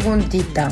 [0.00, 0.68] preguntita.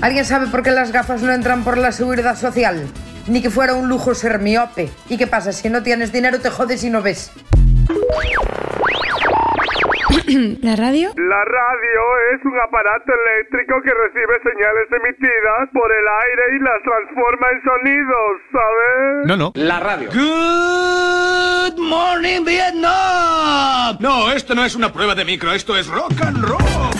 [0.00, 2.86] ¿Alguien sabe por qué las gafas no entran por la seguridad social?
[3.28, 4.88] Ni que fuera un lujo ser miope.
[5.08, 5.52] ¿Y qué pasa?
[5.52, 7.30] Si no tienes dinero te jodes y no ves.
[10.62, 11.12] ¿La radio?
[11.16, 12.02] La radio
[12.34, 17.62] es un aparato eléctrico que recibe señales emitidas por el aire y las transforma en
[17.62, 19.26] sonidos, ¿sabes?
[19.26, 19.52] No, no.
[19.54, 20.08] La radio.
[20.10, 23.98] Good morning, Vietnam.
[24.00, 26.91] No, esto no es una prueba de micro, esto es rock and roll.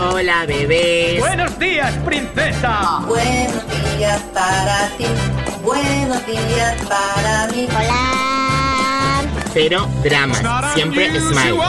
[0.00, 1.20] Hola, bebés.
[1.20, 3.00] Buenos días, princesa.
[3.06, 3.62] Buenos
[3.96, 5.06] días para ti,
[5.62, 7.68] buenos días para mí.
[7.70, 9.22] Hola.
[9.52, 10.42] Cero dramas,
[10.74, 11.60] siempre smile.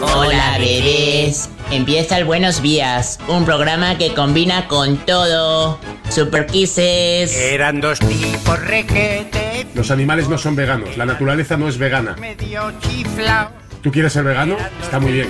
[0.00, 1.55] Hola, bebés.
[1.70, 5.78] Empieza el Buenos Días, un programa que combina con todo.
[6.08, 7.34] Super Kisses.
[7.36, 12.14] Eran dos tipos requete, Los animales no son veganos, la naturaleza no es vegana.
[12.20, 13.50] medio chiflao.
[13.82, 14.56] ¿Tú quieres ser vegano?
[14.80, 15.28] Está muy bien.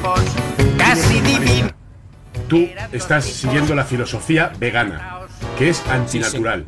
[0.77, 1.71] Casi divino.
[2.49, 5.21] Tú estás siguiendo la filosofía vegana,
[5.59, 6.67] que es antinatural.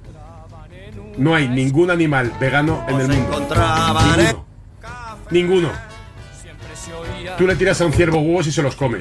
[1.19, 3.39] No hay ningún animal vegano en el mundo.
[3.49, 4.47] Ninguno.
[5.31, 5.73] Ninguno.
[7.37, 9.01] Tú le tiras a un ciervo huevos y se los come.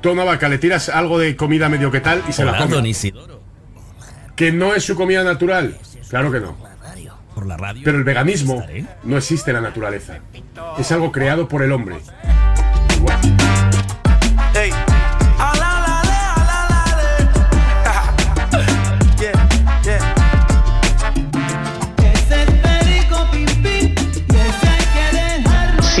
[0.00, 2.70] Tú una vaca le tiras algo de comida medio que tal y se la don
[2.70, 2.88] come.
[2.88, 3.40] Isidoro.
[4.34, 5.76] ¿Que no es su comida natural?
[6.08, 6.56] Claro que no.
[7.34, 7.82] Por la radio.
[7.84, 8.64] Pero el veganismo
[9.04, 10.20] no existe en la naturaleza.
[10.78, 11.96] Es algo creado por el hombre.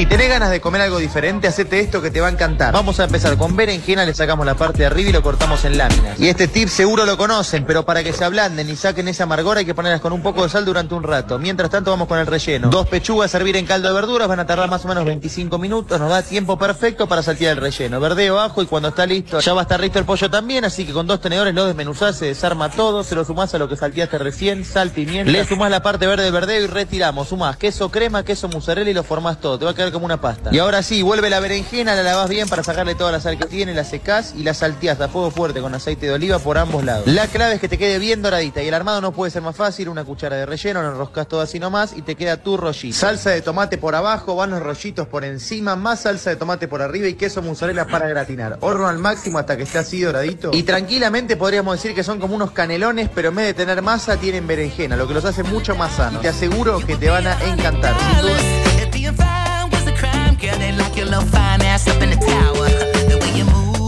[0.00, 2.72] Si tenés ganas de comer algo diferente, hacete esto que te va a encantar.
[2.72, 5.76] Vamos a empezar con berenjena, le sacamos la parte de arriba y lo cortamos en
[5.76, 6.18] láminas.
[6.18, 9.58] Y este tip seguro lo conocen, pero para que se ablanden y saquen esa amargor
[9.58, 11.38] hay que ponerlas con un poco de sal durante un rato.
[11.38, 12.70] Mientras tanto vamos con el relleno.
[12.70, 15.58] Dos pechugas a servir en caldo de verduras, van a tardar más o menos 25
[15.58, 18.00] minutos, nos da tiempo perfecto para saltear el relleno.
[18.00, 20.86] Verdeo, ajo y cuando está listo, ya va a estar listo el pollo también, así
[20.86, 23.76] que con dos tenedores lo desmenuzás, se desarma todo, se lo sumás a lo que
[23.76, 25.30] salteaste recién, sal, pimienta.
[25.30, 27.28] Le sumás la parte verde del verdeo y retiramos.
[27.28, 29.58] Sumás queso crema, queso mozzarella y lo formás todo.
[29.92, 30.50] Como una pasta.
[30.52, 33.46] Y ahora sí, vuelve la berenjena, la lavás bien para sacarle toda la sal que
[33.46, 36.84] tiene, la secás y la salteás a fuego fuerte con aceite de oliva por ambos
[36.84, 37.06] lados.
[37.06, 39.56] La clave es que te quede bien doradita y el armado no puede ser más
[39.56, 42.96] fácil, una cuchara de relleno, lo enroscas todo así nomás y te queda tu rollito.
[42.96, 46.82] Salsa de tomate por abajo, van los rollitos por encima, más salsa de tomate por
[46.82, 48.58] arriba y queso mozzarella para gratinar.
[48.60, 50.50] Horno al máximo hasta que esté así doradito.
[50.52, 54.16] Y tranquilamente podríamos decir que son como unos canelones, pero en vez de tener masa
[54.16, 56.20] tienen berenjena, lo que los hace mucho más sanos.
[56.20, 57.94] Y te aseguro que te van a encantar.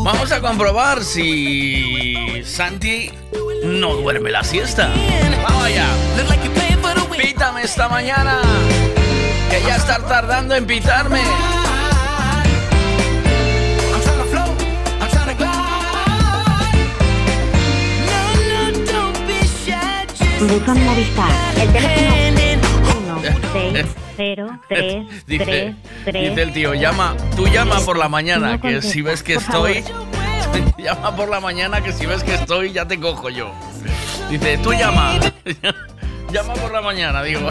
[0.04, 3.10] Vamos a comprobar si Santi
[3.64, 4.92] no duerme la siesta.
[5.42, 5.86] Vamos allá.
[7.16, 8.40] Pítame esta mañana.
[9.50, 11.22] Que ya está tardando en pitarme.
[20.48, 21.30] Buzón Movistar.
[21.56, 22.31] El teléfono 1
[23.52, 28.56] 6 0 3 Dice, 3 dice 3 el tío, llama, tú llama por la mañana,
[28.56, 29.84] No que si ves que estoy,
[30.78, 33.52] llama por la mañana, que si ves que estoy, ya te cojo yo.
[34.30, 35.14] Dice, tú llama,
[36.32, 37.48] llama por la mañana, digo.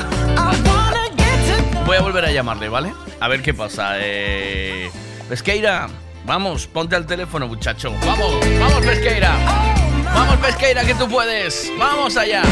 [1.86, 2.94] Voy a volver a llamarle, ¿vale?
[3.20, 3.94] A ver qué pasa.
[3.96, 4.90] Eh...
[5.30, 5.88] Pesqueira,
[6.26, 7.94] vamos, ponte al teléfono, muchacho.
[8.06, 9.36] Vamos, vamos, Pesqueira.
[10.14, 11.72] Vamos, Pesqueira, que tú puedes.
[11.78, 12.44] Vamos allá.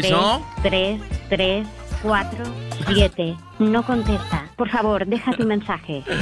[0.00, 0.46] 3 no?
[0.62, 1.66] 3 3
[2.02, 2.44] 4
[2.86, 4.48] 7 No contesta.
[4.56, 6.02] Por favor, deja tu mensaje.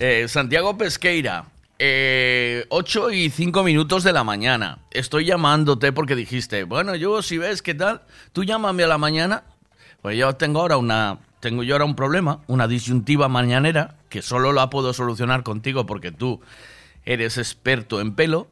[0.00, 1.44] Eh, Santiago Pesqueira,
[1.78, 4.78] eh, 8 y 5 minutos de la mañana.
[4.90, 8.02] Estoy llamándote porque dijiste, bueno, yo si ves qué tal,
[8.32, 9.44] tú llámame a la mañana.
[10.02, 14.52] Pues yo tengo ahora una, tengo yo ahora un problema, una disyuntiva mañanera, que solo
[14.52, 16.40] la puedo solucionar contigo porque tú
[17.04, 18.48] eres experto en pelo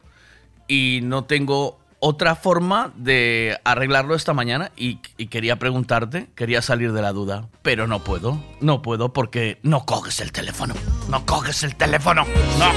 [0.69, 6.93] y no tengo otra forma de arreglarlo esta mañana y, y quería preguntarte, quería salir
[6.93, 10.75] de la duda, pero no puedo, no puedo porque no coges el teléfono,
[11.09, 12.25] no coges el teléfono,
[12.59, 12.73] no,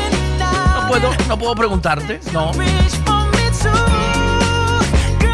[0.82, 2.52] no puedo, no puedo preguntarte, no.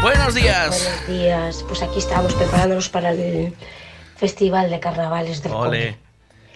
[0.02, 1.06] Buenos días.
[1.08, 1.64] Buenos días.
[1.66, 3.54] Pues aquí estábamos preparándonos para el,
[4.16, 5.52] festival de carnavales del.
[5.52, 5.96] Ole.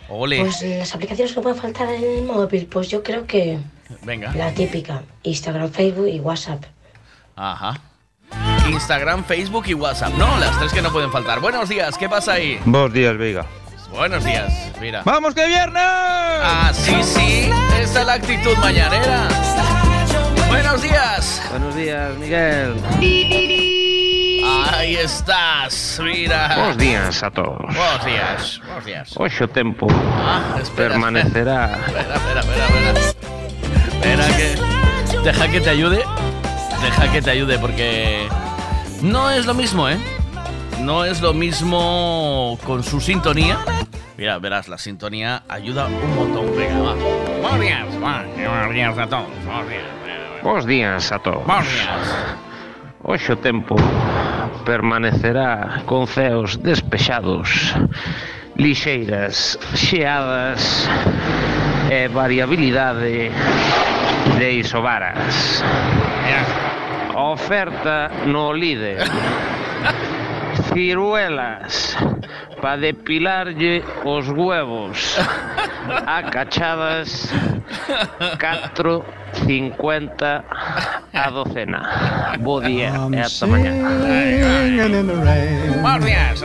[0.09, 0.41] Ole.
[0.41, 3.59] Pues las aplicaciones que pueden faltar en el móvil, pues yo creo que
[4.03, 4.35] Venga.
[4.35, 6.65] la típica, Instagram, Facebook y WhatsApp.
[7.43, 7.81] Ajá.
[8.69, 10.13] Instagram, Facebook y WhatsApp.
[10.19, 11.41] No, las tres que no pueden faltar.
[11.41, 12.61] Buenos días, ¿qué pasa ahí?
[12.67, 13.47] Buenos días, Veiga.
[13.91, 15.01] Buenos días, mira.
[15.07, 15.83] ¡Vamos que viernes!
[15.83, 17.51] Ah, sí, sí.
[17.81, 19.27] Esa es la actitud mañanera.
[20.49, 21.43] Buenos días.
[21.51, 22.75] Buenos días, Miguel.
[24.73, 26.55] Ahí estás, mira.
[26.57, 27.59] Buenos días a todos.
[27.59, 29.13] Buenos días, buenos días.
[29.17, 34.25] Hoy o tempo Ah, espera, permanecerá Espera, espera, espera, espera.
[34.27, 35.21] Espera que.
[35.25, 36.05] Deja que te ayude.
[36.83, 38.27] Deja que te ayude porque.
[39.03, 39.99] No es lo mismo, ¿eh?
[40.81, 43.59] No es lo mismo con su sintonía.
[44.17, 46.57] Mira, verás, la sintonía ayuda un montón.
[46.57, 46.95] Venga, va.
[47.41, 47.87] Buenos días.
[48.01, 49.27] Buenos días a todos.
[50.43, 51.13] Buenos días.
[51.13, 51.47] A todos.
[51.47, 52.37] Buenos días.
[53.03, 53.77] Hoxe o tempo
[54.69, 57.73] permanecerá con ceos despexados,
[58.61, 60.85] lixeiras xeadas
[61.89, 63.33] e variabilidade
[64.37, 65.65] de isobaras.
[67.15, 68.99] Oferta no líder.
[70.73, 71.97] Ciruelas
[72.61, 75.17] para depilarlle os huevos
[76.07, 77.33] a cachadas
[78.39, 80.45] 4.50
[81.13, 82.37] a docena.
[82.41, 83.73] Bo día I'm e ata mañá.
[85.83, 86.45] Bos días.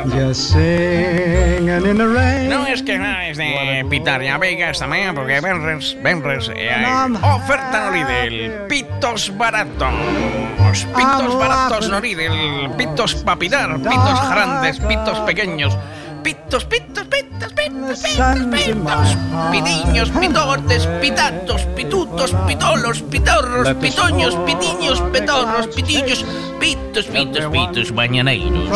[2.50, 7.86] Non esquezades de pitar a veiga esta mañana porque venres, venres e eh, hai oferta
[7.86, 8.66] no Lidl.
[8.72, 10.45] Pitos baratos.
[10.84, 15.78] Pitos baratos no Lidl, pitos para pitar, pitos grandes, pitos pequeños,
[16.24, 19.18] pitos, pitos, pitos, pitos, pitos, pitos,
[19.52, 26.26] pidiños, pitotes, pitatos, pitutos, pitolos, pitorros, pitoños, pitiños, petorros, pitillos,
[26.60, 28.70] pitos, pitos, pitos, mañaneiros.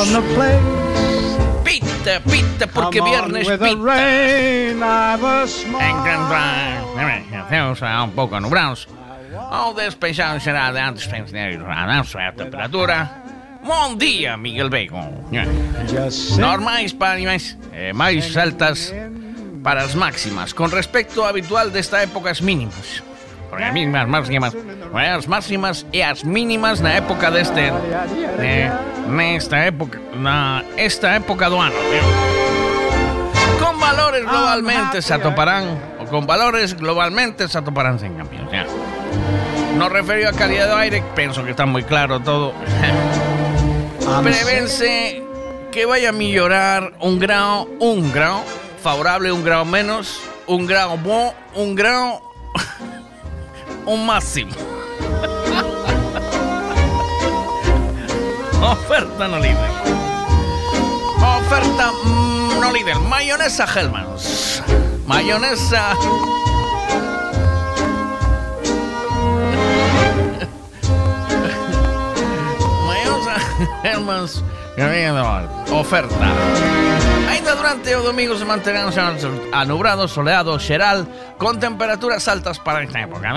[1.63, 3.67] Pita, pita, porque Come on viernes pita.
[7.49, 8.87] Encontramos un pouco nubrados.
[9.51, 13.09] O despexado será de antes a temperatura.
[13.63, 15.01] Bom dia, Miguel Bego.
[16.37, 18.93] Normais para animais eh, máis altas
[19.63, 23.01] para as máximas con respecto ao habitual desta época as mínimas.
[23.49, 27.73] Porque as mínimas máximas, eh, as máximas e as mínimas na época deste
[28.39, 28.69] eh,
[29.09, 31.75] nesta época na esta época do ano.
[31.89, 32.05] eh.
[33.59, 35.65] Con valores globalmente se atoparán
[35.99, 38.45] o con valores globalmente se atoparán sen cambios.
[38.53, 38.63] Ya.
[39.77, 42.53] No referido a calidad do aire, penso que está moi claro todo.
[44.23, 45.21] Prevense
[45.71, 48.43] que vaya a mellorar un grado, un grado
[48.81, 52.21] favorable, un grado menos, un grado bo, un grado
[53.85, 54.51] un máximo.
[58.61, 59.71] Oferta no líder.
[61.21, 62.95] Oferta mm, no líder.
[62.99, 64.61] Mayonesa Hellmann's.
[65.05, 65.95] Mayonesa.
[73.83, 74.43] Hellmann's.
[75.71, 76.15] Oferta.
[77.29, 78.91] Ainda durante o domingo se manterán
[79.51, 81.07] anubrado, soleado, xeral,
[81.37, 83.33] con temperaturas altas para esta época.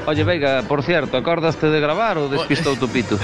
[0.07, 3.15] Oye, Veiga, por cierto, acordaste de gravar ou despistou tu pito?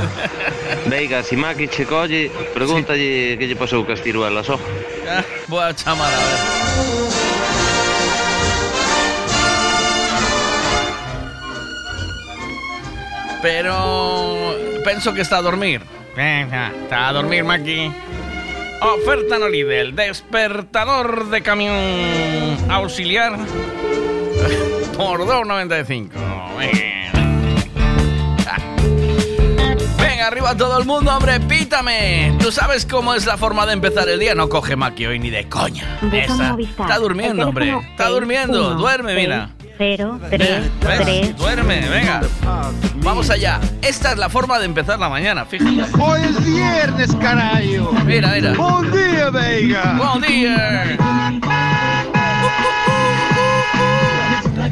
[0.87, 4.61] Veiga, si Maki che colle, pregúntalle que lle pasou cas tiruelas, oh.
[5.11, 7.49] Ah, Boa chamada, a ver.
[13.43, 14.55] Pero
[14.85, 15.83] penso que está a dormir.
[16.17, 17.91] Venga, está a dormir, Maki.
[18.81, 21.77] Oferta no Lidl, despertador de camión
[22.71, 23.37] auxiliar
[24.99, 26.09] por 2.95.
[26.59, 26.89] Venga.
[29.97, 32.37] Venga, arriba todo el mundo, hombre, pítame.
[32.41, 34.35] ¿Tú sabes cómo es la forma de empezar el día?
[34.35, 35.85] No coge Maki hoy ni de coña.
[36.13, 36.57] Esa.
[36.59, 37.77] Está durmiendo, hombre.
[37.93, 38.55] Está durmiendo.
[38.55, 39.51] 61, Duerme, mira.
[39.79, 40.71] 0, 3, ¿Ves?
[41.05, 41.37] 3.
[41.37, 42.23] Duerme, venga.
[42.97, 43.61] Vamos allá.
[43.81, 45.85] Esta es la forma de empezar la mañana, fíjate.
[46.01, 47.93] Hoy es viernes, carajo.
[48.05, 48.55] Mira, mira.
[48.55, 49.97] Buen día, Veiga.
[49.97, 51.68] Buen día.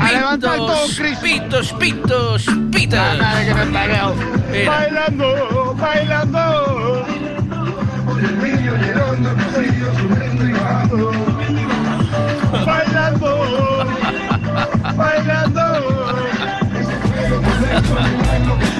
[0.06, 0.86] A levantar todo,
[1.20, 2.46] Pitos, pitos.
[2.72, 3.16] Mira.
[4.66, 7.06] Bailando, bailando.
[12.64, 13.86] Bailando,
[14.96, 15.62] bailando.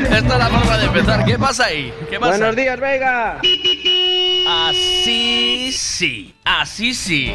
[0.04, 1.25] Esta es la forma de empezar.
[1.25, 1.92] ¿Qué pasa ahí?
[2.09, 2.37] ¿Qué pasa?
[2.38, 3.40] Buenos días, Vega.
[4.68, 7.35] Así sí, así sí.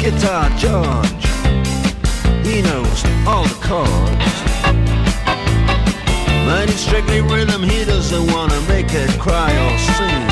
[0.00, 1.24] Guitar George.
[2.42, 4.34] He knows all the chords.
[6.46, 10.24] But it's strictly rhythm, he doesn't wanna make it cry or sing.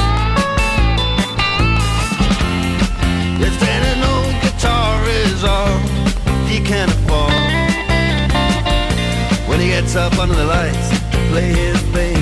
[3.46, 5.78] If then an old guitar is all
[6.46, 7.32] he can afford,
[9.48, 10.88] when he gets up under the lights
[11.28, 12.17] play his thing.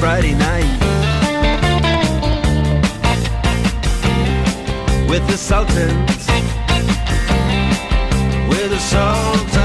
[0.00, 0.80] Friday night.
[5.08, 6.26] With the Sultans
[8.48, 9.55] with the sultans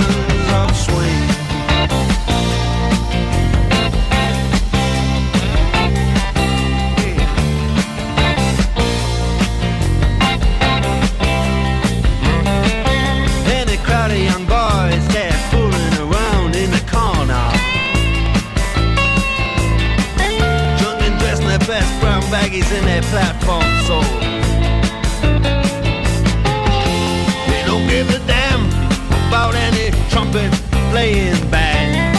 [30.92, 32.18] playing band.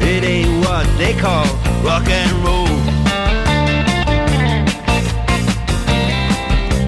[0.00, 1.44] It ain't what they call
[1.84, 2.66] rock and roll.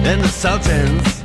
[0.09, 1.18] And the Sultans,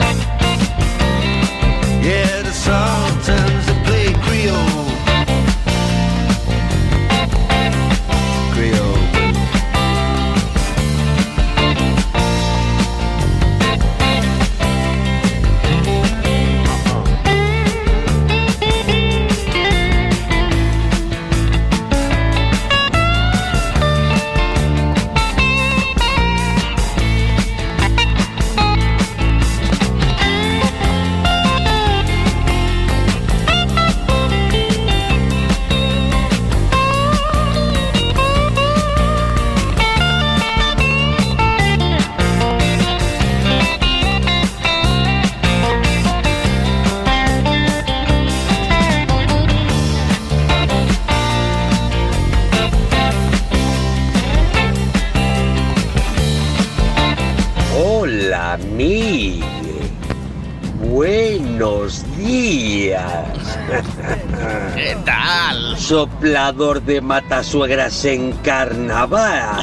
[66.24, 69.62] Soplador de matasuegras en carnaval.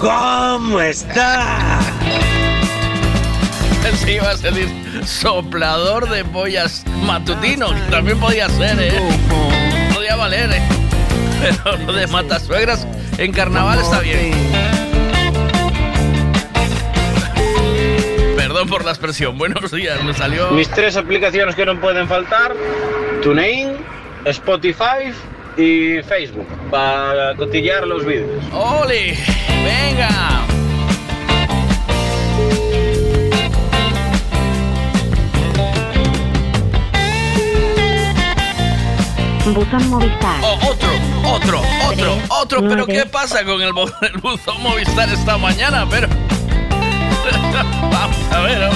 [0.00, 1.78] ¿Cómo está?
[3.94, 4.68] Sí, iba a decir
[5.06, 8.92] soplador de pollas matutino, que también podía ser, ¿eh?
[9.94, 10.62] Podía valer, ¿eh?
[11.40, 12.84] Pero lo de matasuegras
[13.16, 14.32] en carnaval está bien.
[18.34, 19.38] Perdón por la expresión.
[19.38, 20.50] Buenos días, me salió.
[20.50, 22.52] Mis tres aplicaciones que no pueden faltar:
[23.22, 23.76] TuneIn,
[24.30, 25.12] Spotify
[25.56, 26.46] y Facebook.
[26.70, 28.42] Para cotillear los vídeos.
[28.52, 29.16] ¡Ole!
[29.64, 30.08] ¡Venga!
[39.54, 40.40] Buzón Movistar.
[40.44, 40.88] Oh, otro,
[41.24, 42.68] otro, otro, otro.
[42.68, 42.86] Pero.
[42.86, 45.86] ¿qué pasa con el, bo- el buzón Movistar esta mañana?
[45.90, 46.08] Pero.
[47.90, 48.70] Vamos a ver.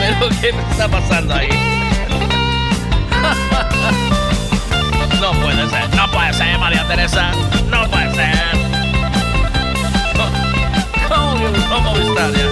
[0.00, 1.48] Pero ¿qué me está pasando ahí?
[5.48, 7.32] Puede ser, no puede ser, María Teresa.
[7.70, 8.36] No puede ser.
[11.08, 12.46] ¿Cómo Movistar ya?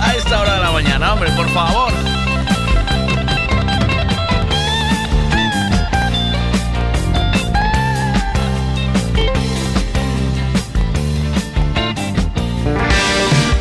[0.00, 1.92] A esta hora de la mañana, hombre, por favor.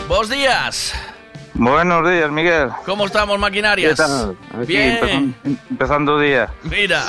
[0.08, 0.94] Buenos días.
[1.56, 2.70] Buenos días, Miguel.
[2.86, 3.92] ¿Cómo estamos, maquinarias?
[3.92, 4.38] ¿Qué tal?
[4.62, 4.92] Aquí, Bien.
[4.92, 5.34] empezando,
[5.72, 6.50] empezando día.
[6.64, 7.04] Mira,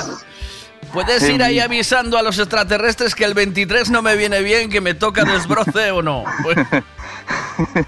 [0.92, 4.80] ¿Puedes ir ahí avisando a los extraterrestres que el 23 no me viene bien, que
[4.80, 6.24] me toca desbroce o no?
[6.42, 6.56] Pues,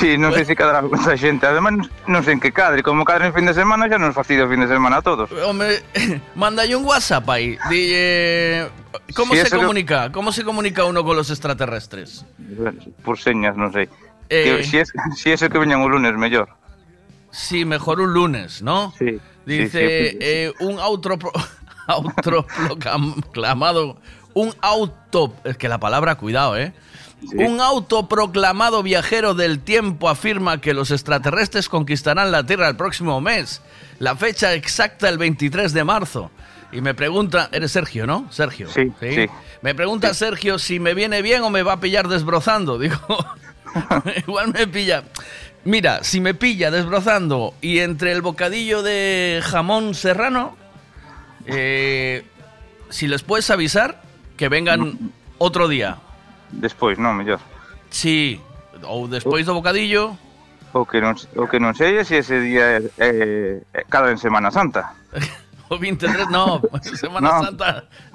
[0.00, 1.44] Sí, non sei se cadrará con esa xente.
[1.44, 1.74] Además,
[2.08, 2.80] non sei en que cadre.
[2.80, 5.28] Como cadre en fin de semana, xa nos fastidia o fin de semana a todos.
[5.44, 5.82] hombre,
[6.38, 7.58] manda un WhatsApp ahí.
[7.68, 8.70] Dille,
[9.12, 10.08] ¿Cómo Sí, se eso que- comunica?
[10.14, 12.24] ¿Cómo se comunica uno con los extraterrestres?
[13.04, 13.90] Por señas, non sei.
[14.30, 14.62] Eh.
[14.62, 16.48] Que, si, es, si es el que veñan o lunes, mellor.
[17.34, 18.94] Sí, mejor un lunes, ¿no?
[18.96, 19.18] Sí.
[19.44, 20.18] Dice sí, sí.
[20.22, 21.34] eh, un autopro-
[21.90, 23.96] autoproclamado,
[24.34, 26.72] un auto, es que la palabra, cuidado, ¿eh?
[27.34, 33.60] Un autoproclamado viajero del tiempo afirma que los extraterrestres conquistarán la Tierra el próximo mes.
[33.98, 36.30] La fecha exacta el 23 de marzo.
[36.72, 38.26] Y me pregunta, eres Sergio, ¿no?
[38.30, 38.70] Sergio.
[38.70, 39.26] Sí, sí.
[39.60, 42.78] Me pregunta Sergio si me viene bien o me va a pillar desbrozando.
[42.78, 42.96] Digo,
[44.26, 45.04] igual me pilla.
[45.64, 50.56] Mira, si me pilla desbrozando y entre el bocadillo de jamón serrano,
[51.46, 52.24] eh,
[52.88, 54.02] si les puedes avisar
[54.36, 54.98] que vengan
[55.38, 55.98] otro día.
[56.50, 57.38] Despois, non, mellor.
[57.90, 58.40] Sí,
[58.82, 60.16] ou despois do bocadillo.
[60.72, 63.10] O que non, o que non sei é se ese día é, é,
[63.74, 64.94] é cada en Semana Santa.
[65.70, 66.58] O 23, no,
[66.98, 67.44] Semana No.
[67.46, 67.68] Santa.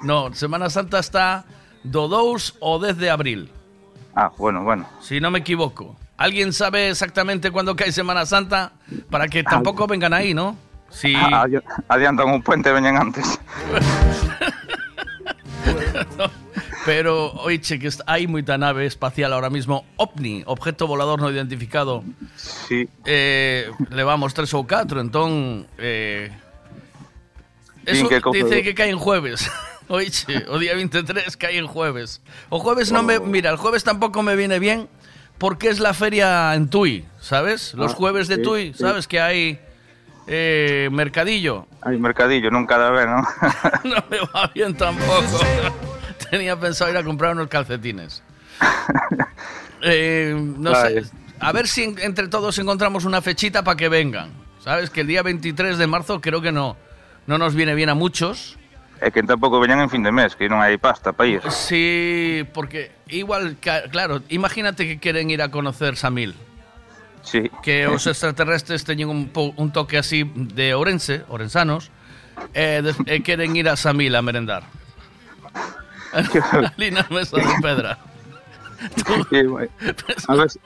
[0.04, 1.48] No, Semana Santa está
[1.80, 3.48] do 2 o 10 de abril,
[4.12, 4.84] Ah, bueno, bueno.
[5.00, 5.96] si no me equivoco.
[6.20, 8.72] ¿Alguien sabe exactamente cuándo cae Semana Santa?
[9.08, 10.52] Para que tampoco vengan ahí, ¿no?
[10.90, 11.12] Sí.
[11.16, 13.38] Ah, adi- adiantan un puente veñen antes.
[16.84, 19.82] Pero, oiche, que hai moita nave espacial ahora mismo.
[19.98, 22.04] OVNI, objeto volador no identificado.
[22.38, 22.86] Sí.
[23.04, 25.66] Eh, levamos tres ou catro, entón...
[25.82, 26.30] Eh,
[27.86, 29.50] eso que dice que cae en jueves.
[29.90, 32.22] Oiche, o día 23 cae en jueves.
[32.50, 33.18] O jueves no me...
[33.18, 34.86] Mira, el jueves tampoco me viene bien
[35.38, 37.74] porque es la feria en Tui, ¿sabes?
[37.74, 38.74] Los Ah, jueves de Tui.
[38.74, 39.06] ¿sabes?
[39.10, 39.58] Que hay
[40.26, 41.66] eh, mercadillo.
[41.82, 43.22] Hai mercadillo, non cada vez, non?
[43.86, 45.38] No me va bien tampoco.
[46.30, 48.22] Tenía pensado ir a comprar unos calcetines.
[49.82, 51.04] Eh, no sé.
[51.38, 54.30] A ver si en- entre todos encontramos una fechita para que vengan.
[54.58, 54.90] ¿Sabes?
[54.90, 56.76] Que el día 23 de marzo creo que no,
[57.26, 58.56] no nos viene bien a muchos.
[58.98, 61.44] É que tampouco veñan en fin de mes, que non hai pasta para ir.
[61.52, 66.32] Sí, porque igual, claro, imagínate que quieren ir a conocer Samil.
[67.26, 67.50] Sí.
[67.62, 71.90] Que os extraterrestres teñen un, un toque así de Orense, orensanos,
[72.54, 74.62] e des- e queren ir a Samil a merendar.
[76.78, 77.98] Ali na mesa de pedra.
[80.28, 80.60] A ver, si-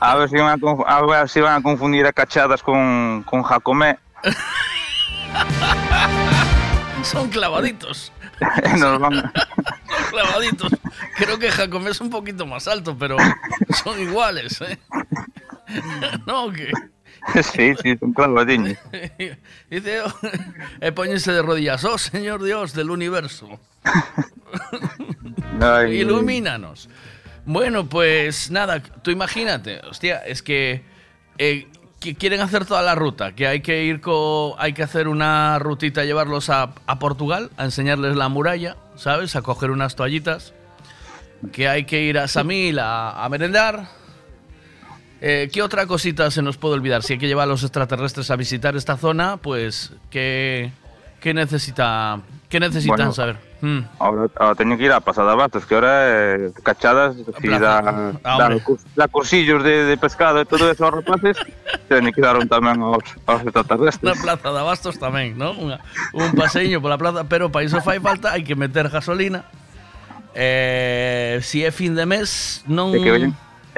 [0.00, 3.42] a ver si van a, a ver si van a confundir a cachadas con, con
[3.42, 3.96] Jacomé.
[7.02, 8.12] Son clavaditos.
[8.78, 10.72] Nos van- Son clavaditos.
[11.16, 13.16] Creo que Jacomé es un poquito más alto, pero
[13.82, 14.78] son iguales, ¿eh?
[16.26, 16.72] No, que...
[17.42, 18.78] sí, sí, son clavadiños.
[19.70, 20.02] Dice,
[20.80, 23.60] e póñense de rodillas, oh Señor Dios del universo,
[25.60, 26.88] Ay, ilumínanos.
[27.44, 30.84] Bueno, pues nada, tú imagínate, hostia, es que,
[31.38, 31.66] eh,
[32.00, 35.58] que quieren hacer toda la ruta, que hay que ir co, hay que hacer una
[35.58, 39.34] rutita, llevarlos a, a Portugal, a enseñarles la muralla, ¿sabes?
[39.34, 40.54] A coger unas toallitas,
[41.52, 43.88] que hay que ir a Samil a, a merendar.
[45.20, 47.02] Eh, ¿Qué otra cosita se nos puede olvidar?
[47.02, 50.70] Si hay que llevar a los extraterrestres a visitar esta zona, pues, ¿qué,
[51.20, 53.36] qué necesita, qué necesitan Bueno, saber?
[53.60, 53.80] Hmm.
[53.98, 58.38] Ahora, ahora teño que ir a Pasada Bastos, que ahora eh, cachadas, si da, Ah,
[58.38, 58.56] da,
[58.94, 61.36] da cursillos de, de pescado e todo eso aos rapaces,
[61.90, 64.22] teñen que dar un tamén aos, aos extraterrestres.
[64.22, 65.58] plaza de Abastos tamén, non?
[65.58, 65.82] Unha,
[66.14, 69.42] un paseño pola plaza, pero para iso fai falta, hai que meter gasolina.
[70.38, 72.94] Eh, si é fin de mes, non...
[72.94, 73.10] E que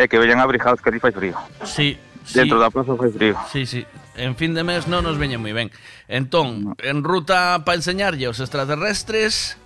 [0.01, 1.37] e que veñan abrigados que ali fai frío.
[1.69, 2.41] Sí, sí.
[2.41, 3.37] Dentro da plaza fai frío.
[3.53, 3.85] Sí, sí.
[4.17, 5.69] En fin de mes non nos veña moi ben.
[6.09, 9.61] Entón, en ruta para enseñarlle aos extraterrestres,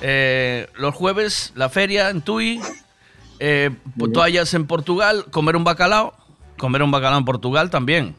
[0.00, 2.56] eh, los jueves, la feria en Tui,
[3.38, 3.68] eh,
[4.16, 6.16] toallas en Portugal, comer un bacalao,
[6.56, 8.16] comer un bacalao en Portugal también.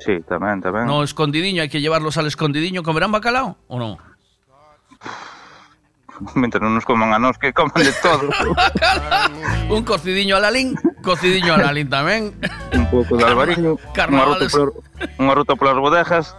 [0.00, 0.88] Sí, tamén, tamén.
[0.88, 4.00] No escondidiño, hai que llevarlos al escondidiño, ¿comerán bacalao o no?
[6.34, 8.28] Mientras non nos coman a nós, que coman de todo.
[9.74, 12.36] un cocidiño a lalín, cocidiño a lalín tamén.
[12.76, 14.52] un pouco de albariño, Carnavales.
[15.16, 16.36] unha ruta polas bodejas.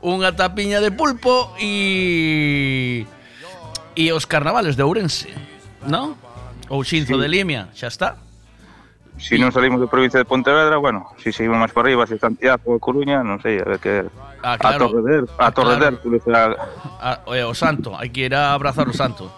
[0.00, 3.04] Unha tapiña de pulpo e...
[3.94, 5.30] E os carnavales de Ourense,
[5.86, 6.18] non?
[6.66, 7.20] Ou Xinzo sí.
[7.20, 8.23] de Limia, xa está.
[9.18, 12.76] Si non salimos da provincia de Pontevedra, bueno, si seguimos máis para arriba, si Santiago
[12.82, 14.04] Coruña, non sei, a ver que...
[14.42, 14.90] Ah, A claro.
[14.90, 16.54] Torre de, a Ah, Torre de claro.
[16.58, 16.66] A,
[17.00, 19.30] Ah, oye, o santo, hai que ir a abrazar o santo.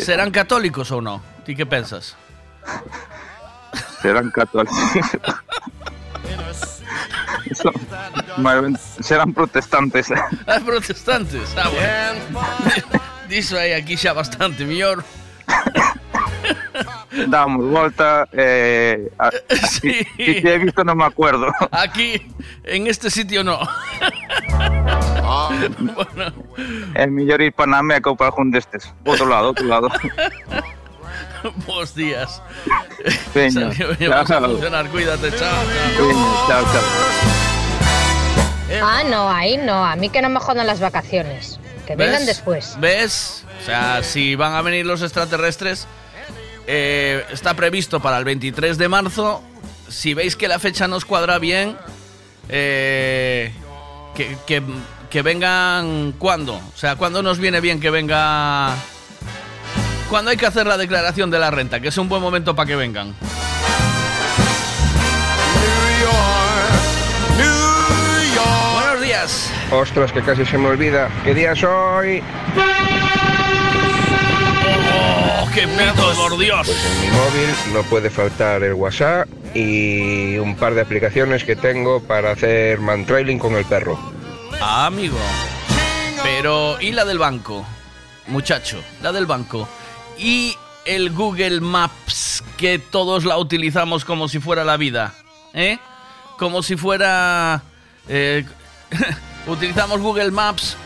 [0.00, 1.20] Serán católicos ou non?
[1.44, 2.16] Ti que pensas?
[4.00, 4.78] serán católicos.
[7.54, 7.76] Son-
[9.00, 10.08] serán protestantes.
[10.46, 11.52] Ah, protestantes.
[11.56, 12.20] Ah, bueno.
[13.28, 15.04] Diso aí aquí xa bastante mellor.
[17.28, 18.28] Damos volta.
[18.32, 19.30] Eh, a-
[19.68, 21.52] si, te he visto, no me acuerdo.
[21.70, 22.20] Aquí,
[22.64, 23.58] en este sitio no.
[26.94, 28.92] Es mejor ir para Nameca o para algún de estos.
[29.04, 29.88] Otro lado, otro lado.
[31.66, 32.42] Bos días.
[33.32, 34.88] Sergio, vamos a funcionar.
[34.88, 35.62] Cuídate, chao.
[36.48, 36.82] Chao, chao.
[38.82, 39.84] Ah, no, ahí no.
[39.84, 41.60] A mí que no me jodan las vacaciones.
[41.86, 42.76] Que vengan después.
[42.80, 43.44] ¿Ves?
[43.60, 45.86] O sea, si van a venir los extraterrestres,
[46.66, 49.42] eh, está previsto para el 23 de marzo.
[49.88, 51.76] Si veis que la fecha nos cuadra bien,
[52.48, 53.52] eh,
[54.14, 54.62] que, que-
[55.10, 56.54] que vengan cuando.
[56.56, 58.74] O sea, cuando nos viene bien que venga.
[60.10, 62.66] Cuando hay que hacer la declaración de la renta, que es un buen momento para
[62.66, 63.14] que vengan.
[68.74, 69.50] Buenos días.
[69.72, 71.08] Ostras, que casi se me olvida.
[71.24, 72.22] ¿Qué día es hoy?
[75.44, 75.68] ¡Oh, qué
[76.16, 76.66] por Dios!
[76.66, 81.54] Pues en mi móvil no puede faltar el WhatsApp y un par de aplicaciones que
[81.54, 83.98] tengo para hacer mantrailing con el perro.
[84.60, 85.18] Ah, amigo.
[86.22, 87.66] Pero, ¿y la del banco?
[88.28, 89.68] Muchacho, la del banco.
[90.16, 95.12] ¿Y el Google Maps que todos la utilizamos como si fuera la vida?
[95.52, 95.78] ¿Eh?
[96.38, 97.62] Como si fuera...
[98.08, 98.46] eh,
[99.46, 100.78] utilizamos Google Maps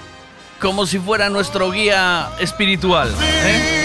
[0.60, 3.14] como si fuera nuestro guía espiritual.
[3.22, 3.77] ¿eh?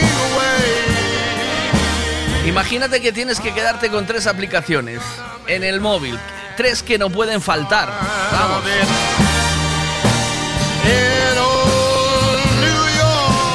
[2.46, 5.00] Imagínate que tienes que quedarte con tres aplicaciones
[5.48, 6.20] en el móvil.
[6.58, 7.90] Tres que no pueden faltar.
[8.32, 8.64] Vamos.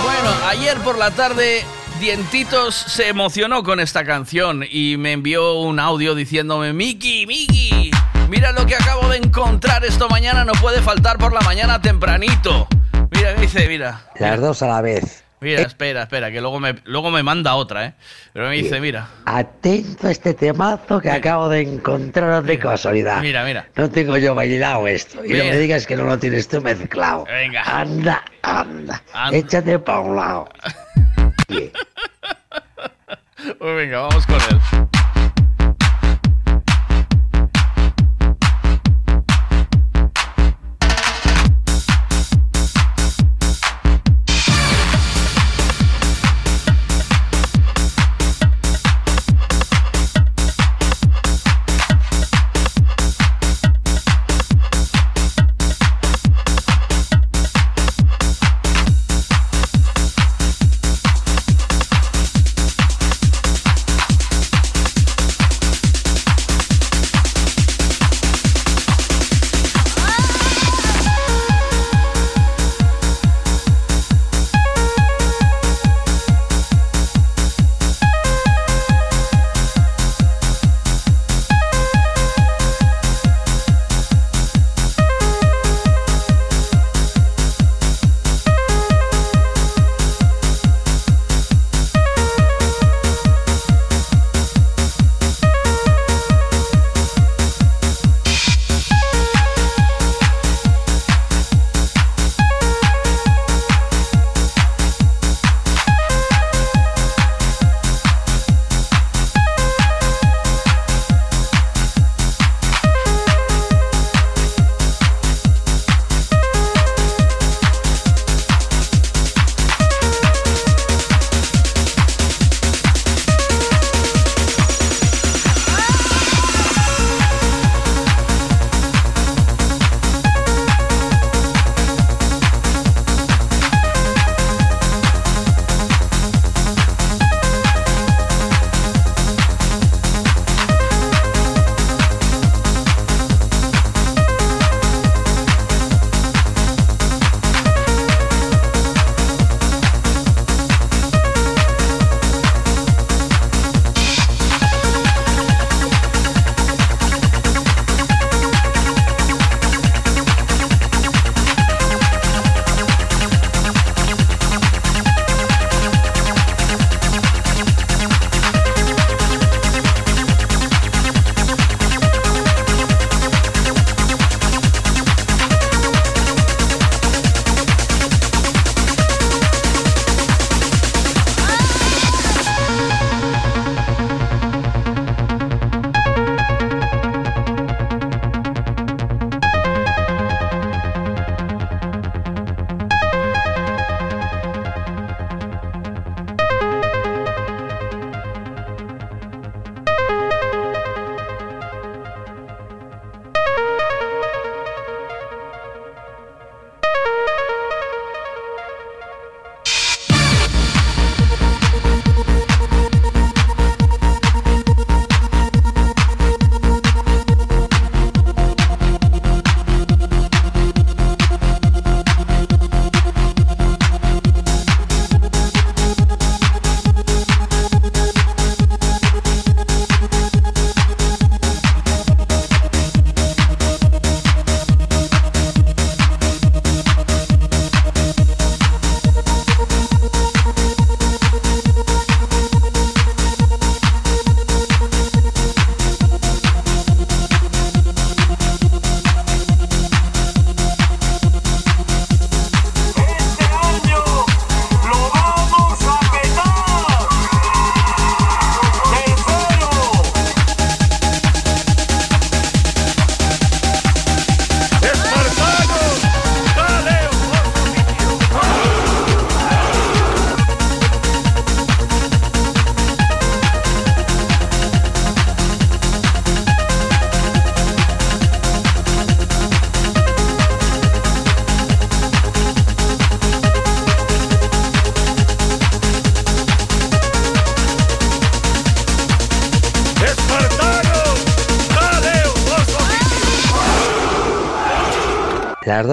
[0.03, 1.65] Bueno, ayer por la tarde
[2.01, 7.91] Dientitos se emocionó con esta canción y me envió un audio diciéndome, Miki, Miki,
[8.29, 12.69] mira lo que acabo de encontrar esto mañana, no puede faltar por la mañana tempranito.
[13.11, 14.01] Mira, dice, mira.
[14.19, 15.25] Las dos a la vez.
[15.41, 17.95] Mira, espera, espera, que luego me, luego me manda otra, ¿eh?
[18.33, 19.09] Pero me dice, mira.
[19.25, 23.21] Atento a este temazo que acabo de encontrar de casualidad.
[23.21, 23.69] Mira, mira.
[23.77, 25.25] No tengo yo bailado esto.
[25.25, 25.51] Y no Mira.
[25.51, 27.25] me digas que no lo tienes tú mezclado.
[27.27, 27.63] Venga.
[27.63, 29.03] Anda, anda.
[29.13, 29.37] Anda.
[29.39, 30.49] Échate pa' un lado.
[33.59, 34.89] Pues venga, vamos con él.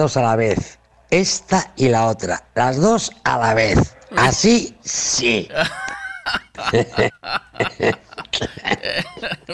[0.06, 0.78] Dos a la vez.
[1.10, 2.44] Esta y la otra.
[2.54, 3.96] Las dos a la vez.
[4.16, 5.48] Así sí.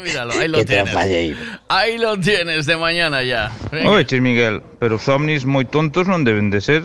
[0.03, 0.95] Míralo, ahí lo Que tienes.
[1.69, 3.51] Ahí lo tienes de mañana ya.
[3.71, 3.91] Venga.
[3.91, 6.85] Oye, Chis Miguel, pero os ovnis moi tontos non deben de ser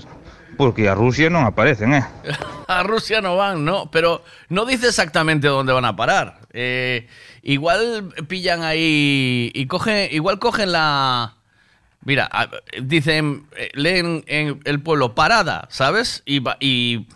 [0.55, 2.07] porque a Rusia non aparecen, eh?
[2.71, 3.91] A Rusia no van, ¿no?
[3.91, 6.39] Pero no dice exactamente dónde van a parar.
[6.51, 7.07] Eh,
[7.43, 11.35] igual pillan ahí y cogen, igual cogen la...
[12.07, 12.29] Mira,
[12.81, 16.23] dicen, leen en el pueblo parada, ¿sabes?
[16.25, 17.07] Y, y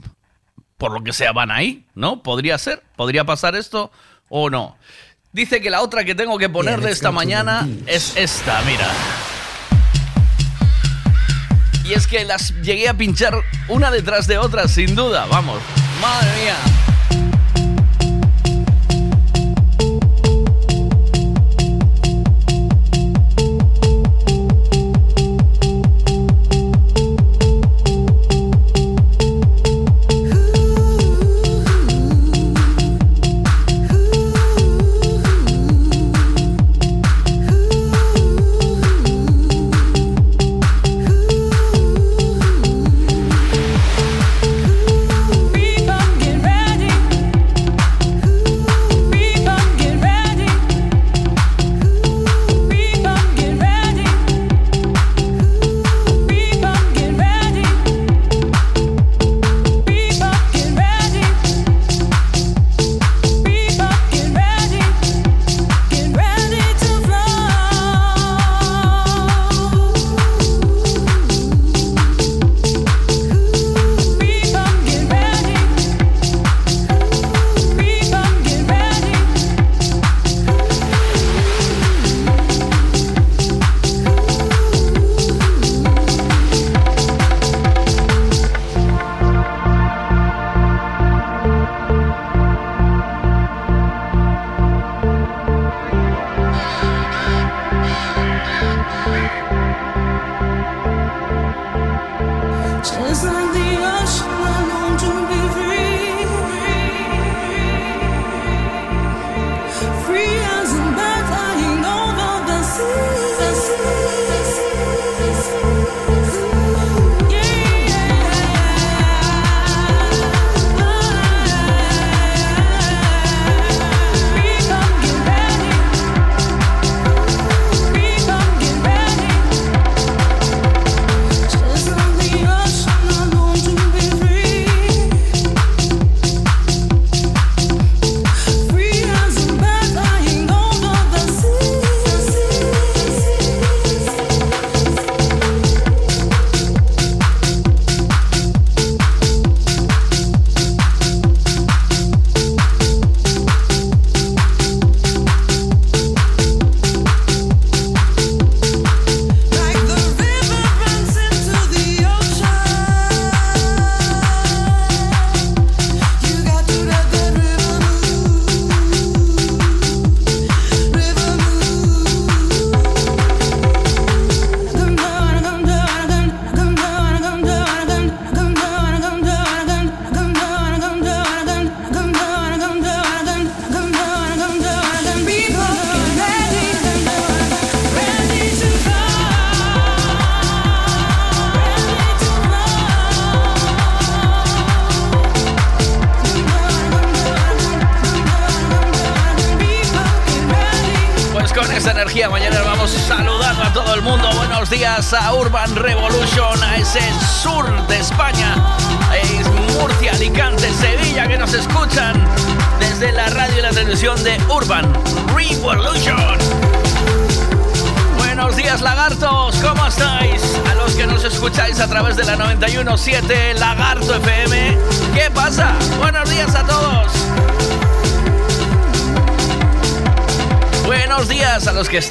[0.78, 2.24] por lo que sea van ahí, ¿no?
[2.24, 3.92] Podría ser, podría pasar esto
[4.30, 4.78] o no.
[5.34, 8.88] Dice que la otra que tengo que ponerle esta mañana es esta, mira.
[11.86, 13.36] Y es que las llegué a pinchar
[13.68, 15.60] una detrás de otra, sin duda, vamos.
[16.02, 16.91] Madre mía.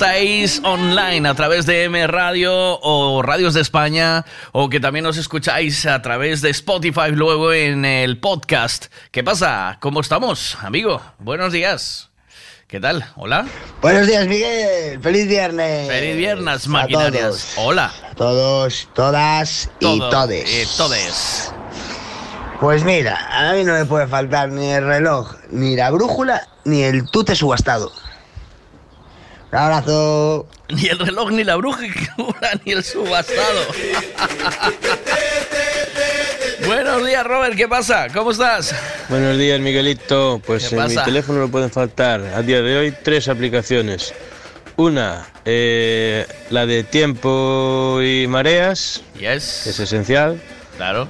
[0.01, 5.19] Estáis online a través de M Radio o Radios de España o que también nos
[5.19, 8.87] escucháis a través de Spotify luego en el podcast.
[9.11, 9.77] ¿Qué pasa?
[9.83, 11.03] ¿Cómo estamos, amigo?
[11.19, 12.09] Buenos días.
[12.67, 13.05] ¿Qué tal?
[13.15, 13.45] ¿Hola?
[13.83, 14.99] Buenos días, Miguel.
[15.03, 15.89] Feliz viernes.
[15.89, 17.23] Feliz viernes, maquinarias.
[17.23, 17.53] todos.
[17.57, 17.93] Hola.
[18.17, 20.51] Todos, todas y Todo, todes.
[20.51, 21.53] eh, todes.
[22.59, 23.19] Pues mira,
[23.51, 27.37] a mí no me puede faltar ni el reloj, ni la brújula, ni el tute
[27.37, 27.93] subastado.
[29.53, 30.47] Un abrazo.
[30.69, 31.81] Ni el reloj, ni la bruja
[32.65, 33.61] ni el subastado.
[36.67, 38.07] Buenos días, Robert, ¿qué pasa?
[38.15, 38.75] ¿Cómo estás?
[39.09, 40.41] Buenos días, Miguelito.
[40.47, 44.15] Pues ¿Qué en mi teléfono no pueden faltar a día de hoy tres aplicaciones.
[44.77, 49.63] Una, eh, la de tiempo y mareas, Yes.
[49.65, 50.41] que es esencial.
[50.77, 51.09] Claro.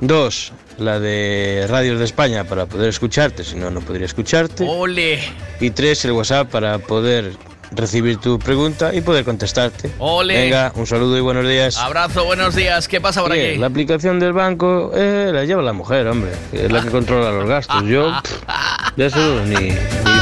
[0.00, 4.64] Dos, la de radios de España para poder escucharte, si no, no podría escucharte.
[4.66, 5.18] Ole,
[5.60, 7.32] Y tres, el WhatsApp para poder
[7.72, 9.92] recibir tu pregunta y poder contestarte.
[9.98, 10.34] Ole.
[10.36, 11.76] Venga, un saludo y buenos días.
[11.78, 12.88] abrazo, buenos días.
[12.88, 13.58] ¿Qué pasa por Oye, aquí?
[13.58, 17.48] La aplicación del banco eh, la lleva la mujer, hombre, es la que controla los
[17.48, 17.84] gastos.
[17.86, 19.74] Yo pff, de eso ni, ni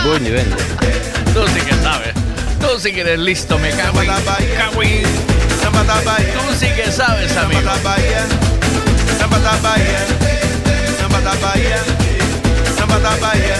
[0.04, 0.56] voy ni vengo.
[1.34, 2.12] Tú sí que sabes.
[2.60, 4.08] Tú sí que eres listo, me cago en...
[4.08, 5.38] cago en-
[5.78, 7.60] Tú sí que sabes, amigo.
[9.18, 10.00] Samba da Bahia,
[10.98, 11.78] samba da Bahia,
[12.76, 13.54] samba da Bahia,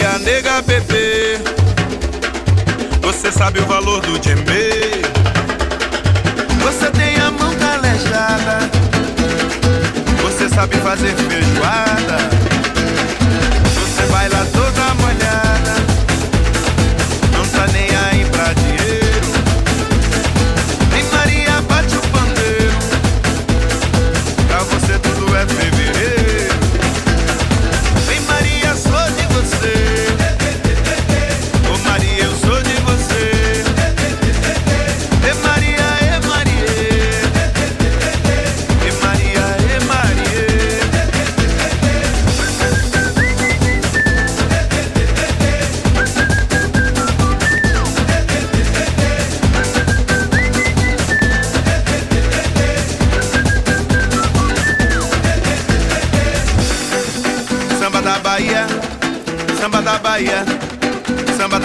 [0.00, 1.38] Maria Nega Bebê,
[3.02, 5.02] você sabe o valor do djembe.
[6.62, 8.60] Você tem a mão calejada,
[10.22, 12.16] você sabe fazer feijoada.
[13.74, 14.59] Você baila toda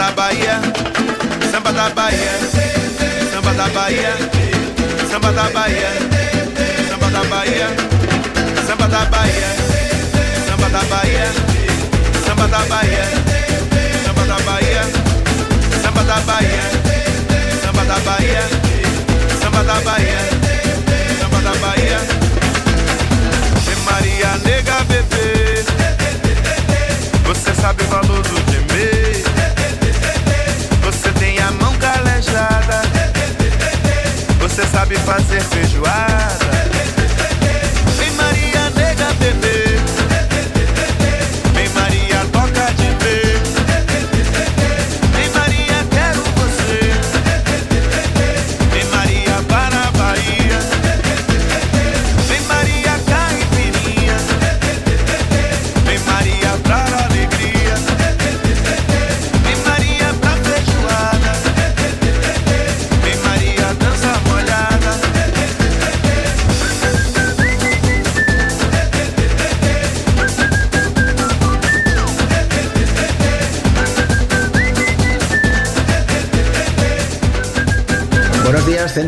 [0.06, 0.62] da Bahia,
[1.52, 2.34] samba da Bahia,
[3.32, 4.13] samba da Bahia,
[5.10, 5.89] samba da Bahia,
[6.89, 7.68] samba da Bahia,
[8.68, 9.50] samba da Bahia,
[10.48, 11.28] samba da Bahia,
[12.24, 13.06] samba da Bahia,
[14.06, 14.84] samba da Bahia,
[15.84, 16.63] samba da Bahia,
[17.63, 18.44] samba da Bahia,
[19.41, 20.20] samba da Bahia,
[21.20, 22.00] samba da Bahia.
[23.68, 25.65] E Maria nega bebê
[27.25, 28.35] Você sabe o valor do
[34.56, 36.44] Você sabe fazer feijoada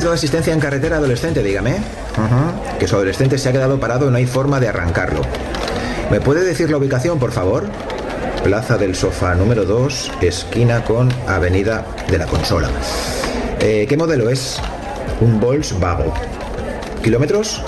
[0.08, 1.80] De Asistencia en Carretera Adolescente, dígame.
[2.80, 5.22] Que su adolescente se ha quedado parado, no hay forma de arrancarlo.
[6.10, 7.66] ¿Me puede decir la ubicación, por favor?
[8.41, 12.70] Plaza del Sofá número 2, esquina con Avenida de la Consola.
[13.60, 14.58] Eh, ¿Qué modelo es?
[15.20, 16.12] Un Volkswagen.
[17.03, 17.62] ¿Kilómetros?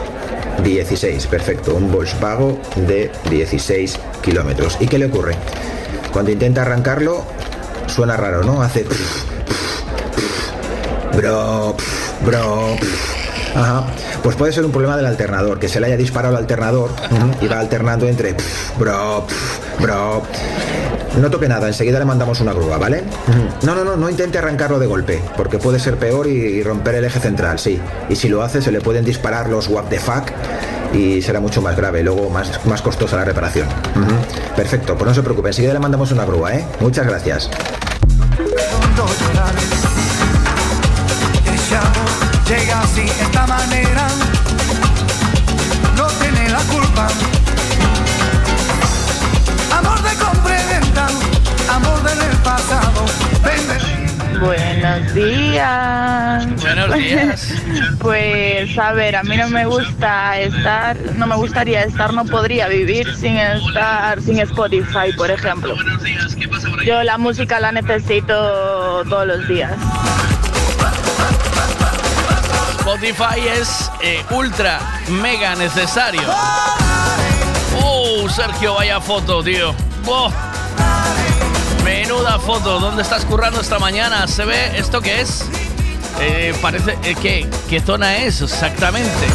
[0.63, 1.75] 16, perfecto.
[1.75, 4.77] Un Volkswagen de 16 kilómetros.
[4.79, 5.35] ¿Y qué le ocurre?
[6.13, 7.25] Cuando intenta arrancarlo,
[7.87, 8.61] suena raro, ¿no?
[8.61, 8.85] Hace...
[11.17, 11.75] Bro,
[12.25, 12.75] bro.
[13.55, 13.85] Ajá.
[14.23, 16.91] Pues puede ser un problema del alternador, que se le haya disparado el alternador
[17.41, 18.35] y va alternando entre
[18.77, 19.25] bro,
[19.79, 20.23] bro.
[21.19, 23.03] No toque nada, enseguida le mandamos una grúa, ¿vale?
[23.63, 27.05] No, no, no, no intente arrancarlo de golpe, porque puede ser peor y, romper el
[27.05, 27.79] eje central, sí.
[28.09, 30.31] Y si lo hace, se le pueden disparar los what the fuck
[30.93, 33.67] y será mucho más grave, luego más, más costosa la reparación.
[34.55, 36.65] Perfecto, pues no se preocupe, enseguida le mandamos una grúa, ¿eh?
[36.79, 37.49] Muchas gracias.
[42.49, 44.07] Llega así, esta manera.
[45.95, 47.07] No tiene la culpa.
[49.77, 51.07] Amor de compra
[51.69, 53.05] amor del pasado.
[53.43, 54.39] Vende.
[54.39, 56.47] Buenos días.
[56.61, 57.53] Buenos días.
[57.99, 62.67] Pues a ver, a mí no me gusta estar, no me gustaría estar, no podría
[62.69, 65.75] vivir sin estar, sin Spotify, por ejemplo.
[66.85, 69.73] Yo la música la necesito todos los días.
[72.79, 76.21] Spotify es eh, ultra mega necesario.
[77.83, 79.75] Oh, Sergio, vaya foto, tío.
[81.83, 82.79] Menuda foto.
[82.79, 84.27] ¿Dónde estás currando esta mañana?
[84.27, 85.45] ¿Se ve esto qué es?
[86.21, 86.97] Eh, parece.
[87.03, 89.27] eh, ¿qué, ¿Qué zona es exactamente?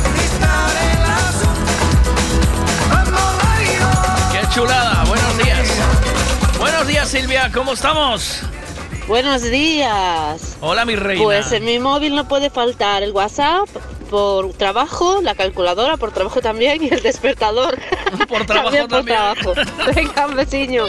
[4.33, 5.05] ¡Qué chulada!
[5.05, 5.69] Buenos días.
[6.59, 7.51] Buenos días, Silvia.
[7.53, 8.41] ¿Cómo estamos?
[9.07, 10.57] Buenos días.
[10.61, 11.23] Hola, mi reina.
[11.23, 13.69] Pues en mi móvil no puede faltar el WhatsApp
[14.11, 17.79] por trabajo, la calculadora por trabajo también y el despertador.
[18.29, 18.89] Por trabajo también.
[18.89, 19.17] por también.
[19.17, 19.55] trabajo.
[19.95, 20.87] Venga, un besiño.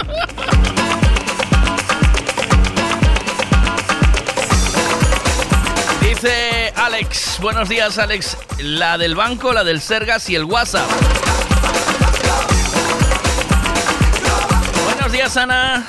[6.01, 10.89] Dice Alex, buenos días Alex, la del banco, la del Sergas y el WhatsApp.
[14.85, 15.85] Buenos días Ana.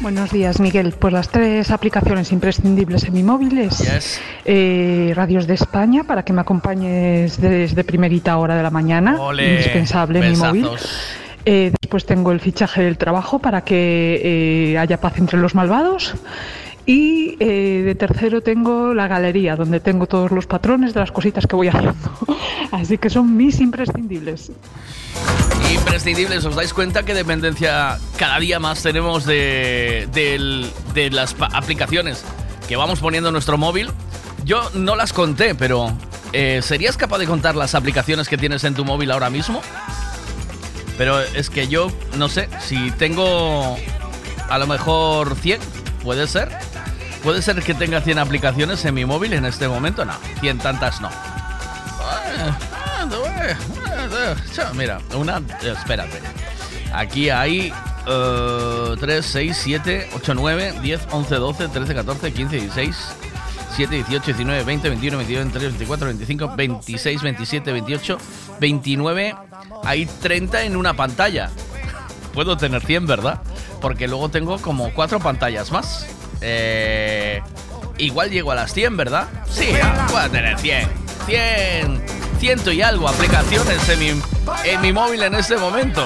[0.00, 0.94] Buenos días, Miguel.
[0.98, 4.20] Pues las tres aplicaciones imprescindibles en mi móvil es Yes.
[4.44, 9.54] eh, Radios de España para que me acompañes desde primerita hora de la mañana, Ole,
[9.54, 10.68] indispensable en mi móvil.
[11.44, 14.20] Eh, después tengo el fichaje del trabajo para que
[14.72, 16.14] eh, haya paz entre los malvados.
[16.88, 21.44] Y eh, de tercero tengo la galería, donde tengo todos los patrones de las cositas
[21.46, 21.94] que voy haciendo.
[22.70, 24.52] Así que son mis imprescindibles.
[25.72, 32.24] Imprescindibles, ¿os dais cuenta qué dependencia cada día más tenemos de, del- de las aplicaciones
[32.68, 33.90] que vamos poniendo en nuestro móvil?
[34.44, 35.92] Yo no las conté, pero
[36.32, 39.60] eh, ¿serías capaz de contar las aplicaciones que tienes en tu móvil ahora mismo?
[40.96, 43.76] Pero es que yo no sé, si tengo
[44.48, 45.60] a lo mejor 100,
[46.02, 46.48] puede ser.
[47.22, 51.00] Puede ser que tenga 100 aplicaciones en mi móvil en este momento, no, 100 tantas
[51.00, 51.10] no.
[54.74, 56.20] Mira, una, espérate.
[56.92, 57.72] Aquí hay
[59.00, 62.96] 3, 6, 7, 8, 9, 10, 11, 12, 13, 14, 15, 16,
[63.76, 68.18] 7, 18, 19, 20, 21, 22, 23, 24, 25, 26, 27, 28,
[68.60, 69.34] 29.
[69.84, 71.50] Hay 30 en una pantalla.
[72.34, 73.40] Puedo tener 100, ¿verdad?
[73.80, 76.06] Porque luego tengo como 4 pantallas más.
[76.40, 77.42] Eh,
[77.98, 79.28] igual llego a las 100, ¿verdad?
[79.48, 79.68] Sí,
[80.10, 81.05] puedo tener 100.
[81.26, 82.02] 100.
[82.38, 84.22] Ciento y algo aplicaciones en mi,
[84.64, 86.04] en mi móvil en este momento.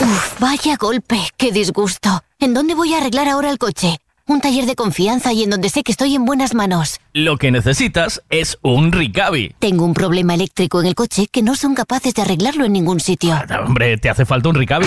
[0.00, 2.22] Uf, vaya golpe, qué disgusto.
[2.38, 3.98] ¿En dónde voy a arreglar ahora el coche?
[4.28, 7.00] Un taller de confianza y en donde sé que estoy en buenas manos.
[7.12, 9.54] Lo que necesitas es un Ricavi.
[9.58, 13.00] Tengo un problema eléctrico en el coche que no son capaces de arreglarlo en ningún
[13.00, 13.40] sitio.
[13.64, 14.86] Hombre, te hace falta un Ricavi.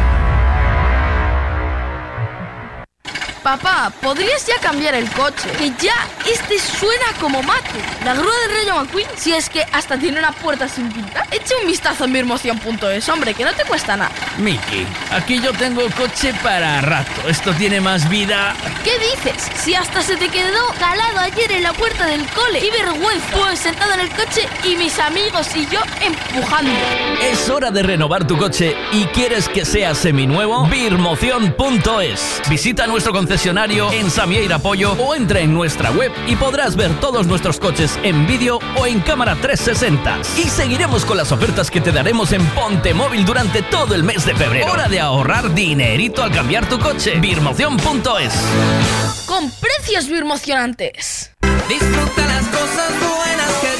[3.43, 5.49] Papá, ¿podrías ya cambiar el coche?
[5.57, 5.95] Que ya
[6.31, 7.71] este suena como mate.
[8.05, 11.25] La grúa del Rayo McQueen, si es que hasta tiene una puerta sin pintar.
[11.31, 14.11] Echa un vistazo en mirmoción.es, hombre, que no te cuesta nada.
[14.37, 17.27] Miki, aquí yo tengo coche para rato.
[17.27, 18.55] Esto tiene más vida.
[18.83, 19.49] ¿Qué dices?
[19.55, 22.59] Si hasta se te quedó calado ayer en la puerta del cole.
[22.59, 23.25] Y vergüenza.
[23.31, 26.71] Pues sentado en el coche y mis amigos y yo empujando.
[27.23, 30.67] Es hora de renovar tu coche y quieres que sea seminuevo.
[30.67, 32.41] Birmoción.es.
[32.47, 37.27] Visita nuestro concesionario en Samieira Pollo o entra en nuestra web y podrás ver todos
[37.27, 40.19] nuestros coches en vídeo o en cámara 360.
[40.37, 44.25] Y seguiremos con las ofertas que te daremos en Ponte Móvil durante todo el mes
[44.25, 44.69] de febrero.
[44.69, 47.21] Hora de ahorrar dinerito al cambiar tu coche.
[47.21, 48.33] Birmoción.es.
[49.27, 51.31] Con precios birmocionantes.
[51.69, 53.40] Disfruta las cosas buenas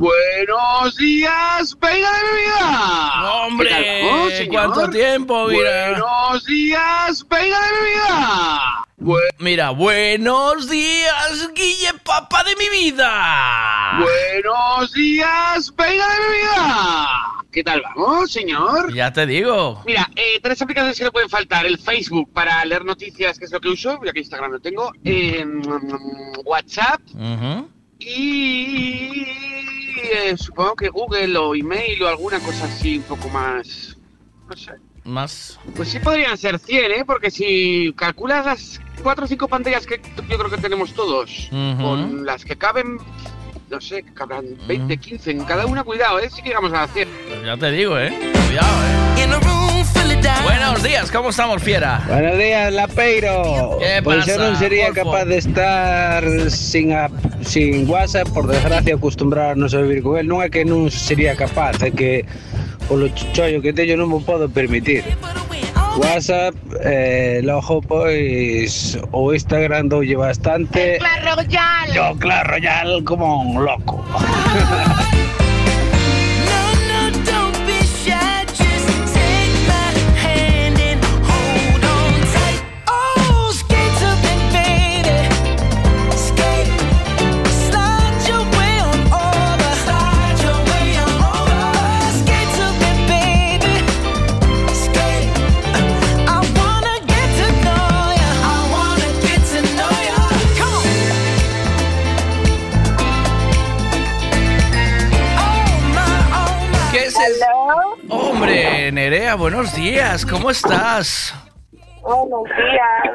[0.00, 3.32] Buenos días, venga de mi vida.
[3.34, 3.68] ¡Hombre!
[3.68, 4.48] ¿Qué tal vamos, señor?
[4.72, 5.90] ¿Cuánto tiempo, mira?
[5.90, 9.30] Buenos días, venga de mi vida.
[9.40, 13.98] Mira, buenos días, Guille Papa de mi vida.
[13.98, 17.08] Buenos días, venga de mi vida.
[17.52, 18.94] ¿Qué tal vamos, señor?
[18.94, 19.82] Ya te digo.
[19.84, 21.66] Mira, eh, tres aplicaciones que no pueden faltar.
[21.66, 24.92] El Facebook para leer noticias, que es lo que uso, ya que Instagram no tengo.
[25.04, 27.68] Eh, mm, WhatsApp Ujú.
[27.98, 29.26] y
[30.02, 33.96] eh, supongo que Google o email o alguna cosa así un poco más...
[34.48, 34.72] No sé.
[35.04, 35.58] Más.
[35.76, 37.04] Pues sí podrían ser 100, ¿eh?
[37.06, 41.82] Porque si calculas las cuatro o cinco pantallas que yo creo que tenemos todos, Ujú.
[41.82, 42.98] con las que caben,
[43.70, 46.28] no sé, que cabrán 20, 15 en cada una, cuidado, ¿eh?
[46.34, 47.08] Que llegamos a las 100.
[47.28, 48.10] Pues ya te digo, ¿eh?
[48.46, 49.69] Cuidado, ¿eh?
[50.42, 52.02] Buenos días, ¿cómo estamos, fiera?
[52.06, 53.78] Buenos días, Lapeiro.
[53.78, 55.08] ¿Qué eu pasa, non sería Golfo?
[55.08, 56.20] capaz de estar
[56.52, 57.08] sin a,
[57.40, 60.28] sin WhatsApp, por desgracia, acostumbrarnos a vivir con él.
[60.44, 62.28] É que non sería capaz, é que
[62.88, 65.04] polo chollo que teño non me podo permitir.
[65.96, 66.54] WhatsApp,
[66.84, 71.00] eh, logo pois o Instagram doulle bastante.
[71.00, 71.88] Claro Royal.
[71.92, 74.04] Yo Claro Royal como un loco.
[109.38, 111.34] Buenos días, ¿cómo estás?
[112.02, 113.08] Buenos días.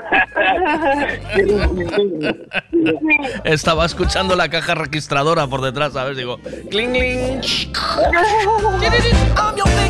[3.44, 6.16] Estaba escuchando la caja registradora por detrás, ¿sabes?
[6.16, 6.38] Digo,
[6.70, 7.42] cling, cling.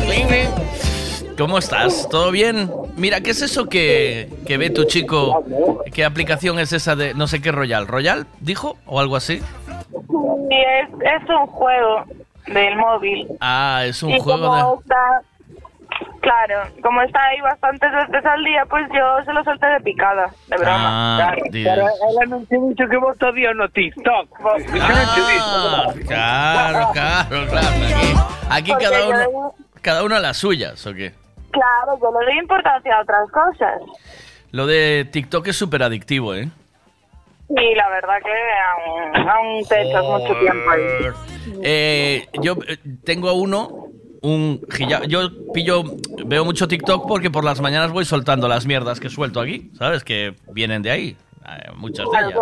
[0.06, 0.48] Cling, cling.
[1.38, 2.08] ¿Cómo estás?
[2.08, 2.70] ¿Todo bien?
[2.96, 5.44] Mira, ¿qué es eso que, que ve tu chico?
[5.92, 7.86] ¿Qué aplicación es esa de no sé qué Royal?
[7.86, 8.26] ¿Royal?
[8.40, 8.78] ¿Dijo?
[8.86, 9.38] ¿O algo así?
[9.38, 12.04] Sí, es, es un juego
[12.46, 13.28] del móvil.
[13.40, 14.80] Ah, es un y juego como de...
[14.82, 15.22] está,
[16.20, 20.30] claro, como está ahí bastantes veces al día, pues yo se lo solté de picada,
[20.48, 20.76] de broma.
[20.78, 21.68] Ah, Claro, Dios.
[21.74, 24.28] pero ela non te dixo que vos todo no TikTok.
[24.42, 27.68] Ah, claro, claro, claro.
[28.50, 31.12] Aquí, cada uno, cada uno a las suyas, ¿o qué?
[31.50, 33.80] Claro, yo le doy importancia a otras cosas.
[34.52, 36.48] Lo de TikTok es súper adictivo, ¿eh?
[37.48, 38.32] Y la verdad que
[38.74, 40.82] aún, aún te echas mucho tiempo ahí.
[41.62, 43.86] Eh, yo eh, tengo uno,
[44.22, 44.60] un
[45.08, 45.84] Yo pillo,
[46.24, 50.04] veo mucho TikTok porque por las mañanas voy soltando las mierdas que suelto aquí, ¿sabes?
[50.04, 52.38] Que vienen de ahí, eh, muchas de ellas.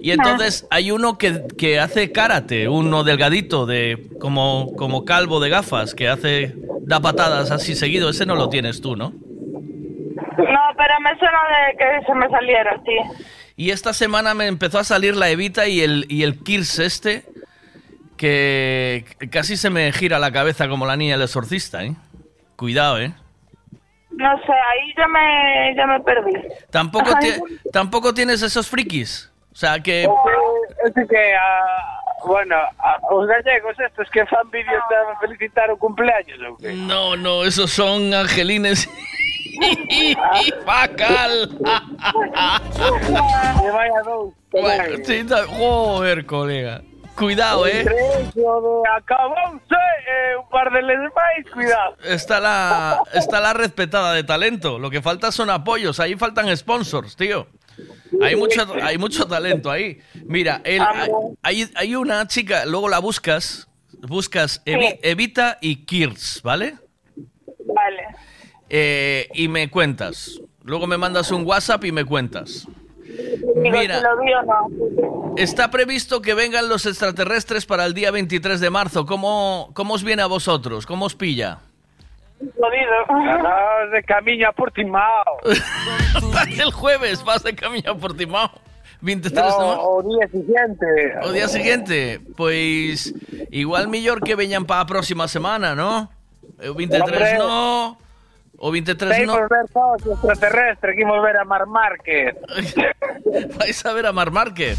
[0.00, 5.50] Y entonces hay uno que, que hace karate, uno delgadito, de como, como calvo de
[5.50, 8.10] gafas, que hace da patadas así seguido.
[8.10, 9.10] Ese no lo tienes tú, ¿no?
[9.10, 13.24] No, pero me suena de que se me saliera, sí.
[13.56, 17.24] Y esta semana me empezó a salir la Evita y el, y el Kirs este,
[18.20, 21.94] que casi se me gira la cabeza como la niña del exorcista, ¿eh?
[22.54, 23.14] Cuidado, ¿eh?
[24.10, 26.32] No sé, ahí ya me, ya me perdí.
[26.70, 27.40] Tampoco, ti-
[27.72, 29.32] tampoco tienes esos frikis.
[29.50, 30.02] O sea, que...
[30.84, 36.38] Ese que, ah, bueno, a, os gallegos estos que fan vídeos para felicitar o cumpleaños
[36.46, 36.74] ou que?
[36.74, 38.86] No, no, esos son angelines
[39.88, 40.14] y
[40.66, 41.56] facal.
[41.56, 41.64] Que
[43.72, 44.34] vaya dous.
[44.52, 45.24] Bueno, sí,
[45.56, 46.82] joder, colega.
[47.20, 47.80] Cuidado, ¿eh?
[47.80, 51.96] Entre eso de acabouse e un par de máis, cuidado.
[52.02, 54.78] Está la, está la red petada de talento.
[54.78, 56.00] Lo que falta son apoyos.
[56.00, 57.46] Ahí faltan sponsors, tío.
[58.22, 60.00] Hay mucho, hay mucho talento ahí.
[60.24, 60.82] Mira, el-
[61.42, 63.68] hay, hay una chica, luego la buscas,
[64.00, 66.76] buscas Evi- Evita y Kirs, ¿vale?
[67.66, 68.02] Vale.
[68.70, 70.40] Eh, y me cuentas.
[70.64, 72.66] Luego me mandas un WhatsApp y me cuentas.
[73.10, 73.98] Digo, Mira.
[73.98, 75.34] si lo vi o no.
[75.36, 79.06] Está previsto que vengan los extraterrestres para el día 23 de marzo.
[79.06, 80.86] ¿Cómo, cómo os viene a vosotros?
[80.86, 81.58] ¿Cómo os pilla?
[82.38, 83.90] Jodido.
[83.92, 85.38] De camiño a Portimao.
[86.62, 88.50] el jueves vas de camino a Portimao.
[89.02, 91.14] 23 de No, o día siguiente.
[91.22, 93.14] O día siguiente, pois
[93.50, 96.10] igual mellor que veñan para a próxima semana, ¿no?
[96.68, 97.38] O 23 Hombre.
[97.38, 97.98] no,
[98.60, 99.48] o 23 Seguimos no.
[99.48, 102.36] ver todos os extraterrestres, que imos ver a Mar Márquez.
[103.58, 104.78] Vais a ver a Mar Márquez.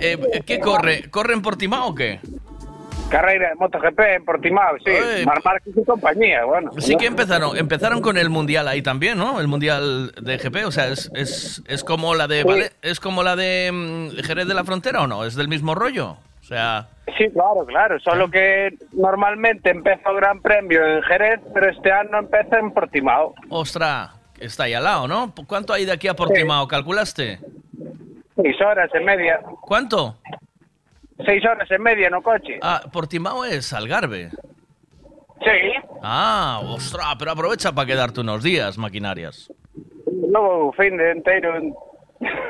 [0.00, 1.10] Eh, ¿Qué corre?
[1.10, 2.20] ¿Corre en Portimao o qué?
[3.10, 4.90] Carreira de MotoGP en Portimao, sí.
[4.90, 6.72] Ay, Mar Márquez y compañía, bueno.
[6.78, 9.40] Sí que empezaron, empezaron con el mundial ahí también, ¿no?
[9.40, 12.48] El mundial de GP, o sea, es, es, es como la de Sí.
[12.48, 15.74] Vale- es como la de mm, Jerez de la Frontera o no, es del mismo
[15.76, 16.16] rollo.
[16.46, 17.98] Sea, Sí, claro, claro.
[18.00, 23.34] Solo que normalmente empezó Gran Premio en Jerez, pero este año empieza en Portimao.
[23.48, 25.32] ostra, está ahí al lado, ¿no?
[25.46, 26.66] ¿Cuánto hay de aquí a Portimao?
[26.66, 27.38] ¿Calculaste?
[28.36, 29.40] Seis horas y media.
[29.60, 30.18] ¿Cuánto?
[31.24, 32.58] Seis horas y media no coche.
[32.62, 34.30] Ah, Portimao es Algarve.
[35.40, 35.88] Sí.
[36.02, 39.50] Ah, ostras, pero aprovecha para quedarte unos días, maquinarias.
[40.28, 41.54] Luego, fin de entero.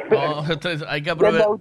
[0.11, 1.49] No, entonces hay que aprovechar.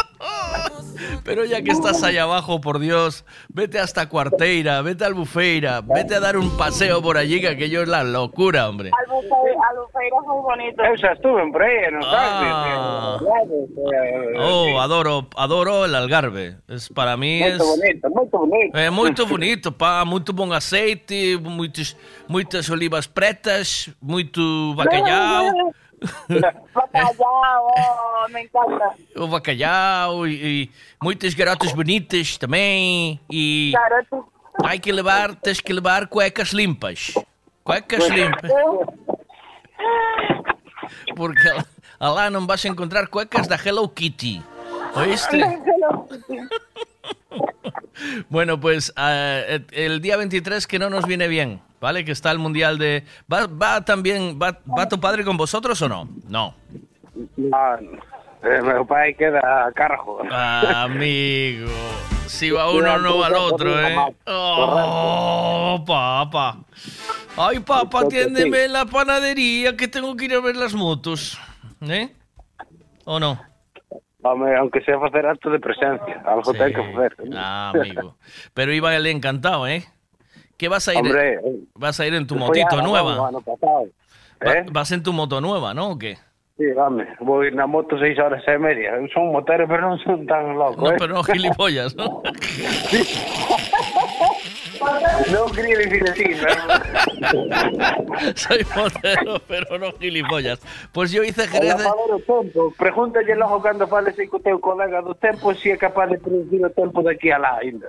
[1.24, 6.14] Pero ya que estás allá abajo, por Dios, vete hasta Cuarteira, vete a Albufeira, vete
[6.16, 8.90] a dar un paseo por allí, que aquello es la locura, hombre.
[8.98, 10.82] Albufeira es muy bonito.
[10.84, 11.62] Eu xa estuve por
[11.92, 13.18] non Ah.
[14.38, 16.56] Oh, adoro, adoro el Algarve.
[16.68, 18.76] Es para mí es Muito bonito, muito bonito.
[18.76, 21.96] é muito bonito, pá, muito bom aceite, muitos,
[22.28, 24.40] muitas olivas pretas, muito
[24.76, 25.72] bacalhau.
[26.74, 28.94] Bacalhau, oh, me encanta.
[29.16, 30.70] O bacalhau e, e
[31.02, 33.20] muitas garotas bonitas também.
[33.30, 34.20] E Garotas.
[34.64, 37.12] hay que levar, tens que levar cuecas limpas.
[37.64, 38.50] Cuecas limpas.
[41.14, 41.48] Porque
[42.00, 44.42] lá não vas a encontrar cuecas da Hello Kitty.
[44.94, 45.38] ¿Oíste?
[48.30, 52.04] Bueno, pues el- el día 23 que no nos viene bien, ¿vale?
[52.04, 53.04] Que está el Mundial de...
[53.32, 56.08] ¿Va, va también, va, va tu padre con vosotros o no?
[56.28, 56.54] No.
[57.52, 57.78] Ah,
[58.42, 60.22] eh, meu pai queda a cargo.
[60.30, 61.68] Amigo,
[62.26, 63.96] si va uno no va al otro, ¿eh?
[64.26, 66.56] Oh, papá.
[67.36, 71.38] Ay, papá, atiéndeme en la panadería que tengo que ir a ver las motos.
[71.82, 72.08] ¿Eh?
[73.04, 73.38] ¿O no?
[74.22, 77.16] Home, aunque sea facer acto de presencia, algo ten que facer.
[77.34, 78.16] Ah, amigo.
[78.54, 79.84] Pero iba el encantado, ¿eh?
[80.60, 80.98] ¿Qué vas a ir?
[80.98, 81.40] Hombre,
[81.74, 83.30] vas a ir en tu motito nueva.
[84.42, 84.66] Eh?
[84.70, 85.92] Vas en tu moto nueva, ¿no?
[85.92, 86.18] ¿O qué?
[86.58, 88.92] Sí, dame, vou ir na moto seis horas e media.
[89.00, 90.96] Eu son motero, pero non son tan loco, No, eh?
[91.00, 92.20] pero no gilipollas, ¿no?
[95.32, 96.28] non quería dicir así,
[98.36, 100.60] Soy motero, pero no gilipollas.
[100.92, 101.80] Pues yo hice Jerez...
[101.80, 101.88] Jerez...
[101.88, 102.68] o tempo.
[102.76, 106.60] Pregúntalle logo cando fales aí co teu colega do tempo se é capaz de producir
[106.60, 107.88] o tempo daqui a lá ainda.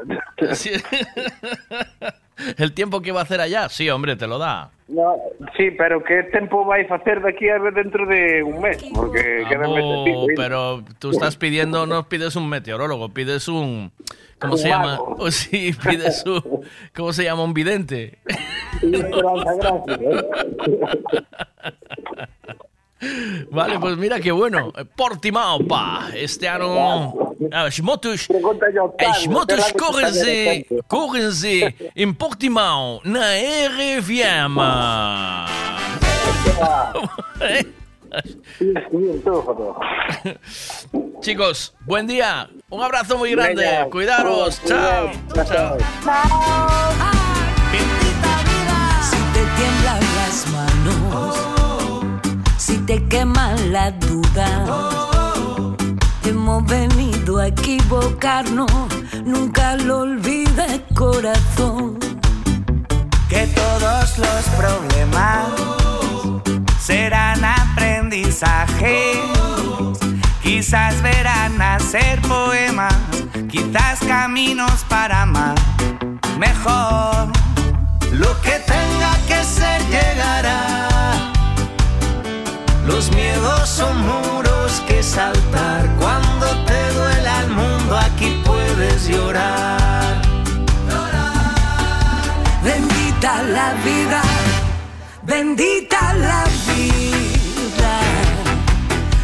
[0.55, 0.71] Sí.
[2.57, 3.69] ¿El tiempo que va a hacer allá?
[3.69, 4.71] Sí, hombre, te lo da.
[4.87, 5.15] No,
[5.55, 8.83] sí, pero que tempo vai facer daqui a dentro de un mes?
[8.93, 10.33] Porque queda un mes de pico, Oh, ainda.
[10.35, 13.91] pero tú estás pidiendo, no pides un meteorólogo, pides un...
[14.37, 14.99] ¿Cómo Un se llama?
[14.99, 16.41] Oh, sí, pides un...
[16.93, 17.43] ¿Cómo se llama?
[17.43, 18.17] Un vidente.
[23.49, 24.71] Vale, pues mira qué bueno.
[24.95, 26.09] Portimao, pa.
[26.13, 27.33] Este ano...
[27.51, 28.27] As motos
[29.77, 30.67] correm-se...
[30.87, 33.21] Correm-se em Portimao, na
[33.67, 34.57] RFM.
[41.21, 42.49] Chicos, buen día.
[42.69, 43.87] Un abrazo muy grande.
[43.89, 44.61] Cuidaros.
[44.65, 45.11] Chao.
[45.33, 45.77] Chao.
[52.91, 54.65] Te queman la duda,
[56.25, 58.69] hemos venido a equivocarnos,
[59.23, 61.97] nunca lo olvides corazón.
[63.29, 65.45] que todos los problemas
[66.81, 69.21] serán aprendizaje.
[70.43, 72.93] Quizás verán nacer poemas,
[73.49, 75.55] quizás caminos para más.
[76.37, 77.31] Mejor
[78.11, 81.00] lo que tenga que ser llegará.
[82.91, 85.89] Los miedos son muros que saltar.
[85.97, 90.21] Cuando te duela el mundo, aquí puedes llorar.
[92.63, 94.21] Bendita la vida,
[95.23, 96.43] bendita la
[96.75, 97.93] vida.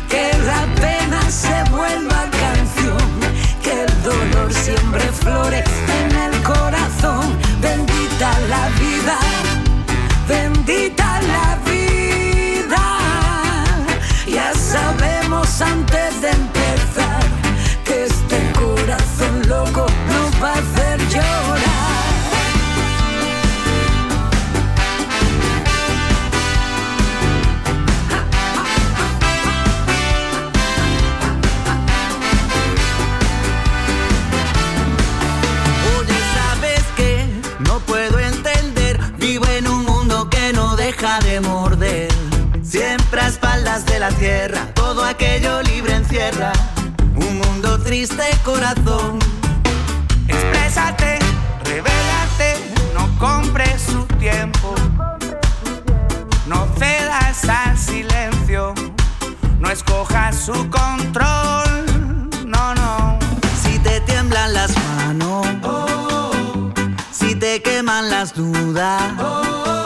[0.09, 2.97] Que la pena se vuelva canción,
[3.61, 5.63] que el dolor siempre flore
[5.99, 7.37] en el corazón.
[7.61, 9.17] Bendita la vida,
[10.27, 10.96] bendita
[41.07, 42.11] de morder.
[42.61, 46.51] Siempre a espaldas de la tierra, todo aquello libre encierra
[47.15, 49.17] un mundo triste corazón.
[50.27, 51.17] Exprésate,
[51.63, 54.75] revélate, no compres su tiempo.
[56.45, 58.73] No cedas al silencio,
[59.59, 62.29] no escojas su control.
[62.45, 63.17] No, no.
[63.63, 66.73] Si te tiemblan las manos, oh, oh, oh.
[67.11, 69.76] si te queman las dudas oh,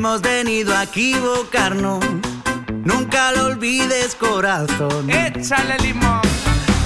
[0.00, 2.02] Hemos venido a equivocarnos.
[2.84, 5.10] Nunca lo olvides, corazón.
[5.10, 6.22] Échale limón.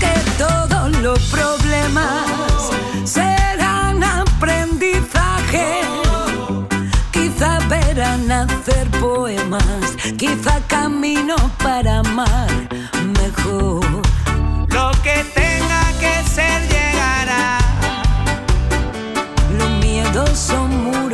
[0.00, 2.72] Que todos los problemas
[3.04, 5.82] serán aprendizaje.
[7.12, 12.50] Quizá verán hacer poemas, quizá camino para amar
[13.20, 13.86] mejor.
[14.70, 17.58] Lo que tenga que ser llegará.
[19.56, 21.13] Los miedos son muros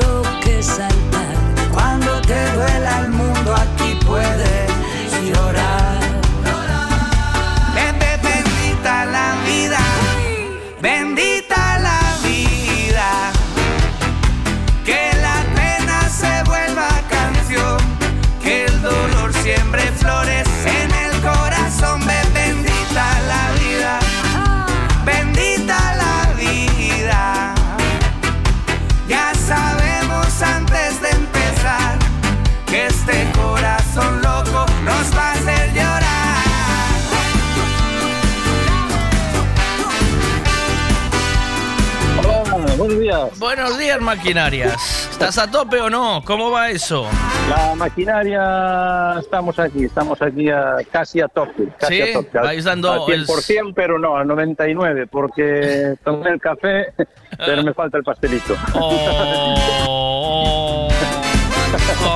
[43.27, 43.39] días.
[43.39, 45.09] Buenos días, maquinarias.
[45.11, 46.23] ¿Estás a tope o no?
[46.25, 47.07] ¿Cómo va eso?
[47.49, 51.69] La maquinaria, estamos aquí, estamos aquí a- casi a tope.
[51.79, 52.03] Casi ¿Sí?
[52.03, 52.39] a tope.
[52.39, 56.93] Al- Vais dando al 100%, pero no, al 99%, porque tomé el café,
[57.39, 58.55] pero me falta el pastelito.
[58.75, 60.89] Oh,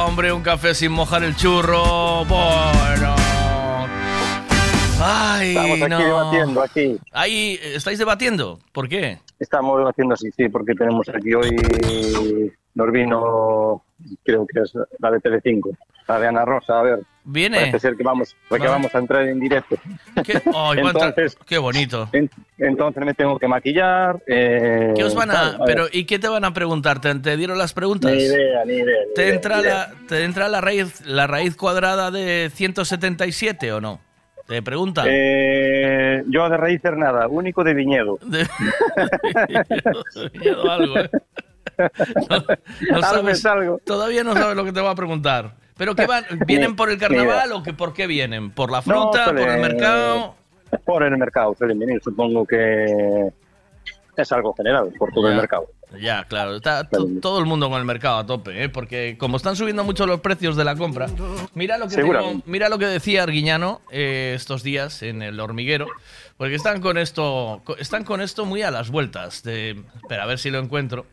[0.06, 2.24] hombre, un café sin mojar el churro.
[2.24, 3.14] Bueno.
[5.06, 5.98] Ay, Estamos aquí no.
[5.98, 6.98] debatiendo, aquí.
[7.12, 8.58] Ahí, ¿estáis debatiendo?
[8.72, 9.18] ¿Por qué?
[9.38, 13.82] Estamos debatiendo, sí, sí, porque tenemos aquí hoy, nos vino,
[14.22, 15.70] creo que es la de Telecinco,
[16.08, 17.00] la de Ana Rosa, a ver.
[17.26, 17.58] ¿Viene?
[17.58, 18.70] Parece ser que vamos, que Va.
[18.70, 19.76] vamos a entrar en directo.
[20.24, 20.42] ¿Qué?
[20.76, 22.08] Entonces- qué bonito.
[22.12, 24.22] En- entonces me tengo que maquillar.
[24.26, 27.00] eh, ¿Qué os van a, pero ¿y qué te van a preguntar?
[27.00, 28.12] ¿Te, te dieron las preguntas?
[28.12, 28.84] Ni idea, ni idea.
[29.08, 29.74] ni ¿Te idea, entra, ni idea.
[29.74, 34.00] la, ¿Te entra la raíz la raíz cuadrada de 177 o no?
[34.46, 35.06] Te preguntan.
[35.08, 38.18] Eh, yo de raíces nada, único de viñedo.
[38.26, 38.46] De-
[40.38, 41.10] Miedo algo, ¿eh?
[42.90, 43.80] No, sabes, es algo.
[43.84, 45.54] Todavía no sabes lo que te va a preguntar.
[45.76, 46.24] ¿Pero qué van?
[46.46, 48.50] ¿Vienen por el carnaval o que por qué vienen?
[48.50, 49.24] ¿por la No, fruta?
[49.26, 50.34] ¿Por el mercado?
[50.84, 53.28] Por el mercado suelen venir, supongo que
[54.16, 55.66] es algo general, por todo el mercado.
[56.00, 58.68] Ya, claro, está to- todo el mundo con el mercado a tope, ¿eh?
[58.68, 61.06] porque como están subiendo mucho los precios de la compra,
[61.54, 65.86] mira lo que, tengo- mira lo que decía Arguiñano eh, estos días en el hormiguero,
[66.36, 69.42] porque están con esto, están con esto muy a las vueltas.
[69.42, 71.06] De, espera, a ver si lo encuentro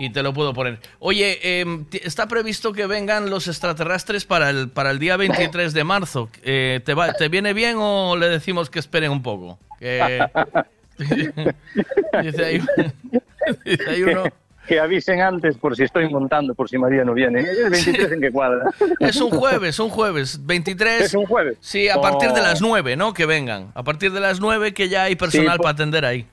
[0.00, 0.78] y te lo puedo poner.
[1.00, 5.84] Oye, ti- está previsto que vengan los extraterrestres para el, para el día 23 de
[5.84, 6.28] marzo.
[6.42, 9.58] Eh, ¿te, va- ¿Te viene bien o le decimos que esperen un poco?
[9.80, 10.24] Que-
[12.22, 12.60] dice ahí,
[13.64, 14.24] dice ahí uno.
[14.66, 17.40] Que, avisen antes por si estoy montando, por si María no viene.
[17.40, 18.68] ¿El 23 en qué cuadra?
[19.00, 21.00] Es un jueves, un jueves, 23.
[21.00, 21.56] ¿Es un jueves?
[21.60, 22.44] Sí, a partir de Oh.
[22.44, 23.14] las 9, ¿no?
[23.14, 23.72] Que vengan.
[23.74, 26.26] A partir de las 9 que ya hay personal pues- para atender ahí.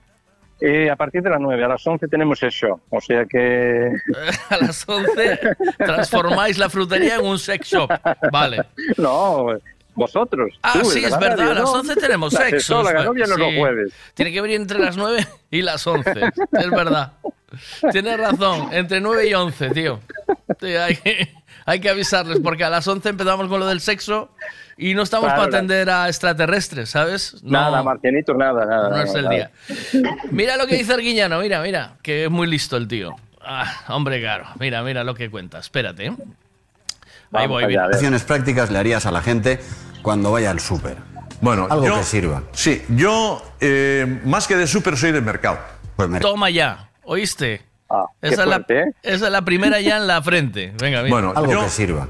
[0.61, 2.79] Eh, a partir de las 9, a las 11 tenemos el show.
[2.89, 3.91] O sea que.
[4.49, 5.39] A las 11
[5.77, 7.89] transformáis la frutería en un sex shop.
[8.31, 8.63] Vale.
[8.97, 9.47] No,
[9.95, 10.53] vosotros.
[10.61, 11.71] Ah, tú, sí, el es verdad, a las ¿no?
[11.71, 12.83] 11 tenemos La sexo.
[12.83, 13.57] sexóloga, es no sí.
[13.57, 13.93] jueves.
[14.13, 16.11] Tiene que venir entre las 9 y las 11.
[16.51, 17.13] Es verdad.
[17.91, 19.99] Tienes razón, entre 9 y 11, tío.
[20.61, 21.33] Hay, que,
[21.65, 24.31] hay que avisarles porque a las 11 empezamos con lo del sexo
[24.77, 27.41] y no estamos Claro, para atender a extraterrestres, ¿sabes?
[27.43, 27.51] No.
[27.51, 28.89] Nada, Marcianitos, nada, nada.
[28.89, 29.35] No es nada, el nada.
[29.35, 29.51] día.
[30.31, 33.15] Mira lo que dice Arguiñano, mira, mira, que es muy listo el tío.
[33.41, 35.59] Ah, hombre, claro, mira, mira lo que cuenta.
[35.59, 36.11] Espérate.
[37.37, 39.59] Ahí voy, allá, acciones prácticas le harías a la gente
[40.01, 40.97] cuando vaya al súper?
[41.41, 42.43] Bueno, Algo yo- que sirva.
[42.53, 45.57] Sí, yo eh, más que de súper soy de mercado.
[45.95, 47.61] Pues Toma ya, ¿oíste?
[48.21, 48.85] qué esa, es la, ¿eh?
[49.03, 50.73] esa es la primera ya en la frente.
[50.79, 51.09] Venga, mira.
[51.15, 51.65] Bueno, yo,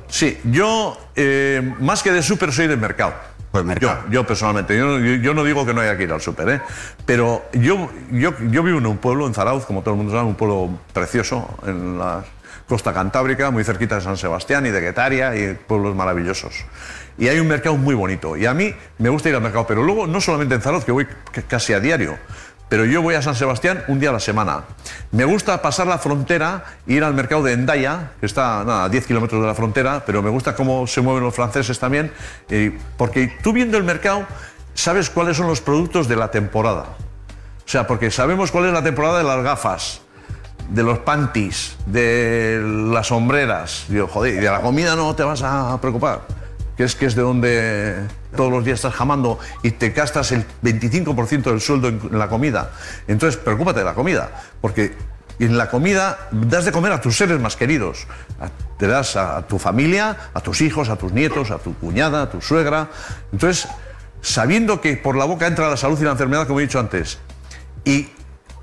[0.08, 3.14] Sí, yo eh, más que de súper soy de mercado.
[3.52, 6.20] Pues Yo, yo personalmente, yo, yo- yo no digo que no haya que ir al
[6.20, 6.62] súper, ¿eh?
[7.06, 10.26] pero yo, yo, yo vivo en un pueblo, en Zarauz, como todo el mundo sabe,
[10.28, 12.22] un pueblo precioso en la
[12.68, 16.66] costa cantábrica, muy cerquita de San Sebastián y de Guetaria, y pueblos maravillosos.
[17.18, 18.36] Y hay un mercado muy bonito.
[18.36, 20.92] Y a mí me gusta ir al mercado, pero luego no solamente en Zarauz, que
[20.92, 21.08] voy
[21.48, 22.18] casi a diario,
[22.68, 24.64] pero yo voy a San Sebastián un día a la semana.
[25.12, 29.42] Me gusta pasar la frontera, ir al mercado de Endaya, que está a 10 kilómetros
[29.42, 32.12] de la frontera, pero me gusta cómo se mueven los franceses también,
[32.50, 34.26] eh, porque tú viendo el mercado
[34.74, 36.86] sabes cuáles son los productos de la temporada.
[37.66, 40.02] O sea, porque sabemos cuál es la temporada de las gafas,
[40.70, 42.62] de los panties, de
[42.92, 43.86] las sombreras.
[43.88, 46.22] Digo, joder, y de la comida no te vas a preocupar.
[46.78, 47.96] Que es que es de donde
[48.36, 52.72] todos los días estás jamando y te gastas el 25% del sueldo en la comida.
[53.08, 54.94] Entonces, preocúpate de la comida, porque
[55.40, 58.08] en la comida das de comer a tus seres más queridos.
[58.78, 62.30] Te das a tu familia, a tus hijos, a tus nietos, a tu cuñada, a
[62.30, 62.90] tu suegra.
[63.32, 63.70] Entonces,
[64.22, 67.20] sabiendo que por la boca entra la salud y la enfermedad, como he dicho antes,
[67.84, 68.10] y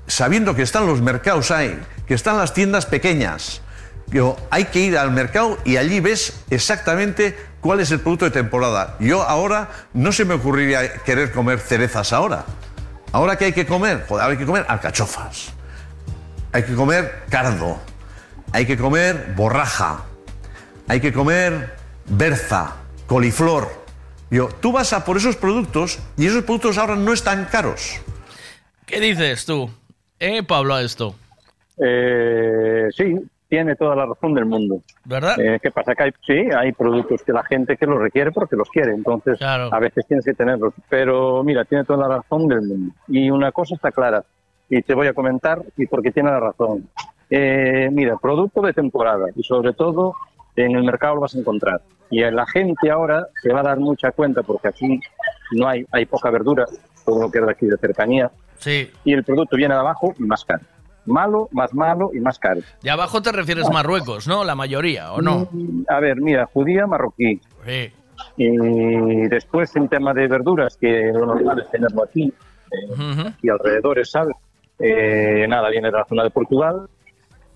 [0.07, 3.61] sabiendo que están los mercados ahí, que están las tiendas pequeñas,
[4.07, 8.31] yo, hay que ir al mercado y allí ves exactamente cuál es el producto de
[8.31, 8.95] temporada.
[8.99, 12.45] Yo ahora no se me ocurriría querer comer cerezas ahora.
[13.11, 15.53] Ahora que hay que comer, joder, hay que comer alcachofas,
[16.51, 17.79] hay que comer cardo,
[18.51, 20.03] hay que comer borraja,
[20.87, 21.75] hay que comer
[22.05, 22.75] berza,
[23.07, 23.83] coliflor.
[24.29, 27.99] Yo, tú vas a por esos productos y esos productos ahora no están caros.
[28.85, 29.71] ¿Qué dices tú?
[30.25, 31.15] ¿Eh, Pablo, a esto?
[31.77, 33.13] Eh, sí,
[33.49, 34.81] tiene toda la razón del mundo.
[35.03, 35.37] ¿Verdad?
[35.37, 35.93] Eh, ¿Qué pasa?
[35.95, 39.37] Que hay, sí, hay productos que la gente que los requiere porque los quiere, entonces
[39.41, 40.73] a veces tienes que tenerlos.
[40.87, 42.95] Pero mira, tiene toda la razón del mundo.
[43.09, 44.23] Y una cosa está clara,
[44.69, 46.87] y te voy a comentar, y porque tiene la razón.
[47.29, 50.15] Eh, mira, producto de temporada, y sobre todo
[50.55, 51.81] en el mercado lo vas a encontrar.
[52.09, 55.01] Y la gente ahora se va a dar mucha cuenta porque aquí
[55.51, 56.65] no hay, hay poca verdura,
[57.03, 58.31] todo lo que es de aquí de cercanía,
[58.63, 58.89] Sí.
[59.03, 60.63] y el producto viene de abajo y más caro.
[61.05, 62.61] Malo, más malo y más caro.
[62.81, 64.43] De abajo te refieres Marruecos, ¿no?
[64.45, 65.49] La mayoría, ¿o no?
[65.51, 67.41] Mm, A ver, mira, judía, marroquí.
[67.65, 67.91] Sí.
[68.37, 72.31] Y después en tema de verduras, que lo normal es tenerlo aquí,
[72.71, 74.35] eh, y alrededores, ¿sabes?
[74.79, 76.87] Eh, nada, viene de la zona de Portugal,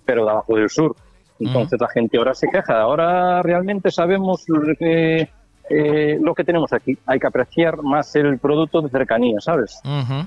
[0.05, 0.95] pero de abajo del sur.
[1.39, 2.81] Entonces la gente ahora se queja.
[2.81, 4.43] Ahora realmente sabemos
[5.69, 6.97] eh, lo que tenemos aquí.
[7.05, 9.79] Hay que apreciar más el producto de cercanía, ¿sabes?
[9.85, 10.25] Ujú.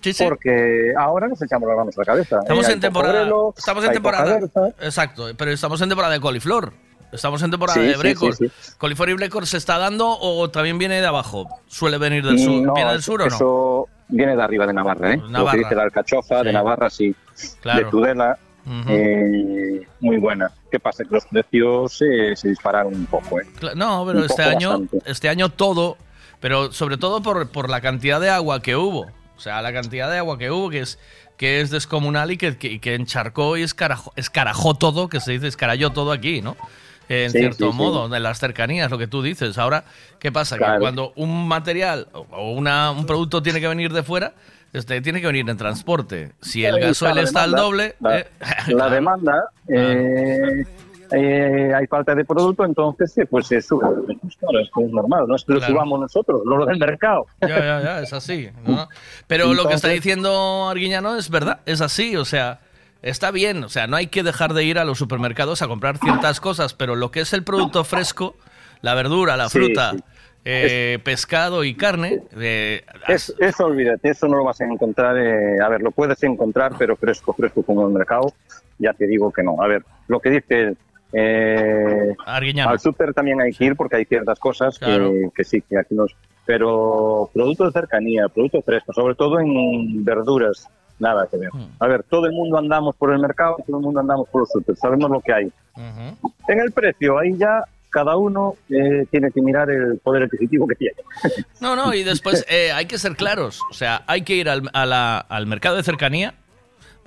[0.00, 0.24] Sí, sí.
[0.24, 2.38] Porque ahora nos echamos las manos a la cabeza.
[2.40, 3.28] Estamos Eh, en temporada.
[3.56, 4.38] Estamos en temporada.
[4.80, 6.72] Exacto, pero estamos en temporada de coliflor.
[7.10, 8.34] Estamos en temporada Sí, de brecor.
[8.36, 11.48] sí, ¿Coliflor y brecor se está dando o también viene de abajo?
[11.66, 12.62] ¿Suele venir del sur?
[12.62, 13.34] No, ¿Viene del sur o no?
[13.34, 15.16] Eso viene de arriba de Navarra, ¿eh?
[15.16, 15.52] Lo Navarra.
[15.52, 17.14] que dice la alcachofa de Navarra, sí.
[17.62, 17.78] Claro.
[17.78, 18.38] De Tudela,
[18.88, 20.50] eh, muy buena.
[20.70, 21.02] ¿Qué pasa?
[21.04, 23.46] Que los precios eh, se dispararon un poco, ¿eh?
[23.74, 25.10] No, pero Un este año, bastante.
[25.10, 25.96] este año todo,
[26.40, 29.06] pero sobre todo por, por la cantidad de agua que hubo.
[29.38, 30.98] O sea, la cantidad de agua que hubo, que es,
[31.38, 35.46] que es descomunal y que, que, que encharcó y escarajó, escarajó todo, que se dice
[35.46, 36.56] escaralló todo aquí, ¿no?
[37.08, 37.76] En Sí, cierto sí, sí.
[37.78, 39.56] modo, en las cercanías, lo que tú dices.
[39.56, 39.84] Ahora,
[40.18, 40.58] ¿qué pasa?
[40.58, 44.34] Que cuando un material o- una, un producto tiene que venir de fuera,
[44.74, 46.32] este, tiene que venir en transporte.
[46.42, 48.26] Si el gasoil está al doble, La, eh,
[48.66, 50.66] la demanda, eh,
[51.12, 53.86] eh, hay falta de producto, entonces eh, pues se sube.
[54.38, 55.74] Claro, es que es normal, no es que lo Claro.
[55.74, 57.26] subamos nosotros, lo del mercado.
[57.40, 58.50] Ya, ya, ya, es así.
[58.64, 58.88] ¿no?
[59.26, 62.60] Pero lo que está diciendo Arguiñano es verdad, es así, o sea,
[63.02, 65.98] está bien, o sea, no hay que dejar de ir a los supermercados a comprar
[65.98, 68.36] ciertas cosas, pero lo que es el producto fresco,
[68.82, 69.98] la verdura, la Sí, fruta, sí.
[70.44, 75.16] eh, pescado y carne, eh, Es- eso olvídate, eso no lo vas a encontrar.
[75.18, 78.32] eh, a ver, lo puedes encontrar, pero fresco, fresco como el mercado,
[78.78, 79.60] ya te digo que no.
[79.62, 80.76] A ver, lo que dice
[81.12, 85.12] eh, al súper también hay que ir porque hay ciertas cosas que, Claro.
[85.34, 86.14] que sí, que aquí nos.
[86.46, 90.66] Pero productos de cercanía, productos frescos, sobre todo en verduras,
[90.98, 91.50] nada que ver.
[91.52, 91.68] Hmm.
[91.78, 94.50] A ver, todo el mundo andamos por el mercado, todo el mundo andamos por los
[94.50, 95.52] súper, sabemos lo que hay.
[96.48, 100.74] En el precio, ahí ya cada uno eh, tiene que mirar el poder adquisitivo que
[100.74, 100.96] tiene.
[101.60, 103.60] No, no, y después eh, hay que ser claros.
[103.70, 106.34] O sea, hay que ir al, a la- al mercado de cercanía,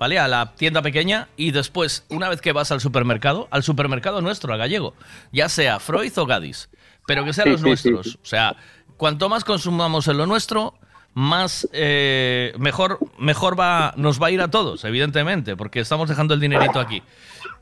[0.02, 0.18] ¿vale?
[0.18, 4.52] A la tienda pequeña y después, una vez que vas al supermercado, al supermercado nuestro,
[4.52, 4.94] al gallego,
[5.30, 6.70] ya sea Freud o Gadis,
[7.06, 8.06] pero que sean Sí, los sí, nuestros.
[8.10, 8.18] sí.
[8.20, 8.56] O sea,
[8.96, 10.74] cuanto más consumamos en lo nuestro,
[11.14, 16.34] más eh, mejor, mejor va, nos va a ir a todos, evidentemente, porque estamos dejando
[16.34, 17.00] el dinerito aquí.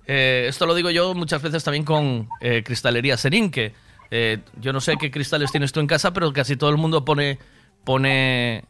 [0.07, 3.75] Eh, esto lo digo yo muchas veces también con eh, Cristalería Serín, que
[4.59, 7.39] yo no sé qué cristales tienes tú en casa, pero casi todo el mundo pone
[7.85, 8.65] pone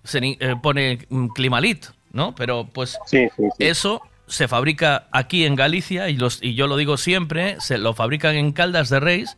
[0.60, 2.34] pone mm, Climalit, ¿no?
[2.34, 2.98] Pero pues
[3.58, 7.94] eso se fabrica aquí en Galicia y, los, y yo lo digo siempre, se lo
[7.94, 9.36] fabrican en Caldas de Reis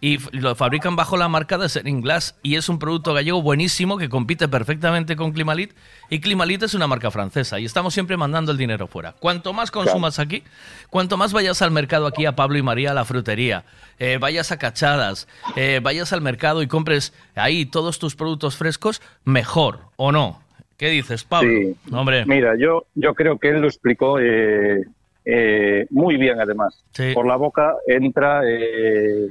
[0.00, 3.98] y lo fabrican bajo la marca de Serin Glass y es un producto gallego buenísimo
[3.98, 5.74] que compite perfectamente con Climalit
[6.08, 9.12] y Climalit es una marca francesa y estamos siempre mandando el dinero fuera.
[9.12, 10.42] Cuanto más consumas aquí,
[10.88, 13.64] cuanto más vayas al mercado aquí a Pablo y María a la frutería,
[13.98, 19.02] eh, vayas a Cachadas, eh, vayas al mercado y compres ahí todos tus productos frescos,
[19.24, 20.40] mejor o no.
[20.80, 21.50] ¿Qué dices, Pablo?
[21.50, 21.76] Sí.
[21.92, 22.24] Hombre.
[22.26, 24.82] Mira, yo, yo creo que él lo explicó eh,
[25.26, 26.82] eh, muy bien, además.
[26.92, 27.12] Sí.
[27.14, 28.40] Por la boca entra.
[28.48, 29.28] eh,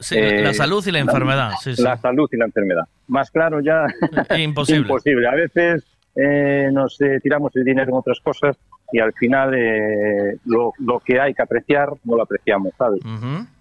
[0.00, 1.52] Sí, la salud y la enfermedad.
[1.78, 2.82] La salud y la enfermedad.
[3.06, 3.86] Más claro ya.
[4.36, 4.80] Imposible.
[4.82, 5.28] imposible.
[5.28, 5.84] A veces
[6.16, 8.56] eh, nos eh, tiramos el dinero en otras cosas
[8.92, 13.00] y al final eh, lo, lo que hay que apreciar no lo apreciamos, ¿sabes?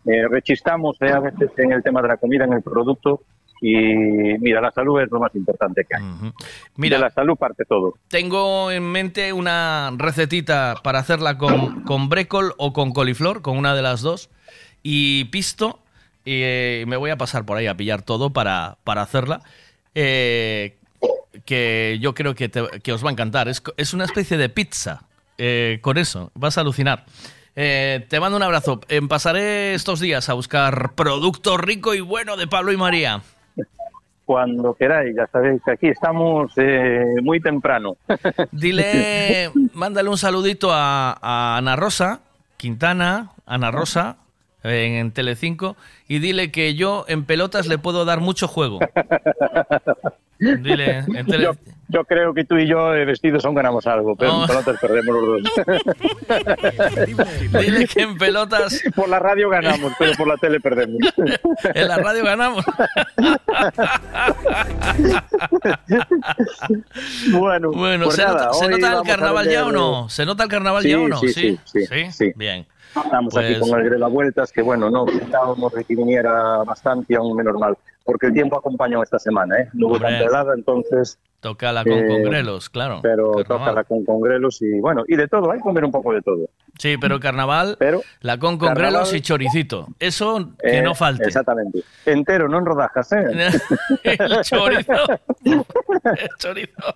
[0.05, 3.21] Eh, rechistamos eh, a veces en el tema de la comida, en el producto,
[3.61, 3.73] Y
[4.39, 6.03] mira, la salud es lo más importante que hay.
[6.75, 7.95] Mira, de la salud parte todo.
[8.07, 13.73] Tengo en mente una recetita para hacerla con, con brécol o con coliflor, con una
[13.75, 14.29] de las dos,
[14.83, 15.79] y pisto.
[16.23, 19.41] Y eh, me voy a pasar por ahí a pillar todo para, para hacerla.
[19.95, 20.75] eh,
[21.45, 23.47] que yo creo que, te- que os va a encantar.
[23.47, 25.03] Es, es una especie de pizza.
[25.37, 27.05] eh, con eso, vas a alucinar.
[27.55, 28.81] Eh, te mando un abrazo.
[28.89, 33.21] Eh, pasaré estos días a buscar producto rico y bueno de Pablo y María.
[34.27, 37.95] Cuando queráis, ya sabéis que aquí estamos eh, muy temprano.
[38.51, 42.19] Dile, mándale un saludito a, a Ana Rosa
[42.57, 44.17] Quintana, Ana Rosa,
[44.63, 45.75] en, en Telecinco,
[46.07, 48.79] y dile que yo en pelotas le puedo dar mucho juego.
[50.39, 51.53] Dile, en tele- yo,
[51.87, 54.41] yo creo que tú y yo eh, vestidos aún ganamos algo, pero No.
[54.43, 55.51] en pelotas perdemos los dos.
[57.65, 58.83] Dile que en pelotas.
[58.95, 60.99] Por la radio ganamos, pero por la tele perdemos.
[61.73, 62.63] En la radio ganamos.
[67.31, 70.09] bueno, Bueno, pues ¿se, nada, nota, ¿se nota el carnaval ya o no?
[70.09, 71.17] ¿Se nota el carnaval Sí, ya o no?
[71.19, 72.31] sí, sí, sí, sí.
[72.35, 72.65] Bien.
[73.03, 76.57] Estamos aquí Pues- con el de las vueltas, que bueno, no pensábamos de que viniera
[76.63, 79.69] bastante, aún menos mal, porque el tiempo acompañó esta semana, ¿eh?
[79.73, 81.17] No hubo tanta helada, entonces...
[81.39, 82.99] Toca la con Eh, congrelos, claro.
[83.03, 83.45] Pero Carnaval.
[83.59, 86.21] toca la con congrelos y bueno, y de todo, hay que comer un poco de
[86.23, 86.47] todo.
[86.79, 87.77] Sí, pero carnaval,
[88.21, 89.87] la con Carnaval- congrelos y choricito.
[89.99, 91.25] Eso que Eh, no falte.
[91.25, 91.81] Exactamente.
[92.07, 93.23] Entero, no en rodajas, ¿eh?
[94.03, 94.93] El chorizo.
[95.45, 96.95] El chorizo.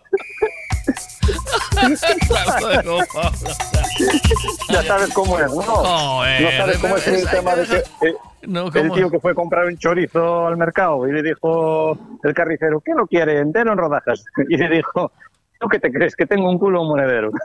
[4.70, 5.62] Ya sabes cómo es, ¿no?
[5.62, 7.78] Joder, no sabes cómo es el tema de que
[8.08, 11.98] eh, No, el tío que fue a comprar un chorizo al mercado y le dijo
[12.24, 13.40] el carnicero, ¿qué lo quiere?
[13.40, 14.24] ¿Entero en rodajas?
[14.50, 15.12] Y le dijo,
[15.60, 16.16] ¿tú qué te crees?
[16.16, 17.32] ¿Que tengo un culo monedero?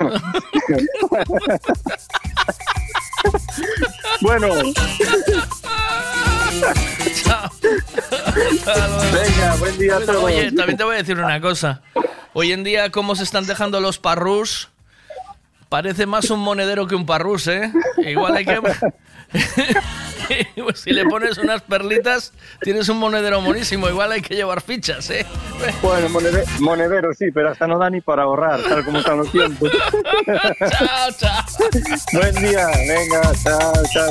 [4.23, 4.49] bueno.
[9.13, 10.25] Venga, buen día a todos.
[10.25, 11.83] Oye, también te voy a decir una cosa.
[12.39, 14.69] Hoy en día, cómo se están dejando los parrús,
[15.71, 17.73] parece más un monedero que un parrús, ¿eh?
[18.07, 18.61] Igual hay que...
[20.63, 23.89] Pues si le pones unas perlitas, tienes un monedero monísimo.
[23.89, 25.25] Igual hay que llevar fichas, ¿eh?
[25.81, 29.33] Bueno, monede- monedero sí, pero hasta no da ni para ahorrar, tal como están los
[29.33, 29.71] tiempos.
[30.27, 31.45] chao, chao.
[32.13, 34.09] Buen día, venga, chao, chao.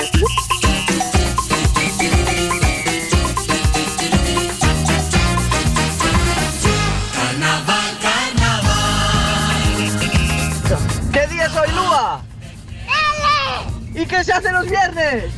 [14.05, 15.33] ¿Y qué se hace los viernes?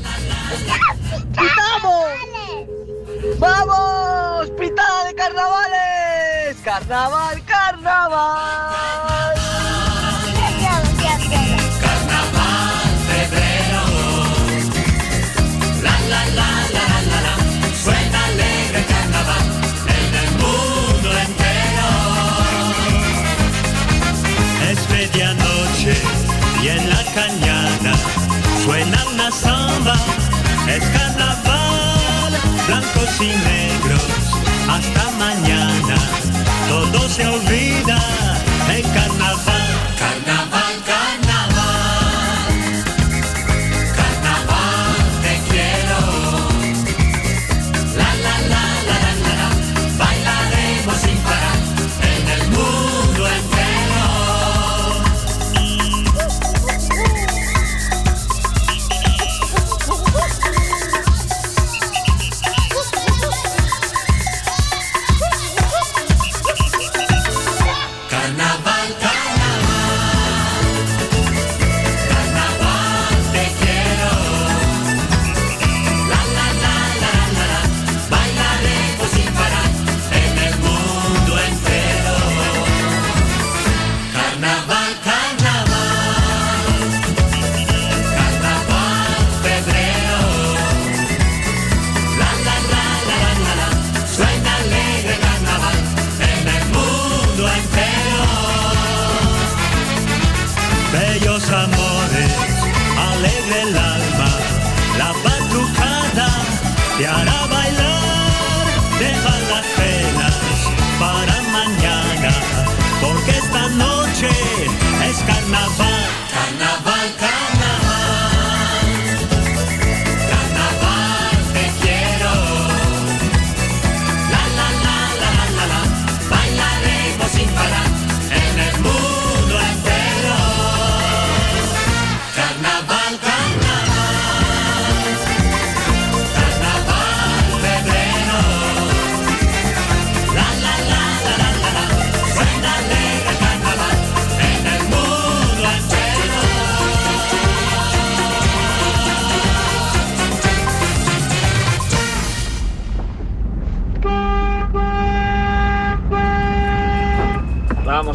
[1.32, 2.06] ¡Pitamos!
[3.40, 4.50] ¡Vamos!
[4.60, 6.58] ¡Pitada de carnavales!
[6.66, 9.37] ¡Carnaval, carnaval!
[29.38, 29.96] Samba.
[30.68, 32.34] Es carnaval,
[32.68, 34.04] blancos y negros,
[34.70, 35.96] hasta mañana.
[36.68, 37.98] Todo se olvida
[38.70, 39.67] en carnaval.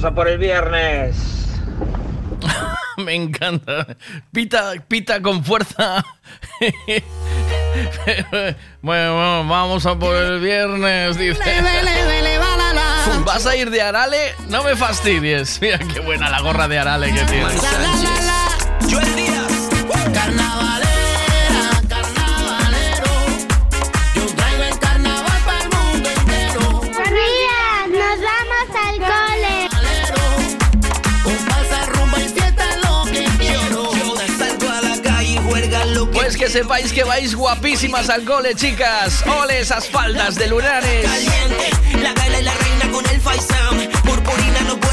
[0.02, 1.16] vamos a por el viernes.
[2.96, 3.86] Me encanta.
[4.32, 6.04] Pita, pita con fuerza.
[8.82, 11.40] Bueno, vamos a por el viernes, dice.
[13.24, 14.34] ¿Vas a ir de Arale?
[14.50, 15.58] No me fastidies.
[15.62, 17.62] Mira qué buena la gorra de Arale que tienes.
[36.32, 39.22] es que sepáis que vais guapísimas al gole, chicas.
[39.26, 41.04] Ole esas faldas de lunares.
[41.04, 41.70] Caliente,
[42.00, 43.90] la gala y la reina con el faisán.
[44.02, 44.91] Purpurina no puede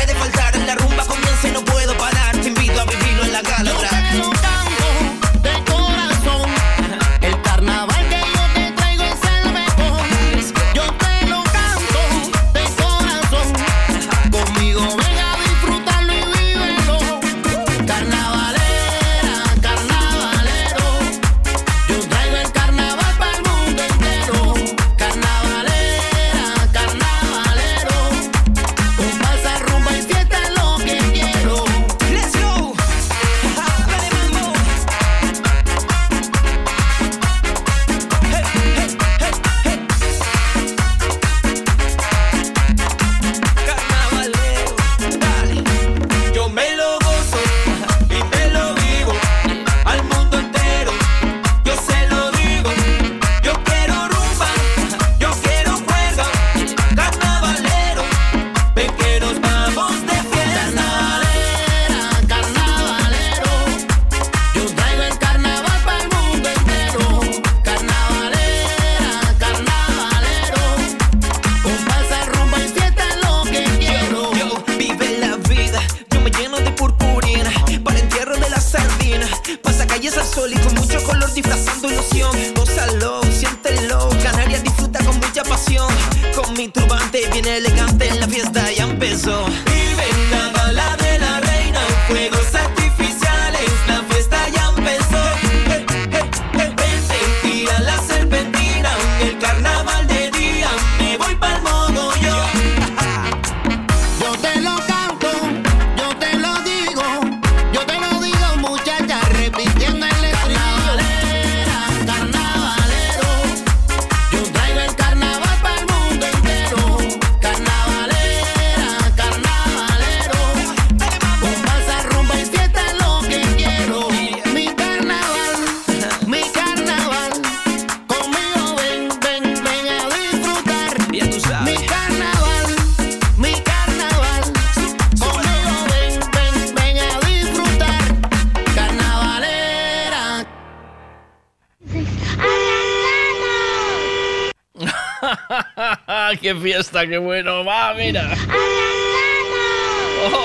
[146.91, 147.63] qué bueno.
[147.63, 148.35] Va, mira.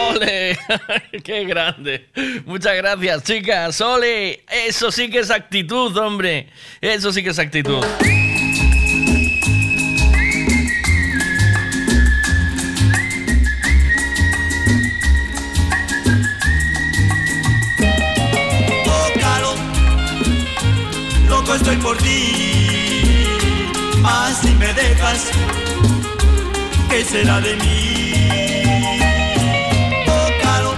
[0.08, 0.56] ¡Ole!
[1.24, 2.08] ¡Qué grande!
[2.44, 3.80] Muchas gracias, chicas.
[3.80, 4.44] ¡Ole!
[4.50, 6.48] Eso sí que es actitud, hombre.
[6.80, 7.84] Eso sí que es actitud.
[27.04, 28.12] será de mí?
[30.08, 30.76] Oh, Carol,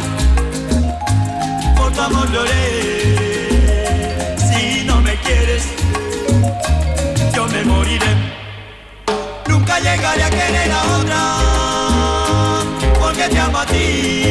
[1.77, 2.67] por tu amor lloré.
[4.37, 5.65] Si no me quieres,
[7.35, 8.13] yo me moriré.
[9.49, 11.23] Nunca llegaré a querer a otra,
[13.01, 14.26] porque te amo a ti.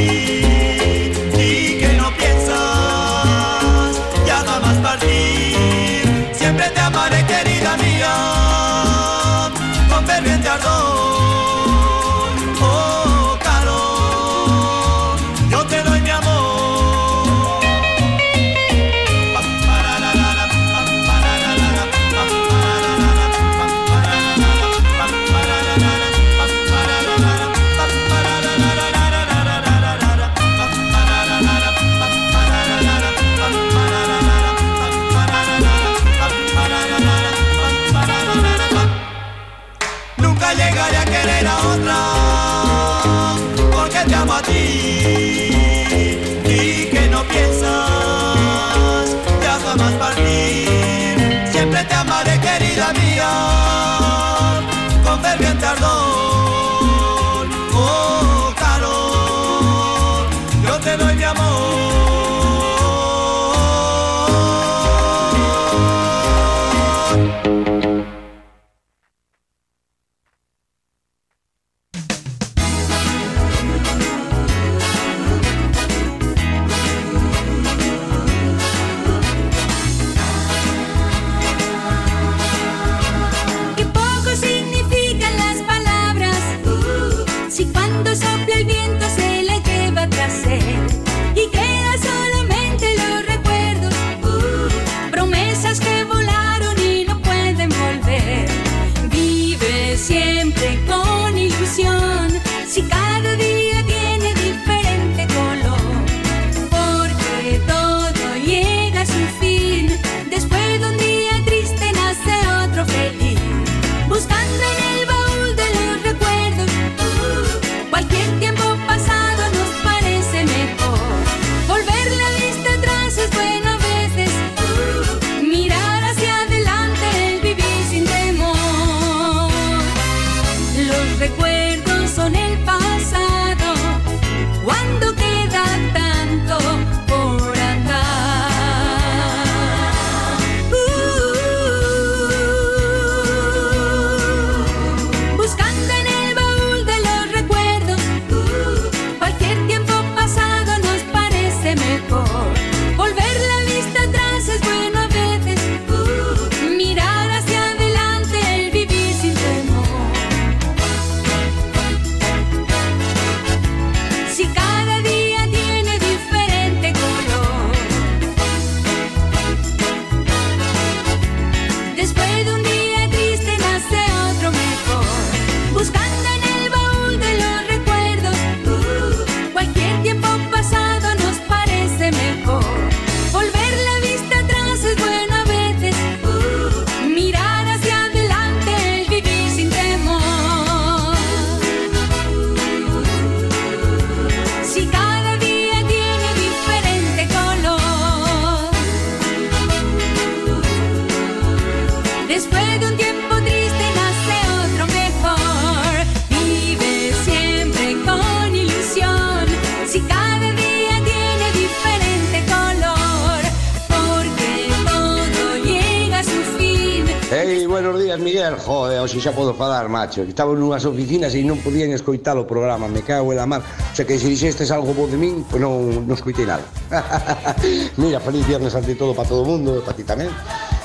[220.05, 223.47] despacho, que estaba nunhas oficinas e non podían escoitar o programa, me cago en la
[223.49, 223.61] mar.
[223.61, 226.63] O sea, que se dixestes algo bo de min, pois pues non, non escoitei nada.
[228.01, 230.29] Mira, feliz viernes ante todo para todo o mundo, para ti tamén.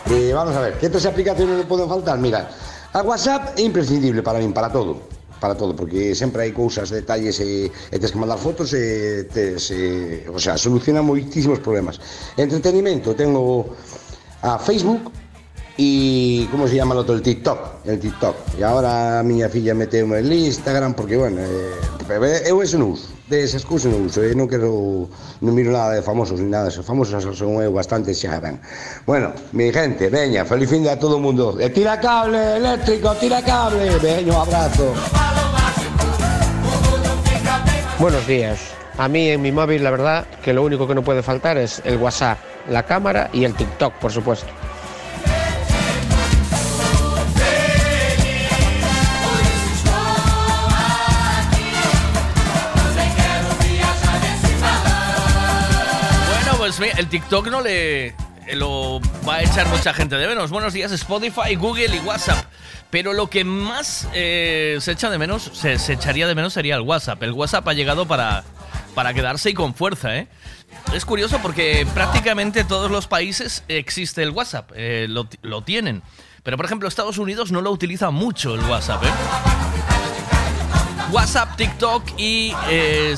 [0.08, 2.16] Eh, vamos a ver, que estas aplicaciones non poden faltar?
[2.16, 2.48] Mira,
[2.92, 7.40] a WhatsApp é imprescindible para min, para todo para todo, porque sempre hai cousas, detalles
[7.40, 11.96] e, e tes que mandar fotos e tes, e, o sea, soluciona moitísimos problemas.
[12.36, 13.72] Entretenimento, tengo
[14.44, 15.08] a Facebook,
[15.82, 17.14] y ¿cómo se llama el otro?
[17.14, 18.36] El TikTok, el TikTok.
[18.58, 23.08] Y ahora a miña filla meteu el Instagram porque, bueno, eh, eu eso non uso,
[23.32, 25.08] de esas cousas non uso, eh, non quero,
[25.40, 28.60] miro nada de famosos ni nada, esos famosos son eu bastante xa ben.
[29.08, 31.56] Bueno, mi gente, veña, feliz fin de a todo o mundo.
[31.56, 34.92] E tira cable eléctrico, tira cable, veña, un abrazo.
[37.96, 38.60] Buenos días.
[39.00, 41.80] A mí en mi móvil la verdad que lo único que no puede faltar es
[41.88, 42.36] el WhatsApp,
[42.68, 44.59] la cámara y el TikTok, por supuesto.
[56.82, 58.14] El TikTok no le
[58.54, 60.50] lo va a echar mucha gente de menos.
[60.50, 62.46] Buenos días, Spotify, Google y WhatsApp.
[62.88, 66.76] Pero lo que más eh, se echa de menos, se, se echaría de menos sería
[66.76, 67.22] el WhatsApp.
[67.22, 68.44] El WhatsApp ha llegado para,
[68.94, 70.28] para quedarse y con fuerza, ¿eh?
[70.94, 76.02] Es curioso porque prácticamente todos los países existe el WhatsApp, eh, lo, lo tienen.
[76.42, 79.99] Pero por ejemplo, Estados Unidos no lo utiliza mucho el WhatsApp, ¿eh?
[81.12, 83.16] WhatsApp, TikTok y eh,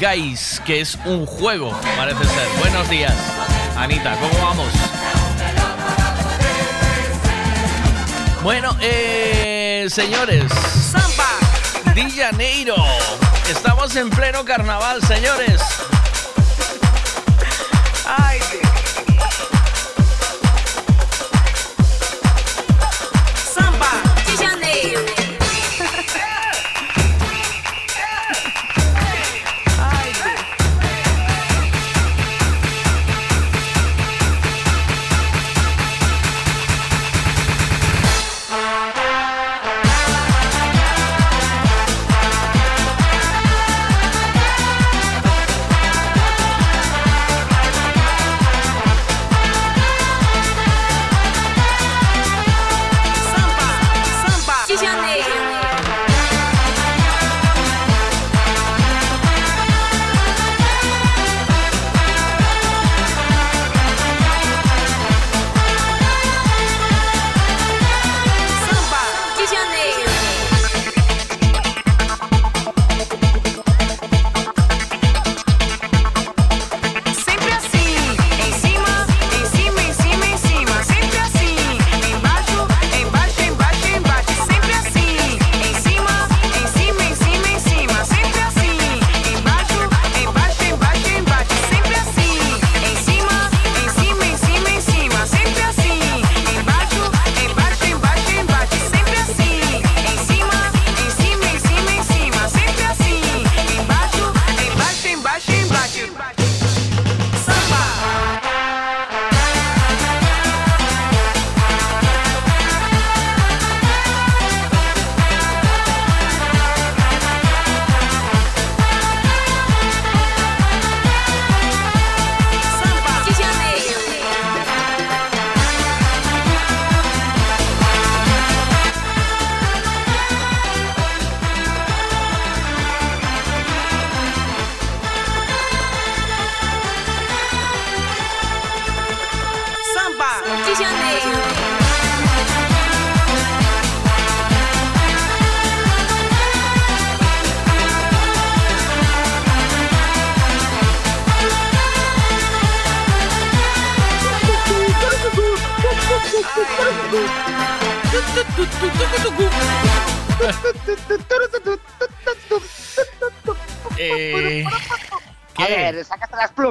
[0.00, 2.48] Guys, que es un juego, parece ser.
[2.60, 3.14] Buenos días,
[3.76, 4.68] Anita, ¿cómo vamos?
[8.42, 10.44] Bueno, eh, señores.
[11.94, 12.76] Di Janeiro.
[13.50, 15.60] Estamos en pleno carnaval, señores.
[18.06, 18.40] Ay,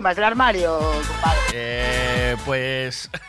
[0.05, 1.41] plumas del armario, compadre.
[1.53, 3.09] Eh, pues.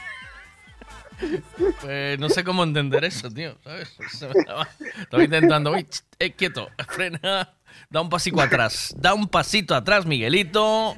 [1.81, 3.57] Pues no sé cómo entender eso, tío.
[3.65, 3.97] ¿sabes?
[4.35, 4.69] Estaba,
[5.01, 5.73] estaba intentando.
[5.73, 7.55] Uy, ch, eh, quieto, frena.
[7.89, 8.95] Da un pasito atrás.
[8.99, 10.95] Da un pasito atrás, Miguelito.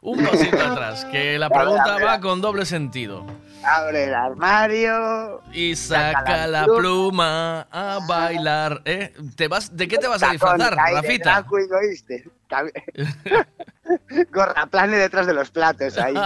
[0.00, 1.04] Un pasito atrás.
[1.04, 3.24] Que la pregunta va con doble sentido.
[3.64, 5.42] Abre el armario.
[5.52, 8.80] Y saca Saca la pluma a bailar.
[8.84, 9.12] ¿eh?
[9.36, 11.44] ¿Te vas, ¿De qué te vas a disfrazar, Rafita?
[11.50, 12.24] ¿oíste?
[12.48, 12.72] Cab-
[14.32, 16.14] Gorra plana detrás de los platos ahí.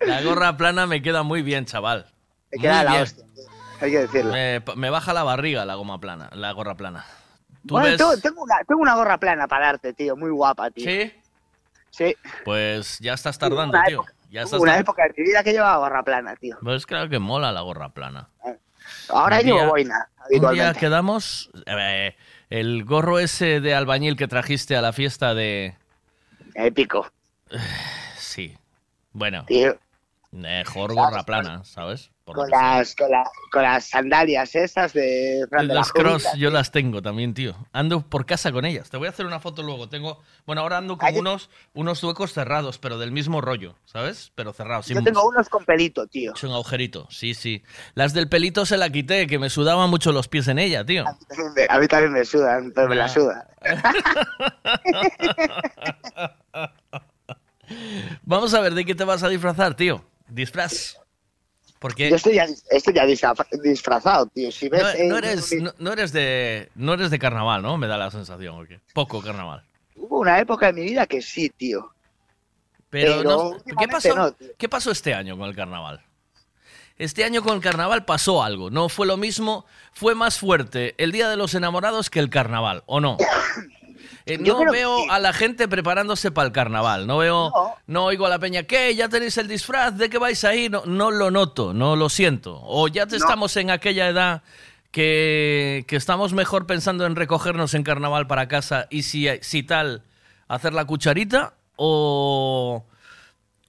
[0.00, 2.06] La gorra plana me queda muy bien, chaval.
[2.50, 3.02] Te queda Muy la bien.
[3.02, 3.24] hostia.
[3.80, 4.32] Hay que decirlo.
[4.32, 7.04] Me, me baja la barriga la goma plana, la gorra plana.
[7.66, 7.96] ¿Tú Bueno, ves?
[7.98, 10.16] tengo, tengo una, tengo una gorra plana para darte, tío.
[10.16, 10.84] Muy guapa, tío.
[10.84, 11.12] ¿Sí?
[11.98, 12.16] Sí.
[12.44, 14.04] Pues ya estás tardando, Una tío.
[14.30, 16.56] Ya estás una época de mi vida que llevaba gorra plana, tío.
[16.62, 18.28] Pues claro que mola la gorra plana.
[19.10, 21.50] Ahora Un llevo día- boina, Un día quedamos.
[21.66, 22.14] eh,
[22.50, 25.76] el gorro ese de albañil que trajiste a la fiesta de.
[26.54, 27.10] Épico.
[28.16, 28.56] Sí.
[29.12, 29.44] Bueno.
[29.46, 29.76] Tío.
[30.30, 32.10] Mejor gorra plana, ¿sabes?
[32.24, 36.24] Por Con las, con, la- con las sandalias esas de Fran de la Las cross
[36.24, 36.36] Junta.
[36.36, 37.56] yo las tengo también, tío.
[37.72, 38.90] Ando por casa con ellas.
[38.90, 39.88] Te voy a hacer una foto luego.
[39.88, 44.30] Tengo, bueno, ahora ando como unos, unos huecos cerrados, pero del mismo rollo, ¿sabes?
[44.34, 44.86] Pero cerrados.
[44.88, 46.36] Yo sin- tengo unos con pelito, tío.
[46.36, 47.62] sin agujerito, sí, sí.
[47.94, 51.06] Las del pelito se la quité, que me sudaban mucho los pies en ella, tío.
[51.70, 53.48] A mí también me sudan, pero me la suda.
[58.24, 60.04] Vamos a ver de qué te vas a disfrazar, tío.
[60.28, 60.96] Disfraz.
[61.78, 64.50] Porque Yo estoy ya, estoy ya disfra- disfrazado, tío.
[64.50, 67.76] Si ves, no, no eres, no, no eres de no eres de carnaval, ¿no?
[67.78, 68.66] Me da la sensación.
[68.92, 69.62] Poco carnaval.
[69.94, 71.92] Hubo una época de mi vida que sí, tío.
[72.90, 74.36] Pero, Pero no- ¿qué, pasó.
[74.56, 76.02] ¿qué pasó este año con el carnaval?
[76.96, 78.70] Este año con el carnaval pasó algo.
[78.70, 82.82] No fue lo mismo, fue más fuerte el Día de los Enamorados que el carnaval,
[82.86, 83.18] ¿o no?
[84.28, 87.06] Eh, no que veo a la gente preparándose para el carnaval.
[87.06, 87.50] No veo,
[87.86, 88.04] no.
[88.04, 88.94] oigo a la peña, ¿qué?
[88.94, 89.96] ¿Ya tenéis el disfraz?
[89.96, 90.68] ¿De qué vais ahí?
[90.68, 92.60] No, no lo noto, no lo siento.
[92.62, 94.42] O ya te estamos en aquella edad
[94.90, 100.02] que, que estamos mejor pensando en recogernos en carnaval para casa y si, si tal,
[100.46, 102.84] hacer la cucharita o...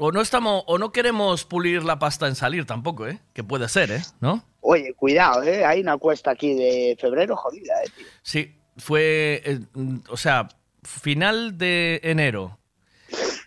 [0.01, 3.19] O no estamos, o no queremos pulir la pasta en salir tampoco, ¿eh?
[3.33, 4.01] Que puede ser, ¿eh?
[4.21, 4.45] ¿No?
[4.61, 5.65] Oye, cuidado, ¿eh?
[5.65, 8.05] Hay una cuesta aquí de febrero jodida, ¿eh, tío?
[8.21, 10.49] Sí, fue, eh, mm, o sea,
[10.83, 12.57] final de enero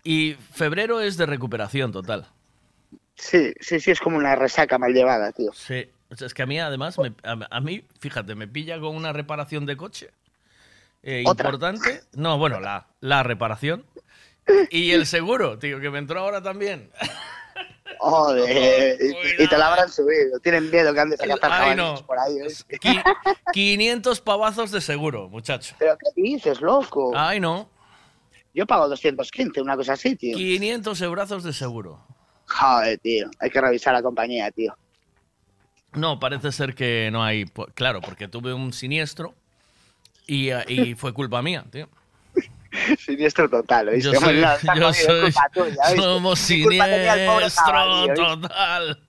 [0.03, 2.27] y febrero es de recuperación total.
[3.15, 5.51] Sí, sí, sí, es como una resaca mal llevada, tío.
[5.53, 8.79] Sí, o sea, es que a mí además, me- a, a mí, fíjate, me pilla
[8.79, 10.11] con una reparación de coche
[11.03, 12.01] eh, importante.
[12.13, 13.85] No, bueno, la, la reparación.
[14.71, 16.89] Y el seguro, tío, que me entró ahora también.
[17.99, 20.39] Joder, y, y te la habrán subido.
[20.39, 21.95] Tienen miedo que andes a cazar Ay, no.
[22.05, 22.37] por ahí.
[22.37, 22.77] ¿eh?
[22.79, 23.03] Qui-
[23.53, 25.75] 500 pavazos de seguro, muchacho.
[25.79, 27.11] ¿Pero qué dices, loco?
[27.15, 27.69] Ay, no.
[28.53, 30.37] Yo pago 215, una cosa así, tío.
[30.37, 31.99] 500 eurazos de seguro.
[32.47, 33.29] Joder, tío.
[33.39, 34.75] Hay que revisar la compañía, tío.
[35.93, 37.45] No, parece ser que no hay.
[37.45, 39.33] po- Claro, porque tuve un siniestro
[40.27, 41.87] y, y fue culpa mía, tío.
[42.97, 44.11] Siniestro total, ¿oíste?
[44.13, 46.01] Yo soy, no, yo es soy- tuya, ¿oíste?
[46.01, 48.99] somos siniestro total.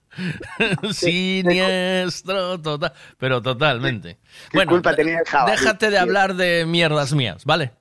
[0.93, 2.93] Siniestro total.
[3.17, 4.17] Pero totalmente.
[4.49, 7.73] ¿Qué Bueno, culpa tenía el jabalí, déjate de hablar de mierdas mías, ¿vale?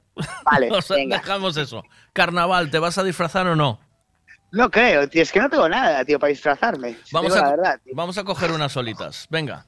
[0.45, 1.19] Vale, O sea, venga.
[1.19, 1.83] dejamos eso.
[2.13, 3.81] Carnaval, ¿te vas a disfrazar o no?
[4.53, 5.23] No creo, tío.
[5.23, 6.97] Es que no tengo nada, tío, para disfrazarme.
[7.11, 9.27] Vamos a, la verdad, vamos a coger unas solitas.
[9.29, 9.67] Venga.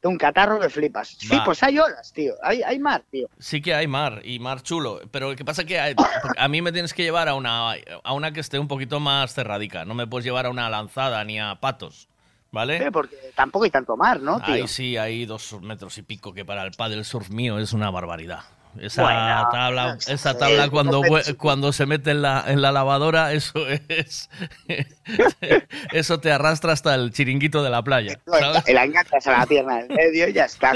[0.00, 1.08] Tengo un catarro que flipas.
[1.18, 2.34] Sí, pues hay olas, tío.
[2.42, 3.28] Hay, hay mar, tío.
[3.38, 5.94] Sí que hay mar y mar chulo, pero lo que pasa que hay-
[6.36, 7.72] a mí me tienes que llevar a una,
[8.02, 9.84] a una que esté un poquito más cerradica.
[9.84, 12.08] No me puedes llevar a una lanzada ni a patos,
[12.50, 12.82] ¿vale?
[12.82, 14.54] Sí, porque tampoco hay tanto mar, ¿no, tío?
[14.54, 17.90] Ahí sí hay dos metros y pico que para el paddle surf mío es una
[17.90, 18.40] barbaridad.
[18.80, 21.02] Esa Bueno, tabla, esa tabla cuando,
[21.36, 24.30] cuando se mete en la, en la lavadora, eso es.
[25.92, 28.18] eso te arrastra hasta el chiringuito de la playa.
[28.26, 28.68] ¿sabes?
[28.68, 30.72] Y la enganchas a la pierna en medio y ya está.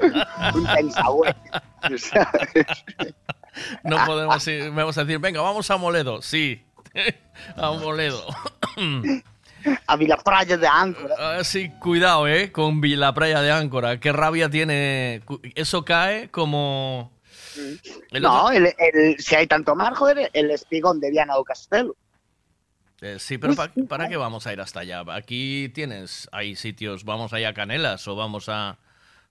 [0.00, 0.66] un.
[3.84, 6.22] No podemos ir, vamos a decir, venga, vamos a Moledo.
[6.22, 6.64] Sí,
[7.56, 8.24] a Moledo.
[9.86, 11.14] A Vilaplaya de Áncora.
[11.18, 13.98] Ah, sí, cuidado, eh, con Vi- la playa de Áncora.
[14.00, 15.22] Qué rabia tiene.
[15.54, 17.12] Eso cae como.
[18.10, 21.44] El no, otro- el, el- si hay tanto mar, joder, el espigón de Viana do
[21.44, 21.96] Castelo.
[23.00, 25.02] Eh, sí, pero pa- ¿para qué vamos a ir hasta allá?
[25.14, 28.78] Aquí tienes, hay sitios, vamos allá a Canelas o vamos a.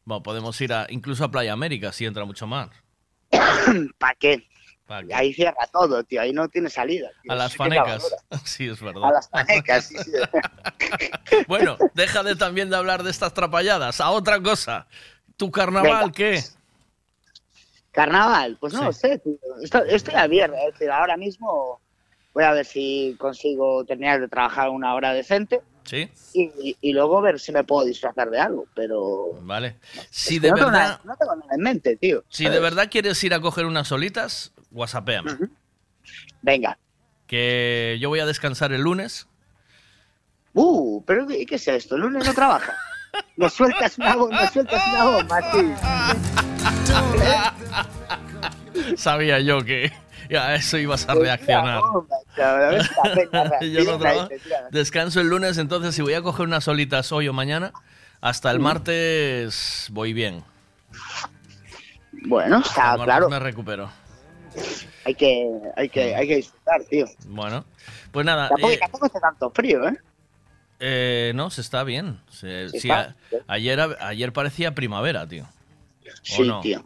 [0.06, 2.70] Bueno, podemos ir a, incluso a Playa América si entra mucho mar.
[4.00, 4.48] ¿Para qué?
[5.14, 6.22] Ahí cierra todo, tío.
[6.22, 7.10] Ahí no tiene salida.
[7.22, 7.32] tío.
[7.32, 8.16] A las fanecas.
[8.44, 9.06] Sí, es verdad.
[9.06, 10.12] A las fanecas, sí, sí.
[11.48, 14.02] Bueno, deja de también de hablar de estas trapalladas.
[14.02, 14.88] A otra cosa.
[15.38, 16.12] ¿Tu carnaval Venga.
[16.12, 16.44] qué?
[17.92, 18.86] Carnaval, pues no Sí.
[18.86, 19.34] lo sé, tío.
[19.62, 21.80] Estoy, estoy abierto, es decir, ahora mismo
[22.34, 27.20] voy a ver si consigo terminar de trabajar una hora decente Sí, y, y luego
[27.20, 29.78] ver si me puedo disfrazar de algo, pero vale.
[30.12, 30.84] Si de no, tengo verdad.
[30.84, 32.24] nada, no tengo nada en mente, tío.
[32.30, 35.38] Si de verdad quieres ir a coger unas solitas, whatsappéame.
[36.42, 36.78] Venga.
[37.28, 39.28] Que yo voy a descansar el lunes.
[40.54, 41.96] Uh, pero ¿qué, qué es esto?
[41.96, 42.76] ¿El lunes no trabaja?
[43.38, 45.42] Nos sueltas una bomba, nos sueltas una bomba.
[48.96, 49.92] Sabía yo que
[50.38, 51.82] a eso ibas a reaccionar.
[53.62, 54.28] Yo no trabajo.
[54.28, 54.68] te tira.
[54.72, 57.74] Descanso el lunes, entonces si voy a coger unas solitas hoy o mañana,
[58.22, 60.44] hasta el martes voy bien.
[62.12, 63.30] Bueno, está claro.
[63.30, 63.90] me recupero.
[65.06, 67.06] Hay que, hay que, hay que disfrutar, tío.
[67.26, 67.66] Bueno,
[68.12, 68.50] pues nada.
[68.50, 69.98] Tampoco, eh, tampoco hace tanto frío, ¿eh?
[70.80, 72.20] eh, no, se está bien.
[72.30, 73.16] Se- sí, ¿Está?
[73.48, 75.46] a- ayer, ayer parecía primavera, tío.
[76.24, 76.62] Sí, no?
[76.62, 76.84] tío.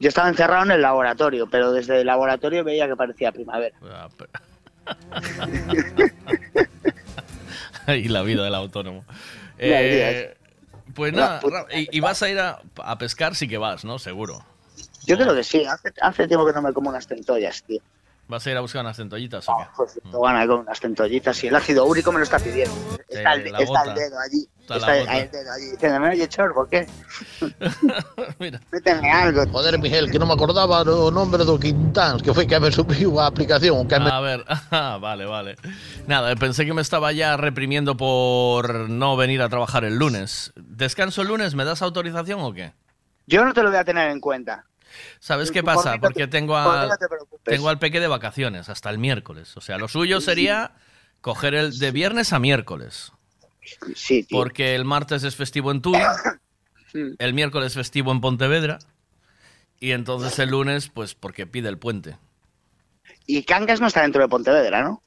[0.00, 3.76] Yo estaba encerrado en el laboratorio, pero desde el laboratorio veía que parecía primavera.
[7.86, 9.04] Ah, y la vida del autónomo.
[9.58, 10.36] Eh,
[10.94, 11.40] pues nada,
[11.74, 13.98] y, y vas a ir a, a pescar, sí que vas, ¿no?
[13.98, 14.44] Seguro.
[15.06, 15.64] Yo creo que sí.
[15.64, 17.80] Hace, hace tiempo que no me como unas centollas, tío.
[18.28, 19.64] ¿Vas a ir a buscar unas centollitas o qué?
[19.76, 22.74] Pues tengo ganas de comer unas centollitas y el ácido úrico me lo está pidiendo.
[23.08, 24.48] Está, el, está el dedo allí.
[24.60, 25.70] Está Está, el, el dedo allí.
[25.72, 26.86] Diciéndome, oye, Chorbo, ¿qué?
[28.72, 29.44] Méteme algo.
[29.52, 33.20] Joder, Miguel, que non me acordaba o nombre do Quintáns, que foi que me subiu
[33.20, 34.08] a aplicación, que me...
[34.08, 35.60] A ver, ah, vale, vale.
[36.06, 40.54] Nada, pensé que me estaba ya reprimiendo por no venir a trabajar el lunes.
[40.56, 41.52] ¿Descanso el lunes?
[41.52, 42.72] ¿Me das autorización o qué?
[43.26, 44.64] Yo no te lo voy a tener en cuenta.
[45.20, 45.98] ¿Sabes qué pasa?
[45.98, 46.96] Porque tengo a,
[47.44, 49.56] tengo al peque de vacaciones hasta el miércoles.
[49.56, 50.72] O sea, lo suyo sería
[51.20, 53.12] coger el de viernes a miércoles.
[53.94, 54.38] Sí, tío.
[54.38, 55.98] Porque el martes es festivo en Tui,
[57.18, 58.78] el miércoles festivo en Pontevedra
[59.80, 62.16] y entonces el lunes, pues porque pide el puente.
[63.26, 65.02] Y Cangas no está dentro de Pontevedra, ¿no?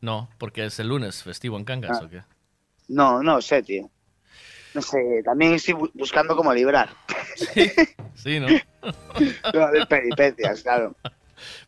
[0.00, 2.04] No, porque es el lunes festivo en Cangas Ah.
[2.04, 2.22] o qué.
[2.88, 3.90] No, no sé, tío.
[4.74, 6.90] No sé, también estoy bu- buscando cómo librar.
[8.14, 8.48] Sí, ¿no?
[9.54, 10.94] No, de peripecias, claro.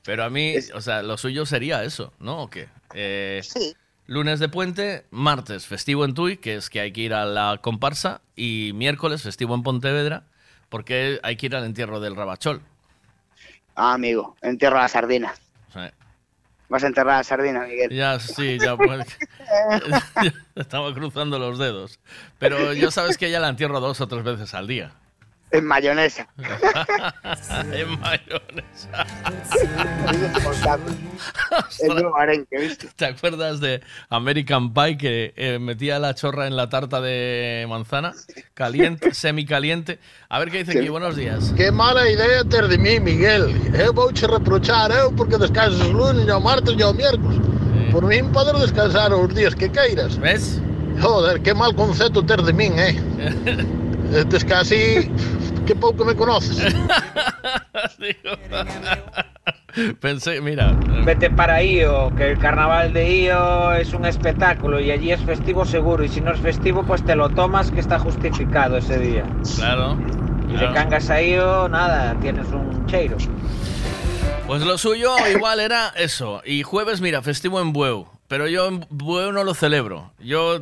[0.04, 2.42] Pero a mí, o sea, lo suyo sería eso, ¿no?
[2.42, 2.68] ¿O qué?
[2.94, 3.42] Eh,
[4.06, 7.58] Lunes de puente, martes festivo en Tui, que es que hay que ir a la
[7.60, 10.24] comparsa, y miércoles festivo en Pontevedra,
[10.68, 12.62] porque hay que ir al entierro del Rabachol.
[13.74, 15.34] Ah, amigo, entierro la sardina.
[16.68, 17.90] Vas a enterrar la sardina, Miguel.
[17.90, 19.06] ya, sí, ya, pues,
[20.56, 22.00] estaba cruzando los dedos.
[22.38, 24.92] Pero yo sabes que ya la entierro dos o tres veces al día.
[25.52, 26.26] En mayonesa.
[27.72, 29.06] en mayonesa.
[31.80, 32.88] El nuevo arenque, ¿viste?
[32.96, 38.12] ¿Te acuerdas de American Pie que eh, metía la chorra en la tarta de manzana?
[38.54, 40.00] Caliente, semicaliente.
[40.28, 40.88] A ver qué dice aquí.
[40.88, 41.52] Buenos días.
[41.56, 43.54] Que mala idea ter de mí, Miguel.
[43.74, 47.38] Eu vou che reprochar eu porque descansas lunes, e o martes e o miércoles.
[47.92, 50.16] Por min podes descansar os días que queiras.
[50.16, 50.60] Ves?
[51.00, 52.96] Joder, que mal concepto ter de min, eh?
[54.30, 55.10] Tes casi
[55.66, 56.74] que pouco me conoces.
[60.00, 60.74] Pensé, mira.
[61.04, 65.64] Vete para Io, que el carnaval de Io es un espectáculo y allí es festivo
[65.64, 66.02] seguro.
[66.04, 69.24] Y si no es festivo, pues te lo tomas que está justificado ese día.
[69.56, 69.98] Claro.
[70.48, 70.68] Y claro.
[70.68, 73.16] de cangas a Io, nada, tienes un cheiro.
[74.46, 76.40] Pues lo suyo igual era eso.
[76.44, 78.06] Y jueves, mira, festivo en Bueu.
[78.28, 80.12] Pero yo en Bueu no lo celebro.
[80.20, 80.60] Yo,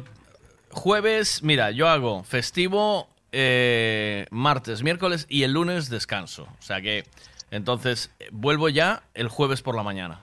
[0.70, 6.44] jueves, mira, yo hago festivo eh, martes, miércoles y el lunes descanso.
[6.58, 7.04] O sea que,
[7.50, 10.22] entonces, eh, vuelvo ya el jueves por la mañana.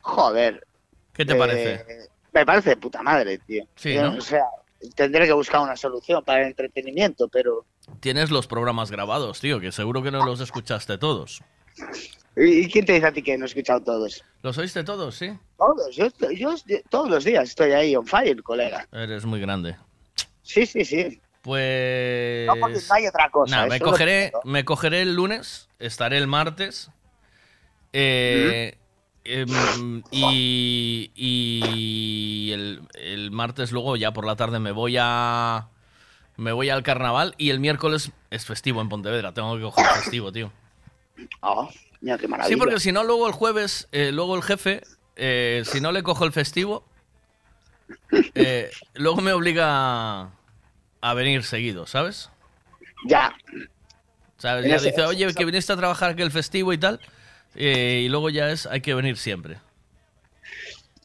[0.00, 0.66] Joder.
[1.12, 2.08] ¿Qué te Eh, parece?
[2.32, 3.64] Me parece de puta madre, tío.
[3.76, 4.18] Sí, Yo, ¿no?
[4.18, 4.44] O sea,
[4.94, 7.64] tendré que buscar una solución para el entretenimiento, pero...
[8.00, 11.42] Tienes los programas grabados, tío, que seguro que no los escuchaste todos.
[12.36, 14.24] ¿Y quién te dice a ti que no he escuchado todos?
[14.42, 15.32] ¿Los oíste todos, sí?
[15.56, 16.54] Todos, yo, yo
[16.90, 18.86] todos los días estoy ahí on fire, colega.
[18.92, 19.76] Eres muy grande.
[20.42, 21.20] Sí, sí, sí.
[21.48, 22.46] Pues.
[22.46, 23.56] No, porque no hay otra cosa.
[23.56, 26.90] Nada, eso me cogeré, me cogeré el lunes, estaré el martes.
[27.94, 28.76] eh,
[29.24, 35.68] em, y y el, el martes luego ya por la tarde me voy a.
[36.36, 39.32] Me voy al carnaval y el miércoles es festivo en Pontevedra.
[39.32, 40.52] Tengo que coger festivo, tío.
[41.40, 41.66] Ah,
[42.02, 42.54] mira qué maravilla.
[42.54, 44.82] Sí, porque si no, luego el jueves, eh, luego el jefe,
[45.16, 46.84] eh, si no le cojo el festivo,
[48.34, 50.30] eh, luego me obliga
[51.00, 52.30] a venir seguido, ¿sabes?
[53.06, 53.32] Ya.
[54.38, 54.66] ¿Sabes?
[54.66, 57.00] Ya ese- dice, oye, que viniste a trabajar aquí el festivo y tal.
[57.54, 59.58] eh, y luego ya es, hay que venir siempre.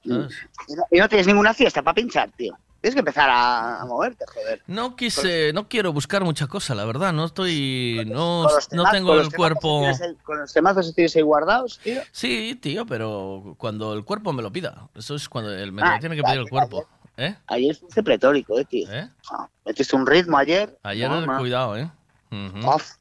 [0.07, 0.33] ¿Sabes?
[0.67, 2.57] Y no, y no tienes ninguna fiesta para pinchar, tío.
[2.81, 4.61] Tienes que empezar a, a moverte, joder.
[4.67, 7.13] No quise, no quiero buscar mucha cosa, la verdad.
[7.13, 9.85] No estoy, no, Con no tengo el cuerpo.
[9.97, 12.01] que con los temazos que tienes ahí guardados, tío.
[12.11, 14.89] Sí, tío, pero cuando el cuerpo me lo pida.
[14.95, 16.85] Eso es cuando el, me Ah, lo tiene que pedir el cuerpo.
[17.17, 17.35] ¿Eh?
[17.47, 18.91] Ayer fuiste pletórico, eh, tío.
[18.91, 19.09] ¿Eh?
[19.31, 20.77] Ah, metiste un ritmo ayer.
[20.83, 21.37] Ayer, no.
[21.37, 21.89] cuidado, ¿eh?
[22.31, 22.91] Uf.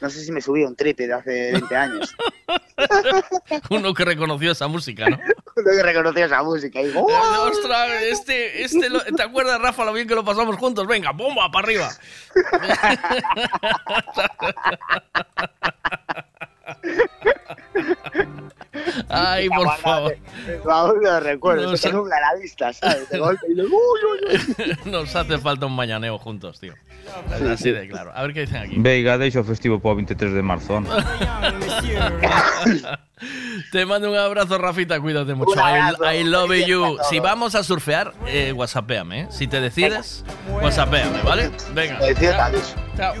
[0.00, 2.14] No sé si me subí a un tripe de hace 20 años.
[3.70, 5.18] Uno que reconoció esa música, ¿no?
[5.56, 6.80] Uno que reconoció esa música.
[6.80, 7.48] Y digo, ¡oh!
[7.50, 10.86] Ostras, este, este lo- ¿te acuerdas, Rafa, lo bien que lo pasamos juntos?
[10.86, 11.90] Venga, bomba, para arriba.
[19.08, 20.16] Ay, por favor.
[20.46, 21.64] en tu baúl de recuerdos.
[21.66, 21.88] No No sé.
[21.88, 23.08] se nubla la vista, ¿sabes?
[23.08, 24.18] De golpe y dices, uy, uy,
[24.84, 24.84] uy.
[24.90, 26.74] Nos hace falta un mañaneo juntos, tío.
[27.50, 28.12] Así de claro.
[28.14, 28.74] A ver qué dicen aquí.
[28.78, 30.80] Veiga, deixa o festivo para o 23 de marzo.
[33.72, 35.00] Te mando un abrazo, Rafita.
[35.00, 35.52] Cuídate mucho.
[35.52, 36.12] Un I, abrazo.
[36.12, 36.98] I love you.
[37.08, 39.26] Si vamos a surfear, eh, whatsappéame, ¿eh?
[39.30, 41.50] Si te decides, whatsappéame, ¿vale?
[41.74, 41.98] Venga.
[42.96, 43.14] Chao.
[43.14, 43.20] See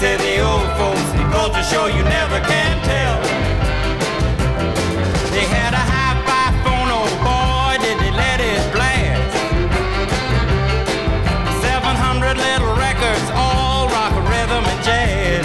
[0.00, 1.08] Say the old folks.
[1.28, 3.20] Goes to show you never can tell.
[5.28, 9.32] They had a hi-fi phone, oh boy, did they let it blast.
[11.60, 15.44] 700 little records, all rock, rhythm, and jazz.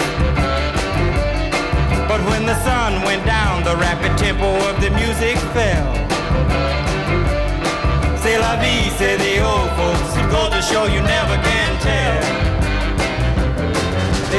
[2.08, 5.86] But when the sun went down, the rapid tempo of the music fell.
[8.22, 10.16] C'est la vie, say the old folks.
[10.16, 11.55] It goes to show you never can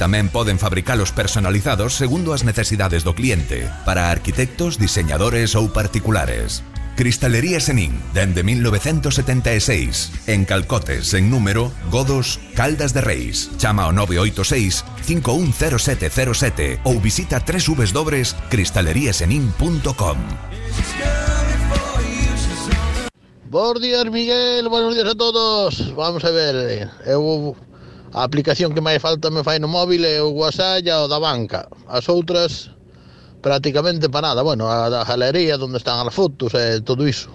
[0.00, 6.64] Tamén poden fabricalos personalizados segundo as necesidades do cliente, para arquitectos, diseñadores ou particulares.
[6.96, 10.10] Cristalería Senín, dende 1976.
[10.26, 13.50] En Calcotes, en número, Godos, Caldas de Reis.
[13.56, 20.18] Chama ao 986 510707 ou visita www.cristaleriasenin.com.
[23.48, 24.68] Buenos Miguel.
[24.68, 25.94] Buenos días a todos.
[25.94, 26.90] Vamos a ver.
[28.12, 31.16] A aplicación que máis falta me fai no móvil é o WhatsApp e o da
[31.16, 31.64] banca.
[31.88, 32.68] As outras
[33.40, 34.44] prácticamente para nada.
[34.44, 37.32] Bueno, a, da galería onde están as fotos e todo iso.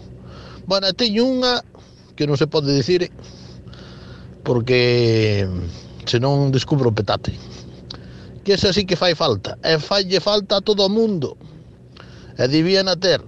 [0.69, 1.65] Bueno, teño unha
[2.13, 3.09] que non se pode dicir
[4.45, 5.49] porque
[6.05, 7.33] senón descubro o petate.
[8.45, 9.57] Que esa sí que fai falta.
[9.65, 11.41] E falle falta a todo o mundo.
[12.37, 13.25] E debían a ter.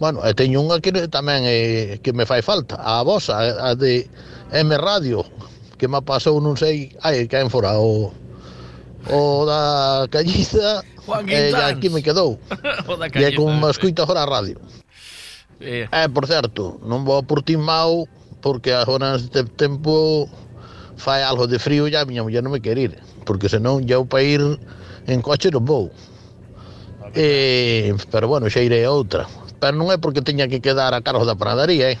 [0.00, 2.80] Bueno, e teño unha que tamén é, que me fai falta.
[2.80, 4.08] A vosa, a de
[4.48, 5.28] M Radio
[5.82, 8.14] que me pasou, non sei, ai, caen fora o
[9.10, 12.38] o da calliza Juan e eh, aquí me quedou
[12.86, 14.62] o da calliza, e como me escuita agora a radio
[15.58, 15.90] eh.
[15.90, 18.06] eh, por certo non vou por ti mau
[18.38, 20.30] porque agora neste tempo
[20.94, 22.94] fai algo de frío e a miña muller non me quer ir
[23.26, 24.42] porque senón eu para ir
[25.10, 25.90] en coche non vou.
[27.02, 29.26] Ah, eh, pero bueno, xa irei a outra.
[29.58, 31.98] Pero non é porque teña que quedar a cargo da panadería eh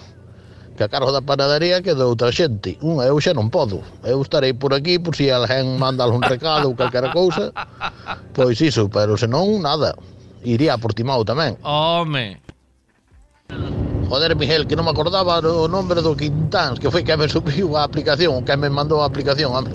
[0.76, 2.80] que a cargo da panadería que de outra xente.
[2.80, 3.84] Unha, eu xa non podo.
[4.04, 7.52] Eu estarei por aquí por si alguén manda algún recado ou calquera cousa.
[8.32, 9.92] Pois iso, pero senón nada.
[10.42, 11.60] Iría por Timau tamén.
[11.62, 12.40] Home.
[14.08, 17.76] Joder, Miguel, que non me acordaba o nombre do Quintáns, que foi que me subiu
[17.76, 19.52] a aplicación, que me mandou a aplicación.
[19.52, 19.72] Home.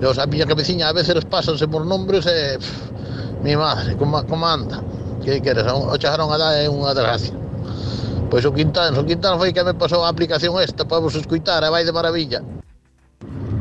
[0.00, 2.58] Eu, a miña cabeciña a veces pásanse por nombres e...
[2.58, 2.92] Pff,
[3.44, 4.80] mi madre, como, como anda?
[5.22, 5.64] Que queres?
[5.68, 7.32] O chajarón a dar é unha desgracia.
[8.30, 11.62] Pois o Quintana, o Quintana foi que me pasou a aplicación esta para vos escuitar,
[11.62, 12.42] e vai de maravilla.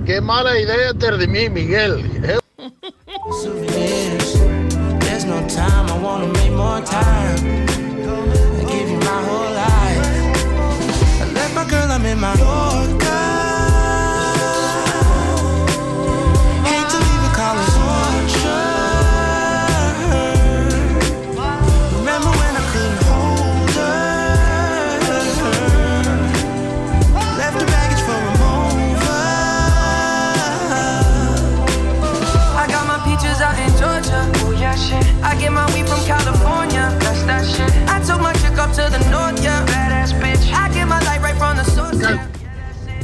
[0.06, 1.99] Que mala idea ter de mí, Miguel.
[2.23, 2.41] Eu...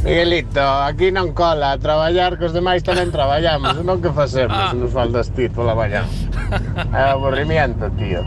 [0.09, 4.73] Miguelito, aquí non cola, a traballar cos demais tamén traballamos, non que facemos ah.
[4.73, 6.01] nos faltas ti pola mañá.
[6.89, 8.25] É aburrimiento, tío.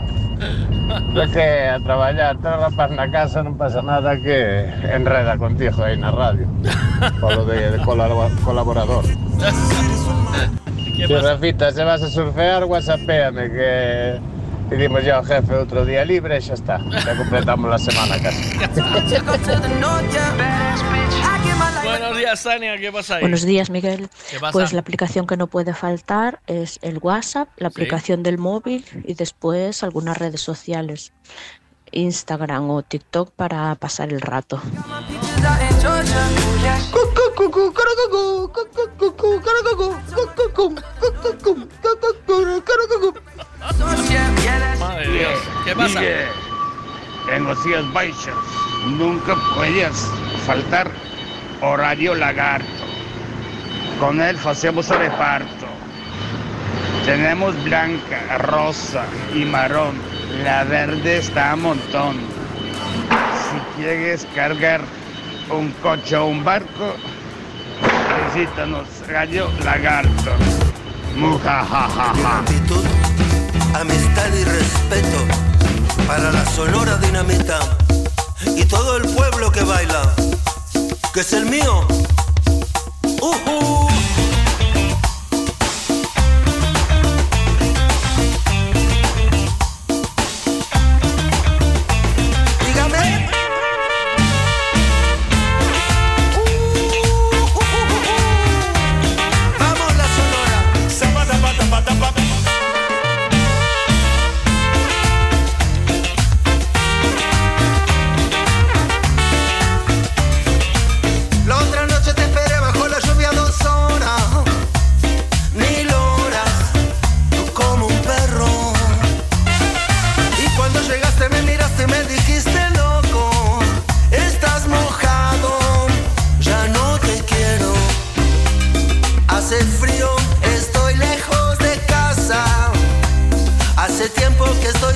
[1.11, 4.63] Pero que a traballar, ter rapaz na casa non pasa nada que
[4.95, 6.47] enreda contigo aí na radio.
[7.19, 9.03] Polo de, de colaborador.
[10.95, 13.71] Si Rafita, se vas a surfear, whatsappéame, que
[14.69, 16.79] Pedimos ya ao jefe outro día libre e xa está.
[17.05, 18.57] Ya completamos a semana casi.
[21.83, 23.21] Buenos días, Tania, ¿qué pasa ahí?
[23.21, 24.09] Buenos días, Miguel.
[24.29, 24.53] ¿Qué pasa?
[24.53, 29.13] Pues la aplicación que no puede faltar es el WhatsApp, la aplicación del móvil y
[29.13, 31.13] después algunas redes sociales,
[31.91, 34.61] Instagram o TikTok para pasar el rato.
[44.79, 45.39] Madre Dios.
[45.65, 45.99] ¿Qué pasa?
[45.99, 46.27] Miguel,
[47.31, 48.35] en los días baixos
[48.97, 49.95] nunca puedes
[50.45, 50.91] faltar
[51.63, 52.83] horario lagarto.
[53.99, 55.65] Con él hacemos reparto.
[57.05, 59.95] Tenemos blanca, rosa y marrón.
[60.43, 62.17] La verde está a montón.
[62.19, 64.81] Si quieres cargar
[65.49, 66.95] un coche o un barco,
[68.33, 70.31] visítanos Gallo Lagarto.
[71.15, 72.43] Mujajajaja.
[73.79, 75.17] amistad y respeto
[76.07, 77.59] para la Sonora Dinamita
[78.55, 80.13] y todo el pueblo que baila,
[81.13, 81.87] que es el mío.
[83.21, 83.87] Ujú.
[83.87, 84.12] Dígame.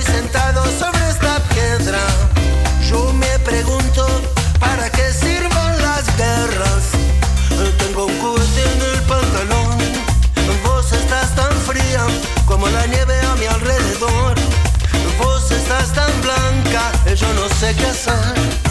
[0.02, 2.00] sentado sobre esta piedra,
[2.88, 4.06] yo me pregunto
[4.58, 6.84] para qué sirven las guerras.
[7.78, 9.78] Tengo un cohete en el pantalón,
[10.64, 12.06] vos estás tan fría
[12.46, 14.34] como la nieve a mi alrededor.
[15.18, 18.67] Vos estás tan blanca, yo no sé qué hacer.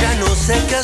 [0.00, 0.76] Ya no sé qué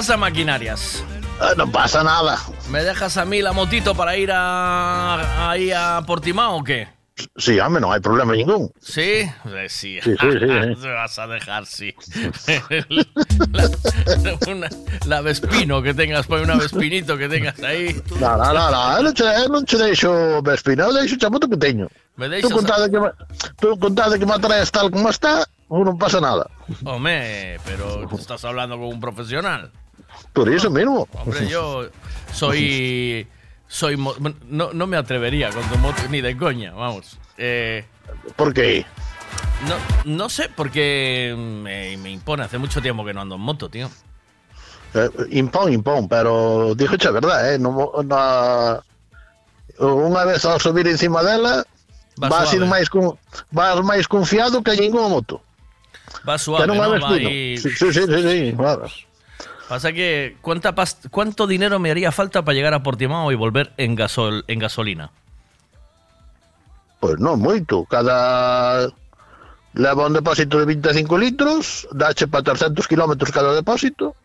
[0.00, 1.04] pasa, maquinarias?
[1.38, 2.38] Ah, no pasa nada.
[2.70, 6.88] ¿Me dejas a mí la motito para ir a, ahí a Portimao o qué?
[7.36, 8.72] Sí, hombre, no hay problema ningún.
[8.80, 9.28] ¿Sí?
[9.44, 10.00] Eh, Sí.
[10.02, 10.80] Sí, sí, sí.
[10.80, 11.94] Te vas a dejar, sí.
[13.52, 13.68] la,
[14.50, 14.70] una-
[15.04, 17.94] la Vespino que tengas, pues una Vespinito que tengas ahí.
[18.18, 21.88] No, no, no, no, che, non che deixo Vespina, eu deixo a moto que teño.
[22.16, 22.98] Me Tú deixas contade que,
[23.60, 26.48] tú contade que me atraes tal como está, non pasa nada.
[26.88, 29.70] Hombre, pero tú estás hablando con un profesional.
[30.32, 31.08] Por eso mismo.
[31.12, 31.88] Hombre, yo
[32.32, 33.26] soy.
[33.68, 33.96] Soy.
[34.48, 37.18] No, no me atrevería con tu moto ni de coña, vamos.
[37.38, 37.84] Eh,
[38.36, 38.84] ¿Por qué?
[39.68, 42.42] No, no sé, porque me, me impone.
[42.44, 43.88] Hace mucho tiempo que no ando en moto, tío.
[44.94, 47.70] Eh, impón, impón, pero dixoche a verdade, eh, no,
[48.02, 48.82] na,
[49.78, 51.62] unha vez ao subir encima dela,
[52.18, 53.14] Vas vas, ir máis con,
[53.54, 55.38] vas máis confiado que ninguna moto.
[56.26, 56.82] Va suave, que non ¿no?
[56.82, 57.28] a Va Vespino.
[57.30, 58.90] ahí- Sí, sí, sí, sí, sí, claro.
[59.70, 60.74] Pasa que, ¿cuánta
[61.12, 65.14] ¿cuánto dinero me haría falta para llegar a Portimao y volver en, gasol en gasolina?
[66.98, 68.90] Pois non moito, cada
[69.78, 74.18] leva un depósito de 25 litros, dache para 300 kilómetros cada depósito.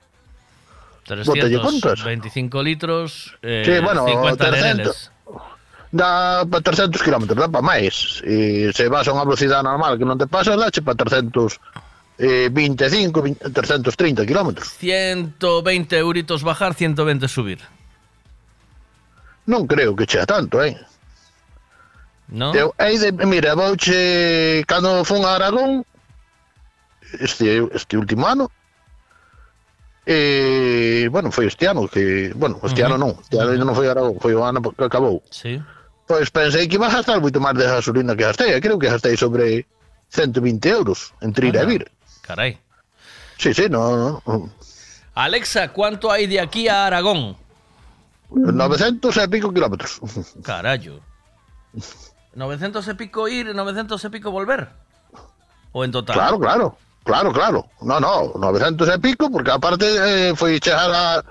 [1.06, 2.02] Bótalle contas.
[2.02, 4.50] 325 litros, eh, Sí, bueno, 50 300.
[4.50, 4.98] nereles.
[5.94, 8.18] Dá para 300 kilómetros, dá para máis.
[8.26, 10.98] E se vas a unha velocidade normal que non te pasa, dache para
[12.18, 14.68] 325, 20, 330 kilómetros.
[14.80, 17.60] 120 euritos bajar, 120 subir.
[19.46, 20.80] Non creo que chea tanto, eh?
[22.28, 22.56] ¿No?
[22.56, 25.86] Eu, hei de, mira, vouche cando fun a Aragón
[27.22, 28.50] este, este último ano
[30.08, 32.94] e, bueno, foi este ano que, bueno, este Ujú.
[32.94, 35.62] ano non este ano non foi Aragón, foi o ano que acabou Sí.
[36.10, 39.14] pois pensei que iba a gastar moito máis de gasolina que gastei, creo que gastei
[39.18, 39.70] sobre
[40.10, 41.84] 120 euros entre ir e vir
[42.26, 42.58] Caray.
[43.38, 44.50] sí, sí, no, no.
[45.14, 47.38] Alexa, ¿cuánto hay de aquí a Aragón?
[48.32, 50.02] 900 e pico kilómetros
[50.44, 51.00] Carayo.
[52.36, 54.70] ¿900 y pico ir, 900 y pico volver?
[55.72, 56.16] ¿O en total?
[56.16, 57.70] Claro, claro, claro, claro.
[57.82, 59.86] No, no, 900 e pico, porque aparte
[60.32, 61.24] eh, chegar a...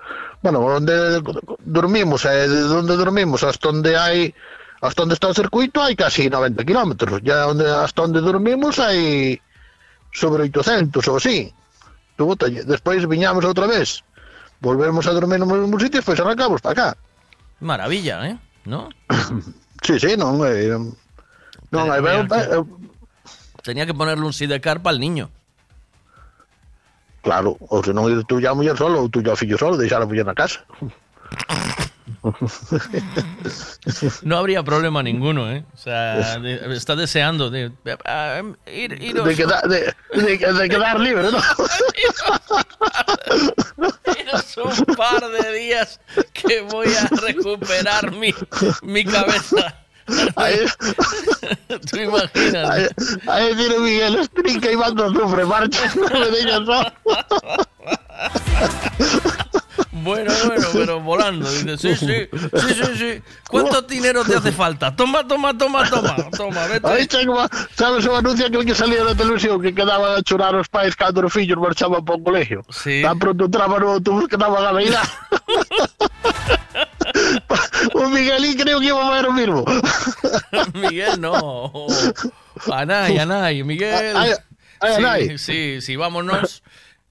[0.43, 1.21] Bueno, onde
[1.65, 4.35] dormimos, eh, de onde dormimos hasta onde hai
[4.85, 7.25] hasta onde está o circuito hai casi 90 kilómetros.
[7.25, 7.49] Ya
[7.81, 9.41] hasta onde dormimos hai
[10.15, 11.51] sobre 800 ou así.
[12.17, 14.01] Tu bota, despois viñamos outra vez.
[14.63, 16.89] Volvemos a dormir no mesmo sitio e pois arrancamos para acá.
[17.61, 18.39] Maravilla, ¿eh?
[18.65, 18.89] ¿No?
[19.83, 20.73] Sí, sí, non é...
[21.75, 22.01] Non, hai...
[22.01, 22.69] Tenía eu- que- eu-
[23.65, 25.29] Tenía que ponerle un sidecar para el niño.
[27.25, 30.01] Claro, ou se non ir tú ya muller solo, ou tú ya fillo solo, deixar
[30.01, 30.63] a muller na casa.
[34.23, 35.65] No habría problema ninguno, ¿eh?
[35.75, 37.71] O sea, de- está deseando de,
[38.07, 41.39] ah, ir, iros- de, queda- de, de, quedar libre, ¿no?
[44.57, 46.01] un par de días
[46.33, 48.33] que voy a recuperar mi,
[48.83, 49.77] mi cabeza.
[51.91, 52.91] Tú imaginas.
[53.27, 56.93] aí tiro Miguel, estrinca y mando azufre, marcha, no me dejes solo.
[59.93, 61.51] Bueno, bueno, pero volando.
[61.51, 63.23] Dice, sí, sí, sí, sí, sí.
[63.49, 64.95] ¿Cuánto dinero te hace falta?
[64.95, 66.17] Toma, toma, toma, toma.
[66.37, 66.87] Toma, vete.
[66.89, 67.45] Aí tengo,
[67.77, 71.27] sabes o anuncio que que salía na televisión que quedaban a chorar os pais cando
[71.27, 72.63] os fillos marchaban para o colegio?
[72.71, 73.03] Sí.
[73.03, 75.07] Tan pronto entraba no autobús que daban a bailar.
[77.95, 79.65] o Miguelín creo que iba a ver o mismo.
[80.75, 81.73] Miguel no.
[82.73, 84.17] Anay, Anay, Miguel.
[84.17, 84.33] Ay,
[84.81, 85.39] ay, sí, Anay.
[85.39, 86.63] sí, sí, vámonos.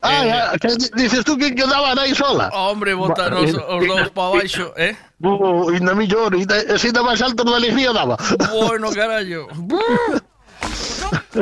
[0.04, 0.52] Ah, Eh, ya,
[1.00, 2.50] dices tú que quedaban aí sola?
[2.52, 4.94] Hombre, botanos os dous para baixo, eh?
[5.24, 8.20] Uh, e na millón, e da- e se ainda máis alto da alegría daba.
[8.52, 9.48] Bueno, carallo.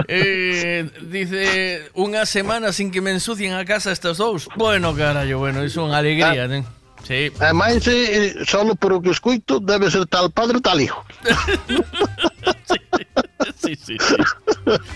[0.08, 4.48] Eh, dice unha semana sin que me ensucien a casa estos dous.
[4.56, 6.52] Bueno, carallo, bueno, iso é unha alegría, Ah.
[6.52, 6.60] né?
[7.08, 7.34] Sí.
[7.54, 11.02] Máis, eh, solo por o que escuito, debe ser tal padre tal hijo.
[12.72, 12.78] Sí,
[13.56, 13.98] sí, sí.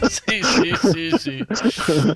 [0.10, 1.46] Sí, sí, sí, sí.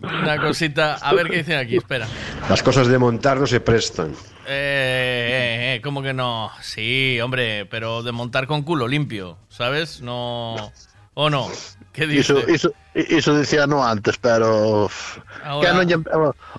[0.01, 0.95] Una cosita.
[0.95, 2.07] A ver qué dicen aquí, espera.
[2.49, 4.11] Las cosas de montar no se prestan.
[4.47, 6.51] Eh, eh, eh, ¿cómo que no?
[6.61, 10.01] Sí, hombre, pero de montar con culo limpio, ¿sabes?
[10.01, 10.71] No.
[11.13, 11.49] ¿O no?
[11.91, 12.33] ¿Qué dice?
[12.33, 15.97] Iso, iso, iso dicía no antes, pero uf, Ahora- que non lle,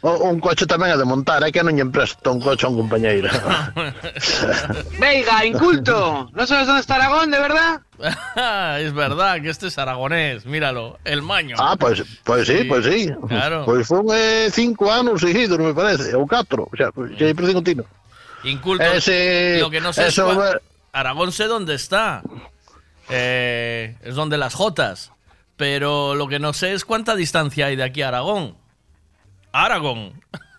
[0.03, 2.69] o- un coche tamén é de montar, é que non lle empresta un coche a
[2.69, 3.31] un compañeiro.
[4.99, 6.29] Veiga, inculto.
[6.35, 7.81] ¿No sabes dónde está Aragón, de verdad?
[8.81, 11.57] es verdad que este es aragonés, míralo, el maño.
[11.59, 13.11] ah, pois, pois sí, Sí, pois sí.
[13.29, 13.65] claro.
[13.65, 17.53] Pois fun eh, cinco anos seguidos, me parece, ou catro, o sea, pois, que sempre
[17.53, 17.87] continuo.
[18.45, 18.85] Inculto.
[18.85, 20.57] Ese- lo que no sé eso es
[20.93, 22.23] Aragón sé dónde está.
[23.11, 25.13] Eh, es donde las Jotas.
[25.61, 28.57] Pero lo que no sé es cuánta distancia hay de aquí a Aragón.
[29.53, 30.15] Aragón.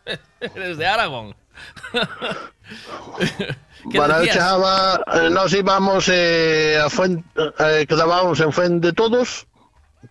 [0.39, 1.35] Eres de Aragón.
[3.91, 4.37] ¿Qué Para decías?
[4.37, 9.47] chava, eh, nos íbamos eh, a Fuente, eh, quedábamos en Fuente de Todos,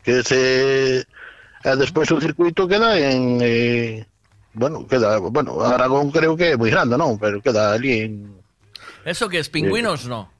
[0.02, 4.04] que se eh, despois o circuito queda en eh,
[4.54, 8.42] bueno, queda, bueno, Aragón creo que é moi grande, non, pero queda ali en
[9.06, 9.46] ¿Eso qué es?
[9.48, 10.10] ¿Pingüinos?
[10.10, 10.34] No.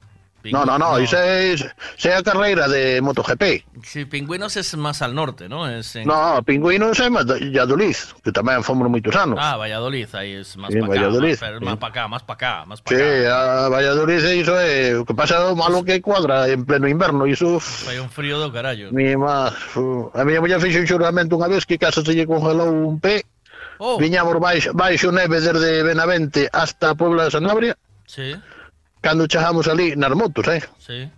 [0.49, 1.69] No, no, no, Iso é, iso
[2.05, 3.43] é a carreira de MotoGP.
[3.83, 5.69] Si, sí, Pingüinos es máis al norte, ¿no?
[5.69, 6.07] Es en...
[6.09, 9.37] No, Pingüinos é Valladolid, que tamén fomos moitos anos.
[9.37, 11.65] Ah, Valladolid, ahí es máis sí, pa cá, máis, sí.
[11.65, 13.05] más para cá, máis para cá, más para sí, acá.
[13.05, 17.29] Sí, a Valladolid iso é, o que pasa o malo que cuadra en pleno inverno,
[17.29, 17.61] iso...
[17.85, 18.89] Hay un frío do carallo.
[18.89, 22.73] Mi má, a miña muller fixo un xuramento unha vez que casa se lle congelou
[22.73, 23.29] un pé,
[23.77, 24.01] oh.
[24.01, 27.77] viñamos baixo, baixo neve desde Benavente hasta Puebla de Sanabria,
[28.11, 28.35] Sí
[29.01, 30.61] cando chegamos ali nas motos, eh?
[30.77, 31.09] Sí.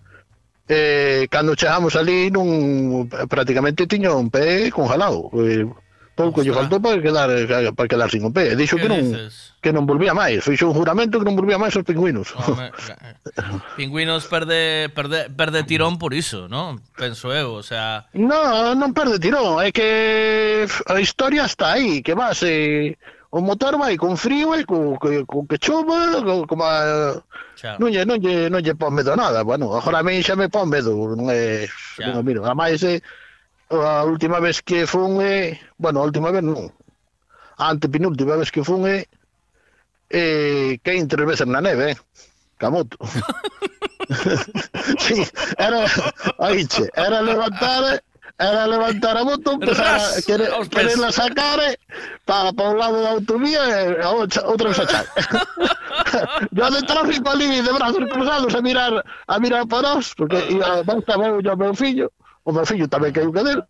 [0.68, 5.28] Eh, cando chegamos ali nun prácticamente tiña un pé congelado.
[5.36, 5.68] Eh,
[6.16, 7.30] pouco lle faltou para quedar
[7.76, 8.56] para quedar sin un pé.
[8.56, 9.54] Dixo que, que non dices?
[9.60, 10.44] que non volvía máis.
[10.44, 12.32] Fixo un juramento que non volvía máis aos pingüinos.
[12.36, 13.44] Home, eh, eh,
[13.76, 16.80] pingüinos perde, perde perde tirón por iso, non?
[16.96, 22.16] Penso eu, o sea, No, non perde tirón, é que a historia está aí, que
[22.16, 22.96] vas eh,
[23.36, 23.42] O
[23.98, 27.18] con frío con co, con, con que chova, co, como a...
[27.58, 27.82] Xa.
[27.82, 30.54] Non lle, non lle, non lle pon medo nada, bueno, agora a mí xa me
[30.54, 32.14] pon medo, non é, xa.
[32.14, 36.30] non miro, a máis é, eh, a última vez que fun é, bueno, a última
[36.30, 36.70] vez non,
[37.58, 39.10] a antepenúltima vez que fun é,
[40.14, 41.98] eh, eh que tres veces na neve, eh,
[42.62, 43.02] ca moto.
[45.02, 45.26] sí,
[45.58, 45.90] era,
[46.38, 47.98] oiche, era levantar,
[48.38, 50.70] era levantar a moto, empezar a querer, pés.
[50.70, 51.78] quererla sacar eh,
[52.26, 55.06] para, para un lado da autovía e a outra, outra vez a char.
[56.52, 60.84] Yo de tráfico ali de brazos cruzados a mirar a mirar para nós, porque iba
[61.18, 62.12] meu, yo meu fillo,
[62.44, 63.64] o meu fillo tamén caiu cadel,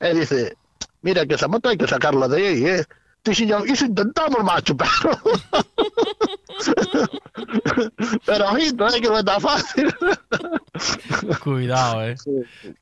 [0.00, 0.56] e dice,
[1.02, 2.84] mira que esa moto hai que sacarla de aí, eh.
[3.24, 5.16] Düşüncem isn't double macho battle.
[8.26, 9.94] Pero ojito, es que no está fácil.
[11.42, 12.16] Cuidado, eh.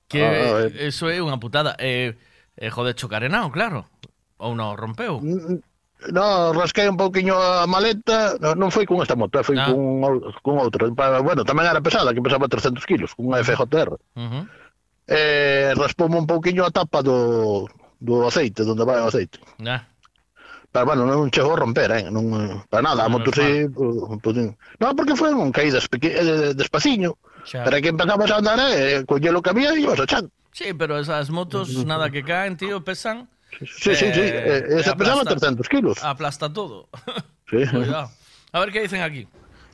[0.07, 1.75] Que, ah, eh, eso es una putada.
[1.79, 2.17] Eh,
[2.57, 3.87] eh joder, chocarenao, claro.
[4.39, 5.19] Ou non, rompeu?
[5.19, 5.59] Mm, mm.
[6.15, 9.67] No, rasquei un pouquiño a maleta, no, non foi con esta moto, foi ah.
[9.75, 10.87] con, con outra.
[10.95, 13.99] Bueno, tamén era pesada, que pesaba 300 kilos, cunha FJR.
[14.15, 14.45] Uh -huh.
[15.11, 17.67] Eh, raspoume un pouquiño a tapa do,
[17.99, 19.43] do aceite, donde vai o aceite.
[19.67, 19.83] Ah.
[20.71, 22.05] Pero bueno, non chegou a romper, eh?
[22.13, 22.29] non,
[22.69, 23.65] para nada, a moto si...
[23.73, 26.13] Non, porque foron caídas peque...
[26.13, 27.17] Eh, despaciño,
[27.49, 27.65] xa.
[27.65, 30.29] para que empezamos a andar, eh, eh collelo que había e ibas a chan.
[30.53, 33.33] Sí, pero esas motos, nada que caen, tío, pesan...
[33.65, 36.05] Sí, eh, sí, sí, eh, eh esa pesaba 300 kilos.
[36.05, 36.89] Aplasta todo.
[37.49, 37.65] Sí.
[37.73, 38.13] Cuidado.
[38.53, 39.27] A ver que dicen aquí.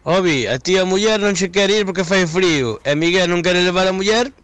[0.04, 3.64] Obi, a tía muller non se quer ir porque fai frío E Miguel non quere
[3.64, 4.36] levar a muller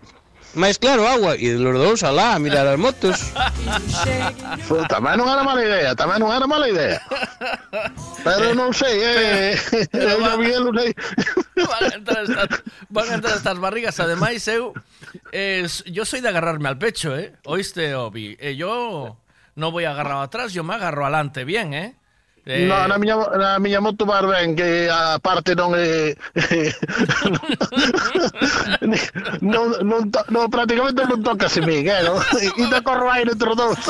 [0.54, 3.30] máis claro agua e los dous alá a mirar as motos.
[4.90, 6.98] Tamén non era mala idea, tamén non era mala idea.
[8.24, 9.54] Pero non sei, eh,
[9.94, 10.90] eu non vi non sei.
[11.54, 12.48] van a entrar estas,
[12.90, 14.00] van a entrar estas barrigas.
[14.00, 14.74] Ademais, eu,
[15.32, 17.36] eh, yo soy de agarrarme al pecho, ¿eh?
[17.44, 18.36] ¿Oíste, Obi?
[18.40, 19.16] Eh, yo
[19.54, 21.99] no voy agarrado atrás, yo me agarro adelante bien, ¿eh?
[22.46, 26.16] Eh, No, na miña, na miña moto vas ben que a parte non é
[29.40, 32.18] non, non, to, non prácticamente non toca se min, eh, non?
[32.40, 33.78] E te corro aire entre os dous.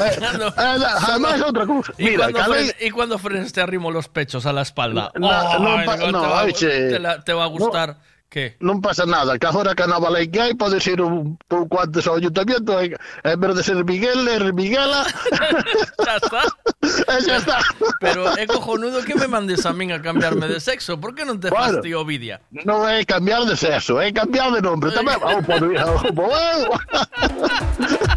[0.00, 1.92] eh, eh, además outra cousa.
[1.98, 5.10] ¿Y, Mira, calei, fren- ¿Y cuando frenes te arrimo los pechos a la espalda?
[5.14, 6.90] No, no no, va, oye.
[6.94, 7.96] te la- te va a gustar.
[8.34, 8.58] ¿Qué?
[8.58, 11.78] non pasa nada, que agora que a nova lei que hai podes ir un pouco
[11.78, 15.06] antes ao ayuntamiento e en vez de ser Miguel, er Miguela
[16.02, 16.42] ya está.
[17.22, 17.58] xa está.
[18.02, 20.98] Pero es cojonudo que me mandes a mí a cambiarme de sexo.
[20.98, 21.78] ¿Por qué no te Bueno.
[21.78, 22.42] fastidio, Ovidia?
[22.66, 25.14] Non é cambiar de sexo, é cambiar de nombre tamén.
[25.22, 25.62] Oh, por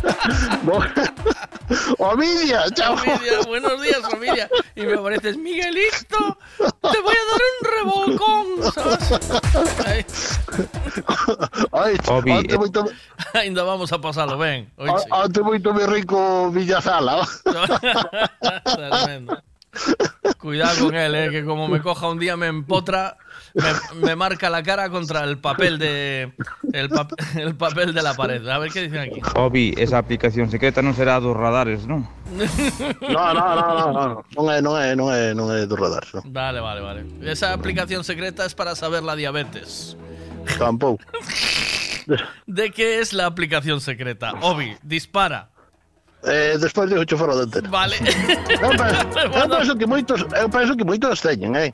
[1.97, 2.93] Ovidia, chao.
[2.93, 4.49] Ovidia, buenos días, Ovidia.
[4.75, 8.71] Y me apareces, Miguelito, te voy a dar un revolcón.
[8.73, 10.39] ¿sabes?
[11.71, 12.85] Ay, Ovi, onte eh, moito,
[13.33, 14.71] ainda vamos a pasarlo, ven.
[14.77, 15.41] Hoy sí.
[15.41, 17.27] moito mi rico Villasala.
[18.63, 19.41] Tremendo.
[20.39, 23.17] Cuidado con él, eh, que como me coja un día me empotra,
[23.57, 26.31] me, me marca la cara contra el papel de
[26.73, 28.45] el, pap- el papel de la pared.
[28.47, 29.19] A ver qué dicen aquí.
[29.35, 31.83] Obi, esa aplicación secreta non será dos radares?
[31.87, 32.05] No,
[33.07, 36.21] no, no, no, no, non é, non é, non é, non é do radar, no.
[36.27, 37.01] Vale, vale, vale.
[37.23, 39.95] Esa aplicación secreta es para saber la diabetes.
[40.59, 41.03] tampouco.
[42.47, 44.33] ¿De qué es la aplicación secreta?
[44.41, 45.49] Obi, dispara.
[46.23, 47.69] Eh, despois de ocho fora de antena.
[47.69, 47.95] Vale.
[47.99, 51.73] Eu penso, eu penso que moitos, eu penso que moitos teñen, eh.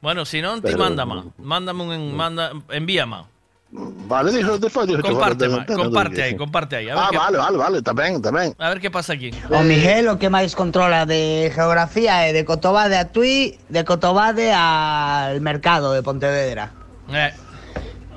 [0.00, 1.24] Bueno, si no, ti Pero- mándame.
[1.38, 3.24] Mándame un manda, envíame.
[3.70, 6.88] Vale, dixo despois de ocho fora de Comparte, ma- comparte ahí, comparte ahí.
[6.88, 8.56] A ver, Ah, qué, vale, vale, vale, tamén, tamén.
[8.56, 9.28] a ver qué pasa aquí.
[9.52, 14.48] O Miguel o que máis controla de geografía é de Cotobade a Tui, de Cotobade
[14.56, 16.72] al mercado de Pontevedra.
[17.12, 17.32] Eh,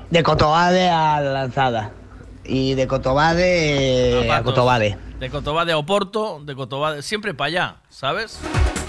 [0.08, 1.92] De Cotobade a la lanzada.
[2.48, 4.40] Y de Cotobade a.
[4.42, 4.96] Cotobade.
[5.20, 8.40] De Cotobade a Oporto, de Cotobade, siempre para allá, ¿sabes?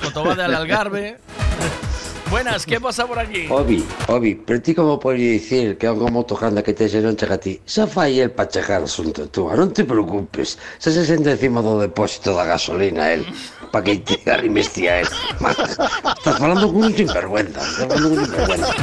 [0.02, 1.20] Cotobade al Algarve.
[2.34, 3.46] Buenas, ¿qué pasa por aquí?
[3.48, 7.38] Obi, Obi, pero ti como podría dicir que algo moto grande que te non chega
[7.38, 7.62] a ti?
[7.62, 10.58] Xa fai el pa chegar asunto túa, non te preocupes.
[10.82, 13.22] Xa se sente encima do depósito da gasolina, el,
[13.70, 15.10] pa que te arrimes ti a él.
[15.46, 18.74] Ma, Estás falando con un sinvergüenza, estás falando con un sinvergüenza.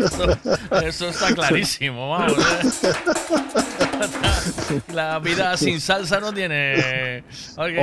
[0.00, 0.24] Eso,
[0.80, 2.40] eso está clarísimo, vamos.
[2.40, 2.96] ¿eh?
[4.96, 7.24] La vida sin salsa no tiene.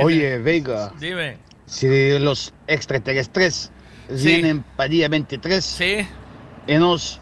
[0.02, 1.46] Oye, Vega, Dime.
[1.68, 3.70] Si los extraterrestres
[4.08, 4.26] Sí.
[4.26, 5.80] vienen para día 23
[6.66, 7.20] y nos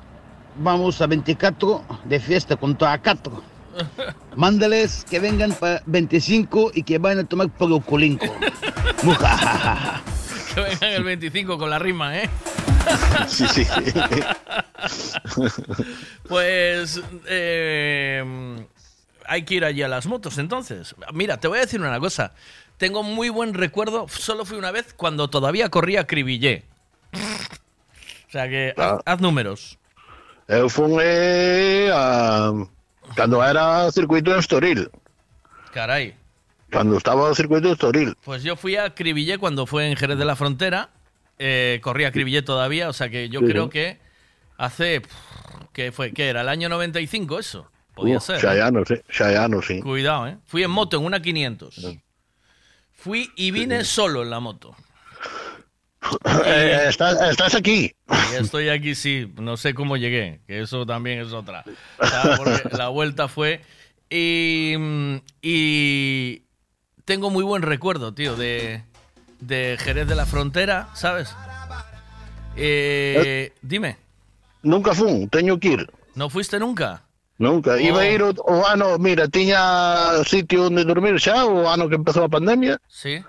[0.56, 3.42] vamos a 24 de fiesta con toda cuatro,
[4.36, 8.26] mándales que vengan para 25 y que vayan a tomar por el colinco.
[10.54, 12.30] Que vengan el 25 con la rima, ¿eh?
[13.28, 13.66] Sí, sí.
[16.28, 18.24] Pues eh,
[19.26, 20.94] hay que ir allí a las motos entonces.
[21.12, 22.32] Mira, te voy a decir una cosa.
[22.78, 26.64] Tengo muy buen recuerdo, solo fui una vez cuando todavía corría Cribillé.
[27.12, 29.78] O sea que haz, haz números.
[30.48, 32.52] Eu fun eh, a,
[33.16, 34.90] cando era circuito de Estoril.
[35.72, 36.14] Caray.
[36.70, 38.14] Cando estaba o circuito de Estoril.
[38.24, 40.90] Pues yo fui a Cribillé cuando fue en Jerez de la Frontera.
[41.38, 43.46] Eh, corría Cribillé todavía, o sea que yo Sí.
[43.46, 43.98] creo que
[44.58, 45.02] hace...
[45.72, 46.12] ¿Qué fue?
[46.12, 46.40] ¿Qué era?
[46.42, 47.70] ¿El año 95 eso?
[47.94, 48.40] Podía Uh, ser.
[48.40, 48.58] Xa ¿eh?
[48.58, 49.80] ya no sé, ya no, sí.
[49.80, 50.36] Cuidado, ¿eh?
[50.46, 51.76] Fui en moto, en una 500.
[53.06, 54.74] Fui y vine solo en la moto.
[56.44, 57.92] Eh, estás, estás aquí.
[58.38, 59.32] Estoy aquí, sí.
[59.40, 61.64] No sé cómo llegué, que eso también es otra.
[62.70, 63.60] La vuelta fue...
[64.08, 64.74] Y,
[65.42, 66.42] y
[67.04, 68.84] tengo muy buen recuerdo, tío, de,
[69.40, 71.34] de Jerez de la Frontera, ¿sabes?
[72.54, 73.96] Eh, dime,
[74.62, 75.90] Nunca fun, teño que ir.
[76.14, 77.02] ¿no fuiste nunca?
[77.38, 77.76] Nunca.
[77.80, 78.00] Iba Oh.
[78.00, 79.60] a ir o, o ano, mira, tiña
[80.24, 82.80] sitio onde dormir xa, o ano que empezou a pandemia.
[82.88, 83.20] Sí,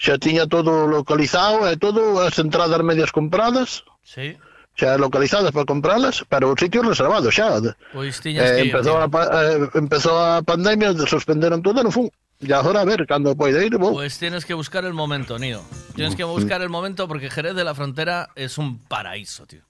[0.00, 4.32] Xa tiña todo localizado e todo, as entradas medias compradas, sí.
[4.72, 7.60] xa localizadas para compralas, pero o sitio reservado xa.
[7.92, 9.04] Pois tiñas Eh, que ir, empezou, tío.
[9.04, 12.08] a, eh, empezou a pandemia, suspenderon todo, non fun.
[12.40, 13.92] E agora a ver, cando poida ir, vou.
[13.92, 15.60] Pues tienes que buscar el momento, Nido.
[15.92, 19.60] Tienes que buscar el momento porque Jerez de la Frontera es un paraíso, tío.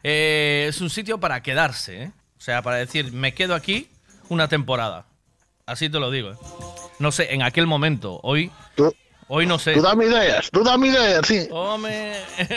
[0.00, 2.12] Eh, es un sitio para quedarse, ¿eh?
[2.44, 3.88] O sea, para decir, me quedo aquí
[4.28, 5.06] una temporada.
[5.64, 6.36] Así te lo digo, ¿eh?
[6.98, 8.50] No sé, en aquel momento, hoy...
[9.28, 9.72] Hoy no sé.
[9.72, 11.48] Tú dame ideas, tú dame ideas, sí.
[11.50, 12.12] Home.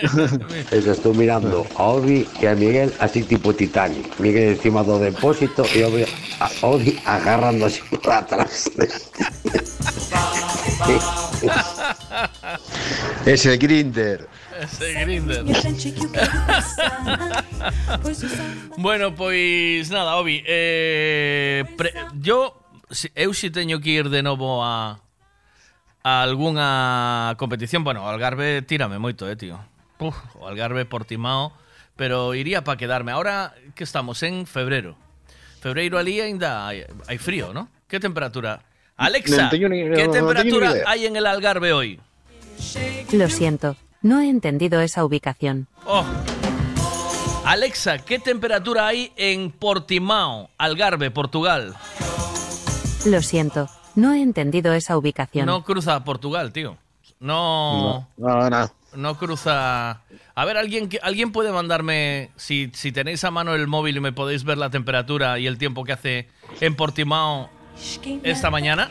[0.72, 4.20] Eso estou mirando a Obi e a Miguel así tipo Titanic.
[4.20, 8.70] Miguel encima do depósito e Obi, a Obi agarrando así por atrás.
[13.26, 14.28] Ese Grinder.
[14.62, 15.44] Ese Grinder.
[18.78, 22.60] bueno, pois nada, Obi, eh, pre, yo
[22.90, 25.00] si- eu si teño que ir de novo a
[26.04, 29.60] a algunha competición, bueno, o Algarve tírame moito, eh, tío.
[29.98, 31.52] Puf, o Algarve Portimao,
[31.98, 33.12] pero iría para quedarme.
[33.12, 34.96] Ahora que estamos en febrero.
[35.60, 37.68] Febreiro ali ainda hai, hai frío, ¿no?
[37.90, 38.62] ¿Qué temperatura?
[38.96, 42.00] Alexa, ni- ¿qué temperatura hay en el Algarve hoy?
[43.12, 43.76] Lo siento,
[44.08, 45.68] no he entendido esa ubicación.
[45.86, 46.06] Oh.
[47.46, 51.76] Alexa, ¿qué temperatura hay en Portimao, Algarve, Portugal?
[53.06, 55.46] Lo siento, no he entendido esa ubicación.
[55.46, 56.78] No cruza Portugal, tío.
[57.20, 58.72] No, No, no.
[58.96, 60.02] no cruza.
[60.36, 64.12] A ver, alguien, alguien puede mandarme, si, si tenéis a mano el móvil y me
[64.12, 66.28] podéis ver la temperatura y el tiempo que hace
[66.62, 67.50] en Portimao
[68.24, 68.90] esta mañana.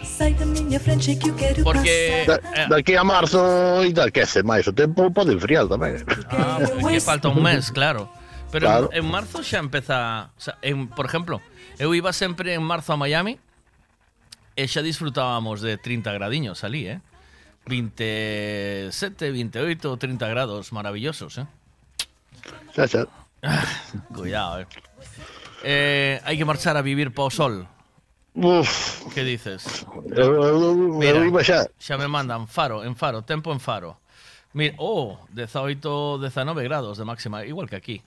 [1.65, 2.39] Porque da,
[2.69, 6.03] daqui a marzo endarquece máis o tempo pode enfriar tamén.
[6.31, 8.09] Ah, que ah, falta un mes, claro.
[8.51, 8.87] Pero claro.
[8.93, 11.43] En, en marzo xa empeza o sea, en, por exemplo,
[11.79, 13.39] eu iba sempre en marzo a Miami
[14.57, 17.01] e xa disfrutábamos de 30 gradiños ali, eh.
[17.67, 18.95] 27,
[19.31, 21.47] 28, 30 grados maravillosos, eh.
[22.73, 23.03] Xa xa.
[23.43, 23.67] Ah,
[24.15, 24.67] Cuidado, eh.
[25.67, 27.67] Eh, hai que marchar a vivir pa o sol.
[28.37, 29.09] Uf.
[29.15, 29.87] Que dices?
[30.13, 31.67] Eu, eu, Mira, xa.
[31.81, 33.97] xa me mandan Faro, en Faro, tempo en Faro.
[34.53, 38.03] Mira, oh, 18, 19 grados de máxima, igual que aquí.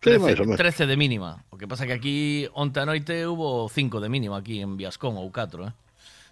[0.00, 1.44] 13, 13 de mínima.
[1.50, 5.14] O que pasa que aquí onte a noite hubo 5 de mínima aquí en Viascón
[5.16, 5.72] ou 4, eh.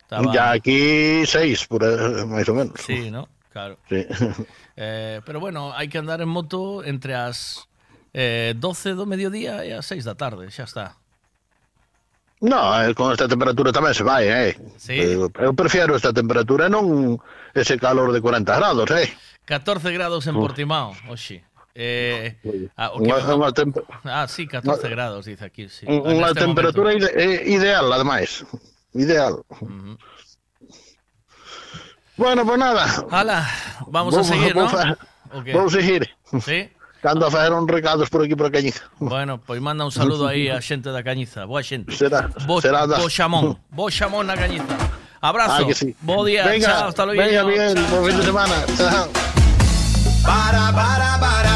[0.03, 0.35] Estaba...
[0.35, 1.87] Ya aquí 6, por
[2.27, 2.77] máis ou menos.
[2.83, 3.31] Sí, ¿no?
[3.51, 3.79] Claro.
[3.89, 4.03] Sí.
[4.75, 7.69] Eh, pero bueno, hai que andar en moto entre as
[8.17, 10.97] eh, 12 do mediodía e as 6 da tarde, xa está.
[12.43, 14.59] No, eh, con esta temperatura tamén se vai, eh.
[14.75, 14.99] Sí.
[14.99, 17.15] Eu, eu prefiero esta temperatura, non
[17.55, 19.07] ese calor de 40 grados, eh.
[19.47, 20.35] 14 grados en.
[20.35, 21.47] Portimao, oxe.
[21.73, 22.37] Eh,
[22.77, 25.71] ah, o que Unha, me- unha temp ah, sí, 14 grados, dice aquí.
[25.71, 28.43] Sí, unha este temperatura ide, eh, ideal, ademais.
[28.93, 29.41] Ideal.
[32.17, 32.85] Bueno, pues nada.
[33.11, 33.47] Hala,
[33.87, 34.99] vamos a seguir, vou ¿no?
[35.55, 36.11] Vou seguir.
[36.45, 36.69] Sí?
[37.03, 38.85] Cando a facer uns recados por aquí por Cañiza.
[39.03, 41.45] Bueno, pois manda un saludo aí a xente da Cañiza.
[41.51, 41.91] Boa xente.
[41.99, 43.59] Será, Bo, será da- bo xamón.
[43.75, 44.71] Bo xamón na Cañiza.
[45.21, 45.63] Abrazo.
[45.63, 45.97] Ah, que sí.
[46.01, 46.47] Bo día.
[46.47, 47.19] Venga, Chao, hasta luego.
[47.19, 47.43] venga,
[47.75, 48.55] Chao, buen fin de semana.
[48.79, 49.07] Chao.
[50.23, 51.52] Para, para, para,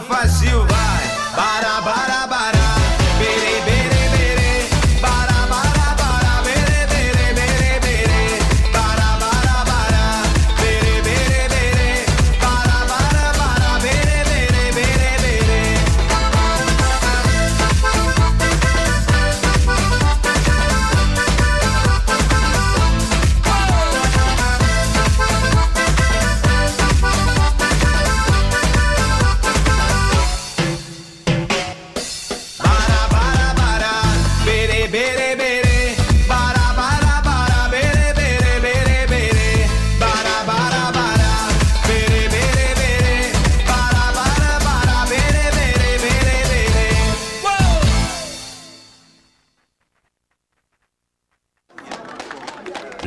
[0.00, 0.37] faz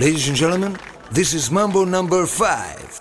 [0.01, 0.77] Ladies and gentlemen,
[1.11, 3.00] this is Mambo number five.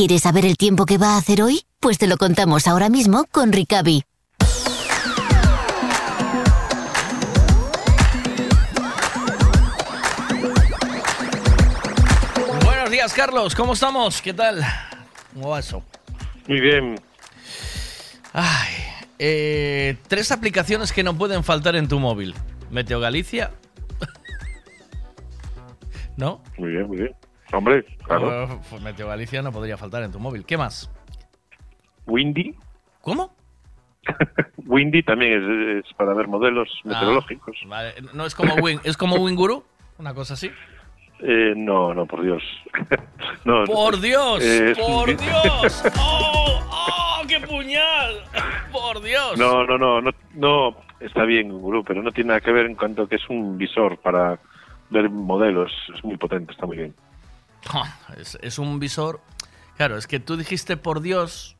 [0.00, 1.60] ¿Quieres saber el tiempo que va a hacer hoy?
[1.78, 4.02] Pues te lo contamos ahora mismo con Ricavi.
[12.64, 13.54] Buenos días, Carlos.
[13.54, 14.22] ¿Cómo estamos?
[14.22, 14.64] ¿Qué tal?
[15.34, 15.60] ¿Cómo va?
[16.48, 16.98] Muy bien.
[18.32, 18.72] Ay,
[19.18, 22.34] eh, tres aplicaciones que no pueden faltar en tu móvil.
[22.70, 23.50] Meteo Galicia.
[26.16, 26.42] ¿No?
[26.56, 27.14] Muy bien, muy bien.
[27.52, 28.60] Hombre, claro.
[28.70, 30.44] Pues Meteo Galicia no podría faltar en tu móvil.
[30.44, 30.90] ¿Qué más?
[32.06, 32.54] Windy.
[33.00, 33.34] ¿Cómo?
[34.66, 35.32] Windy también
[35.80, 37.56] es, es para ver modelos meteorológicos.
[37.64, 39.64] Ah, Vale, no es como Win, es como Winguru,
[39.98, 40.50] una cosa así.
[41.22, 42.42] Eh, no, no, por Dios.
[43.44, 45.82] no, Por Dios, eh, por di- Dios.
[45.98, 48.22] ¡Oh, oh, qué puñal!
[48.72, 49.36] Por Dios.
[49.38, 52.74] No, no, no, no, no, está bien, Gurú, pero no tiene nada que ver en
[52.74, 54.38] cuanto que es un visor para
[54.88, 55.70] ver modelos.
[55.94, 56.94] Es muy potente, está muy bien.
[58.16, 59.20] Es, es un visor.
[59.76, 61.56] Claro, es que tú dijiste por Dios,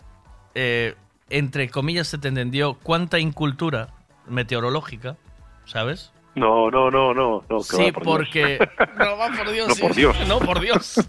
[0.55, 0.95] eh,
[1.31, 3.89] entre comillas se te entendió cuánta incultura
[4.27, 5.17] meteorológica,
[5.65, 6.13] ¿sabes?
[6.35, 7.59] No, no, no, no, no.
[7.59, 8.17] que Sí, va, por Dios.
[8.17, 8.69] porque.
[8.99, 9.69] No, va por Dios.
[9.69, 9.81] No, sí.
[9.83, 10.17] por Dios.
[10.29, 10.95] No, por Dios.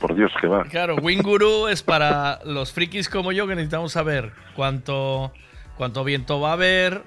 [0.00, 0.62] Por Dios que va.
[0.64, 5.32] Claro, Winguru es para los frikis como yo que necesitamos saber cuánto,
[5.78, 7.02] cuánto viento va a haber,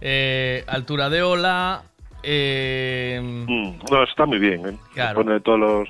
[0.00, 1.82] eh, altura de ola.
[2.22, 4.66] eh, Mm, no, está muy bien.
[4.66, 4.76] ¿eh?
[4.94, 5.22] Claro.
[5.22, 5.88] Pone todos los.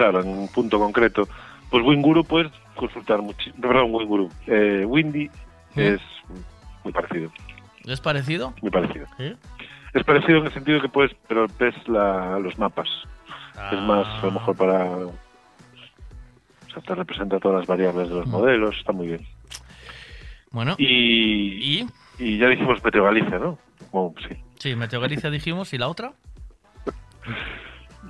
[0.00, 1.28] Claro, en un punto concreto.
[1.68, 3.60] Pues Winguru puedes consultar muchísimo.
[3.60, 4.30] Perdón, Winguru.
[4.46, 5.28] Eh, Windy
[5.74, 5.78] ¿Mm?
[5.78, 6.00] es
[6.82, 7.30] muy parecido.
[7.84, 8.54] ¿Es parecido?
[8.62, 9.06] Muy parecido.
[9.18, 9.36] ¿Sí?
[9.92, 12.88] Es parecido en el sentido que puedes, pero ves la, los mapas.
[13.70, 14.84] Es más, a lo mejor para.
[14.86, 15.12] O
[16.72, 19.26] sea, te representa todas las variables de los modelos, está muy bien.
[20.50, 20.76] Bueno.
[20.78, 21.86] Y,
[22.18, 23.58] y ya dijimos Meteo Galicia, ¿no?
[23.92, 24.34] Bueno, sí.
[24.56, 26.14] Sí, Meteo Galicia dijimos, ¿y la otra?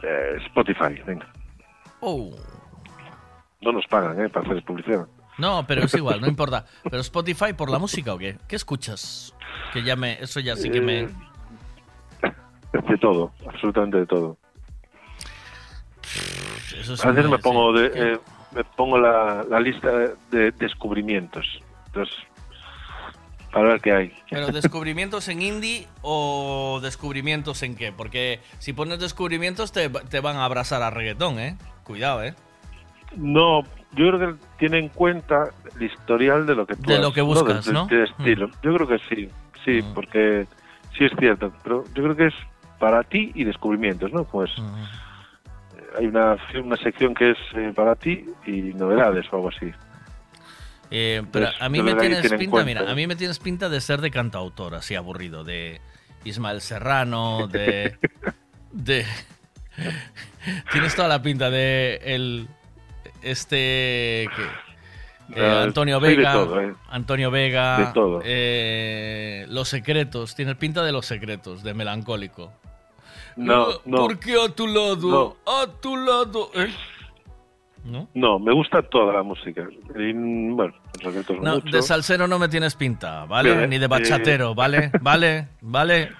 [0.02, 1.26] Eh, Spotify, venga.
[2.00, 2.30] Oh.
[3.60, 4.28] No nos pagan, ¿eh?
[4.28, 5.06] Para hacer publicidad.
[5.38, 6.66] No, pero es igual, no importa.
[6.84, 8.38] ¿Pero Spotify por la música o qué?
[8.48, 9.34] ¿Qué escuchas?
[9.72, 10.14] Que ya me.
[10.22, 11.00] Eso ya sí que me.
[11.00, 11.08] Eh,
[12.88, 14.36] De todo, absolutamente de todo.
[16.78, 17.82] Eso es A veces me pongo, sí.
[17.82, 18.18] de, eh,
[18.52, 19.88] me pongo la, la lista
[20.30, 21.44] de descubrimientos.
[21.86, 22.14] Entonces,
[23.52, 24.12] para ver qué hay.
[24.30, 27.92] ¿Pero descubrimientos en indie o descubrimientos en qué?
[27.92, 31.56] Porque si pones descubrimientos te, te van a abrazar a reggaetón, ¿eh?
[31.90, 32.34] Cuidado, ¿eh?
[33.16, 33.62] No,
[33.96, 37.20] yo creo que tiene en cuenta el historial de lo que tú De lo que
[37.20, 37.86] buscas, De- ¿no?
[37.86, 37.88] Mm.
[37.88, 38.50] de estilo.
[38.62, 39.28] Yo creo que sí,
[39.64, 40.46] sí, porque
[40.96, 42.34] sí es cierto, pero yo creo que es
[42.78, 44.22] para ti y descubrimientos, ¿no?
[44.22, 44.84] Pues Mm.
[45.74, 49.72] eh, hay una, una sección que es eh, para ti y novedades o algo así.
[50.92, 53.40] Eh, pero Pues, a mí me tienes tiene en pinta, mira, a mí me tienes
[53.40, 55.80] pinta de ser de cantautor, así aburrido, de
[56.22, 57.96] Ismael Serrano, de...
[58.70, 59.04] de
[60.72, 62.48] tienes toda la pinta de el
[63.22, 66.74] este que, eh, Ah, Antonio Vega, todo, ¿eh?
[66.88, 68.20] Antonio Vega, De todo.
[68.24, 72.52] eh, Los Secretos, tienes pinta de Los Secretos, de melancólico.
[73.36, 73.98] No, no.
[73.98, 75.36] ¿Por qué a tu lado?
[75.46, 76.50] A tu lado.
[76.54, 76.68] ¿eh?
[77.84, 78.08] ¿No?
[78.12, 79.66] No, me gusta toda la música.
[79.96, 81.68] Y, bueno, los secretos No, mucho.
[81.76, 83.54] de salsero no me tienes pinta, ¿vale?
[83.56, 84.90] Bien, Ni de bachatero, ¿vale?
[85.00, 85.48] ¿Vale?
[85.62, 86.10] ¿Vale?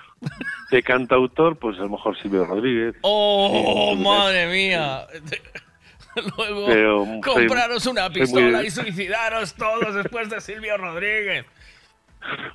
[0.70, 2.94] De cantautor, pues a lo mejor Silvio Rodríguez.
[3.02, 5.06] ¡Oh, Sí, madre mía!
[6.36, 11.46] Luego, Pero soy- compraros una pistola y suicidaros todos después de Silvio Rodríguez.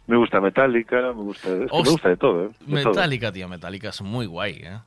[0.07, 2.49] Me gusta Metallica, me gusta, es que me gusta de todo, ¿eh?
[2.59, 2.93] De todo.
[2.93, 4.79] Metallica, tío, Metallica es muy guay, ¿eh?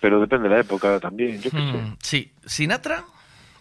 [0.00, 1.62] Pero depende de la época también, yo qué sé.
[1.78, 3.04] Hmm, sí, Sinatra,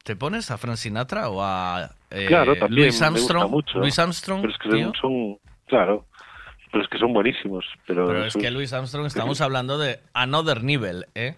[0.04, 3.44] ¿te pones a Frank Sinatra o a eh, Claro, también Louis me Armstrong?
[3.44, 3.80] gusta mucho.
[3.80, 4.86] Louis Armstrong, Pero es que tío.
[4.86, 6.06] son, son- claro,
[6.76, 7.64] pero es que son buenísimos.
[7.88, 11.36] Pero, Pero es que Louis Armstrong estamos hablando de another nivel, ¿eh?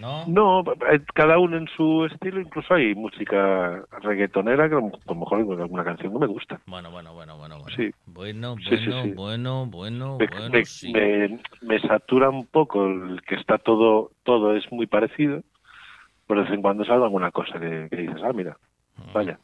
[0.00, 0.24] ¿No?
[0.28, 0.60] No,
[0.92, 5.82] eh, cada uno en su estilo, incluso hay música reggaetonera que a lo mejor alguna
[5.82, 6.60] canción no me gusta.
[6.66, 7.58] Bueno, bueno, bueno, bueno.
[7.58, 7.76] bueno.
[7.76, 7.90] Sí.
[8.06, 9.12] Bueno, Sí, sí, bueno, sí.
[9.14, 10.48] bueno, bueno, me, bueno,
[10.92, 15.42] me- me- me satura un poco el que está todo, todo es muy parecido,
[16.28, 18.56] pero de vez en cuando salga alguna cosa que, que dices, ah, mira,
[19.12, 19.38] vaya.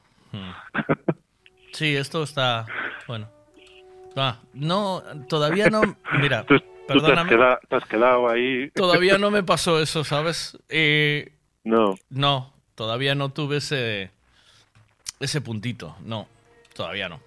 [1.72, 2.64] Sí, esto está.
[3.08, 3.26] Bueno.
[4.18, 5.80] Ah, no, todavía no.
[6.20, 7.30] Mira, Tú, tú te, has perdóname.
[7.30, 8.70] quedado, te has quedado ahí.
[8.74, 10.58] Todavía no me pasó eso, ¿sabes?
[10.68, 11.32] Eh,
[11.64, 14.10] No, no, todavía no tuve ese.
[15.20, 15.96] Ese puntito.
[16.04, 16.28] No,
[16.74, 17.20] todavía no.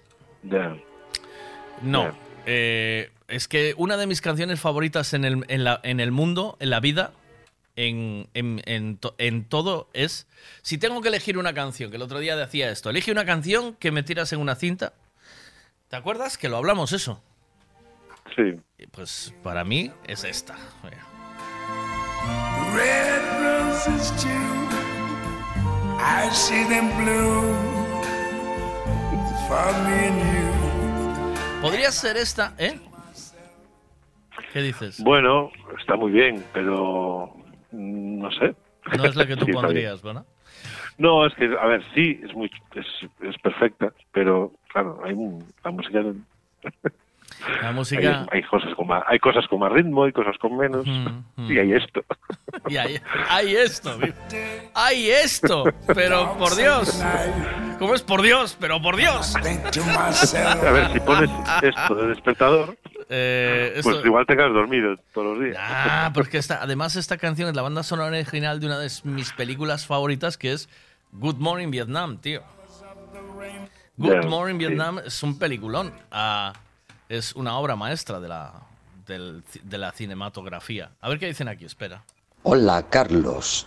[1.82, 2.16] No.
[2.46, 6.56] Eh, es que una de mis canciones favoritas en el, en la- en el mundo,
[6.60, 7.12] en la vida,
[7.76, 10.26] en, en- en to- en todo es.
[10.62, 13.74] Si tengo que elegir una canción, que el otro día decía esto, elige una canción
[13.76, 14.92] que me tiras en una cinta.
[15.92, 16.38] ¿Te acuerdas?
[16.38, 17.22] Que lo hablamos eso.
[18.34, 18.58] Sí.
[18.92, 20.56] Pues para mí es esta.
[20.82, 21.04] Mira.
[22.74, 24.30] Red roses too,
[26.00, 28.02] I see them bloom
[29.46, 31.60] for me and you.
[31.60, 32.80] Podría ser esta, ¿eh?
[34.54, 34.98] ¿Qué dices?
[35.04, 37.36] Bueno, está muy bien, pero
[37.70, 38.56] no sé.
[38.96, 40.24] No es la que tú Sí, pondrías, ¿verdad?
[40.98, 42.86] No, es que, a ver, sí, es muy es,
[43.20, 46.02] es perfecta, pero claro, hay un- la música...
[47.62, 48.26] La música...
[48.30, 50.84] Hay, hay cosas con más, hay cosas con más ritmo, hay cosas con menos,
[51.36, 52.04] y hay esto.
[52.68, 53.98] Y hay, hay esto,
[54.74, 55.64] hay esto,
[55.94, 57.02] pero por Dios.
[57.78, 58.56] ¿Cómo es por Dios?
[58.60, 59.34] Pero por Dios.
[59.36, 61.30] A ver, si pones
[61.62, 62.76] esto de despertador,
[63.08, 65.56] Eh, esto- pues igual te quedas dormido todos los días.
[65.58, 69.32] Ah, porque esta, además esta canción es la banda sonora original de una de mis
[69.32, 70.68] películas favoritas que es
[71.12, 72.42] Good Morning Vietnam, tío.
[73.98, 74.66] Good Morning sí.
[74.66, 75.92] Vietnam es un peliculón.
[76.10, 76.52] Ah,
[77.12, 78.52] es una obra maestra de la,
[79.06, 80.90] del- de la cinematografía.
[81.02, 82.02] A ver qué dicen aquí, espera.
[82.42, 83.66] Hola, Carlos.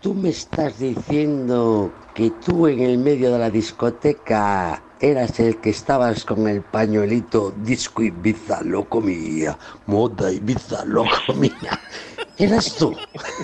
[0.00, 5.70] ¿Tú me estás diciendo que tú en el medio de la discoteca eras el que
[5.70, 9.56] estabas con el pañuelito disco Ibiza lo comía,
[9.86, 11.78] moda Ibiza lo comía?
[12.38, 12.96] ¿Eras tú?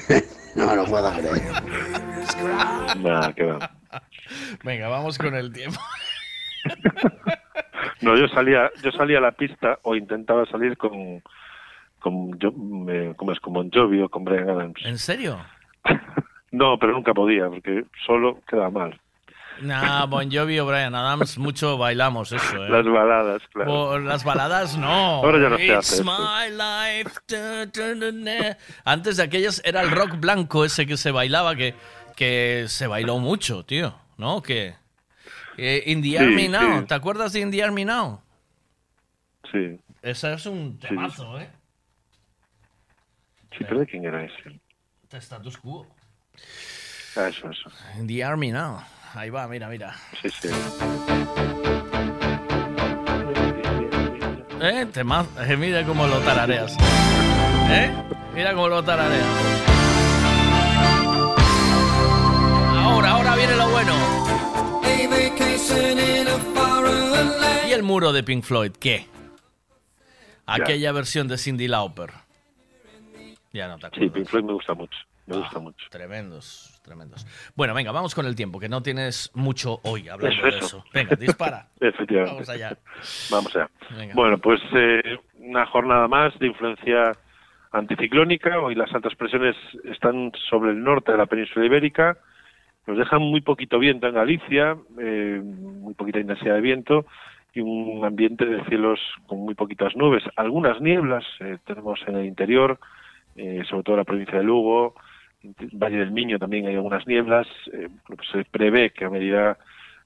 [0.57, 1.63] no me lo puedo creer.
[2.99, 3.77] Nada, que va.
[4.65, 5.79] Venga, vamos con el tiempo.
[8.03, 11.23] No, yo salía, yo salía a la pista o intentaba salir con,
[12.01, 13.41] con yo, me- ¿cómo es?
[13.41, 14.85] Con Bon Jovi o con Brian Adams.
[14.85, 15.39] ¿En serio?
[16.53, 18.99] No, pero nunca podía, porque solo quedaba mal.
[19.61, 22.71] Nah, Bon Jovi o Brian Adams, mucho bailamos eso, ¿eh?
[22.71, 23.71] Las baladas, claro.
[23.71, 24.87] Por las baladas no.
[24.89, 27.11] Ahora ya no se It's hace my life.
[28.85, 31.75] Antes de aquellas era el rock blanco ese que se bailaba, que,
[32.15, 33.95] que se bailó mucho, tío.
[34.17, 34.41] ¿No?
[34.43, 34.75] Que.
[35.57, 36.81] Eh, In the Sí, Army Now.
[36.81, 36.87] sí.
[36.87, 38.21] ¿Te acuerdas de In the Army Now?
[39.53, 39.79] Sí.
[40.03, 40.89] Ese es un Sí.
[40.89, 41.49] temazo, ¿eh?
[43.57, 44.61] Sí, pero ¿de quién era ese?
[45.11, 45.87] De status quo.
[47.17, 47.71] Ah, eso, eso.
[47.99, 48.81] In the Army Now.
[49.15, 49.95] Ahí va, mira, mira.
[50.21, 50.49] Sí, sí.
[54.61, 54.87] ¿Eh?
[54.93, 56.77] Tema- eh, mira cómo lo tarareas.
[57.71, 57.91] ¿Eh?
[58.35, 59.27] Mira cómo lo tarareas.
[62.79, 63.95] Ahora, ahora viene lo bueno.
[67.69, 68.73] ¿Y el muro de Pink Floyd?
[68.81, 69.07] ¿Qué?
[70.47, 72.11] Aquella versión de Cindy Lauper.
[73.53, 74.09] Ya no te acuerdas.
[74.09, 74.99] Sí, Pink Floyd me gusta mucho.
[75.27, 75.87] Me gusta mucho.
[75.91, 77.27] Tremendos, tremendos.
[77.57, 80.67] Bueno, venga, vamos con el tiempo, que no tienes mucho hoy hablando Eso, de eso.
[80.67, 80.85] eso.
[80.95, 81.67] Venga, dispara.
[81.81, 82.33] Efectivamente.
[82.35, 82.79] Vamos allá.
[83.31, 83.71] Vamos allá.
[83.97, 84.15] Venga.
[84.15, 87.13] Bueno, pues eh, una jornada más de influencia
[87.73, 88.61] anticiclónica.
[88.61, 92.17] Hoy las altas presiones están sobre el norte de la península ibérica.
[92.87, 97.07] Nos dejan muy poquito viento en Galicia, eh, muy poquita intensidad de viento
[97.53, 100.23] y un ambiente de cielos con muy poquitas nubes.
[100.37, 102.79] Algunas nieblas eh, tenemos en el interior,
[103.35, 104.95] eh, sobre todo en la provincia de Lugo,
[105.73, 107.47] Valle del Miño también hay algunas nieblas.
[108.07, 109.57] pues se prevé que a medida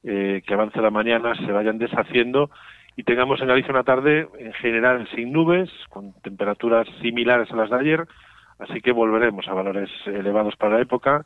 [0.03, 2.51] que avance la mañana se vayan deshaciendo
[2.97, 7.71] y tengamos en Galicia una tarde en general sin nubes, con temperaturas similares a las
[7.71, 8.07] de ayer,
[8.59, 11.25] así que volveremos a valores elevados para la época,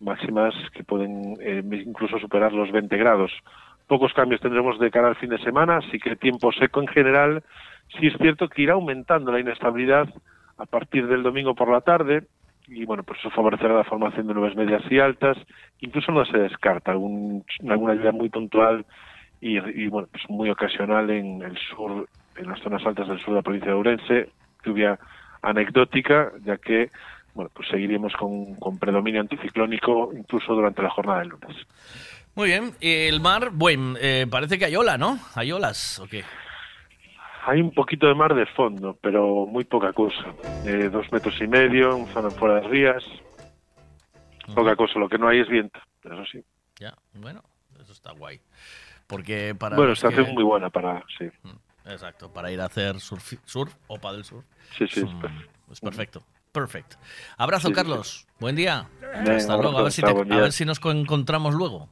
[0.00, 3.32] máximas que pueden eh, incluso superar los 20 grados.
[3.86, 7.42] Pocos cambios tendremos de cara al fin de semana, así que tiempo seco en general.
[7.98, 10.08] Sí es cierto que irá aumentando la inestabilidad
[10.56, 12.24] a partir del domingo por la tarde
[12.66, 15.36] y bueno, pues eso favorecerá la formación de nubes medias y altas.
[15.80, 18.86] Incluso no se descarta alguna lluvia muy puntual
[19.40, 23.30] y, y, bueno, pues muy ocasional en el sur, en las zonas altas del sur
[23.30, 24.28] de la provincia de Ourense,
[24.64, 24.98] lluvia
[25.42, 26.90] anecdótica, ya que
[27.34, 31.56] bueno, pues seguiremos con, con predominio anticiclónico incluso durante la jornada del lunes.
[32.34, 32.72] Muy bien.
[32.80, 35.18] El mar, bueno, eh, parece que hay ola, ¿no?
[35.34, 36.24] ¿Hay olas o qué?
[37.46, 40.34] Hay un poquito de mar de fondo, pero muy poca cosa.
[40.64, 43.04] Eh, dos metros y medio, en zona fuera de rías.
[44.54, 46.44] Poca cosa, lo que no hay es viento, eso sí.
[46.78, 47.42] Ya, bueno,
[47.80, 48.40] eso está guay.
[49.06, 51.26] Porque para bueno, estación que- muy buena para, sí.
[51.86, 54.44] Exacto, para ir a hacer surf, surf o paddle surf.
[54.78, 55.72] Sí, sí, es, es un- perfecto.
[55.72, 56.22] es perfecto.
[56.58, 56.96] Perfecto.
[57.36, 58.26] Abrazo, Sí, sí, Carlos.
[58.38, 58.86] Buen día.
[59.12, 59.76] Hasta luego.
[59.78, 60.42] A ver, si abrazo, te- buen a día.
[60.44, 61.88] ver si nos co- encontramos luego.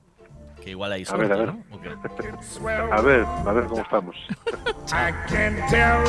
[0.63, 2.93] Que igual hay A suerte, ver, a ver.
[2.93, 4.15] A ver, a ver cómo estamos.
[4.93, 6.01] I can tell,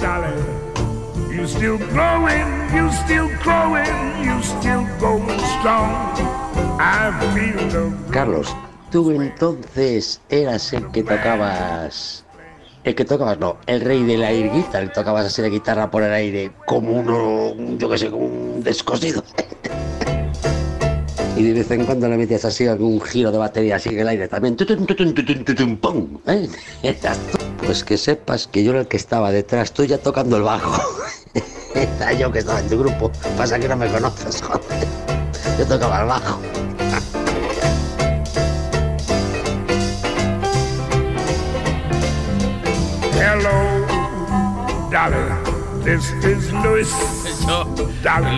[0.00, 0.34] darling,
[1.30, 2.44] you still growing,
[2.74, 5.94] you still growing, you still going strong.
[6.80, 8.52] I feel the Carlos,
[8.90, 12.24] tú entonces eras el que tocabas.
[12.84, 16.02] El que tocabas, no, el rey de la air guitar, tocabas así la guitarra por
[16.02, 19.22] el aire como uno, yo que sé, como un descosido.
[21.36, 24.08] Y de vez en cuando le metías así algún giro de batería así en el
[24.08, 24.56] aire también.
[27.64, 30.82] Pues que sepas que yo era el que estaba detrás tuya tocando el bajo.
[31.74, 33.12] Era yo que estaba en tu grupo.
[33.36, 34.62] Pasa que no me conoces, joder.
[35.58, 36.40] Yo tocaba el bajo.
[45.88, 46.20] Hello, darling.
[46.20, 46.88] This is Louis.
[47.46, 47.64] Yo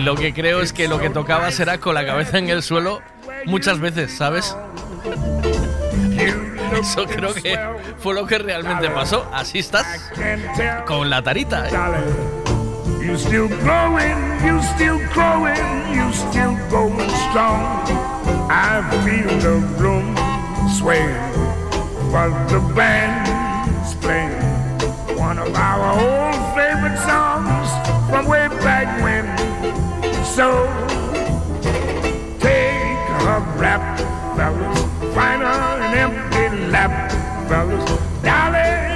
[0.03, 3.01] lo que creo es que lo que tocaba será con la cabeza en el suelo
[3.45, 4.55] muchas veces, ¿sabes?
[6.79, 7.57] Eso creo que
[7.99, 9.29] fue lo que realmente pasó.
[9.33, 9.85] Así estás
[10.85, 11.67] con la tarita.
[11.67, 11.71] ¿eh?
[13.05, 14.15] You still growing,
[14.45, 15.55] you still growing,
[15.93, 17.83] you still going strong.
[18.49, 20.15] I feel the room
[20.69, 21.07] sway,
[22.11, 24.50] but the band's playing
[25.21, 27.69] one of our old favorite songs
[28.09, 29.25] from way back when.
[30.25, 30.47] So
[32.39, 32.97] take
[33.29, 33.83] a rap,
[34.35, 34.79] fellas,
[35.13, 37.11] find an empty lap,
[37.47, 37.85] fellas,
[38.23, 38.90] darling,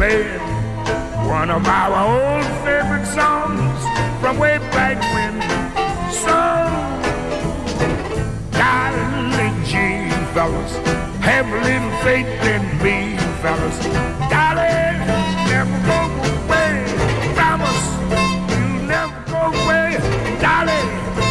[0.00, 0.40] playing
[1.28, 3.78] one of our old favorite songs
[4.18, 5.34] from way back when.
[6.24, 6.36] So,
[8.50, 9.76] darling G,
[10.32, 10.72] fellas,
[11.20, 13.76] have a little faith in me, fellas.
[14.32, 15.00] Darling,
[15.52, 16.00] never go
[16.32, 16.72] away.
[17.34, 17.84] Promise
[18.48, 19.98] you'll never go away,
[20.40, 20.88] darling.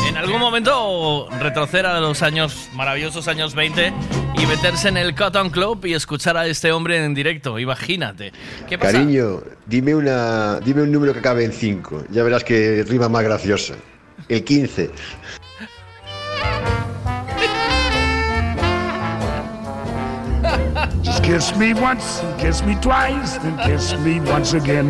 [0.10, 5.50] En algún momento retroceder a los años, maravillosos años 20 y meterse en el Cotton
[5.50, 7.60] Club y escuchar a este hombre en directo.
[7.60, 8.32] Imagínate.
[8.68, 8.94] ¿Qué pasa?
[8.94, 12.06] Cariño, dime, una, dime un número que acabe en 5.
[12.12, 13.76] Ya verás que rima más graciosa.
[14.28, 14.92] El 15.
[21.04, 24.90] Just kiss me once, and kiss me twice, then kiss me once again.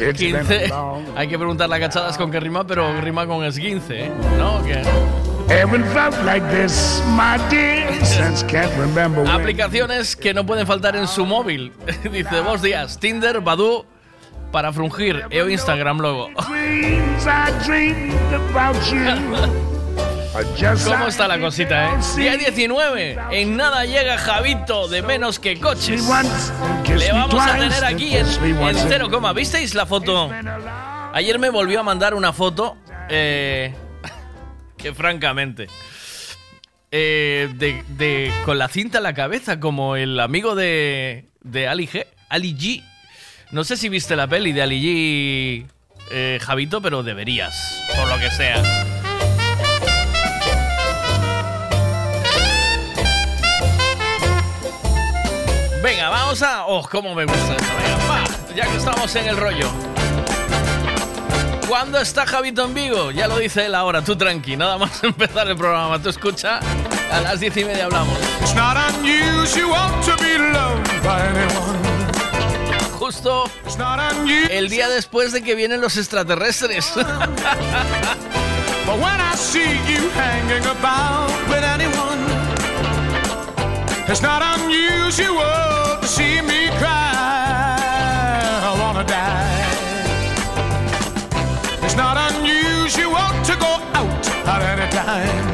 [0.00, 0.68] It's been 15.
[0.70, 1.04] long.
[1.16, 4.10] Hay que preguntarle a cachadas con qué rima, pero rima con esguince, ¿eh?
[4.38, 4.62] ¿no?
[4.64, 4.82] Que-
[5.48, 9.30] Haven't felt like this, my dear, since can't remember when.
[9.30, 11.72] Aplicaciones que no pueden faltar en su móvil.
[12.12, 13.86] Dice, buenos días, Tinder, Badoo,
[14.50, 16.30] para frungir, EO Instagram luego.
[20.84, 21.98] ¿Cómo está la cosita, eh?
[22.16, 23.18] Día 19.
[23.30, 26.02] En nada llega Javito de menos que coches.
[26.88, 29.32] Le vamos a tener aquí en, en cero coma.
[29.32, 30.30] ¿Visteis la foto?
[31.14, 32.76] Ayer me volvió a mandar una foto
[33.08, 33.74] eh,
[34.94, 35.68] francamente
[36.90, 42.56] eh, con la cinta en la cabeza como el amigo de, de Ali G, Ali
[42.56, 42.82] G.
[43.52, 45.66] No sé si viste la peli de Ali G,
[46.10, 48.62] eh, Javito, pero deberías, por lo que sea.
[55.82, 56.66] Venga, vamos a.
[56.66, 57.72] ¡Oh, cómo me gusta esto!
[57.80, 58.24] Venga, va,
[58.54, 59.85] ya que estamos en el rollo.
[61.68, 63.10] ¿Cuándo está Javito en Vigo?
[63.10, 66.00] Ya lo dice él ahora, tú tranqui, nada más empezar el programa.
[66.00, 66.60] Tú escucha,
[67.10, 68.16] a las diez y media hablamos.
[68.40, 71.76] It's not unusual to be loved by anyone.
[72.98, 73.50] Justo
[74.50, 76.92] el día después de que vienen los extraterrestres.
[78.86, 82.24] But when I see you hanging about with anyone,
[84.08, 87.05] it's not unusual to see me cry.
[94.48, 95.46] At any time.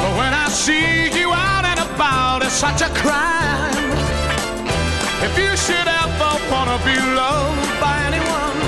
[0.00, 3.90] But when I see you out and about, it's such a crime.
[5.26, 8.58] If you should ever wanna be loved by anyone,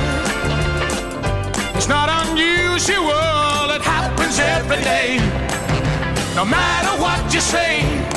[1.77, 5.19] it's not unusual, it happens every day.
[6.35, 8.12] No matter what you say,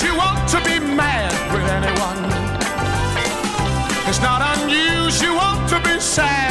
[0.00, 2.24] unusual to be mad with anyone.
[4.08, 6.49] It's not unusual to be sad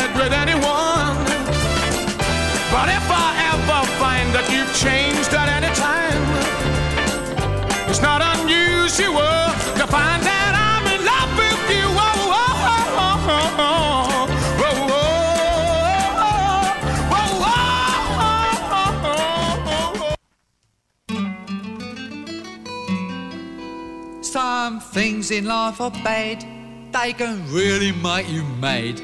[24.99, 26.43] things in life are bad,
[26.91, 29.01] they can really make you mad.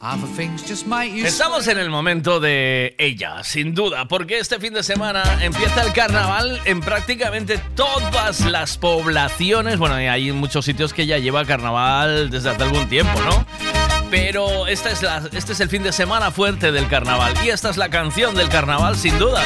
[0.00, 4.58] Other things just make you Estamos en el momento de ella, sin duda, porque este
[4.58, 9.78] fin de semana empieza el carnaval en prácticamente todas las poblaciones.
[9.78, 13.46] Bueno, hay muchos sitios que ya lleva carnaval desde hace algún tiempo, ¿no?
[14.10, 17.70] Pero esta es la, este es el fin de semana fuerte del carnaval y esta
[17.70, 19.42] es la canción del carnaval, sin duda.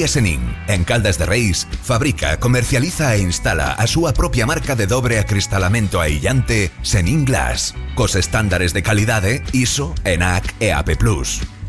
[0.00, 4.88] Cristalería Senin, en Caldas de Reis, fabrica, comercializa e instala a súa propia marca de
[4.88, 10.96] dobre acristalamento aillante Senin Glass, cos estándares de calidade ISO, ENAC e AP+.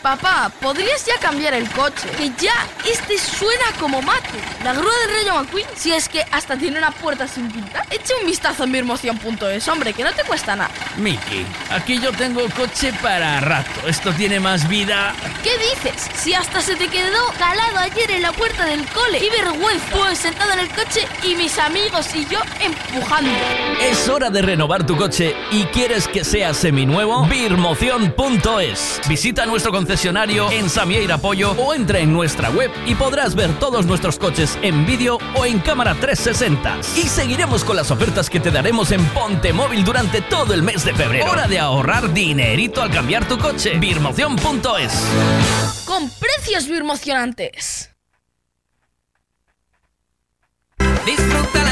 [0.03, 2.09] Papá, ¿podrías ya cambiar el coche?
[2.19, 2.53] Que ya
[2.91, 4.31] este suena como mate.
[4.65, 7.87] La grúa del Rayo McQueen, si es que hasta tiene una puerta sin pintar.
[7.89, 10.73] Echa un vistazo en mirmoción.es, hombre, que no te cuesta nada.
[10.97, 13.87] Miki, aquí yo tengo coche para rato.
[13.87, 15.15] Esto tiene más vida.
[15.45, 16.11] ¿Qué dices?
[16.17, 19.21] Si hasta se te quedó calado ayer en la puerta del cole.
[19.21, 19.87] ¡Qué vergüenza!
[19.93, 23.31] Pues sentado en el coche y mis amigos y yo empujando.
[23.81, 27.25] Es hora de renovar tu coche y quieres que sea seminuevo.
[27.27, 29.01] Birmoción.es.
[29.09, 33.85] Visita nuestro concesionario en Samieira Pollo o entra en nuestra web y podrás ver todos
[33.85, 36.79] nuestros coches en vídeo o en cámara 360.
[36.97, 40.87] Y seguiremos con las ofertas que te daremos en Ponte Móvil durante todo el mes
[40.87, 41.31] de febrero.
[41.31, 43.79] Hora de ahorrar dinerito al cambiar tu coche.
[43.79, 44.93] Birmoción.es.
[45.85, 47.91] Con precios birmocionantes.
[51.05, 51.72] Disfruta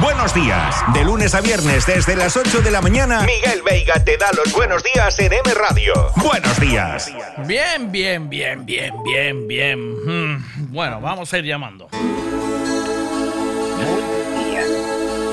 [0.00, 0.76] Buenos días.
[0.94, 4.52] De lunes a viernes desde las 8 de la mañana, Miguel Veiga te da los
[4.52, 5.92] buenos días en M Radio.
[6.16, 7.12] Buenos días.
[7.46, 10.36] Bien, bien, bien, bien, bien, bien.
[10.36, 11.88] Mm, Bueno, vamos a ir llamando.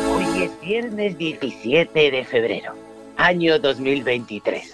[0.10, 2.74] Hoy es viernes 17 de febrero,
[3.18, 4.74] año 2023.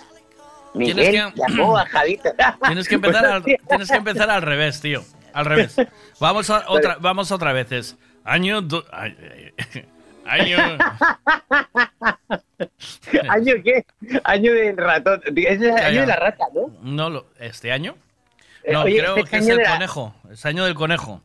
[0.73, 2.29] Miguel Tienes que- llamó a Javito.
[2.65, 3.61] Tienes que empezar al, Buenos días.
[3.67, 5.03] tienes que empezar al revés, tío.
[5.33, 5.75] Al revés.
[6.19, 7.95] Vamos a otra, vamos otra vez.
[8.23, 9.51] Año do- ay,
[10.25, 10.57] Año.
[13.29, 13.85] ¿Año qué?
[14.23, 15.21] Año del ratón.
[15.35, 16.71] Es el año de la rata, ¿no?
[16.81, 17.95] No, lo- ¿este año?
[18.63, 20.15] Eh, No, oye, creo este que es el la- conejo.
[20.31, 21.21] Es año del conejo.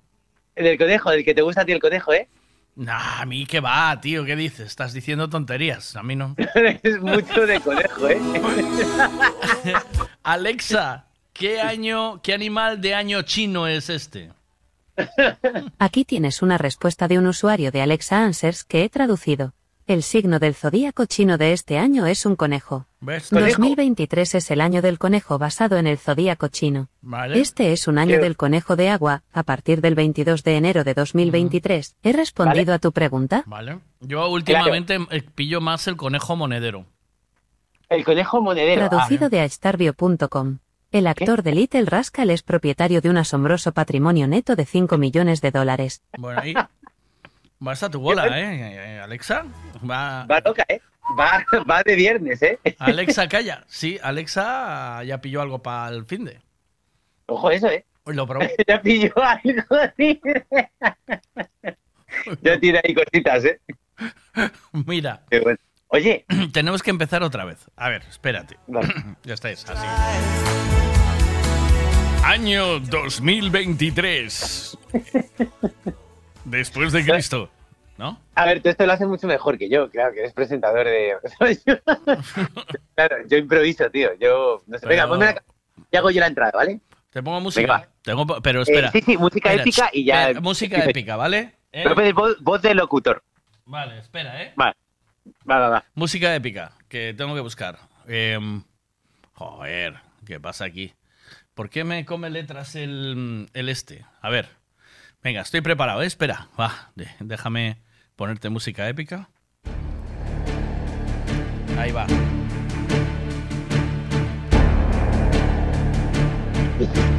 [0.55, 2.29] Del conejo, del que te gusta a ti el conejo, ¿eh?
[2.77, 4.67] Nah, a mí qué va, tío, ¿qué dices?
[4.67, 5.97] Estás diciendo tonterías.
[5.97, 6.35] A mí no.
[6.83, 8.19] es mucho de conejo, ¿eh?
[10.23, 14.31] Alexa, ¿qué año, qué animal de año chino es este?
[15.79, 19.53] Aquí tienes una respuesta de un usuario de Alexa Answers que he traducido.
[19.87, 22.87] El signo del zodíaco chino de este año es un conejo.
[23.01, 23.31] ¿Ves?
[23.31, 26.89] 2023 es el año del conejo basado en el zodíaco chino.
[27.03, 27.41] Vale.
[27.41, 29.23] Este es un año Qué- del conejo de agua.
[29.33, 33.45] A partir del 22 de enero de 2023, ¿he respondido a tu pregunta?
[33.47, 33.79] Vale.
[34.01, 36.87] Yo últimamente eh, pillo más el conejo monedero.
[37.89, 38.89] El conejo monedero.
[38.89, 40.59] Traducido de aestarbio.com.
[40.97, 45.43] El actor de Little Rascal es propietario de un asombroso patrimonio neto de 5 millones
[45.43, 46.03] de dólares.
[46.17, 46.55] Bueno, ahí.
[47.59, 48.99] Vas a tu bola, ¿eh?
[48.99, 49.45] Alexa.
[49.89, 50.25] Va.
[50.25, 50.81] Va loca, ¿eh?
[51.21, 52.59] Va, va de viernes, ¿eh?
[52.79, 53.63] Alexa, calla.
[53.69, 56.41] Sí, Alexa ya pilló algo para el fin de.
[57.27, 57.85] Ojo eso, ¿eh?
[58.07, 58.47] Lo probó.
[58.67, 60.19] ya pilló algo así.
[62.41, 63.61] ya tiene ahí cositas, ¿eh?
[64.87, 65.27] Mira.
[65.97, 66.27] Oye.
[66.53, 67.71] Tenemos que empezar otra vez.
[67.75, 68.59] A ver, espérate.
[69.25, 69.87] ya estáis, así.
[72.23, 74.79] Año 2023.
[76.45, 77.51] Después de Cristo.
[77.97, 78.21] ¿No?
[78.35, 81.17] A ver, tú esto lo haces mucho mejor que yo, claro, que eres presentador de...
[82.95, 84.11] claro, yo improviso, tío.
[84.21, 85.43] Yo, no sé, venga, ponme la...
[85.91, 86.81] Y hago yo la entrada, ¿vale?
[87.09, 87.79] Te pongo música.
[87.79, 87.89] Venga.
[88.03, 88.89] Tengo, pero espera.
[88.89, 91.55] Eh, sí, sí, música Espera, épica y ya- espera, música épica, ¿vale?
[91.73, 92.13] ¿Eh?
[92.13, 93.23] Voz, voz de locutor.
[93.65, 94.53] Vale, espera, ¿eh?
[94.57, 94.75] Vale.
[95.49, 95.85] Va, va, va.
[95.95, 97.79] Música épica, que tengo que buscar.
[98.09, 98.63] Em,
[99.33, 99.95] joder,
[100.25, 100.93] ¿qué pasa aquí?
[101.55, 104.05] ¿Por qué me come letras el, el este?
[104.21, 104.49] A ver.
[105.23, 106.07] Venga, estoy preparado, ¿eh?
[106.07, 107.79] Espera, va, déjame
[108.17, 109.29] ponerte música épica.
[111.79, 112.07] Ahí va.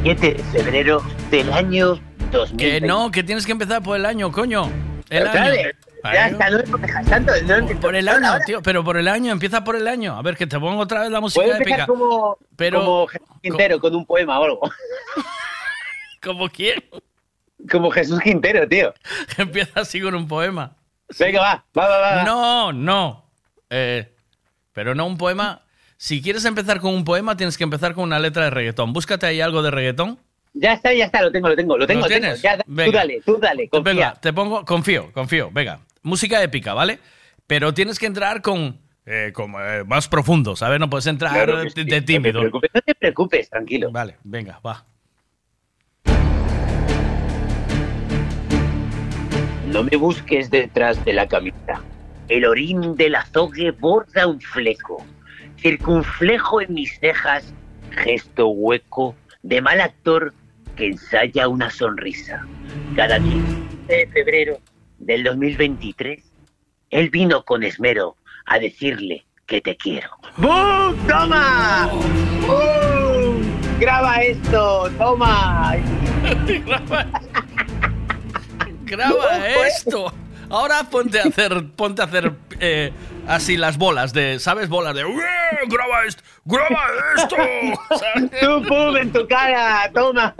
[0.02, 2.00] 7 de febrero del año
[2.30, 2.56] 2000.
[2.56, 4.66] Que no, que tienes que empezar por el año, coño.
[5.10, 5.52] El Pero, año.
[6.04, 7.32] Ya tanto.
[7.46, 10.16] No, Por el año, tío, pero por el año, empieza por el año.
[10.16, 11.86] A ver, que te pongo otra vez la música épica.
[11.86, 14.60] como, Pero- como Jesús Quintero con un poema o algo.
[16.22, 16.82] ¿Como quién?
[17.70, 18.92] Como Jesús Quintero, tío.
[19.38, 20.76] Empieza así con un poema.
[21.18, 22.22] Venga, va, va, va, va.
[22.24, 23.24] No, no.
[23.70, 24.12] Eh,
[24.72, 25.62] pero no un poema.
[25.96, 28.92] Si quieres empezar con un poema, tienes que empezar con una letra de reggaetón.
[28.92, 30.18] Búscate ahí algo de reggaetón.
[30.54, 32.00] Ya está, ya está, lo tengo, lo tengo, lo tengo.
[32.00, 32.20] ¿Lo lo tengo.
[32.20, 32.42] tienes?
[32.42, 32.98] Ya, tú Venga.
[32.98, 33.92] dale, tú dale, confía.
[33.92, 35.50] Venga, te pongo, confío, confío.
[35.52, 36.98] Venga, música épica, ¿vale?
[37.46, 40.80] Pero tienes que entrar con, eh, como, eh, más profundo, ¿sabes?
[40.80, 42.42] No puedes entrar Claro de, de no te tímido.
[42.42, 43.90] no te preocupes, tranquilo.
[43.90, 44.84] Vale, venga, va.
[49.72, 51.82] No me busques detrás de la camisa.
[52.28, 55.04] El orín del azogue borda un fleco.
[55.58, 57.52] Circunflejo en mis cejas,
[57.90, 60.32] gesto hueco de mal actor
[60.76, 62.46] que ensaya una sonrisa.
[62.96, 63.56] Cada 15
[63.88, 64.58] de febrero
[64.98, 66.22] del 2023,
[66.90, 70.10] él vino con esmero a decirle que te quiero.
[70.36, 70.94] ¡Bum!
[71.06, 71.88] ¡Toma!
[72.46, 73.42] ¡Bum!
[73.78, 74.90] ¡Graba esto!
[74.98, 75.76] ¡Toma!
[78.84, 80.12] Graba esto.
[80.50, 82.92] Ahora ponte a hacer, ponte a hacer eh,
[83.26, 84.68] así las bolas de, ¿sabes?
[84.68, 85.22] Bolas de, "Ué,
[85.68, 86.80] graba esto, graba
[87.16, 87.36] esto.
[87.98, 88.30] ¿sabes?
[88.40, 89.90] ¡Tú, pum, en tu cara!
[89.92, 90.34] ¡Toma!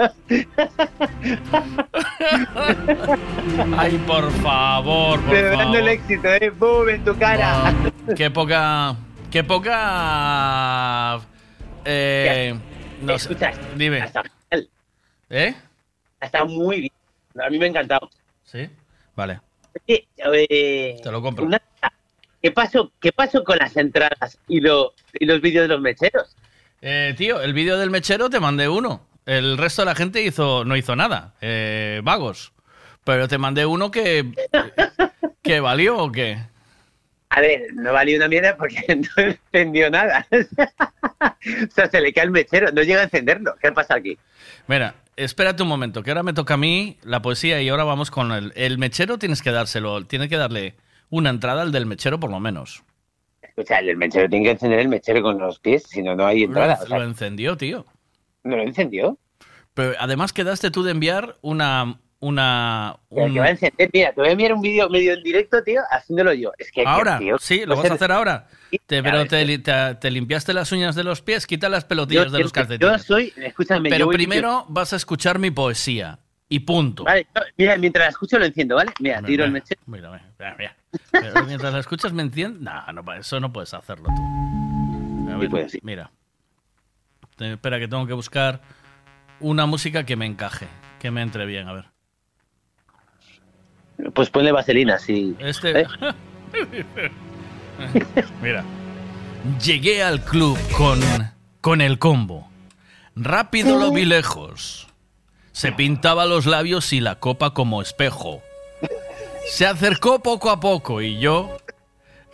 [3.76, 5.76] Ay, por favor, por favor.
[5.76, 6.52] el éxito, ¿eh?
[6.52, 7.74] ¡Pum, en tu cara!
[8.16, 8.96] Qué poca,
[9.30, 11.20] qué poca,
[11.84, 12.54] eh,
[13.02, 13.36] no sé,
[13.76, 14.04] dime.
[15.30, 15.54] ¿Eh?
[16.20, 16.92] Está muy bien.
[17.46, 18.08] A mí me ha encantado.
[18.44, 18.68] ¿Sí?
[19.14, 19.40] Vale.
[19.86, 21.44] Eh, Te lo compro.
[21.44, 21.60] una-
[22.42, 26.36] ¿Qué pasó, ¿Qué pasó con las entradas y, lo- y los vídeos de los mecheros?
[26.80, 29.04] Eh, tío, el vídeo del mechero te mandé uno.
[29.26, 31.34] El resto de la gente hizo, no hizo nada.
[31.40, 32.52] Eh, vagos.
[33.04, 34.32] Pero te mandé uno que.
[35.42, 36.38] que valió o qué.
[37.30, 38.82] A ver, no valió una mierda porque
[39.16, 40.26] no encendió nada.
[41.20, 43.56] o sea, se le cae el mechero, no llega a encenderlo.
[43.60, 44.16] ¿Qué pasa aquí?
[44.66, 48.10] Mira, espérate un momento, que ahora me toca a mí la poesía y ahora vamos
[48.10, 48.52] con el.
[48.56, 50.76] El mechero tienes que dárselo, tienes que darle
[51.10, 52.84] una entrada al del mechero por lo menos.
[53.42, 56.44] Escucha, el mechero tiene que encender el mechero con los pies, si no, no hay
[56.44, 56.76] entrada.
[56.78, 57.84] Lo, o sea, lo encendió, tío.
[58.44, 59.18] ¿No lo encendió?
[59.74, 62.00] Pero además quedaste tú de enviar una.
[62.20, 65.22] Una un- que va a encender, mira, te voy a enviar un vídeo medio en
[65.22, 66.52] directo, tío, haciéndolo yo.
[66.58, 68.48] Es que, Ahora, tío, sí, lo vas a hacer ahora.
[68.86, 71.88] Te- pero te, li- te- te limpiaste las uñas de los pies, quita las Yo,
[71.88, 72.92] pelotillas de los calcetines.
[72.92, 76.18] yo soy, escúchame, Pero primero vas a escuchar mi poesía.
[76.50, 77.04] Y punto.
[77.04, 77.26] Vale,
[77.58, 78.90] mira, mientras la escucho lo enciendo, ¿vale?
[79.00, 79.82] Mira, tiro el mechero.
[79.84, 80.76] Mira, mira, mira.
[81.12, 82.62] Pero mientras la escuchas me entiendes.
[82.62, 85.30] No, no, eso no puedes hacerlo tú.
[85.30, 85.78] A ver, puedo, sí.
[85.82, 86.10] mira.
[87.38, 88.62] Espera, que tengo que buscar
[89.40, 90.66] una música que me encaje,
[90.98, 91.84] que me entre bien, a ver.
[94.14, 95.34] Pues ponle vaselina, sí.
[95.38, 95.80] Este.
[95.80, 95.86] ¿Eh?
[98.42, 98.64] Mira.
[99.62, 101.00] Llegué al club con,
[101.60, 102.48] con el combo.
[103.14, 104.88] Rápido lo vi lejos.
[105.52, 108.42] Se pintaba los labios y la copa como espejo.
[109.46, 111.56] Se acercó poco a poco y yo,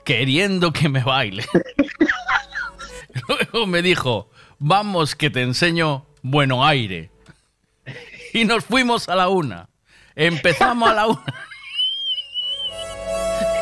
[0.05, 1.47] queriendo que me baile.
[3.29, 4.29] Luego me dijo,
[4.59, 7.11] vamos que te enseño bueno aire.
[8.33, 9.69] Y nos fuimos a la una.
[10.17, 11.25] Empezamos a la una.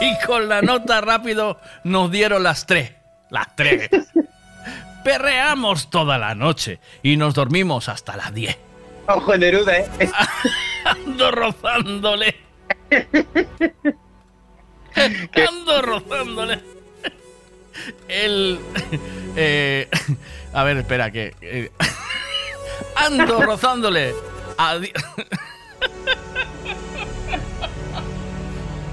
[0.03, 2.93] Y con la nota rápido nos dieron las tres.
[3.31, 3.89] Las tres.
[5.05, 8.57] Perreamos toda la noche y nos dormimos hasta las 10.
[9.09, 9.89] Ojo Neruda, ¿eh?
[10.85, 12.37] Ando rozándole.
[15.49, 16.61] Ando rozándole.
[18.09, 18.61] El.
[19.37, 19.89] eh,
[20.53, 21.35] a ver, espera, que.
[21.41, 21.71] eh,
[22.95, 24.15] ando rozándole.
[24.59, 24.93] Adi-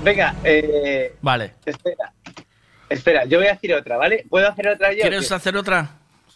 [0.04, 1.56] Venga, eh, Vale.
[1.66, 2.14] espera.
[2.90, 4.26] Espera, yo voy a decir otra, ¿vale?
[4.30, 5.02] ¿Puedo hacer otra yo?
[5.02, 5.90] ¿Quieres hacer otra?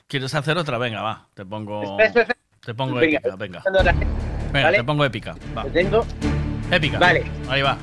[0.08, 0.78] ¿Quieres hacer otra?
[0.78, 1.28] Venga, va.
[1.34, 1.82] Te pongo.
[1.82, 2.40] Espera, espera, espera.
[2.64, 3.64] Te pongo Venga, épica, venga.
[4.52, 4.78] Venga, ¿vale?
[4.78, 5.36] te pongo épica.
[5.58, 5.64] Va.
[5.64, 6.06] Lo tengo.
[6.72, 7.00] Épica.
[7.00, 7.24] Vale.
[7.50, 7.78] Ahí va.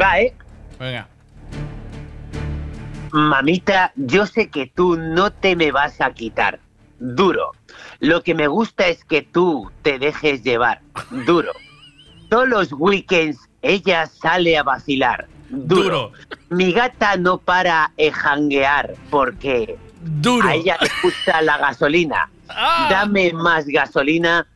[0.00, 0.34] Va, ¿eh?
[0.78, 1.08] Venga.
[3.12, 6.60] Mamita, yo sé que tú no te me vas a quitar.
[6.98, 7.52] Duro.
[8.00, 10.80] Lo que me gusta es que tú te dejes llevar.
[11.26, 11.52] Duro.
[12.30, 15.26] Todos los weekends ella sale a vacilar.
[15.50, 16.12] Duro.
[16.50, 20.46] Mi gata no para de janguear porque Duro.
[20.46, 22.30] a ella le gusta la gasolina.
[22.48, 22.88] Ah.
[22.90, 24.46] Dame más gasolina.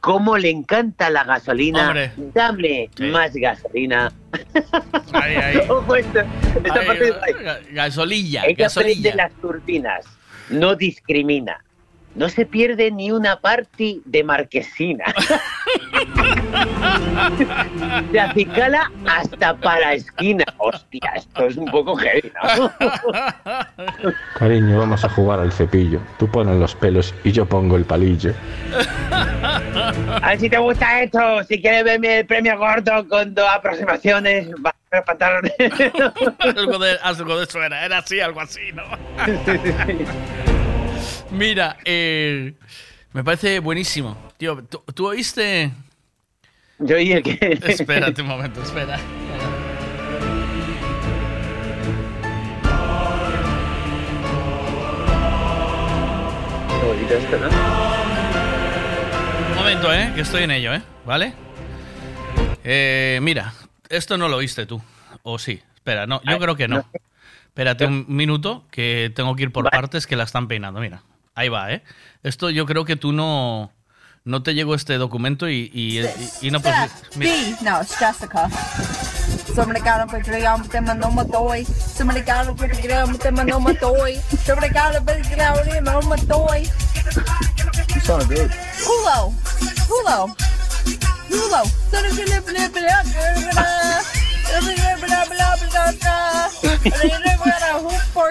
[0.00, 1.88] ¿Cómo le encanta la gasolina?
[1.88, 2.12] Hombre.
[2.16, 3.04] Dame Sí.
[3.10, 4.10] más gasolina.
[5.12, 5.56] Ahí, ahí.
[6.64, 7.12] Esta Ahí, parte
[7.72, 9.02] gasolilla, Ella gasolilla.
[9.10, 10.06] prende las turbinas,
[10.48, 11.62] no discrimina.
[12.14, 15.04] No se pierde ni una parte de marquesina.
[18.10, 20.44] Se acicala hasta para esquina.
[20.58, 22.72] Hostia, esto es un poco heavy, ¿no?
[24.36, 26.00] Cariño, vamos a jugar al cepillo.
[26.18, 28.34] Tú pones los pelos y yo pongo el palillo.
[29.12, 31.44] A ver si te gusta esto.
[31.44, 35.52] Si quieres verme el premio gordo con dos aproximaciones, va a los pantalones.
[36.56, 38.82] algo, de, algo de eso era, era así, algo así, ¿no?
[41.32, 42.54] Mira, eh,
[43.12, 44.16] me parece buenísimo.
[44.36, 45.70] Tío, ¿tú, tú oíste?
[46.78, 47.58] Yo oí el que...
[47.66, 48.98] Espérate un momento, espera.
[56.68, 57.48] Qué bonito esto, ¿no?
[59.50, 60.12] Un momento, ¿eh?
[60.14, 60.82] Que estoy en ello, ¿eh?
[61.04, 61.34] ¿Vale?
[62.64, 63.54] Eh, mira,
[63.88, 64.82] esto no lo oíste tú.
[65.22, 65.60] ¿O sí?
[65.74, 66.84] Espera, no, yo creo que no.
[67.46, 70.80] Espérate un minuto, que tengo que ir por partes que la están peinando.
[70.80, 71.02] Mira,
[71.40, 71.82] ahí va, ¿eh?
[72.22, 73.72] Esto yo creo que tú no...
[74.22, 76.74] No te llegó este documento y, y, y- y no pues
[77.16, 77.32] mira.
[77.32, 77.56] B.
[77.62, 78.50] No, it's Jessica.
[79.56, 79.70] Um,
[80.84, 81.64] and no more toy.
[83.00, 83.08] Um,
[85.88, 86.66] um.
[87.94, 88.50] You sound good.
[88.84, 89.32] Hulo.
[89.88, 90.36] Hulo.
[91.30, 91.62] Hulo.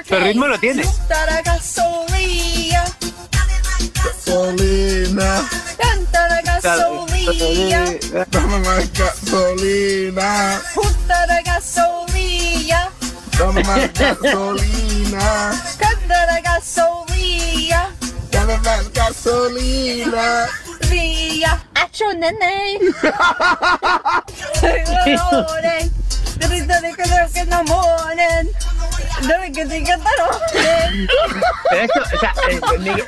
[0.07, 0.83] ¿Qué ritmo lo tiene?
[4.29, 5.41] Gasolina.
[5.79, 5.81] Gasolina.
[5.81, 7.79] Tanta gasolina.
[8.29, 10.61] Dame más gasolina.
[10.75, 12.91] Tanta gasolina.
[13.39, 15.51] Dame más gasolina.
[15.79, 17.89] Tanta gasolina.
[18.31, 20.47] Dame más gasolina.
[20.89, 21.59] Via.
[21.73, 22.79] Acho nene.
[26.95, 27.15] que no
[31.71, 32.33] esto, o sea,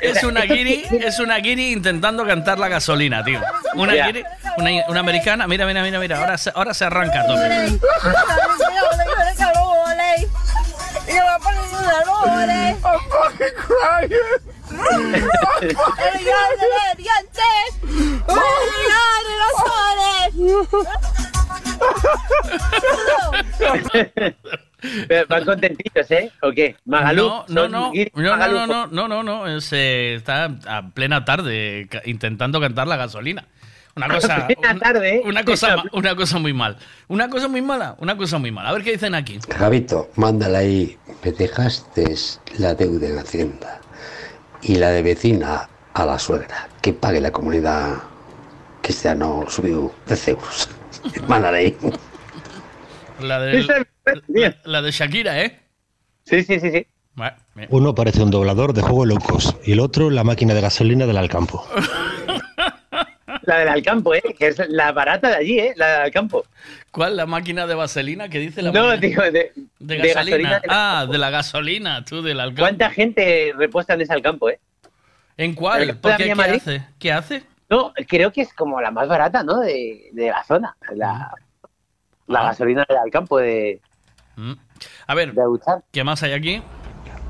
[0.01, 3.41] Es una guiri, es una guiri intentando cantar la gasolina, tío.
[3.75, 4.07] Una Ya.
[4.07, 4.23] guiri,
[4.57, 7.37] una, una americana, mira, mira, mira, mira, ahora se, ahora se arranca todo.
[25.29, 26.31] Van contentitos, ¿eh?
[26.41, 26.75] ¿O qué?
[26.85, 27.27] Magalú.
[27.47, 31.87] No, no, no, no, no, no, no, no, no, no, eh, está a plena tarde
[32.05, 33.45] intentando cantar la gasolina.
[33.95, 35.21] Una cosa, una, tarde, ¿eh?
[35.25, 36.77] una cosa, una cosa muy mal,
[37.07, 38.69] una cosa muy mala, una cosa muy mala.
[38.69, 39.39] A ver qué dicen aquí.
[39.59, 40.97] Gabito, mándale ahí.
[41.23, 42.15] Me dejaste
[42.57, 43.81] la deuda en Hacienda
[44.61, 46.69] y la de vecina a la suegra.
[46.81, 47.97] Que pague la comunidad
[48.81, 50.69] que este año subió 10 euros.
[51.27, 51.77] Mándale ahí.
[53.19, 53.67] La del,
[54.27, 55.59] La, la de Shakira, ¿eh?
[56.25, 56.87] Sí, sí, sí, sí.
[57.69, 61.17] Uno parece un doblador de juego locos y el otro la máquina de gasolina del
[61.17, 61.67] Alcampo.
[63.43, 64.21] La del Alcampo, ¿eh?
[64.37, 65.73] Que es la barata de allí, ¿eh?
[65.75, 66.45] La del Alcampo.
[66.91, 67.17] ¿Cuál?
[67.17, 69.01] ¿La máquina de vaselina que dice la No, máquina?
[69.07, 70.61] digo, de, De de gasolina.
[70.69, 72.61] ah, de la gasolina, tú del Alcampo.
[72.61, 74.59] ¿Cuánta gente repuesta en ese Alcampo, eh?
[75.37, 75.81] ¿En cuál?
[75.81, 76.33] ¿El ¿Por de qué?
[76.33, 76.83] ¿Qué hace?
[76.99, 77.43] ¿Qué hace?
[77.71, 79.59] No, creo que es como la más barata, ¿no?
[79.59, 80.75] De, de la zona.
[80.93, 81.33] La,
[82.27, 83.81] la gasolina del Alcampo de,
[84.37, 84.53] Mm.
[85.07, 85.33] A ver,
[85.91, 86.63] ¿qué más hay aquí?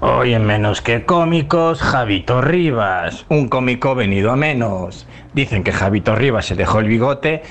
[0.02, 5.08] Hoy en menos que cómicos, Javito Rivas, un cómico venido a menos.
[5.34, 7.44] Dicen que Javito Rivas se dejó el bigote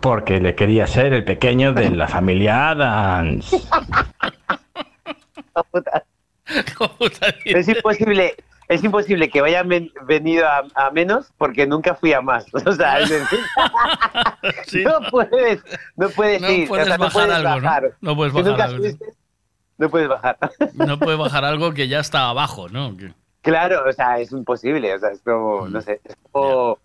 [0.00, 3.50] porque le quería ser el pequeño de la familia Adams.
[7.44, 8.34] Es imposible,
[8.68, 12.46] es imposible que vayan ven- venido a, a menos porque nunca fui a más.
[12.66, 13.38] O sea, es decir,
[14.84, 15.62] no puedes,
[15.96, 17.62] no puedes No ir, o puedes sea, bajar algo, ¿no?
[17.62, 17.92] bajar.
[18.00, 18.86] No puedes bajar nunca algo.
[19.78, 20.38] no puedes bajar.
[20.74, 22.96] No bajar algo que ya está abajo, ¿no?
[22.96, 23.12] Que-
[23.42, 26.78] Claro, o sea, es imposible, o sea, es como, no sé, es como,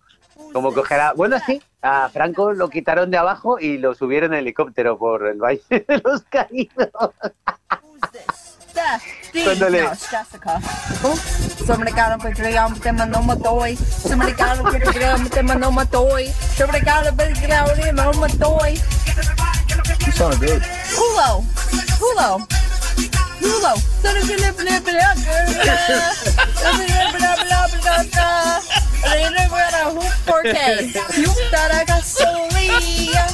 [0.52, 1.12] como coger a...
[1.12, 5.38] Bueno, sí, a Franco lo quitaron de abajo y lo subieron en helicóptero por el
[5.38, 6.88] valle de los caídos.
[9.44, 10.60] Cuando le- No, it's Jessica.
[11.66, 13.76] Somebody got up and I'm te mandó un toy.
[13.76, 16.32] Somebody got up and te mandó un toy.
[16.56, 16.82] Somebody
[30.26, 30.92] Porque
[31.86, 33.26] gasolina.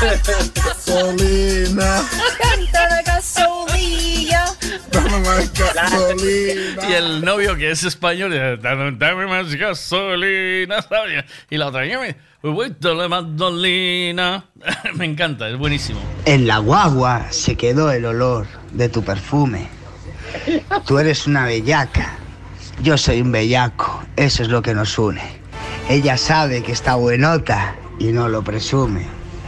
[0.00, 2.02] Gasolina.
[3.04, 4.44] Gasolina.
[4.90, 6.88] Dame más gasolina.
[6.88, 8.92] Y el novio que es español, dice, dame,
[9.26, 11.24] más gasolina, ¿sabes?
[11.50, 14.44] Y la otra, "Dame, voy la gasolina.
[14.94, 16.00] Me encanta, es buenísimo.
[16.24, 19.68] En la guagua se quedó el olor de tu perfume.
[20.86, 22.12] Tú eres una bellaca.
[22.82, 24.02] Yo soy un bellaco.
[24.16, 25.22] Eso es lo que nos une.
[25.88, 29.06] Ella sabe que está buenota y no lo presume.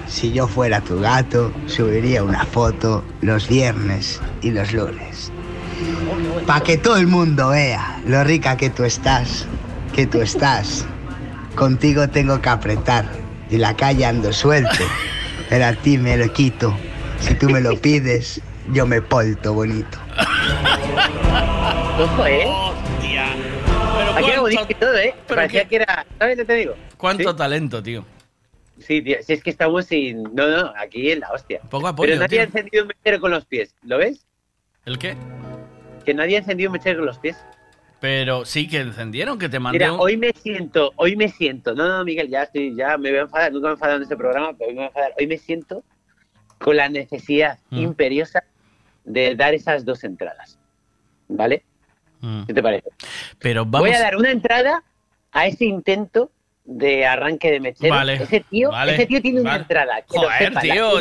[0.08, 5.32] Si yo fuera tu gato, subiría una foto los viernes y los lunes.
[6.46, 9.46] Pa' que todo el mundo vea lo rica que tú estás,
[9.94, 10.84] que tú estás.
[11.54, 13.06] Contigo tengo que apretar
[13.50, 14.84] y la calle ando suelto,
[15.48, 16.76] pero a ti me lo quito.
[17.20, 18.40] Si tú me lo pides,
[18.72, 19.98] yo me porto bonito.
[21.98, 22.46] Ojo, ¿eh?
[22.94, 25.14] Aquí era cuánto- bonito y todo, ¿eh?
[25.26, 26.06] pero Parecía qué- que era...
[26.18, 26.74] ¿Sabes lo que te digo?
[26.96, 27.36] ¿Cuánto Sí.
[27.36, 28.04] talento, tío?
[28.78, 30.22] Sí, tío, si es que estamos sin...
[30.34, 31.60] No, no, aquí en la hostia.
[31.70, 32.40] Poco apoyo, Pero nadie tío.
[32.40, 34.26] ha encendido un mechero con los pies, ¿lo ves?
[34.84, 35.16] ¿El qué?
[36.04, 37.36] Que nadie ha encendido un mechero con los pies.
[38.00, 40.00] Pero sí que encendieron, que te mandé Mira, un...
[40.00, 43.22] hoy me siento, hoy me siento, no, no, Miguel, ya estoy, ya me voy a
[43.22, 45.12] enfadar, nunca me he enfadado en este programa, pero hoy me voy a enfadar.
[45.18, 45.84] Hoy me siento
[46.58, 47.78] con la necesidad Mm.
[47.78, 48.42] imperiosa
[49.04, 50.58] de dar esas dos entradas.
[51.28, 51.64] ¿Vale?
[52.20, 52.44] Mm.
[52.44, 52.90] ¿Qué te parece?
[53.38, 53.88] Pero vamos...
[53.88, 54.82] Voy a dar una entrada
[55.32, 56.30] a ese intento
[56.64, 57.92] de arranque de mechero.
[57.94, 60.00] Vale, ese tío, vale, ese tío tiene una entrada.
[60.02, 61.00] que Joder, tío,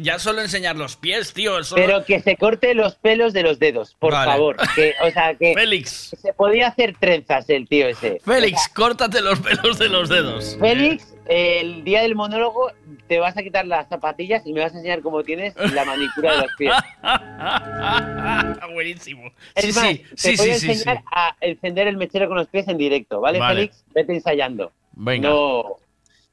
[0.00, 1.64] ya solo enseñar los pies, tío.
[1.64, 4.56] solo- Pero que se corte los pelos de los dedos, por favor.
[4.74, 6.14] Que, o sea, que Félix.
[6.20, 8.20] se podía hacer trenzas el tío ese.
[8.24, 10.56] Félix, córtate los pelos de los dedos.
[10.60, 12.70] Félix, el día del monólogo
[13.06, 16.32] te vas a quitar las zapatillas y me vas a enseñar cómo tienes la manicura
[16.32, 16.74] de los pies.
[18.74, 19.30] Buenísimo.
[19.54, 22.46] Es Sí, más, sí, te sí, voy a enseñar a encender el mechero con los
[22.48, 23.54] pies en directo, ¿vale, Vale.
[23.54, 23.84] Félix?
[23.94, 24.72] Vete ensayando.
[24.98, 25.28] Venga.
[25.28, 25.76] No.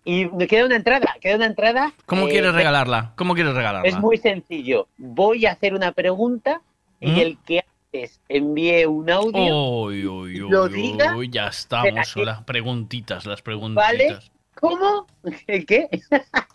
[0.03, 1.93] Y me queda una entrada, queda una entrada.
[2.05, 3.13] ¿Cómo eh, quieres regalarla?
[3.15, 3.87] ¿Cómo quieres regalarla?
[3.87, 4.87] Es muy sencillo.
[4.97, 6.61] Voy a hacer una pregunta
[6.99, 7.19] y ¿Mm?
[7.19, 12.15] el que antes envíe un audio, Uy, uy, uy, lo diga, ya estamos.
[12.17, 13.85] Las preguntitas, las preguntitas.
[13.85, 14.19] ¿vale?
[14.55, 15.07] ¿Cómo?
[15.47, 15.89] ¿El qué?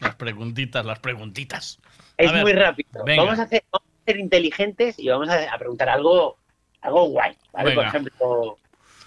[0.00, 1.80] Las preguntitas, las preguntitas.
[2.18, 3.04] A Es ver, muy rápido.
[3.04, 3.22] venga.
[3.24, 6.36] Vamos a, hacer, vamos a ser inteligentes y vamos a, a preguntar algo,
[6.82, 7.36] algo guay.
[7.52, 7.74] ¿vale?
[7.74, 8.58] Por ejemplo,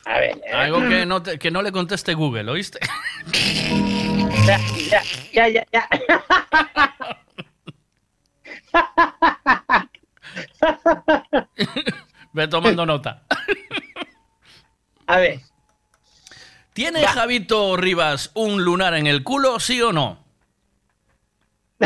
[0.05, 0.41] a ver.
[0.45, 2.79] eh, Algo que no, te- que no le conteste Google, ¿oíste?
[4.45, 4.59] Ya,
[5.33, 5.89] ya, ya, ya.
[12.33, 13.23] Ve tomando nota.
[15.07, 15.39] A ver.
[16.73, 20.17] ¿Tiene Javito Rivas un lunar en el culo, sí o no?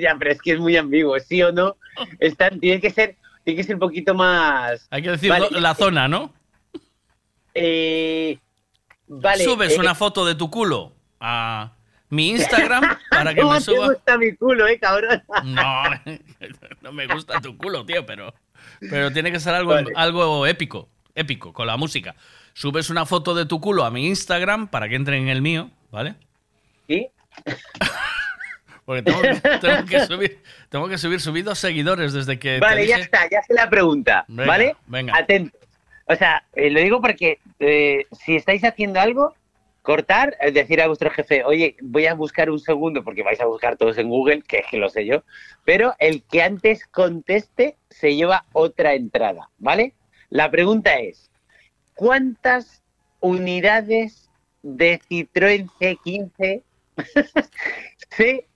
[0.00, 1.76] ya, pero es que es muy ambiguo, ¿sí o no?
[2.20, 4.86] Está, tiene que ser, tiene que ser un poquito más.
[4.90, 6.32] Hay que decir Vale, la zona, ¿no?
[7.58, 8.38] Eh,
[9.08, 9.44] vale.
[9.44, 11.72] Subes eh, una foto de tu culo a
[12.10, 13.86] mi Instagram para que ¿Cómo me suba.
[13.88, 15.22] gusta mi culo, eh, cabrón?
[15.44, 15.82] No,
[16.82, 18.34] no me gusta tu culo, tío, pero,
[18.90, 19.92] pero tiene que ser algo, Vale.
[19.96, 22.14] algo épico, épico, con la música.
[22.52, 25.70] Subes una foto de tu culo a mi Instagram para que entre en el mío,
[25.90, 26.14] ¿vale?
[26.88, 27.08] ¿Sí?
[28.84, 32.54] Porque tengo, que- tengo que subir, tengo que subir, dos seguidores desde que.
[32.54, 34.76] te Vale, ya está, ya sé la pregunta, Venga, ¿vale?
[34.86, 35.16] venga.
[35.16, 35.55] Atentos.
[36.06, 39.34] O sea, eh, lo digo porque eh, si estáis haciendo algo,
[39.82, 43.46] cortar, es decir a vuestro jefe, oye, voy a buscar un segundo, porque vais a
[43.46, 45.22] buscar todos en Google, que es que lo sé yo,
[45.64, 49.94] pero el que antes conteste se lleva otra entrada, ¿vale?
[50.28, 51.30] La pregunta es,
[51.94, 52.82] ¿cuántas
[53.20, 54.28] unidades
[54.62, 56.62] de Citroën C15
[58.10, 58.46] se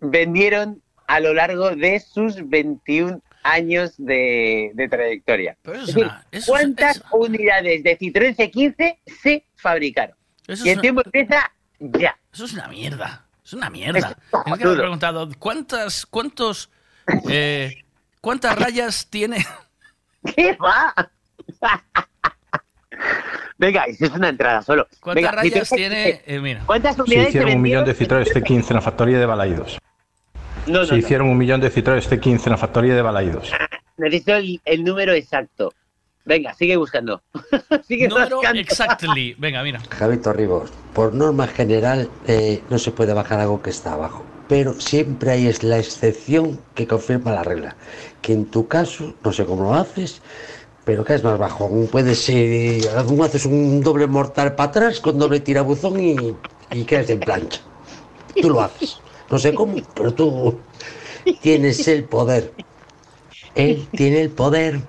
[0.00, 5.56] vendieron a lo largo de sus 21 años de, de trayectoria.
[5.62, 10.16] Pero eso Es decir, una- eso- ¿Cuántas unidades de Citroën C15 se fabricaron?
[10.48, 12.18] Eso y el tiempo empieza ya.
[12.32, 13.24] Eso es una mierda.
[13.44, 13.98] Es una mierda.
[13.98, 16.70] Es Tienes que haber preguntado, ¿cuántas, cuántos,
[17.28, 17.84] eh,
[18.20, 19.44] ¿cuántas rayas tiene?
[20.34, 20.94] ¿Qué va?
[23.58, 24.86] Venga, eso es una entrada solo.
[25.00, 26.22] ¿Cuántas Venga, rayas tiene?
[26.26, 26.62] eh, mira.
[26.66, 27.94] ¿Cuántas Se unidades hicieron se un millón de?
[27.96, 29.78] Citroën C15 en la factoría de Balaidos.
[30.66, 30.98] No, no, Se no.
[30.98, 33.50] hicieron un millón de Citroën C15 en la factoría de Balaidos.
[33.96, 35.72] Necesito el, el número exacto.
[36.24, 37.22] Venga, sigue buscando.
[37.86, 38.60] sigue Número buscando.
[38.60, 39.34] exactly.
[39.38, 39.80] Venga, mira.
[39.90, 44.72] Javito Ribos, por norma general eh, no se puede bajar algo que está abajo, pero
[44.80, 47.76] siempre hay es la excepción que confirma la regla,
[48.22, 50.22] que en tu caso, no sé cómo lo haces,
[50.86, 51.68] pero caes más bajo.
[51.92, 56.16] Puedes ser, algún haces un doble mortal para atrás con doble tirabuzón y,
[56.72, 57.60] y quedas en plancha.
[58.40, 58.98] Tú lo haces.
[59.30, 60.58] No sé cómo, pero tú
[61.40, 62.52] tienes el poder.
[63.54, 64.80] Él tiene el poder.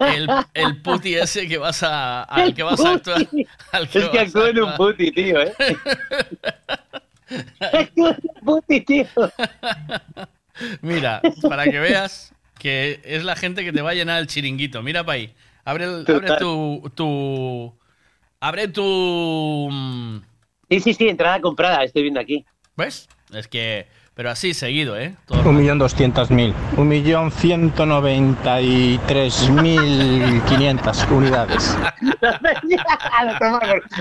[0.00, 3.26] el, el puti ese que vas a al que vas a actuar.
[3.72, 5.52] al que Es que actúa en un puti, tío, ¿eh?
[7.60, 9.06] Actúa en un puti, tío.
[10.82, 14.82] Mira, para que veas que es la gente que te va a llenar el chiringuito.
[14.82, 15.34] Mira para ahí.
[15.64, 17.74] Abre, el- abre tu tu
[18.40, 20.18] abre tu mm,
[20.70, 22.44] Sí, sí, sí, entrada comprada, estoy viendo aquí.
[22.76, 23.08] ¿Ves?
[23.32, 25.14] Es que pero así seguido, ¿eh?
[25.44, 26.54] Un millón doscientos mil.
[26.76, 31.76] Un millón ciento noventa y tres mil quinientas unidades.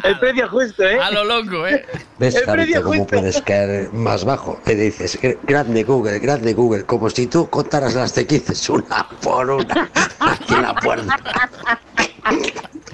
[0.03, 0.99] el precio justo, ¿eh?
[1.01, 1.85] A lo loco, ¿eh?
[2.19, 3.17] ¿Ves, El precio cómo justo.
[3.17, 4.59] puedes caer más bajo?
[4.65, 9.49] Le dices, "Gr- grande Google, grande Google, como si tú contaras las C15 una por
[9.49, 11.17] una, aquí en la puerta.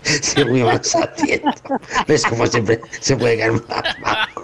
[0.04, 0.98] Sí, muy más.
[2.08, 4.44] ¿Ves cómo siempre se puede caer más bajo?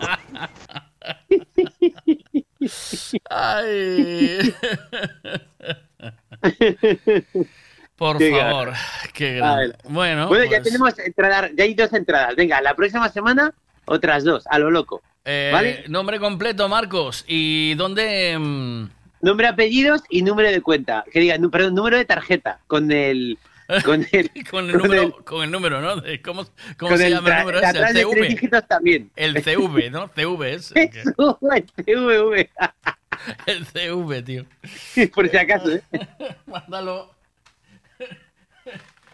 [3.30, 4.54] Ay.
[7.96, 8.74] Por Qué favor,
[9.14, 9.40] qué.
[9.86, 12.36] Bueno, Bueno, ya pues, tenemos entradas, ya hay dos entradas.
[12.36, 13.54] Venga, la próxima semana,
[13.86, 15.02] otras dos, a lo loco.
[15.24, 15.86] eh, ¿Vale?
[15.88, 17.24] nombre completo, Marcos.
[17.28, 18.38] ¿Y dónde?
[18.38, 18.90] mm,
[19.22, 21.06] Nombre, apellidos y número de cuenta.
[21.12, 22.60] Que diga, perdón, número de tarjeta.
[22.68, 23.40] Con el.
[23.84, 26.02] Con el, Con el con número, el- con el número, ¿no?
[26.24, 26.46] ¿Cómo,
[26.78, 27.80] cómo con se llama el número ese?
[27.80, 28.28] El CV.
[28.28, 29.12] dígitos también.
[29.16, 30.08] El CV, ¿no?
[30.10, 30.72] CV es.
[30.76, 30.92] el
[31.86, 32.50] TVV.
[33.46, 34.46] El CV, tío.
[35.14, 35.82] Por si acaso, ¿eh?
[36.46, 37.14] Mándalo.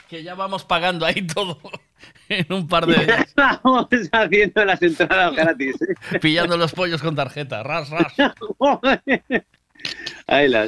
[0.10, 1.58] Que ya vamos pagando ahí todo
[2.28, 3.34] en un par de días.
[3.36, 5.76] Vamos haciendo las entradas gratis.
[5.82, 6.20] ¿eh?
[6.20, 7.64] Pillando los pollos con tarjeta.
[7.64, 8.14] Ras, ras.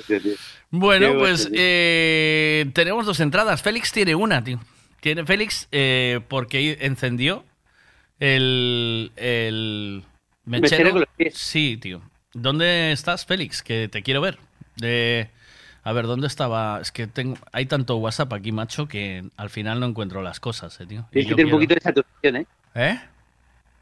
[0.07, 0.33] Tío.
[0.71, 3.61] Bueno, Qué pues eh, tenemos dos entradas.
[3.61, 4.59] Félix tiene una, tío.
[5.01, 7.43] Tiene Félix eh, porque encendió
[8.19, 10.03] el, el
[10.45, 11.37] Mechero con los pies.
[11.37, 12.01] Sí, tío.
[12.33, 13.61] ¿Dónde estás, Félix?
[13.61, 14.39] Que te quiero ver.
[15.83, 16.79] A ver, ¿dónde estaba?
[16.81, 17.37] Es que tengo...
[17.51, 21.05] hay tanto WhatsApp aquí, macho, que al final no encuentro las cosas, eh, tío.
[21.11, 22.47] Tienes que tener un poquito de saturación, ¿eh?
[22.75, 22.99] ¿Eh?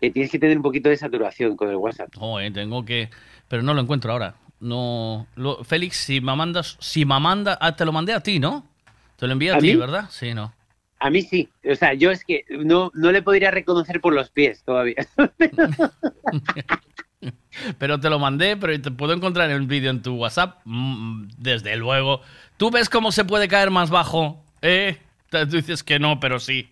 [0.01, 2.09] Que tienes que tener un poquito de saturación con el WhatsApp.
[2.19, 3.09] No, eh, tengo que...
[3.47, 4.33] Pero no lo encuentro ahora.
[4.61, 5.27] No...
[5.35, 6.77] lo- Félix, si me mandas...
[6.79, 7.57] Si me manda...
[7.59, 8.65] Ah, te lo mandé a ti, ¿no?
[9.17, 9.75] Te lo envía a, ¿A ti, mí?
[9.75, 10.05] ¿verdad?
[10.09, 10.53] Sí, no.
[10.99, 11.49] A mí sí.
[11.69, 15.05] O sea, yo es que no, no le podría reconocer por los pies todavía.
[17.77, 20.61] Pero te lo mandé, pero te puedo encontrar el vídeo en tu WhatsApp.
[20.65, 22.21] Mm, Desde luego.
[22.57, 24.43] ¿Tú ves cómo se puede caer más bajo?
[24.61, 24.97] ¿Eh?
[25.29, 26.71] Tú dices que no, pero sí.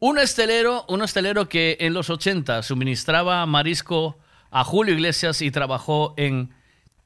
[0.00, 4.18] Un estelero, un estelero que en los 80 suministraba marisco
[4.50, 6.50] a Julio Iglesias y trabajó en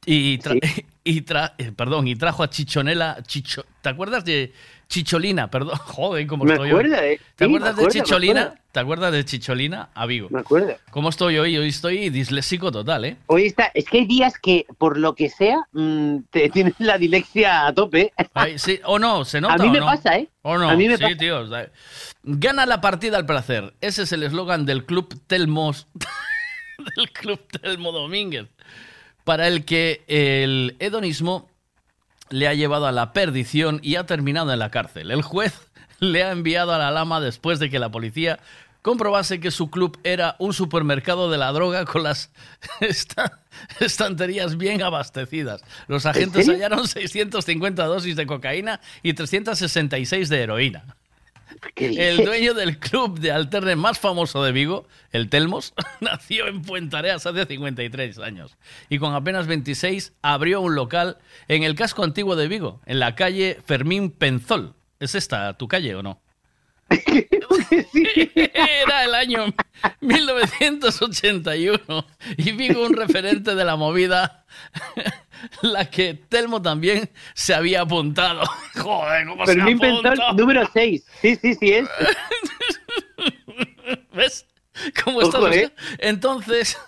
[0.07, 4.53] y, tra- y tra- eh, perdón, y trajo a Chichonela, Chicho, ¿te acuerdas de
[4.89, 5.51] Chicholina?
[5.51, 7.03] Perdón, joder, cómo Me estoy acuerdo, hoy.
[7.05, 7.21] eh.
[7.37, 8.55] ¿Te Sí, acuerdas acuerdo, de Chicholina?
[8.73, 10.29] ¿Te acuerdas de Chicholina a Vigo?
[10.31, 10.75] Me acuerdo.
[10.91, 11.57] ¿Cómo estoy hoy?
[11.59, 13.17] Hoy estoy disléxico total, ¿eh?
[13.27, 16.97] Hoy está, es que hay días que, por lo que sea, mm, te tienes la
[16.99, 18.13] dilexia a tope.
[18.35, 19.55] Ay, sí, o no, se nota.
[19.55, 19.87] A mí o me no?
[19.87, 20.29] pasa, ¿eh?
[20.43, 21.17] O no, A mí me sí, pasa.
[21.17, 21.49] tío.
[22.25, 23.75] Gana la partida al placer.
[23.81, 25.87] Ese es el eslogan del club Telmos.
[26.97, 28.47] del club Telmo Domínguez.
[29.25, 31.49] Para el que el hedonismo
[32.31, 35.11] le ha llevado a la perdición y ha terminado en la cárcel.
[35.11, 35.53] El juez
[36.01, 38.41] le ha enviado a la lama después de que la policía
[38.81, 42.33] comprobase que su club era un supermercado de la droga con las
[42.81, 43.39] esta-
[43.79, 45.63] estanterías bien abastecidas.
[45.87, 50.97] Los agentes hallaron 650 dosis de cocaína y 366 de heroína.
[51.77, 57.25] El dueño del club de alterne más famoso de Vigo, el Telmos, nació en Puentareas
[57.27, 58.57] hace 53 años
[58.89, 61.19] y con apenas 26 abrió un local
[61.49, 64.75] en el casco antiguo de Vigo, en la calle Fermín Penzol.
[64.99, 66.21] ¿Es esta tu calle o no?
[68.35, 69.47] Era el año
[70.01, 74.45] 1981 y Vigo un referente de la movida,
[75.63, 78.43] la que Telmo también se había apuntado.
[78.77, 80.11] Joder, ¿cómo se Fermín apunta?
[80.11, 81.05] Pentol, número 6.
[81.21, 81.89] Sí, sí, sí es.
[84.13, 84.47] ¿Ves?
[85.05, 85.19] ¿Cómo?
[85.19, 85.69] Ojo, ¿eh?
[85.69, 85.73] buscando?
[85.99, 86.79] Entonces.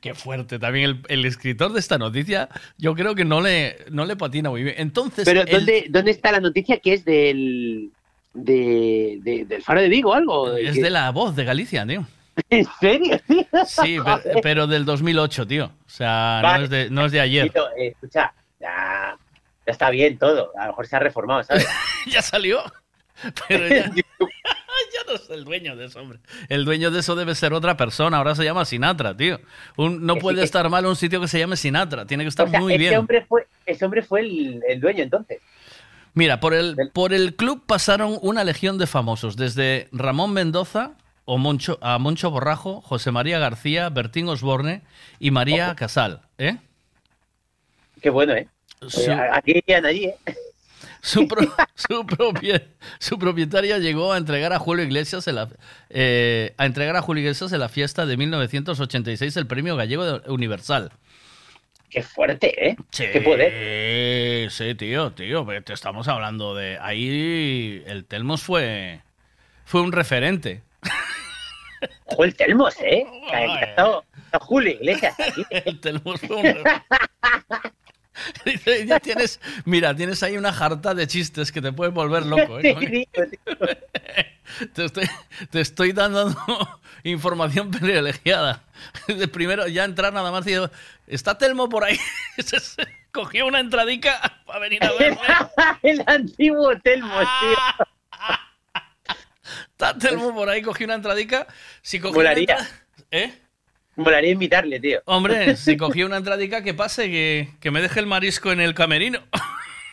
[0.00, 0.58] Qué fuerte.
[0.58, 2.48] También el, el escritor de esta noticia,
[2.78, 4.76] yo creo que no le, no le patina muy bien.
[4.78, 5.24] Entonces.
[5.24, 7.90] Pero el- ¿dónde, ¿dónde está la noticia que es del,
[8.36, 10.54] de, de- del Faro de Vigo algo?
[10.56, 12.06] Es Que- de la voz de Galicia, tío.
[12.50, 13.18] ¿En serio?
[13.66, 15.66] Sí, pero, pero del 2008, tío.
[15.66, 17.46] O sea, no es de, no es de ayer.
[17.78, 19.16] Eh, escucha, ya,
[19.66, 20.52] ya está bien todo.
[20.58, 21.66] A lo mejor se ha reformado, ¿sabes?
[22.06, 22.60] ya salió.
[23.48, 24.02] Pero ya, ya
[25.08, 26.18] no es el dueño de eso, hombre.
[26.50, 28.18] El dueño de eso debe ser otra persona.
[28.18, 29.40] Ahora se llama Sinatra, tío.
[29.76, 32.04] Un- no sí, puede estar mal un sitio que se llame Sinatra.
[32.04, 32.96] Tiene que estar O sea, muy ese bien.
[32.98, 35.38] Hombre fue, ese hombre fue el, el dueño entonces.
[36.16, 40.92] Mira, por el, por el club pasaron una legión de famosos, desde Ramón Mendoza
[41.26, 44.82] o Moncho, a Moncho Borrajo, José María García, Bertín Osborne
[45.20, 46.22] y María Casal.
[46.38, 46.56] ¿eh?
[48.00, 48.48] Qué bueno, ¿eh?
[48.88, 50.16] Su- aquí irían allí, ¿eh?
[51.02, 51.42] Su, pro-
[51.74, 52.64] su, propie-
[52.98, 55.48] su propietaria llegó a entregar a Julio Iglesias en la,
[55.90, 60.30] eh, a entregar a Julio Iglesias en la fiesta de 1986 el premio gallego de-
[60.30, 60.92] universal.
[61.96, 62.76] Qué fuerte, ¿eh?
[62.90, 64.50] Sí, Qué poder.
[64.50, 69.00] sí, tío, tío, te estamos hablando de ahí el Telmos fue
[69.64, 70.62] fue un referente.
[72.04, 73.06] Ojo, el Telmos, ¿eh?
[73.70, 75.42] Está Julio Iglesias aquí.
[75.50, 76.82] El Telmos fue un referente.
[78.44, 82.58] Dice, ya tienes, mira, tienes ahí una jarta de chistes que te pueden volver loco,
[82.60, 83.08] ¿eh?
[84.74, 85.10] Te estoy,
[85.50, 86.34] te estoy dando
[87.02, 88.62] información privilegiada.
[89.08, 90.70] De primero, ya entrar nada más y digo,
[91.06, 91.98] ¿está Telmo por ahí?
[93.12, 95.20] Cogió una entradica para venir a verme.
[95.82, 97.86] el antiguo Telmos, tío.
[99.70, 100.62] ¿Está Telmo por ahí?
[100.62, 101.46] Cogió una entradica.
[101.82, 102.22] Si cogió
[103.10, 103.34] ¿Eh?
[103.96, 105.00] Molaría invitarle, tío.
[105.06, 108.74] Hombre, si cogió una entradica, que pase, que, que me deje el marisco en el
[108.74, 109.20] camerino.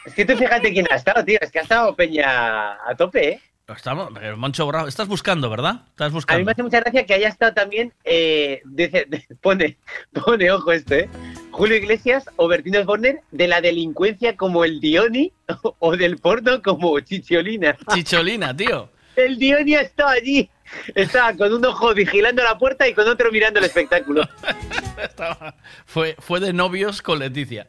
[0.05, 1.37] Es que tú fíjate quién ha estado, tío.
[1.41, 3.41] Es que ha estado Peña a tope, ¿eh?
[3.73, 5.85] Estamos, pero Moncho Bravo, estás buscando, ¿verdad?
[5.91, 6.45] Estás A mí buscando.
[6.45, 9.07] me hace mucha gracia que haya estado también, eh, dice,
[9.41, 9.77] pone,
[10.11, 11.09] pone, ojo esto, ¿eh?
[11.49, 15.31] Julio Iglesias o Bertino Osborne de la delincuencia como el Dioni
[15.79, 17.77] o del porno como Chicholina.
[17.93, 18.89] Chicholina, tío.
[19.15, 20.49] El Dioni ha estado allí.
[20.95, 24.27] Estaba con un ojo vigilando la puerta y con otro mirando el espectáculo.
[25.01, 27.67] Estaba- fue, fue de novios con Leticia.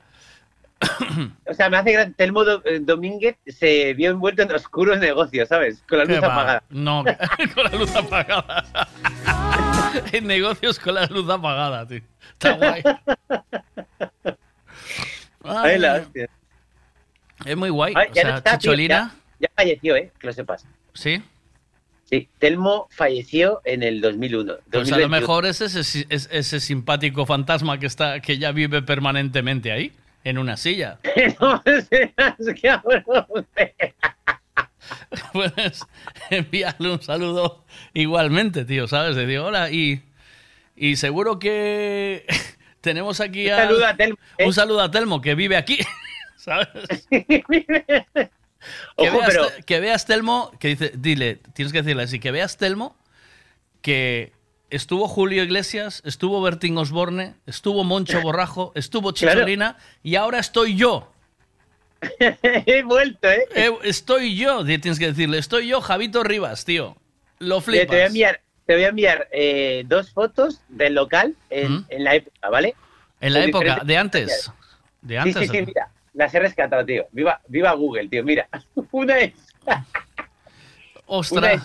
[1.46, 2.12] O sea, me hace gracia.
[2.16, 5.82] Telmo Do- eh, Domínguez se vio envuelto en oscuros negocios, ¿sabes?
[5.88, 6.62] Con la luz apagada.
[6.68, 7.04] No,
[7.54, 8.64] con la luz apagada.
[10.12, 12.00] en negocios con la luz apagada, tío.
[12.32, 12.82] Está guay.
[15.44, 16.28] Ay, Ay, la hostia.
[17.44, 17.94] es muy guay.
[17.96, 19.14] Ay, o sea, no está, tío, Chicholina.
[19.38, 20.10] ya, ya falleció, ¿eh?
[20.18, 20.66] Que lo sepas.
[20.94, 21.22] Sí.
[22.08, 24.44] Sí, Telmo falleció en el 2001.
[24.44, 25.08] Pues a lo 2021.
[25.08, 29.92] mejor es ese, es ese simpático fantasma que está que ya vive permanentemente ahí,
[30.22, 30.98] en una silla.
[31.40, 33.46] no seas cabrón.
[35.32, 35.82] Puedes
[36.30, 39.16] enviarle un saludo igualmente, tío, ¿sabes?
[39.16, 40.02] De hola, y,
[40.76, 42.26] y seguro que
[42.82, 44.46] tenemos aquí Un al- saludo a Telmo, ¿eh?
[44.46, 45.78] un saludo a Telmo, que vive aquí.
[46.36, 46.68] ¿sabes?
[48.96, 52.30] Que, Ojo, veas, pero- que veas Telmo, que dice, dile, tienes que decirle así, que
[52.30, 52.96] veas Telmo,
[53.82, 54.32] que
[54.70, 59.40] estuvo Julio Iglesias, estuvo Bertín Osborne, estuvo Moncho Borrajo, estuvo Claro.
[59.40, 61.10] Chicholina y ahora estoy yo.
[62.20, 63.46] He vuelto, ¿eh?
[63.82, 66.96] estoy yo, tienes que decirle, estoy yo, Javito Rivas, tío.
[67.38, 67.86] Lo flipas.
[67.88, 72.04] te voy a enviar, te voy a enviar eh, dos fotos del local en, en
[72.04, 72.74] la época, ¿vale?
[73.20, 74.50] En la época, de antes.
[75.00, 75.34] De antes.
[75.36, 75.88] Sí, sí, sí, mira.
[76.14, 77.06] Las he rescatado, tío.
[77.12, 78.24] Viva, viva Google, tío.
[78.24, 78.48] Mira.
[78.92, 79.32] Una es.
[81.06, 81.38] Ostras.
[81.38, 81.62] Una es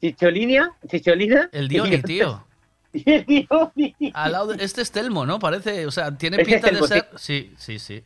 [0.00, 0.72] Chicholina.
[0.88, 1.48] Chicholina.
[1.52, 2.44] El Dioni, tío.
[2.92, 3.94] y el Dioni.
[4.14, 5.38] Al lado de- este es Telmo, ¿no?
[5.38, 7.08] Parece, o sea, tiene Este es pinta de ser.
[7.16, 8.02] Sí, sí, sí.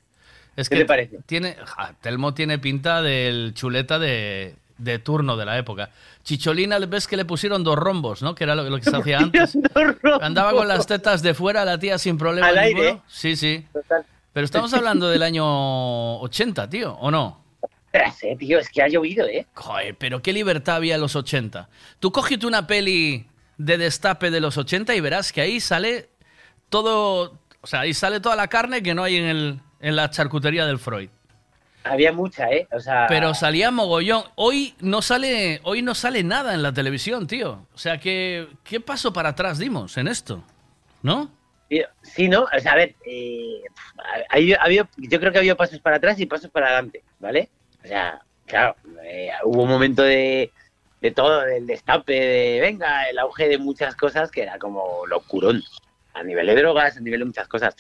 [0.57, 1.19] Es ¿Qué que te parece?
[1.27, 1.57] tiene.
[1.65, 5.91] ja, Telmo tiene pinta del chuleta de, de turno de la época.
[6.25, 8.35] Chicholina, ves que le pusieron dos rombos, ¿no?
[8.35, 9.57] Que era lo, lo que se hacía antes.
[10.21, 12.83] Andaba con las tetas de fuera la tía sin problema Al ninguno.
[12.89, 13.01] aire.
[13.09, 13.65] Sí, sí.
[14.33, 17.41] Pero estamos hablando del año 80, tío, ¿o no?
[18.39, 19.47] Tío, es que ha llovido, ¿eh?
[19.55, 21.69] Joder, pero qué libertad había en los 80.
[21.99, 23.27] Tú cógete una peli
[23.59, 26.09] de destape de los 80 y verás que ahí sale
[26.69, 30.11] todo, o sea, ahí sale toda la carne que no hay en, el, en la
[30.11, 31.11] charcutería del Freud.
[31.83, 32.69] Había mucha, ¿eh?
[32.73, 33.07] O sea.
[33.09, 34.25] Pero salía mogollón.
[34.37, 37.67] Hoy no sale, hoy no sale nada en la televisión, tío.
[37.75, 40.45] O sea, que ¿qué paso para atrás dimos en esto?
[41.03, 41.31] ¿No?
[42.03, 42.43] Sí, ¿no?
[42.55, 43.61] O sea, a ver, eh,
[44.29, 44.35] ha-
[44.65, 47.49] habido- yo creo que ha habido pasos para atrás y pasos para adelante, ¿vale?
[47.85, 48.75] O sea, claro,
[49.05, 50.51] eh, hubo un momento de,
[51.01, 55.63] de todo, del destape, de venga, el auge de muchas cosas que era como locurón,
[56.15, 57.77] a nivel de drogas, a nivel de muchas cosas.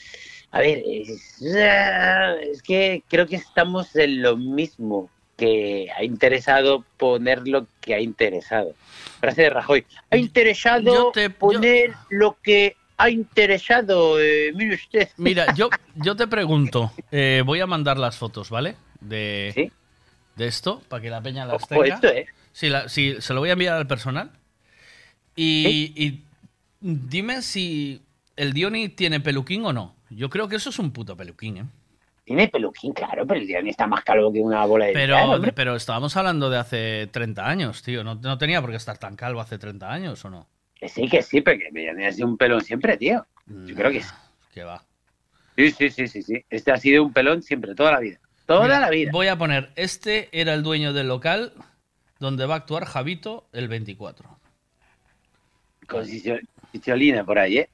[0.52, 7.48] A ver, es, es que creo que estamos en lo mismo que ha interesado poner
[7.48, 8.74] lo que ha interesado.
[9.20, 9.86] Frase de Rajoy.
[10.10, 15.08] Ha interesado poner lo que ha interesado, eh, mire usted.
[15.16, 18.76] Mira, yo, yo te pregunto, eh, voy a mandar las fotos, ¿vale?
[19.00, 19.72] De,
[20.36, 21.94] de esto, para que la peña las Ojo, tenga.
[21.94, 22.26] esto, ¿eh?
[22.62, 24.30] La- se lo voy a enviar al personal.
[25.36, 26.24] Y, y
[26.80, 28.02] dime si
[28.36, 29.94] el Dioni tiene peluquín o no.
[30.10, 31.64] Yo creo que eso es un puto peluquín, ¿eh?
[32.24, 35.16] Tiene peluquín, claro, pero el Diony está más calvo que una bola de Pero,
[35.54, 38.04] pero estábamos hablando de hace 30 años, tío.
[38.04, 40.46] No, no tenía por qué estar tan calvo hace 30 años, ¿o no?
[40.80, 43.26] Que sí, que sí, pero que el Diony ha sido un pelón siempre, tío.
[43.46, 44.10] Yo creo que sí.
[44.54, 44.82] Que va.
[45.56, 46.44] Sí, sí, sí, sí, sí.
[46.48, 48.18] Este ha sido un pelón siempre, toda la vida.
[48.46, 49.10] Toda Mira, la vida.
[49.12, 51.52] Voy a poner, este era el dueño del local
[52.18, 54.38] donde va a actuar Javito el 24.
[55.86, 56.40] Con Chicho-
[56.72, 57.70] Chicholina por ahí, ¿eh?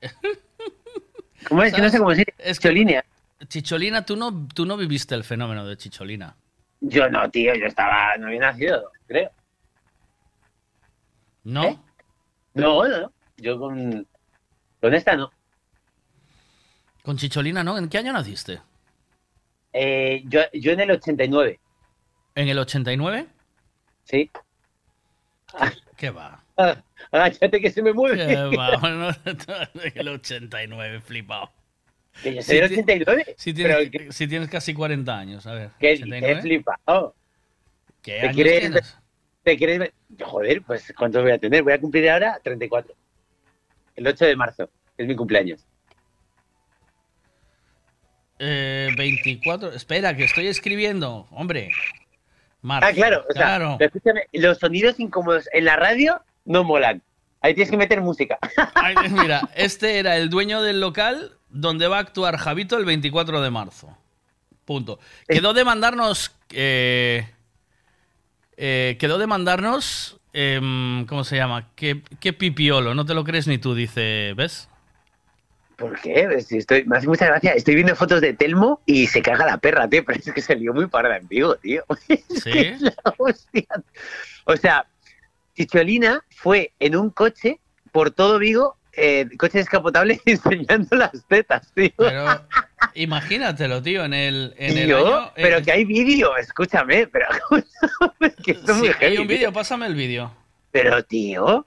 [1.48, 1.72] ¿Cómo es?
[1.72, 2.26] Que no sé cómo decir.
[2.38, 3.02] Es Chicholina.
[3.48, 6.36] Chicholina, tú no, tú no viviste el fenómeno de Chicholina.
[6.80, 9.30] Yo no, tío, yo estaba, no había nacido, creo.
[11.44, 11.82] ¿No?
[12.54, 13.12] No, no, no.
[13.36, 14.06] Yo con,
[14.80, 15.30] con esta no.
[17.02, 17.78] Con Chicholina, ¿no?
[17.78, 18.60] ¿En qué año naciste?
[19.72, 21.60] Eh, yo, yo en el 89.
[22.34, 23.26] ¿En el 89?
[24.04, 24.30] Sí.
[25.96, 26.42] ¿Qué va?
[26.62, 26.76] Ah,
[27.10, 28.18] agáchate que se me mueve.
[28.18, 28.76] ¿Qué va?
[28.80, 31.50] Bueno, en el 89, flipado.
[32.22, 33.34] Que yo soy del 89.
[33.38, 35.70] Si tienes, si tienes casi 40 años, a ver.
[35.78, 36.26] ¿Qué 89.
[36.26, 37.14] dices, flipado?
[38.02, 38.98] ¿Qué ¿Te años quieres, tienes?
[39.50, 39.90] ¿Te quieres?
[40.20, 41.64] Joder, pues ¿cuántos voy a tener?
[41.64, 42.94] Voy a cumplir ahora 34.
[43.96, 45.66] El 8 de marzo, es mi cumpleaños.
[48.38, 49.72] Eh, 24.
[49.72, 51.26] Espera, que estoy escribiendo.
[51.32, 51.70] Hombre.
[52.62, 52.88] Marzo.
[52.88, 53.76] Ah, claro, o sea, Claro.
[53.80, 57.02] escúchame, los sonidos incómodos en la radio no molan.
[57.40, 58.38] Ahí tienes que meter música.
[58.76, 63.40] Ay, mira, este era el dueño del local donde va a actuar Javito el 24
[63.40, 63.98] de marzo.
[64.64, 65.00] Punto.
[65.26, 66.36] Quedó de mandarnos.
[66.52, 67.28] eh,
[68.62, 70.20] eh, quedó de mandarnos.
[70.34, 71.70] em, ¿Cómo se llama?
[71.74, 72.94] ¿Qué, qué pipiolo?
[72.94, 74.34] No te lo crees ni tú, dice.
[74.36, 74.68] ¿Ves?
[75.76, 76.26] ¿Por qué?
[76.30, 77.52] Pues si estoy, me hace mucha gracia.
[77.52, 80.04] Estoy viendo fotos de Telmo y se caga la perra, tío.
[80.06, 81.84] Pero es que se lió muy parda en Vigo, tío.
[82.28, 82.76] Sí.
[84.44, 84.86] O sea,
[85.56, 87.60] Chicholina fue en un coche
[87.92, 91.90] por todo Vigo, eh, coche descapotable, enseñando las tetas, tío.
[91.96, 92.46] Pero
[92.94, 95.32] imagínatelo, tío, en el, en el año.
[95.34, 97.26] pero eh, que hay vídeo, escúchame, pero
[98.44, 100.34] que esto es sí, muy hay heavy, un vídeo, pásame el vídeo.
[100.72, 101.66] Pero, tío,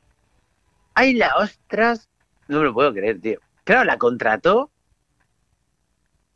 [0.94, 2.10] ay, la ostras,
[2.48, 3.40] no me lo puedo creer, tío.
[3.64, 4.70] Claro, la contrató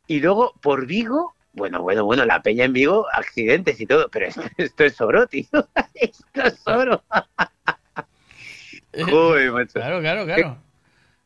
[0.06, 4.26] y luego por Vigo, bueno, bueno, bueno, la peña en Vigo, accidentes y todo, pero
[4.26, 5.46] esto, esto es oro, tío.
[5.94, 7.02] Esto es oro.
[8.94, 9.74] Uy, macho.
[9.74, 10.67] Claro, claro, claro.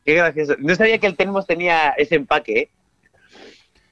[0.05, 0.55] Qué gracioso.
[0.59, 2.69] No sabía que el Telmos tenía ese empaque, ¿eh?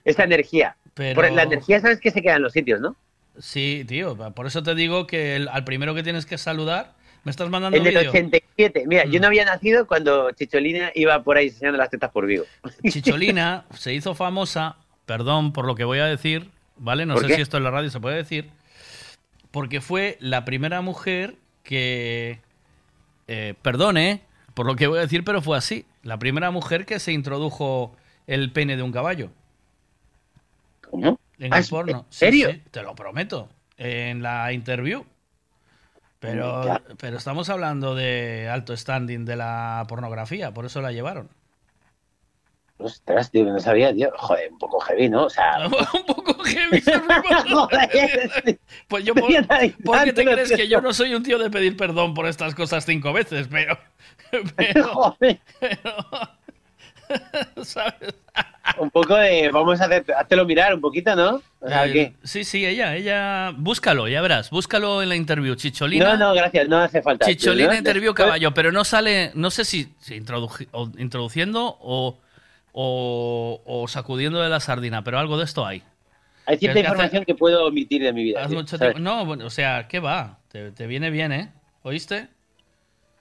[0.04, 0.76] Esa energía.
[0.94, 2.96] Pero- Por la energía, sabes que se queda en los sitios, ¿no?
[3.40, 7.30] Sí, tío, por eso te digo que el- al primero que tienes que saludar, me
[7.32, 8.10] estás mandando En el vídeo.
[8.10, 8.84] 87.
[8.88, 9.12] Mira, Mm.
[9.12, 12.44] yo no había nacido cuando Chicholina iba por ahí enseñando las tetas por Vigo.
[12.84, 14.76] Chicholina se hizo famosa,
[15.06, 17.06] perdón por lo que voy a decir, ¿vale?
[17.06, 17.36] No ¿Por sé qué?
[17.36, 18.50] si esto en la radio se puede decir.
[19.52, 22.40] Porque fue la primera mujer que.
[23.28, 24.22] Eh, perdone
[24.56, 25.86] por lo que voy a decir, pero fue así.
[26.04, 27.96] La primera mujer que se introdujo
[28.28, 29.32] el pene de un caballo.
[30.90, 31.20] ¿Cómo?
[31.40, 32.06] En Ah, el ¿en porno.
[32.10, 32.52] Sí, serio?
[32.52, 33.50] sí, te lo prometo.
[33.78, 35.06] En la interview.
[36.20, 41.30] Pero, pero estamos hablando de alto standing de la pornografía, por eso la llevaron.
[42.82, 44.12] Ostras, tío, que no sabía, tío.
[44.18, 45.26] Joder, un poco heavy, ¿no?
[45.26, 45.66] O sea...
[45.68, 46.82] un poco heavy.
[47.50, 48.60] Joder.
[48.88, 51.38] Pues yo, por, Tenía tan- ¿por qué te crees que yo no soy un tío
[51.38, 53.48] de pedir perdón por estas cosas cinco veces?
[53.50, 53.78] Pero.
[54.56, 56.32] pero, pero-
[57.64, 58.14] ¿Sabes?
[58.78, 59.50] Un poco de...
[59.52, 60.06] Vamos a hacer...
[60.18, 61.42] Háztelo mirar un poquito, ¿no?
[61.60, 62.14] O sea, Eh, ¿qué?
[62.24, 63.52] Sí, sí, ella, ella.
[63.58, 64.50] Búscalo, ya verás.
[64.50, 65.56] Búscalo en la interview.
[65.56, 66.14] Chicholina.
[66.14, 67.26] No, no, gracias, no hace falta.
[67.26, 67.78] Chicholina ¿no?
[67.78, 72.18] interview caballo, pero no sale, no sé si, si introduji- o introduciendo o,
[72.74, 75.84] o, o sacudiendo de la sardina, pero algo de esto hay.
[76.46, 78.48] Hay cierta Es que hace- información que puedo omitir de mi vida.
[78.48, 80.40] Mucho tiempo- No, bueno, o sea, ¿qué va?
[80.52, 81.52] Te, te viene bien, ¿eh?
[81.84, 82.28] ¿Oíste?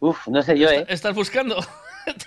[0.01, 0.85] Uf, no sé yo, ¿eh?
[0.89, 1.57] ¿Estás buscando?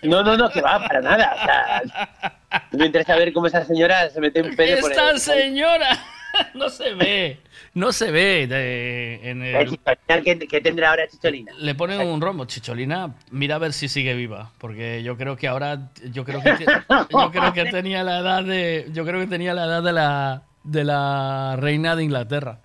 [0.04, 1.34] No, no, no, que va, para nada.
[1.36, 5.10] O sea, no me interesa ver cómo esa señora se mete un pene por ¡Esta
[5.10, 5.20] el...
[5.20, 6.00] señora!
[6.54, 7.40] No se ve.
[7.74, 9.80] No se ve de- en el...
[10.24, 11.52] ¿Qué, qué tendrá ahora Chicholina?
[11.58, 15.48] Le ponen un rombo, Chicholina, mira a ver si sigue viva, porque yo creo que
[15.48, 16.66] ahora, yo creo que,
[17.10, 20.44] yo creo que tenía la edad de, yo creo que tenía la edad de la,
[20.64, 22.60] de la reina de Inglaterra,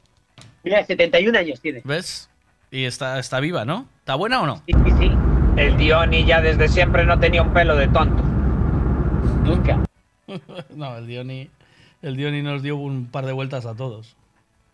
[0.64, 1.80] Mira, 71 años tiene.
[1.84, 2.28] ¿ves?
[2.70, 3.86] Y está, está viva, ¿no?
[4.00, 4.56] ¿Está buena o no?
[4.66, 5.10] Sí, sí, sí.
[5.56, 8.22] El Diony ya desde siempre no tenía un pelo de tonto.
[9.44, 9.82] Nunca.
[10.74, 11.48] no, el Diony,
[12.02, 14.16] el Diony nos dio un par de vueltas a todos.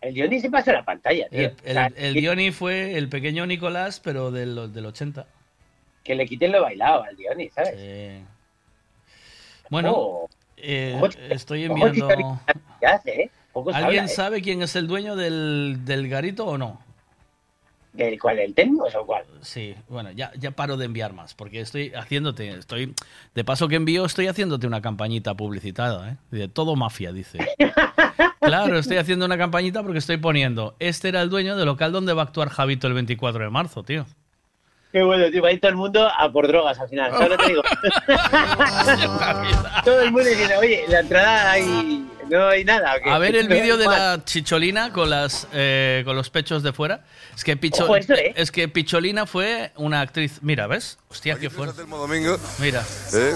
[0.01, 1.39] El Diony se pasó la pantalla, tío.
[1.39, 5.25] El, O sea, el, Diony fue el pequeño Nicolás, pero del, del 80.
[6.03, 8.21] Que le quiten lo bailado al Diony, ¿sabes?
[9.69, 11.93] Bueno, eh, Ojo, estoy enviando...
[11.93, 12.41] Chicholina,
[12.79, 13.31] ¿Qué hace, eh?
[13.73, 14.09] ¿Alguien ¿eh?
[14.09, 16.84] sabe quién es el dueño del, del garito o no?
[17.95, 18.39] ¿Del cuál?
[18.39, 19.23] ¿El Tenmos o cuál?
[19.41, 22.93] Sí, bueno, ya, ya paro de enviar más, porque estoy haciéndote, estoy,
[23.33, 26.17] de paso que envío, estoy haciéndote una campañita publicitada, ¿eh?
[26.31, 27.39] De todo mafia, dice.
[28.39, 32.13] Claro, estoy haciendo una campañita porque estoy poniendo, este era el dueño del local donde
[32.13, 34.05] va a actuar Javito el 24 de marzo, tío.
[34.91, 35.41] Qué bueno, tío.
[35.41, 37.11] Va a ir todo el mundo a por drogas al final.
[37.11, 37.63] ¿Sabes lo que te digo?
[39.83, 42.05] todo el mundo diciendo, oye, la entrada hay...
[42.29, 42.95] no hay nada.
[43.05, 44.17] A ver el vídeo de Mal.
[44.19, 47.03] la chicholina con las eh, con los pechos de fuera.
[47.35, 48.33] Es que Picho- Ojo, eso, ¿eh?
[48.35, 50.39] es que Picholina fue una actriz.
[50.41, 50.97] Mira, ¿ves?
[51.09, 51.83] Hostia, qué fuerte.
[51.83, 52.37] Domingo.
[52.59, 52.83] Mira.
[53.13, 53.33] ¿Eh?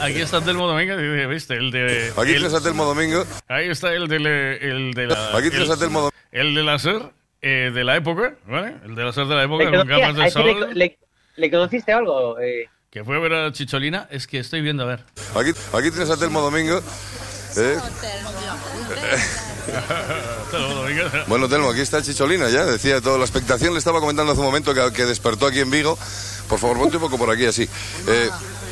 [0.00, 0.96] Aquí está Telmo Domingo,
[1.28, 1.54] ¿viste?
[1.54, 2.12] El de.
[2.16, 3.24] Aquí el- tienes a Telmo Domingo.
[3.48, 5.36] Ahí está el de, la- el de la.
[5.36, 6.16] Aquí tienes el- a Telmo Domingo.
[6.32, 7.02] El de la SER
[7.42, 8.74] eh, de la época, ¿vale?
[8.84, 10.70] El de la SER de la época ¿Le, con gafas de ¿A ese le- sol.
[10.74, 10.98] le,
[11.36, 12.38] le conociste algo?
[12.40, 14.08] Eh, Que fue a ver a Chicholina.
[14.10, 15.04] Es que estoy viendo, a ver.
[15.36, 16.80] Aquí, aquí tienes a Telmo Domingo.
[17.56, 17.78] ¿Eh?
[20.50, 21.04] Telmo Domingo.
[21.28, 22.64] Bueno, Telmo, aquí está Chicholina ya.
[22.64, 23.72] Decía toda la expectación.
[23.74, 25.96] Le estaba comentando hace un momento que, que despertó aquí en Vigo.
[26.48, 27.68] Por favor, ponte un poco por aquí, así.
[28.08, 28.28] Eh,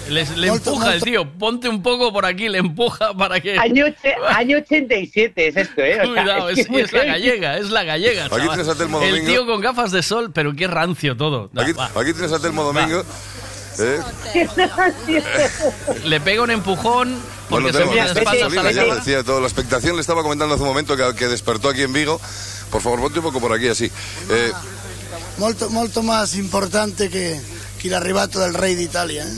[0.08, 1.30] Les- le empuja el tío.
[1.38, 3.56] Ponte un poco por aquí, le empuja para que.
[3.56, 3.84] año,
[4.30, 6.00] año 87 es esto, ¿eh?
[6.00, 8.24] O sea, Cuidado, es, que muy es la gallega, es la gallega.
[8.24, 8.48] Aquí chaval.
[8.48, 9.28] tienes a Telmo el Domingo.
[9.30, 11.50] tío con gafas de sol, pero qué rancio todo.
[11.56, 11.86] Aquí, va.
[11.94, 13.04] aquí tienes a Telmo Domingo.
[13.80, 14.00] ¿Eh?
[16.04, 17.96] Le pega un empujón porque Bueno, se
[18.74, 18.94] ya.
[18.94, 19.94] Decía toda la expectación.
[19.96, 22.20] Le estaba comentando hace un momento que, que despertó aquí en Vigo.
[22.70, 23.90] Por favor, ponte un poco por aquí, así.
[24.30, 24.52] Eh,
[25.38, 27.40] Molto, molto más importante que,
[27.80, 29.24] que el arribato del rey de Italia.
[29.24, 29.36] ¿eh?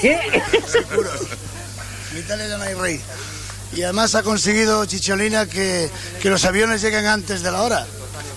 [0.00, 0.42] ¿Qué?
[0.66, 1.10] Seguro.
[2.12, 3.00] En Italia ya no hay rey.
[3.74, 7.86] Y además ha conseguido Chicholina que, que los aviones lleguen antes de la hora.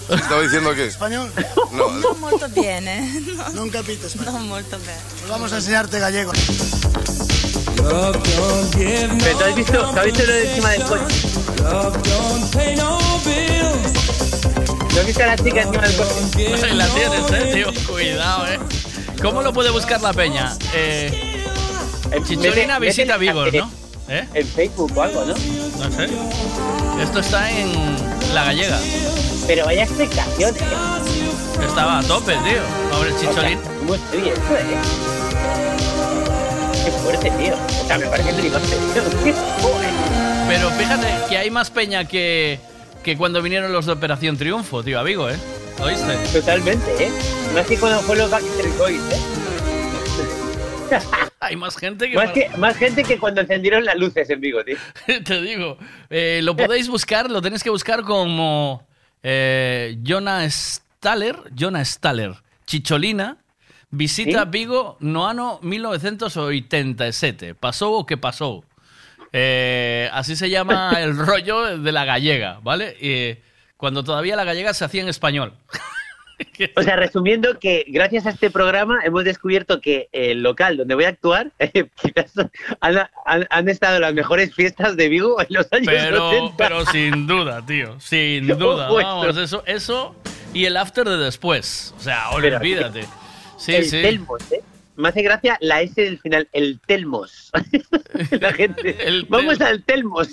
[0.09, 0.85] Estaba diciendo que...
[0.87, 1.31] ¿Español?
[1.71, 3.01] No, Non molto bene.
[3.53, 4.33] Non capito español.
[4.33, 5.01] Non molto bene.
[5.19, 6.31] Pues vamos a enseñarte gallego.
[7.85, 8.11] Pero
[9.37, 11.15] tú has visto, ¿tú has visto lo de encima del coche?
[14.93, 16.73] ¿No has visto a la chica encima del coche?
[16.73, 17.67] la tienes, eh, tío.
[17.91, 18.59] Cuidado, eh.
[19.21, 20.55] ¿Cómo lo puede buscar la peña?
[20.73, 21.43] Eh,
[22.25, 23.84] Chicholina Mete- visita mete- Vigo, ¿no?
[24.07, 24.27] ¿Eh?
[24.33, 25.33] En Facebook o algo, ¿no?
[25.33, 26.09] No sé.
[27.01, 27.71] Esto está en
[28.33, 28.79] La Gallega.
[29.47, 31.65] Pero vaya expectación, ¿eh?
[31.67, 32.61] Estaba a tope, tío.
[32.91, 33.59] Pobre Chicholín.
[33.79, 34.77] ¿Cómo estoy esto, eh?
[36.83, 37.55] Qué fuerte, tío.
[37.55, 39.33] O sea, me parece flipante, tío.
[40.47, 42.59] Pero fíjate que hay más peña que,
[43.03, 45.37] que cuando vinieron los de Operación Triunfo, tío, a Vigo, ¿eh?
[45.79, 46.15] ¿Oíste?
[46.31, 47.11] Totalmente, ¿eh?
[47.55, 49.19] Más que cuando fue los Backstreet Boys, ¿eh?
[51.39, 52.15] Hay más gente que...
[52.15, 54.77] Más, que, más gente que cuando encendieron las luces en Vigo, tío.
[55.25, 55.77] Te digo,
[56.09, 58.85] eh, lo podéis buscar, lo tenéis que buscar como
[59.23, 62.33] eh, Jonah Staller, Jonah Staller,
[62.65, 63.37] Chicholina,
[63.89, 64.49] visita ¿Sí?
[64.49, 67.55] Vigo no ano 1987.
[67.55, 68.63] Pasou o que pasou.
[69.31, 72.95] Eh, así se llama el rollo de la gallega, ¿vale?
[72.99, 73.37] Y
[73.77, 75.53] cuando todavía la gallega se hacía en español.
[76.75, 81.05] O sea, resumiendo que gracias a este programa hemos descubierto que el local donde voy
[81.05, 81.51] a actuar
[82.01, 82.33] quizás
[82.81, 86.55] han, han- han estado las mejores fiestas de Vigo en los años Pero, 80.
[86.57, 87.99] pero sin duda, tío.
[87.99, 88.89] Sin duda.
[88.89, 90.15] Vamos, eso, eso
[90.53, 91.93] y el after de después.
[91.97, 93.05] O sea, Pero- olvídate.
[93.57, 94.01] Sí, el sí.
[94.01, 94.61] Telmos, ¿eh?
[94.97, 97.51] Me hace gracia la S del final, el Telmos.
[98.39, 98.95] la gente.
[99.29, 100.29] Vamos al Telmos.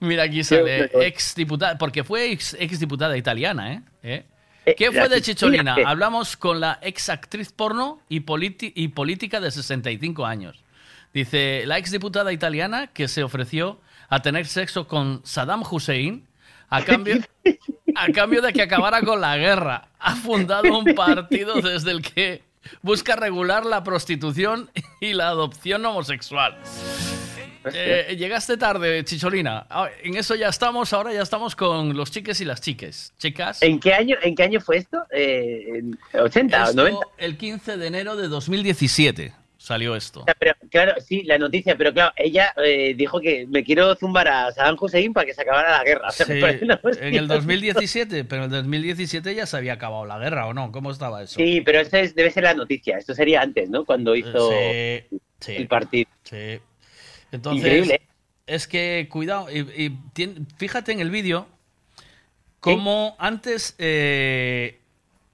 [0.00, 3.82] Mira, aquí sale ex diputada, porque fue ex, ex diputada italiana, ¿eh?
[4.04, 4.24] ¿Eh?
[4.68, 5.76] Eh, ¿Qué fue de Chicholina?
[5.86, 10.62] Hablamos con la ex actriz porno y, y política de 65 años.
[11.14, 13.80] Dice, la ex diputada italiana que se ofreció
[14.10, 16.26] a tener sexo con Saddam Hussein
[16.68, 17.16] a cambio,
[17.94, 19.88] a cambio de que acabara con la guerra.
[19.98, 22.42] Ha fundado un partido desde el que
[22.82, 26.58] busca regular la prostitución y la adopción homosexual.
[27.74, 29.66] Eh, llegaste tarde, Chicholina.
[29.70, 33.12] Ah, En eso ya estamos, ahora ya estamos con los chiques y las chiques.
[33.18, 33.62] Chicas.
[33.62, 34.98] ¿En qué año, en qué año fue esto?
[35.10, 37.06] Eh, en ¿80 o Esto, 90?
[37.18, 40.24] El 15 de enero de 2017 salió esto.
[40.38, 44.52] Pero, claro, sí, la noticia, pero claro, ella eh, dijo que me quiero zumbar a
[44.52, 46.08] Saddam Hussein para que se acabara la guerra.
[46.08, 46.40] O sea, Sí,
[47.00, 50.70] en el 2017, pero en el 2017 ya se había acabado la guerra, ¿o no?
[50.72, 51.34] ¿Cómo estaba eso?
[51.34, 52.96] Sí, pero esa es- debe ser la noticia.
[52.98, 53.84] Esto sería antes, ¿no?
[53.84, 55.56] Cuando hizo Sí, sí.
[55.56, 56.08] el partido.
[56.22, 56.60] Sí.
[57.32, 58.00] Entonces, Increíble.
[58.46, 59.92] es que cuidado, y,
[60.56, 61.46] fíjate en el vídeo
[62.60, 64.78] cómo antes eh,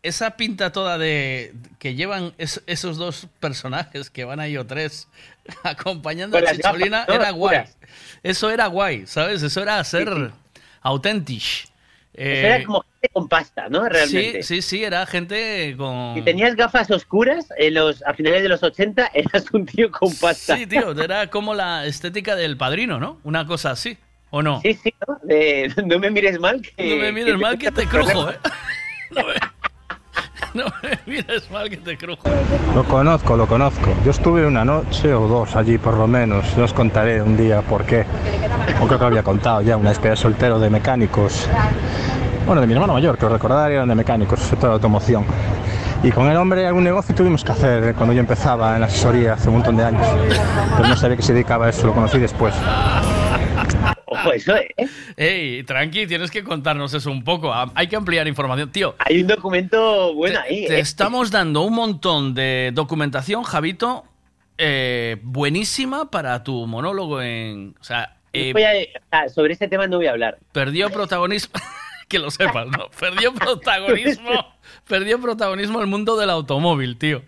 [0.03, 5.09] esa pinta toda de que llevan es- esos dos personajes que van ahí o tres
[5.63, 7.65] acompañando a Chicholina era guay.
[8.23, 9.43] Eso era guay, ¿sabes?
[9.43, 10.33] Eso era ser
[10.83, 11.45] auténtico.
[12.13, 13.89] Eso era como gente con pasta, ¿no?
[13.89, 14.41] Realmente.
[14.41, 16.15] Eh, Sí, sí, sí, era gente con...
[16.15, 20.15] Si tenías gafas oscuras en los, a finales de los 80, eras un tío con
[20.17, 20.57] pasta.
[20.57, 23.21] Sí, tío, era como la estética del padrino, ¿no?
[23.25, 23.97] Una cosa así,
[24.31, 24.61] ¿o no?
[24.61, 25.19] Sí, sí, ¿no?
[25.23, 26.89] De, no me mires mal que...
[26.89, 28.39] No me mires que mal que te crujo, ¿eh?
[30.55, 32.23] No me mires mal que te crujo.
[32.77, 33.93] Lo conozco, lo conozco.
[34.05, 36.45] Yo estuve una noche o dos allí por lo menos.
[36.57, 38.05] Yo os contaré un día por qué.
[38.81, 41.49] O creo que lo había contado ya, una especie de soltero de mecánicos.
[42.47, 45.25] Bueno, de mi hermano mayor, que os recordaré, eran de mecánicos, sector de automoción.
[46.03, 49.33] Y con el hombre algún negocio tuvimos que hacer cuando yo empezaba en la asesoría
[49.35, 50.07] hace un montón de años.
[50.77, 52.55] Pero no sabía que se dedicaba a eso, lo conocí después.
[54.05, 54.69] Ojo, eso, ¿eh?
[55.17, 57.51] Ey, tranqui, tienes que contarnos eso un poco.
[57.53, 58.71] Ah, Hay que ampliar información.
[58.71, 60.81] Tío, Hay un documento bueno ahí, te ¿eh?
[60.81, 64.05] estamos dando un montón de documentación, Javito,
[64.59, 67.75] eh, buenísima para tu monólogo en...
[67.81, 70.37] O sea, eh, Voy a- o sea, sobre este tema no voy a hablar.
[70.53, 71.55] perdió protagonismo...
[72.15, 72.89] que lo sepas, ¿no?
[73.01, 74.55] Perdió protagonismo...
[74.89, 77.23] perdió protagonismo el mundo del automóvil, tío.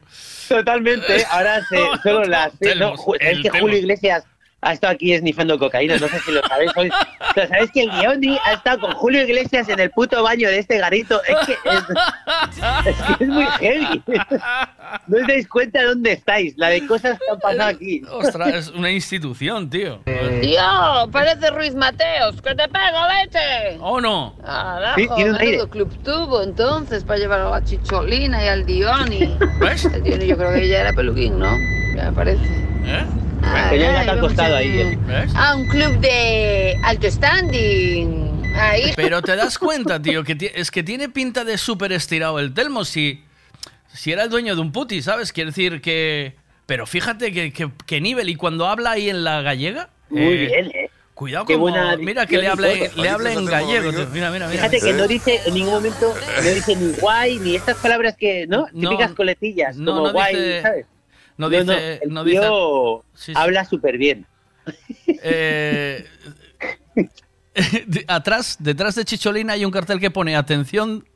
[0.49, 2.53] Totalmente, ahora se, solo las...
[2.79, 3.51] no, es que.
[3.51, 4.25] Julio Iglesias
[4.63, 6.91] ha estado aquí esnifando cocaína, no sé si lo sabéis hoy.
[7.35, 10.59] Pero sabéis que el Guiondi ha estado con Julio Iglesias en el puto baño de
[10.59, 11.21] este garito.
[11.25, 11.85] Es que es,
[12.87, 14.03] es que es muy heavy.
[15.07, 18.03] No os dais cuenta de dónde estáis, la de cosas que han pasado aquí.
[18.11, 20.01] Ostras, es una institución, tío.
[20.41, 20.63] Tío,
[21.13, 23.79] parece Ruiz Mateos, que te pego leche.
[23.81, 24.35] ¿O no?
[24.45, 25.69] Carajo, Sí, tiene un aire.
[25.69, 29.37] club tuvo entonces para llevar a la Chicholina y al Dioni.
[29.61, 29.85] ¿Ves?
[29.85, 31.51] El Dioni yo creo que ya era peluquín, ¿no?
[31.95, 32.43] Ya me parece.
[32.85, 33.05] ¿Eh?
[33.47, 33.69] Ah,
[34.57, 34.81] ahí.
[34.81, 34.99] ¿eh?
[35.07, 35.35] ¿Ves?
[35.35, 38.43] A un club de alto standing.
[38.55, 38.93] Ahí.
[38.97, 42.53] Pero te das cuenta, tío, que ti- es que tiene pinta de súper estirado el
[42.55, 42.85] Telmo.
[42.85, 43.23] Si,
[43.93, 45.33] si era el dueño de un puti, ¿sabes?
[45.33, 46.35] Quiere decir que.
[46.67, 48.29] Pero fíjate que, que- que nivel.
[48.29, 49.91] Y cuando habla ahí en la gallega.
[50.11, 50.91] Muy eh, bien, ¿eh?
[51.15, 51.65] Cuidado Qué como.
[51.71, 53.91] buena Mira que le habla, dicción y le habla en gallego.
[53.91, 54.07] tío.
[54.13, 54.69] Mira, mira, mira.
[54.69, 58.47] Fíjate que no dice en ningún momento, no dice ni guay, ni estas palabras que,
[58.47, 58.67] ¿no?
[58.73, 60.87] No, Típicas coletillas, no, como no guay, dice- ¿sabes?
[61.39, 64.27] No dice- el no tío dice- habla súper bien.
[65.23, 66.05] Eh,
[68.09, 71.07] atrás, detrás de Chicholina hay un cartel que pone atención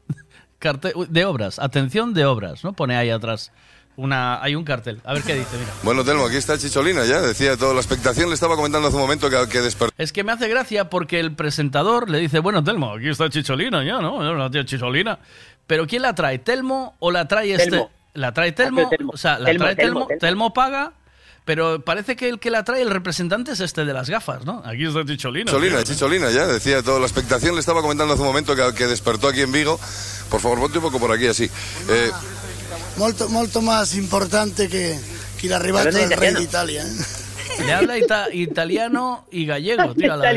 [0.59, 2.73] cartel de obras, atención de obras, ¿no?
[2.73, 3.53] Pone ahí atrás.
[3.97, 5.01] Una, hay un cartel.
[5.05, 5.73] A ver qué dice, mira.
[5.83, 7.21] Bueno, Telmo, aquí está Chicholina ya.
[7.21, 8.29] Decía toda la expectación.
[8.29, 9.93] Le estaba comentando hace un momento que, que despertó.
[9.99, 13.85] Es que me hace gracia porque el presentador le dice, bueno, Telmo, aquí está Chicholina
[13.85, 14.23] ya, ¿no?
[14.35, 15.19] La tía Chicholina.
[15.67, 16.39] Pero ¿quién la trae?
[16.39, 17.89] ¿Telmo o la trae este?
[18.15, 19.13] La trae Telmo, Telmo.
[19.15, 20.53] o sea, la Telmo, trae Telmo, Telmo, Telmo, Telmo.
[20.53, 20.93] paga,
[21.45, 24.63] pero parece que el que la trae, el representante es este de las gafas, ¿no?
[24.65, 25.47] Aquí está Chicholina.
[25.51, 25.95] Chicholina, tío.
[25.95, 26.47] Chicholina ya.
[26.47, 27.55] Decía toda la expectación.
[27.55, 29.79] Le estaba comentando hace un momento que, que despertó aquí en Vigo.
[30.29, 31.51] Por favor, ponte un poco por aquí así.
[31.89, 32.11] Eh,
[32.97, 34.99] Molto, molto más importante que,
[35.41, 36.89] que l'arrivato Hablando del rey italiano.
[36.89, 37.59] de Italia.
[37.61, 37.65] ¿eh?
[37.65, 40.13] Le habla ita- italiano y gallego, tío.
[40.13, 40.33] a la.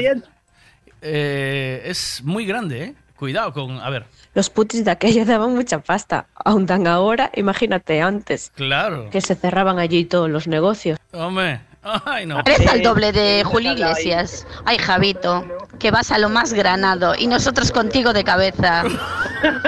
[1.01, 2.95] Eh, es muy grande, ¿eh?
[3.15, 3.79] Cuidado con...
[3.79, 6.27] A ver, Los putis de aquello daban mucha pasta.
[6.35, 9.09] Aún dan ahora, imagínate antes, claro.
[9.09, 10.99] que se cerraban allí todos los negocios.
[11.11, 12.39] Hombre, Ay, no.
[12.45, 14.47] Eres al doble de Julio Iglesias.
[14.63, 15.45] Ay, Javito,
[15.79, 18.83] que vas a lo más granado y nosotros contigo de cabeza.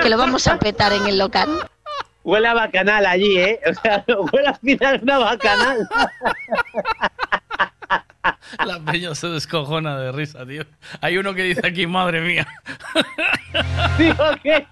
[0.02, 1.50] Que lo vamos a petar en el local.
[2.24, 3.60] Huele a bacanal allí, ¿eh?
[3.70, 5.90] O sea, huele a final una bacanal.
[8.66, 10.64] La peña se descojona de risa, tío.
[11.02, 12.48] Hay uno que dice aquí, madre mía.
[13.98, 14.66] Digo que...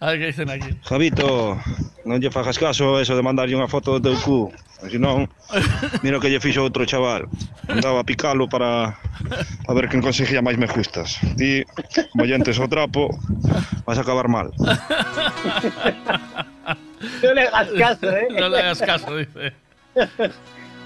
[0.00, 0.70] A ver qué dicen aquí.
[0.88, 1.58] Javito,
[2.08, 4.48] non lle fagas caso eso de mandarlle unha foto do teu cu.
[4.80, 5.28] Se non,
[6.00, 7.28] mira que lle fixo outro chaval.
[7.68, 11.20] Andaba a picalo para a ver quen conseguía máis me gustas.
[11.36, 11.64] Ti,
[12.12, 13.12] como llentes o trapo,
[13.84, 14.52] vas a acabar mal.
[17.20, 18.28] No le hagas caso, ¿eh?
[18.32, 19.52] No le hagas caso, dice.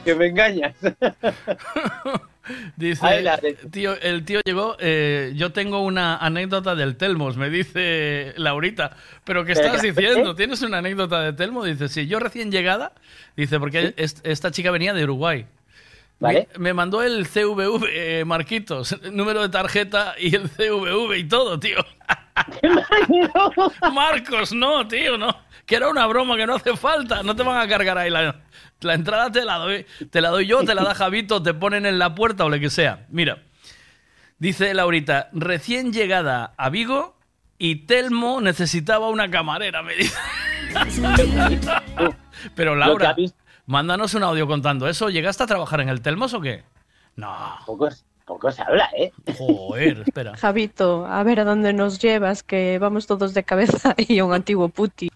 [0.08, 0.74] Que me engañas.
[2.76, 3.38] Dice, Ay, la-
[3.70, 9.44] tío, el tío llegó, eh, yo tengo una anécdota del Telmos, me dice Laurita, pero
[9.44, 10.34] ¿qué ¿Pero estás diciendo?
[10.34, 11.62] ¿Tienes una anécdota de Telmo?
[11.64, 12.92] Dice, sí, yo recién llegada,
[13.36, 15.44] dice, porque es- esta chica venía de Uruguay.
[16.20, 16.48] Vale.
[16.54, 21.60] Me, me mandó el CVV, eh, Marquitos, número de tarjeta y el CVV y todo,
[21.60, 21.76] tío.
[23.92, 25.34] Marcos, no, tío, no.
[25.66, 27.22] Que era una broma, que no hace falta.
[27.22, 28.40] No te van a cargar ahí la,
[28.80, 29.86] la entrada, te la doy.
[30.10, 32.58] Te la doy yo, te la da Javito, te ponen en la puerta o lo
[32.58, 33.06] que sea.
[33.10, 33.42] Mira,
[34.38, 37.18] dice Laurita, recién llegada a Vigo
[37.58, 40.16] y Telmo necesitaba una camarera, me dice.
[42.54, 43.16] Pero Laura,
[43.66, 45.10] mándanos un audio contando eso.
[45.10, 46.64] ¿Llegaste a trabajar en el Telmos o qué?
[47.16, 47.58] No.
[47.66, 47.88] Poco,
[48.28, 49.10] poco se habla, ¿eh?
[49.36, 50.36] Joder, espera.
[50.38, 54.68] Javito, a ver a dónde nos llevas, que vamos todos de cabeza y un antiguo
[54.68, 55.10] puti.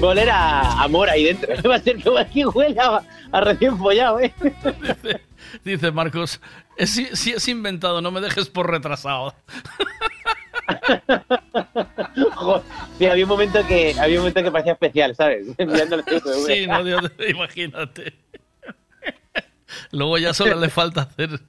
[0.00, 1.52] Volver a amor ahí dentro.
[1.68, 3.02] Va a ser como aquí huele a,
[3.32, 4.32] a recién follado, ¿eh?
[5.64, 6.40] Dice Marcos,
[6.76, 9.34] "Es- si, si es inventado, no me dejes por retrasado.
[12.34, 12.62] Joder,
[12.98, 15.46] sí, había un momento que había un momento que parecía especial, ¿sabes?
[15.58, 15.70] El.
[16.46, 18.14] Sí, no, Dios, imagínate.
[19.92, 21.40] Luego ya solo le falta hacer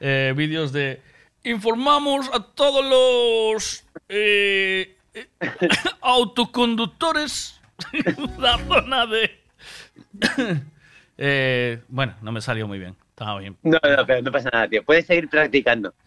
[0.00, 1.02] eh, vídeos de
[1.46, 5.28] informamos a todos los eh, eh,
[6.00, 7.60] autoconductores
[8.38, 9.42] la zona de...
[11.18, 12.94] Eh, bueno, no me salió muy bien.
[13.18, 13.56] Estaba bien.
[13.62, 14.84] No, no, pero no pasa nada, tío.
[14.84, 15.94] Puedes seguir practicando.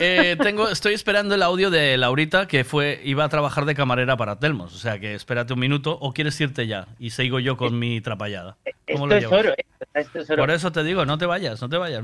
[0.00, 4.16] Eh, tengo, estoy esperando el audio de Laurita que fue iba a trabajar de camarera
[4.16, 4.74] para Telmos.
[4.74, 8.00] O sea que espérate un minuto o quieres irte ya y sigo yo con mi
[8.00, 8.56] trapallada.
[8.86, 9.66] ¿Cómo Esto lo es oro, ¿eh?
[9.94, 10.42] Esto es oro.
[10.42, 12.02] Por eso te digo, no te vayas, no te vayas.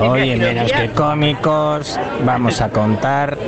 [0.00, 3.38] Oye, menos que cómicos, vamos a contar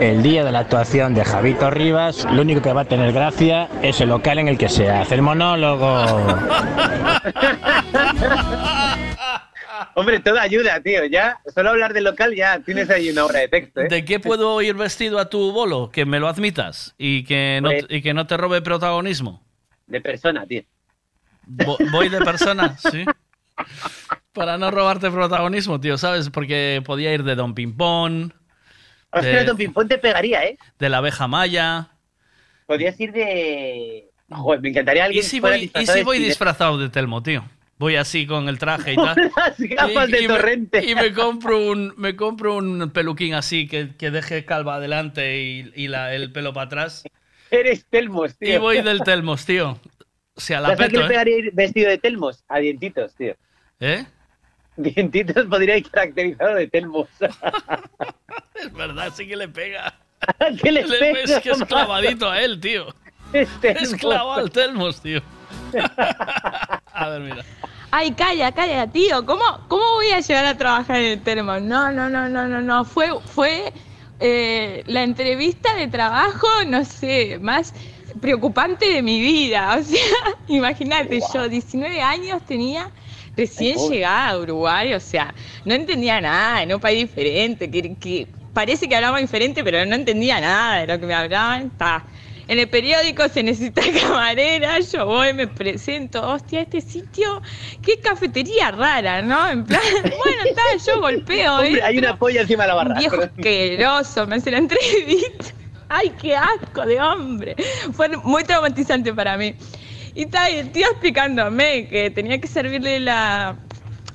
[0.00, 2.26] el día de la actuación de Javito Rivas.
[2.30, 5.14] Lo único que va a tener gracia es el local en el que se hace
[5.14, 6.04] el monólogo.
[9.94, 11.04] Hombre, todo ayuda, tío.
[11.06, 13.88] Ya, solo hablar del local ya tienes ahí una obra de texto, ¿eh?
[13.88, 15.90] ¿De qué puedo ir vestido a tu bolo?
[15.90, 19.42] Que me lo admitas y que no, Pues- y que no te robe protagonismo.
[19.86, 20.62] De persona, tío.
[21.48, 23.04] Vo- voy de persona, sí.
[24.32, 26.28] Para no robarte protagonismo, tío, ¿sabes?
[26.30, 28.34] Porque podía ir de Don Pimpón,
[29.10, 30.58] Ostras, de, Don Pimpón te pegaría, ¿eh?
[30.78, 31.88] de la abeja maya.
[32.66, 34.10] Podrías ir de...
[34.28, 37.44] Joder, me encantaría ¿Y alguien si fuera voy, y si voy disfrazado de Telmo, tío?
[37.78, 39.30] Voy así con el traje y tal.
[39.36, 40.84] Las gafas de me- torrente.
[40.84, 45.72] y me compro un, me compro un peluquín así que, que deje calva adelante y,
[45.74, 47.04] y la- el pelo para atrás.
[47.50, 48.54] Eres Telmos, tío.
[48.54, 49.78] Y voy del Telmos, tío.
[50.34, 51.38] O sea, la ¿Sabes a quién peto, ¿eh?
[51.38, 52.44] ir vestido de Telmos?
[52.48, 53.34] A Dientitos, tío.
[53.80, 54.04] ¿Eh?
[54.76, 57.08] Dientitos podría ir caracterizado de Telmos.
[58.54, 59.94] Es verdad, sí que le pega.
[60.62, 62.86] ¿Qué le pega, Es que es clavadito a él, tío.
[63.32, 65.20] Es Es clavado al Telmos, tío.
[66.92, 67.44] A ver, mira.
[67.90, 69.24] Ay, calla, calla, tío.
[69.24, 71.58] ¿Cómo, ¿Cómo voy a llegar a trabajar en el Telmo?
[71.60, 72.84] No, no, no, no, no, no.
[72.84, 73.72] Fue, fue
[74.18, 77.72] eh, la entrevista de trabajo, no sé, más
[78.20, 79.76] preocupante de mi vida.
[79.80, 80.00] O sea,
[80.48, 82.92] imagínate, yo 19 años tenía
[83.36, 87.96] recién Ay, llegada a Uruguay, o sea, no entendía nada, en un país diferente, que,
[87.96, 91.70] que parece que hablaba diferente, pero no entendía nada de lo que me hablaban.
[91.76, 92.06] Ta.
[92.48, 97.42] En el periódico se necesita camarera, yo voy, me presento, hostia, este sitio,
[97.82, 99.48] qué cafetería rara, ¿no?
[99.48, 102.98] En plan, bueno, está, yo golpeo, Hombre, hay una polla encima de la barra.
[102.98, 105.46] Viejo asqueroso, me hace la entrevista.
[105.88, 107.56] Ay, qué asco de hombre.
[107.92, 109.54] Fue muy traumatizante para mí.
[110.14, 113.56] Y está el tío explicándome que tenía que servirle la,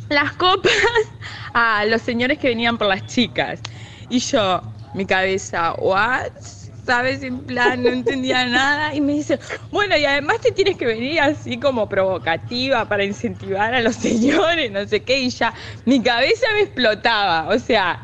[0.09, 0.73] las copas
[1.53, 3.59] a los señores que venían por las chicas.
[4.09, 4.61] Y yo,
[4.93, 6.31] mi cabeza, ¿what?
[6.85, 7.21] ¿Sabes?
[7.23, 8.93] En plan, no entendía nada.
[8.95, 9.39] Y me dice,
[9.71, 14.71] bueno, y además te tienes que venir así como provocativa para incentivar a los señores,
[14.71, 15.19] no sé qué.
[15.19, 15.53] Y ya,
[15.85, 17.47] mi cabeza me explotaba.
[17.49, 18.01] O sea,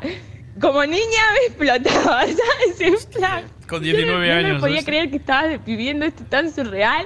[0.60, 1.00] como niña
[1.32, 2.80] me explotaba, ¿sabes?
[2.80, 6.24] En plan, Con yo no- 19 no, me años, podía creer que estaba viviendo esto
[6.24, 7.04] tan surreal.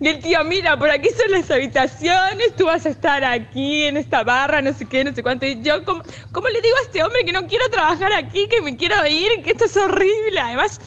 [0.00, 3.96] Y el tío, mira, por aquí son las habitaciones, tú vas a estar aquí en
[3.96, 5.44] esta barra, no sé qué, no sé cuánto.
[5.46, 8.60] Y yo, ¿cómo, cómo le digo a este hombre que no quiero trabajar aquí, que
[8.62, 10.38] me quiero ir, que esto es horrible?
[10.40, 10.80] Además,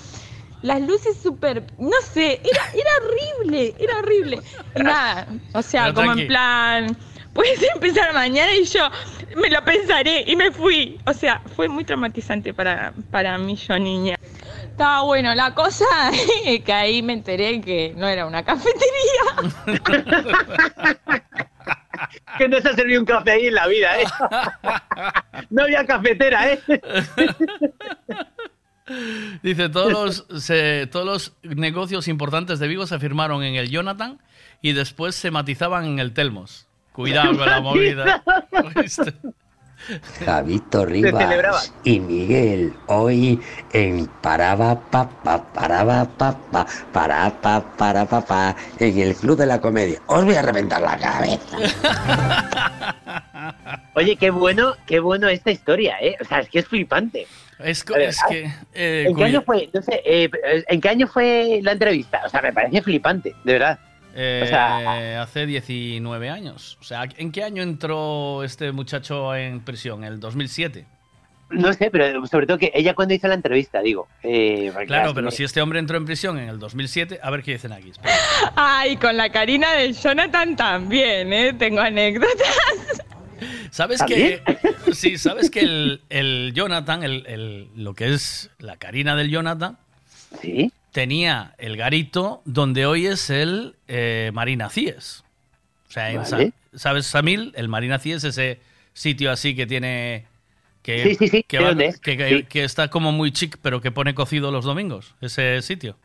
[0.62, 4.40] las luces súper, no sé, era, era horrible, era horrible.
[4.76, 6.22] Y nada, o sea, Pero como tranqui.
[6.22, 6.98] en plan,
[7.34, 8.90] puedes empezar mañana y yo
[9.36, 11.00] me lo pensaré y me fui.
[11.06, 14.16] O sea, fue muy traumatizante para, para mí, yo niña.
[14.64, 15.86] Estaba bueno, la cosa
[16.46, 19.52] es que ahí me enteré que no era una cafetería.
[22.38, 24.06] Que no se ha servido un café ahí en la vida, ¿eh?
[25.50, 26.60] No había cafetera, ¿eh?
[29.44, 29.92] Dice, todos
[30.28, 34.20] los, se- todos los negocios importantes de Vigo se firmaron en el Jonathan
[34.62, 36.68] y después se matizaban en el Telmos.
[36.92, 38.24] Cuidado con la movida.
[38.76, 39.14] ¿Oíste?
[40.24, 40.86] Javito.
[40.86, 43.40] Rivas y Miguel hoy
[43.74, 50.00] en Paraba Papá, Paraba Papá, para pa, para papá, en el Club de la Comedia.
[50.06, 51.58] Os voy a reventar la cabeza.
[53.96, 56.16] Oye, qué bueno, qué bueno esta historia, ¿eh?
[56.22, 57.26] O sea, es que es flipante.
[57.64, 58.14] Es, es verdad.
[58.30, 58.52] que...
[58.74, 59.70] eh, ¿En qué año fue?
[59.74, 60.30] No sé, eh,
[60.68, 62.22] ¿en qué año fue la entrevista?
[62.26, 63.80] O sea, me parece flipante, de verdad.
[64.14, 66.78] Eh, O sea- hace 19 años.
[66.82, 70.04] O sea, ¿en qué año entró este muchacho en prisión?
[70.04, 70.86] ¿El 2007?
[71.50, 74.08] No sé, pero sobre todo que ella cuando hizo la entrevista, digo.
[74.24, 77.44] eh, Claro, pero me- si este hombre entró en prisión en el 2007, a ver
[77.44, 77.90] qué dicen aquí.
[77.90, 78.14] espera.
[78.56, 81.54] Ay, con la Karina de Jonathan también, ¿eh?
[81.54, 83.04] Tengo anécdotas.
[83.72, 84.42] ¿Sabes ¿También?
[84.46, 84.58] que
[84.94, 89.78] Sí, sabes que el, el Jonathan, el, el- lo que es la Karina del Jonathan,
[90.42, 90.72] ¿Sí?
[90.92, 95.24] tenía el garito donde hoy es el eh, Marina Cies.
[95.90, 96.54] O sea, en Sa- Vale.
[96.74, 97.52] ¿sabes, Samil?
[97.56, 98.60] El Marina Cies, ese
[98.94, 100.26] sitio así que tiene...
[100.84, 104.16] Que, Sí, sí, sí, que, va- que- que está como muy chic, pero que pone
[104.16, 105.96] cocido los domingos, ese sitio.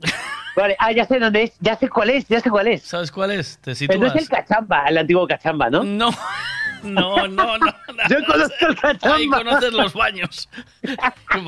[0.56, 2.82] Vale, ah, ya sé dónde es, ya sé cuál es, ya sé cuál es.
[2.82, 3.58] ¿Sabes cuál es?
[3.58, 4.40] Te Pero no es el sitúas.
[4.42, 5.82] cachamba, el antiguo cachamba, ¿no?
[5.82, 6.10] No,
[6.84, 7.66] no, no, no.
[8.08, 9.16] Yo conozco el cachamba.
[9.16, 10.48] Ahí conoces los baños.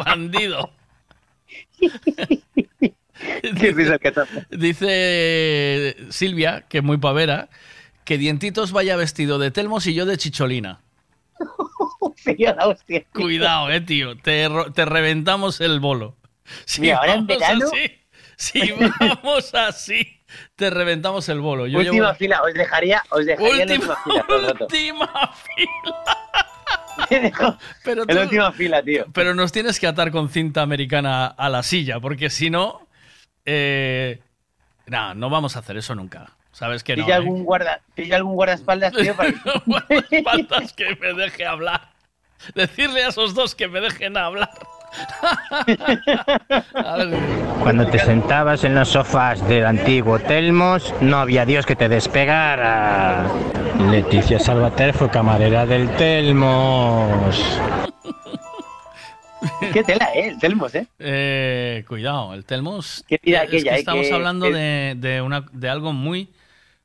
[0.04, 0.70] Bandido.
[1.80, 4.42] ¿Qué risa el cachamba?
[4.50, 7.48] Dice Silvia, que es muy pavera,
[8.04, 10.80] que Dientitos vaya vestido de Telmos y yo de Chicholina.
[12.16, 13.04] Sería la hostia.
[13.12, 14.16] Cuidado, eh, tío.
[14.16, 16.16] Te, te reventamos el bolo.
[16.64, 17.90] Si Mira, ahora en verano- así,
[18.60, 20.20] si vamos así,
[20.56, 21.66] te reventamos el bolo.
[21.66, 24.24] Yo última llevo- fila, os dejaría, os dejaría en Última- fila
[24.60, 25.32] última
[27.10, 29.06] dejo Pero en tú- última fila, tío.
[29.12, 32.86] Pero nos tienes que atar con cinta americana a la silla, porque si no.
[33.44, 34.20] Eh,
[34.86, 36.32] no, no vamos a hacer eso nunca.
[36.52, 37.04] ¿Sabes que no?
[37.04, 37.18] Pilla eh?
[37.18, 39.30] algún guarda, pilla algún guardaespaldas, tío, para
[40.10, 40.22] que...
[40.22, 41.92] Faltas que me deje hablar.
[42.54, 44.50] Decirle a esos dos que me dejen hablar.
[47.62, 53.26] Cuando te sentabas en los sofás del antiguo Telmos, no había Dios que te despegara.
[53.90, 57.60] Leticia Salvater fue camarera del Telmos.
[59.72, 60.86] Qué tela, eh, el Telmos, eh.
[60.98, 63.04] eh, cuidado, el Telmos.
[63.06, 66.30] Qué vida es aquella, que eh, estamos hablando que- de, de una, de algo muy.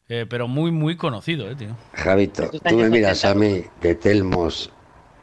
[0.10, 1.70] eh, pero muy, muy conocido, eh, tío.
[1.94, 4.70] Javito, tú me miras a mí, de Telmos,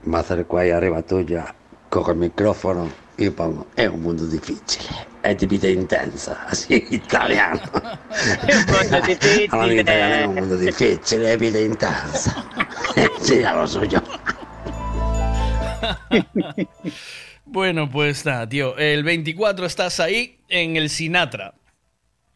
[0.05, 1.55] me acerco ahí arriba tuya,
[1.89, 4.89] cojo el micrófono y pongo, es un mundo difficile,
[5.23, 7.61] è di vita intensa, así italiano.
[9.85, 12.47] È un mundo difficile, è vita intensa.
[13.21, 14.03] Sì, lo suyo.
[17.45, 18.77] Bueno, pues nada, tío.
[18.77, 21.55] El 24 estás ahí en el Sinatra.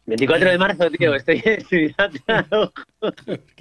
[0.05, 2.47] 24 de marzo, tío, estoy en Sinatra.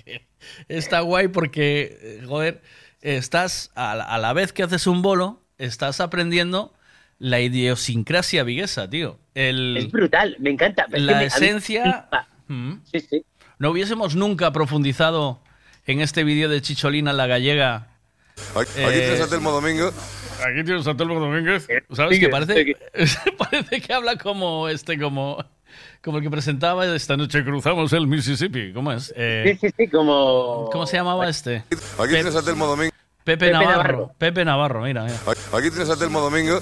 [0.68, 2.62] Está guay porque, eh, joder,
[3.00, 6.72] estás a la, a la vez que haces un bolo, estás aprendiendo
[7.18, 9.18] la idiosincrasia viguesa, tío.
[9.34, 10.84] El, Es brutal, me encanta.
[10.88, 12.08] Es que la me- a mí- esencia.
[12.48, 12.74] Mm.
[13.58, 15.40] No hubiésemos nunca profundizado
[15.86, 17.88] en este vídeo de Chicholina la gallega.
[18.56, 19.92] Aquí, aquí Eh, tienes a Telmo Domingo.
[20.44, 21.68] Aquí tienes a Telmo Domínguez.
[21.92, 22.76] ¿Sabes Sigue, qué parece?
[23.38, 25.44] parece que habla como este, como,
[26.02, 28.72] como el que presentaba esta noche cruzamos el Mississippi.
[28.72, 29.12] ¿Cómo es?
[29.16, 30.68] Eh, Sí, sí, sí, como...
[30.72, 31.62] ¿Cómo se llamaba este?
[31.98, 32.92] Aquí tienes a Telmo Domingo.
[33.24, 33.70] Pepe, Pepe Navarro.
[33.72, 34.14] Navarro.
[34.18, 35.04] Pepe Navarro, mira.
[35.04, 35.16] mira.
[35.52, 36.60] Aquí tienes a Telmo Domingo.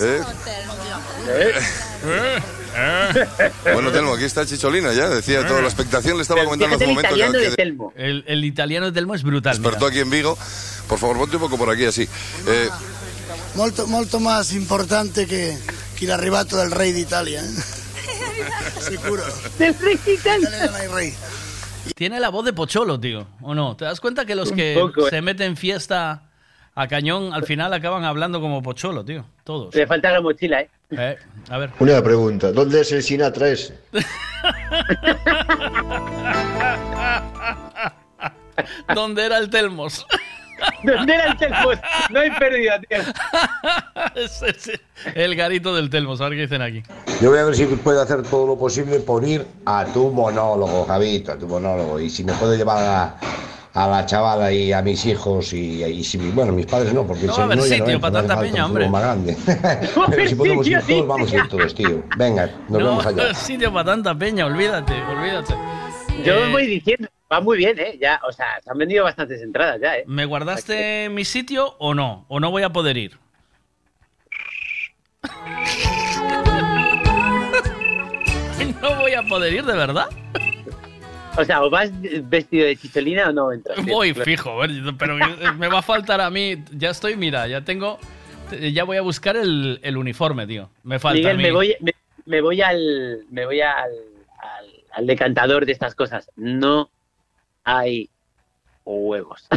[0.00, 0.20] ¿eh?
[3.72, 5.08] Bueno, Telmo, aquí está Chicholina ya.
[5.08, 6.16] Decía toda la expectación.
[6.16, 7.92] Le estaba comentando hace un momento que, que Telmo.
[7.96, 9.56] El, el italiano de Telmo es brutal.
[9.58, 9.70] mira.
[9.70, 10.36] despertó aquí en Vigo.
[10.88, 12.08] Por favor, ponte un poco por aquí así.
[12.46, 12.68] Eh,
[13.54, 15.56] Molto, molto más importante que,
[15.98, 17.42] que el arribato del rey de Italia.
[17.42, 18.80] ¿eh?
[18.90, 19.24] Sicuro.
[19.58, 20.50] Del rey de Italia.
[20.70, 21.14] No hay rey.
[21.94, 23.26] Tiene la voz de Pocholo, tío.
[23.42, 23.76] ¿O no?
[23.76, 25.10] ¿Te das cuenta que los Un que poco, eh.
[25.10, 26.22] se meten fiesta
[26.74, 29.24] a cañón al final acaban hablando como Pocholo, tío?
[29.44, 29.74] Todos.
[29.74, 30.68] Le falta la mochila, ¿eh?
[30.90, 31.16] Eh,
[31.48, 31.70] a ver.
[31.78, 33.78] Una pregunta, ¿dónde es el Sinatra ese?
[38.94, 40.06] ¿Dónde era el Telmos?
[40.82, 41.78] ¿Dónde era el Telmos?
[42.10, 42.98] No hay pérdida, tío.
[44.14, 44.70] Ese es
[45.14, 46.82] el garito del Telmos, a ver qué dicen aquí.
[47.20, 50.84] Yo voy a ver si puedo hacer todo lo posible por ir a tu monólogo,
[50.86, 52.00] Javito, a tu monólogo.
[52.00, 53.16] Y si me puedo llevar a,
[53.74, 57.26] a la chavala y a mis hijos y, y si, bueno, mis padres no, porque
[57.26, 58.88] No si a haber no, sitio no para tanta peña, hombre.
[58.88, 59.36] más grande.
[60.10, 62.02] Pero si podemos ir todos, vamos a ir todos, tío.
[62.16, 63.34] Venga, nos no, vemos allá.
[63.34, 65.54] sitio para tanta peña, olvídate, olvídate.
[66.24, 67.98] Yo Eh, os voy diciendo, va muy bien, ¿eh?
[68.00, 70.04] Ya, o sea, se han vendido bastantes entradas ya, ¿eh?
[70.06, 72.24] ¿Me guardaste mi sitio o no?
[72.28, 73.18] ¿O no voy a poder ir?
[78.82, 80.06] no voy a poder ir, ¿de verdad?
[81.38, 81.90] O sea, ¿o vas
[82.22, 83.84] vestido de chicholina o no entras?
[83.84, 85.16] Voy fijo, eh, pero
[85.58, 86.56] me va a faltar a mí.
[86.72, 87.98] Ya estoy, mira, ya tengo.
[88.72, 90.70] Ya voy a buscar el, el uniforme, tío.
[90.82, 91.42] Me falta Miguel, a mí.
[91.42, 91.92] me voy, me,
[92.24, 93.26] me voy al.
[93.30, 93.90] Me voy al,
[94.38, 96.30] al, al decantador de estas cosas.
[96.36, 96.90] No
[97.64, 98.08] hay
[98.84, 99.46] huevos.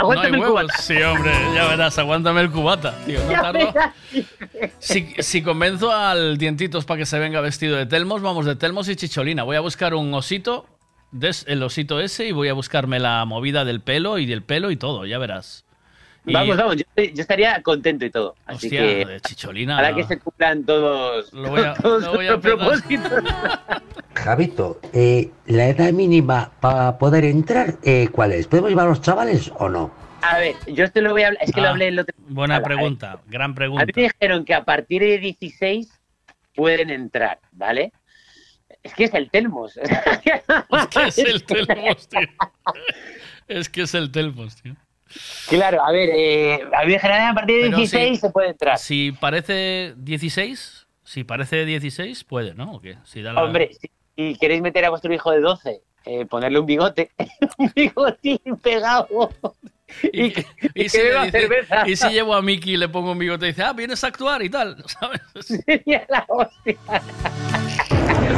[0.00, 0.62] No hay el huevos.
[0.62, 0.78] cubata.
[0.82, 3.20] Sí, hombre, ya verás, aguántame el cubata, tío.
[3.24, 3.72] No.
[4.78, 8.88] Si, si convenzo al Dientitos para que se venga vestido de Telmos, vamos de Telmos
[8.88, 9.42] y Chicholina.
[9.42, 10.66] Voy a buscar un osito,
[11.10, 14.70] des- el osito ese, y voy a buscarme la movida del pelo y del pelo
[14.70, 15.64] y todo, ya verás.
[16.26, 18.34] Y- Vamos, vamos, yo, yo estaría contento y todo.
[18.46, 19.04] Así Hostia, que.
[19.06, 19.76] de Chicholina.
[19.76, 22.68] Para que se cumplan todos, Lo voy a- todos lo voy a nuestros petar.
[22.68, 23.32] propósitos.
[24.14, 28.46] Javito, eh, la edad mínima para poder entrar, eh, ¿cuál es?
[28.48, 29.92] ¿Podemos llevar a los chavales o no?
[30.22, 31.42] A ver, yo esto lo voy a hablar.
[31.44, 33.84] Es que lo Ah, hablé el otro Buena Ala, pregunta, gran A pregunta.
[33.86, 35.88] mí me dijeron que a partir de 16
[36.54, 37.92] pueden entrar, ¿vale?
[38.82, 39.76] Es que es el Telmos.
[39.76, 39.88] Es
[40.90, 42.20] que es el Telmos, tío.
[43.46, 44.74] Es que es el Telmos, tío.
[45.48, 48.78] Claro, a ver, eh, a dijeron a partir de Pero 16 si- se puede entrar.
[48.78, 52.72] Si parece 16, si parece 16, puede, ¿no?
[52.72, 52.98] ¿O qué?
[53.04, 56.58] Si da la- Hombre, si, si queréis meter a vuestro hijo de 12, eh, ponerle
[56.58, 57.10] un bigote,
[57.58, 59.06] un bigotín pegado.
[60.12, 61.88] Y, que- y Y que si, le beba dice- cerveza.
[61.88, 64.08] y si llevo a Mickey y le pongo un bigote y dice, ah, vienes a
[64.08, 65.20] actuar y tal, ¿sabes?
[65.40, 66.76] Sería la hostia.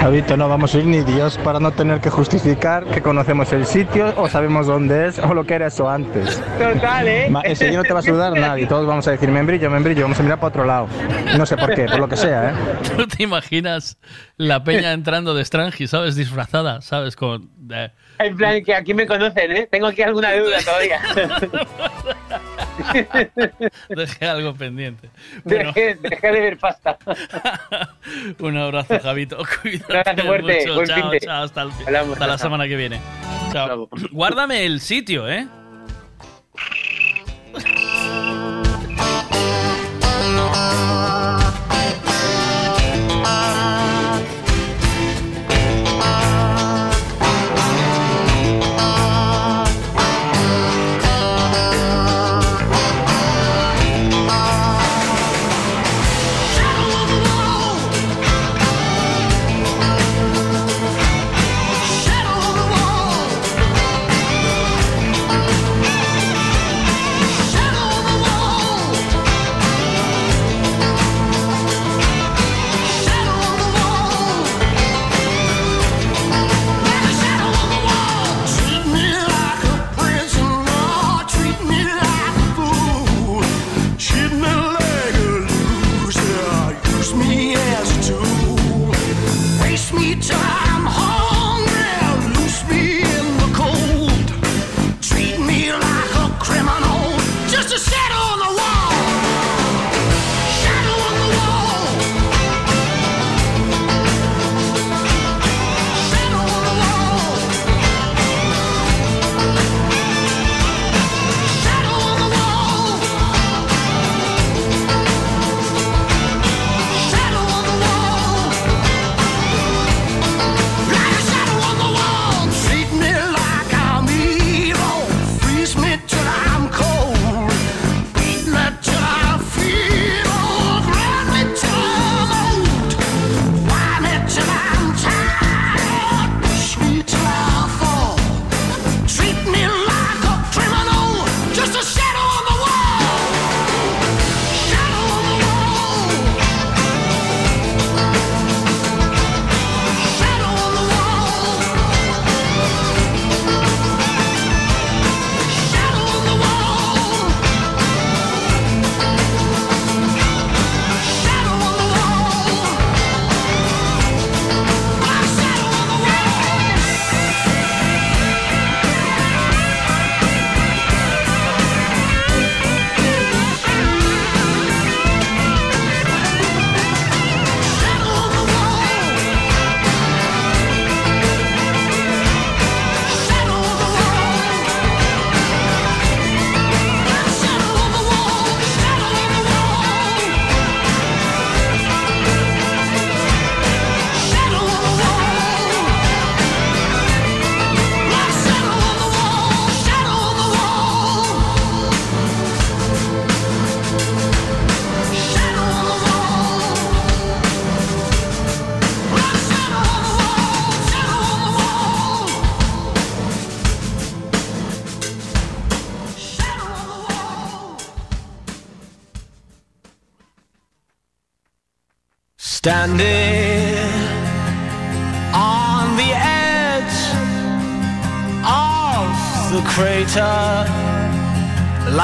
[0.01, 3.67] Javito, no vamos a ir ni Dios para no tener que justificar que conocemos el
[3.67, 6.41] sitio o sabemos dónde es o lo que era eso antes.
[6.59, 7.33] Total, ¿eh?
[7.45, 10.21] Ese día no te va a saludar nadie, todos vamos a decir membrillo, membrillo, vamos
[10.21, 10.89] a mirar para otro lado.
[11.37, 12.55] No sé por qué, por lo que sea, ¿eh?
[12.97, 13.99] ¿Tú te imaginas
[14.37, 16.15] la peña entrando de Strange, ¿sabes?
[16.15, 17.17] Disfrazada, ¿sabes?
[17.17, 17.51] Con,
[18.19, 19.69] En plan, que aquí me conocen, ¿eh?
[19.71, 21.01] Tengo aquí alguna deuda todavía.
[23.89, 25.09] Dejé algo pendiente.
[25.45, 26.99] Bueno, Dejé, dejé de ver pasta.
[28.41, 29.39] un abrazo, Javito.
[29.63, 30.85] Cuídate abrazo fuerte, mucho.
[30.87, 33.01] Chao, chao, hasta, el- Hablamos, hasta la semana que viene.
[33.53, 33.89] Chao.
[34.11, 35.47] Guárdame el sitio, ¿eh?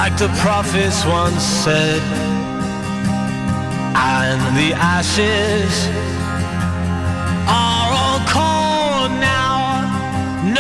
[0.05, 2.02] like the prophets once said,
[3.97, 5.73] and the ashes
[7.49, 9.57] are all cold now.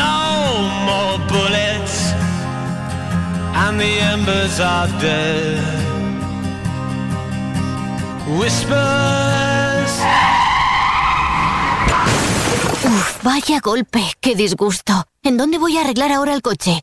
[0.02, 0.16] No
[0.88, 1.96] more bullets,
[3.62, 5.60] and the embers are dead.
[8.38, 9.92] Whispers.
[12.86, 15.04] Uf, vaya golpe, qué disgusto.
[15.22, 16.82] ¿En dónde voy a arreglar ahora el coche?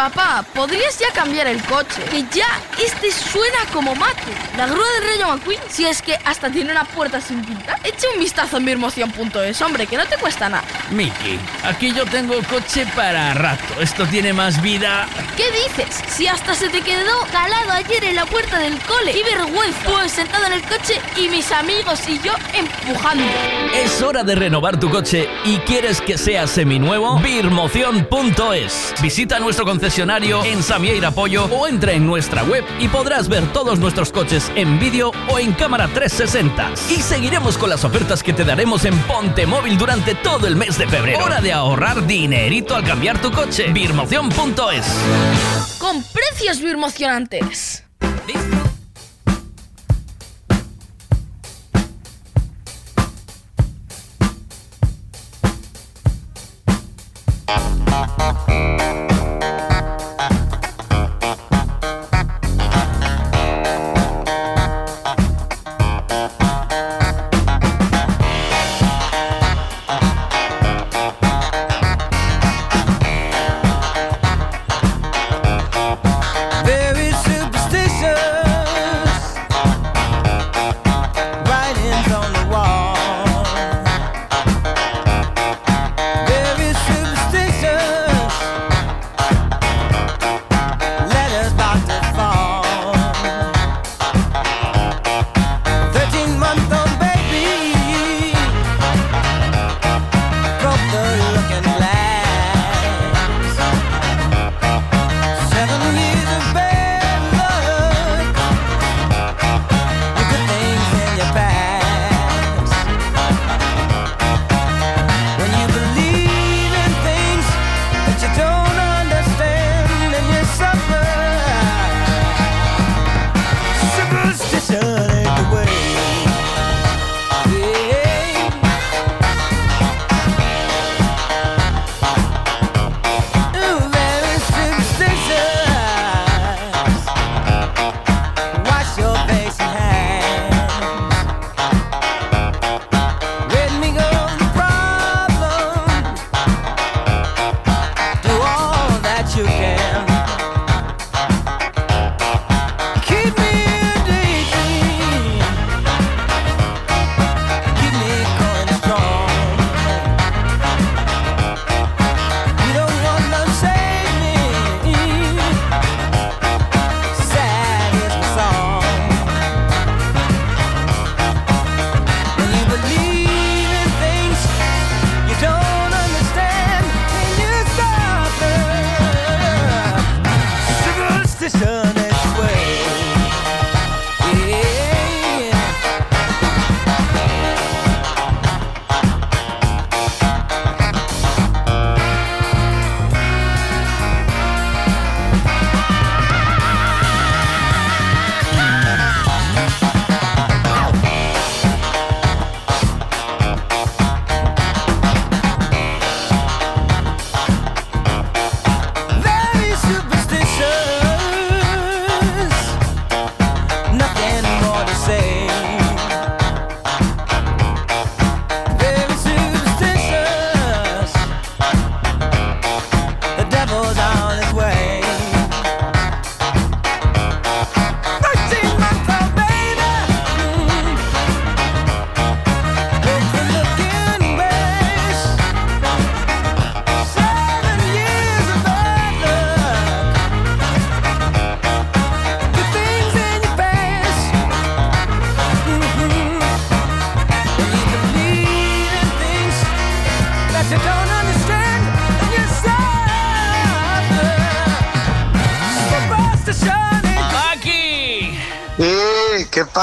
[0.00, 2.02] Papá, ¿podrías ya cambiar el coche?
[2.10, 2.46] Que ya
[2.82, 4.32] este suena como mate.
[4.56, 7.78] La grúa del Rayo McQueen, si es que hasta tiene una puerta sin pintar.
[7.84, 10.64] Echa un vistazo en mirmoción.es, hombre, que no te cuesta nada.
[10.90, 13.78] Miki, aquí yo tengo coche para rato.
[13.78, 15.06] Esto tiene más vida.
[15.36, 16.02] ¿Qué dices?
[16.08, 19.12] Si hasta se te quedó calado ayer en la puerta del cole.
[19.12, 19.80] ¡Qué vergüenza!
[19.84, 23.24] Pues sentado en el coche y mis amigos y yo empujando.
[23.74, 27.18] Es hora de renovar tu coche y quieres que sea seminuevo.
[27.18, 28.94] Birmoción.es.
[29.02, 33.80] Visita nuestro concesionario en Samieira Pollo o entra en nuestra web y podrás ver todos
[33.80, 36.74] nuestros coches en vídeo o en cámara 360.
[36.90, 40.78] Y seguiremos con las ofertas que te daremos en Ponte Móvil durante todo el mes
[40.78, 41.24] de febrero.
[41.24, 43.72] Hora de ahorrar dinerito al cambiar tu coche.
[43.72, 44.86] Birmoción.es.
[45.78, 47.82] Con precios birmocionantes.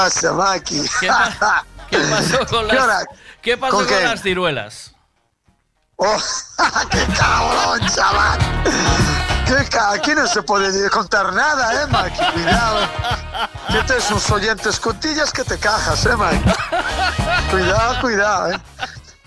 [0.08, 0.82] Pasa, Maki?
[1.00, 3.06] ¿Qué, pa- qué pasó con las,
[3.42, 4.94] ¿qué pasó ¿Con con, las ciruelas?
[5.96, 6.16] Oh,
[6.90, 8.38] ¡Qué cabrón, chaval!
[9.46, 12.18] ¿Qué Aquí no se puede contar nada, ¿eh, Maki?
[12.32, 12.88] Cuidado.
[13.68, 16.38] Que tienes unos oyentes cotillas que te cajas, ¿eh, Maki?
[17.50, 18.58] Cuidado, cuidado, ¿eh?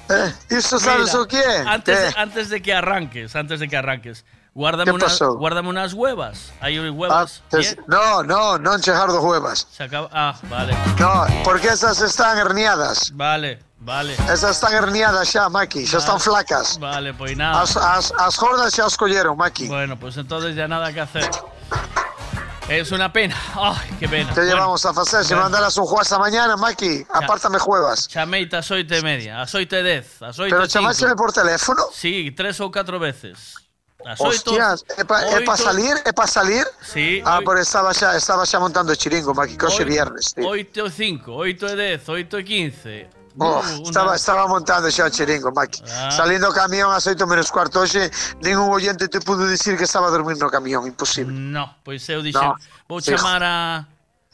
[0.10, 1.68] eh ¿Eso sabes Mira, o quién?
[1.68, 5.35] Antes, de, antes de que arranques, antes de que arranques, guárdame, ¿Qué unas, pasó?
[5.38, 6.51] guárdame unas huevas.
[6.59, 7.41] Hay Ah, huevas.
[7.49, 9.67] te- Bien, no, no, no enchejar dos huevas.
[9.71, 10.09] se acaba.
[10.11, 10.75] Ah, vale.
[10.99, 13.11] No, porque esas están herniadas.
[13.15, 14.13] Vale, vale.
[14.13, 16.77] Esas están herniadas ya, Maki, ya están flacas.
[16.80, 17.61] Vale, pues nada.
[17.61, 19.67] As, as, as gordas ya os colleron, Maki.
[19.67, 21.30] Bueno, pues entonces ya nada que hacer.
[22.69, 23.35] Es una pena.
[23.55, 24.30] Ay, qué pena.
[24.33, 25.23] ¿Qué Bueno, llevamos a hacer?
[25.25, 25.43] Si bueno.
[25.43, 28.07] mandaras un juez mañana, Maki, apártame juevas.
[28.07, 31.83] Chameita a xoite e media, a xoite e dez, xoite Pero e chamáseme por teléfono.
[31.91, 33.55] Sí, tres ou catro veces.
[34.19, 36.01] Hostias, é para oito- salir?
[36.05, 36.65] É para salir?
[36.81, 39.33] Sí, Ah, oi- pero estaba xa, estaba xa montando o chiringo,
[39.80, 40.47] Oito- viernes, tío.
[40.47, 43.09] 8 e 5, 8 e 10, 8 e 15.
[43.39, 45.81] Oh, Uh, estaba, una- estaba montando xa o chiringo, Maki.
[45.88, 46.11] Ah.
[46.11, 48.11] Salindo o camión ás 8 menos cuarto hoxe,
[48.43, 51.31] ningún oyente te pudo dicir que estaba a dormir no camión, imposible.
[51.31, 52.55] No, pois eu dixen, No,
[52.89, 53.88] vou chamar a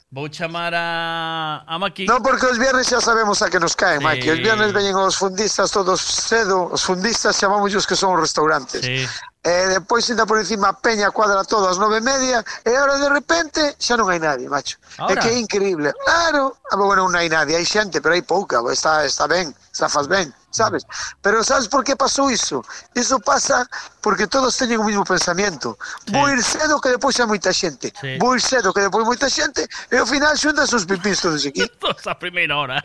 [0.10, 2.08] vou chamar a a Maki.
[2.08, 4.04] No, porque os viernes xa sabemos a que nos caen, Sí.
[4.04, 4.32] Maki.
[4.32, 8.82] Os viernes veñen os fundistas todos cedo, os fundistas chamamos os que son os restaurantes.
[8.82, 9.06] Sí.
[9.48, 12.76] Eh, e depois ainda por encima a peña cuadra todo ás nove e media e
[12.76, 14.76] agora de repente xa non hai nadie, macho.
[15.00, 15.16] Ahora.
[15.16, 15.96] É que é increíble.
[16.04, 19.88] Claro, ah, bueno, non hai nadie, hai xente, pero hai pouca, está, está ben, está
[19.88, 20.28] faz ben.
[20.58, 20.82] Sabes?
[21.22, 22.66] Pero sabes por que pasou iso?
[22.98, 23.70] Iso pasa
[24.02, 25.78] porque todos teñen o mismo pensamento.
[26.10, 27.94] Vou ir cedo que depois hai moita xente.
[28.02, 28.18] Sí.
[28.18, 29.62] Vou ir cedo que depois moita xente
[29.94, 31.62] e ao final xuntas os pipins todos aquí.
[31.78, 32.82] Todos a primeira hora.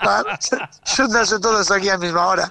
[0.00, 0.28] Claro,
[0.84, 2.46] xuntanse todos aquí á mesma hora.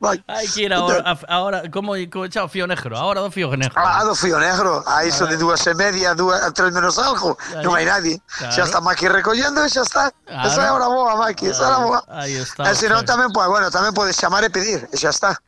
[0.00, 0.18] Vai.
[0.28, 3.78] Hai que ir agora, a- agora como como chao fío negro, agora do fío negro.
[3.78, 4.82] Ah, do fío negro.
[4.86, 7.38] Aí son de dúas e media, dúas, a tres menos algo.
[7.54, 7.62] Aí.
[7.62, 8.18] Non hai nadie.
[8.34, 8.50] Claro.
[8.52, 10.10] Xa está Maki recollendo e xa está.
[10.26, 10.48] Claro.
[10.50, 11.46] Esa é a hora boa, Maki.
[11.54, 12.00] Esa é a boa.
[12.10, 12.66] Aí está.
[12.66, 13.10] E se non joder.
[13.14, 14.84] tamén, pues, bueno, tamén podes chamar e pedir.
[14.92, 15.38] E xa está.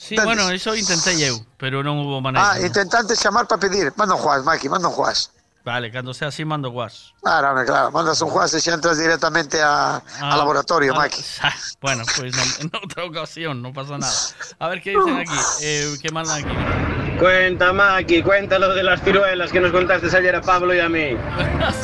[0.00, 2.56] Sí, bueno, iso intentei eu, pero non hubo Ah, maneira.
[2.56, 2.64] ¿no?
[2.64, 3.92] intentante chamar para pedir.
[4.00, 5.28] Manda un juaz, Maki, manda un juaz.
[5.60, 7.12] Vale, cando sea así mando guas.
[7.20, 7.90] Claro, hombre, claro.
[7.92, 11.20] Mandas un juaz e xa entras directamente a, Ah, al laboratorio, ah, Maki.
[11.44, 11.52] ah,
[11.84, 14.16] Bueno, pues en, en otra ocasión, no pasa nada.
[14.56, 15.36] A ver qué dicen aquí.
[15.60, 16.54] Eh, ¿Qué mandan aquí?
[17.20, 20.88] Cuenta, Maki, cuenta lo de las ciruelas que nos contaste ayer a Pablo y a
[20.88, 21.12] mí.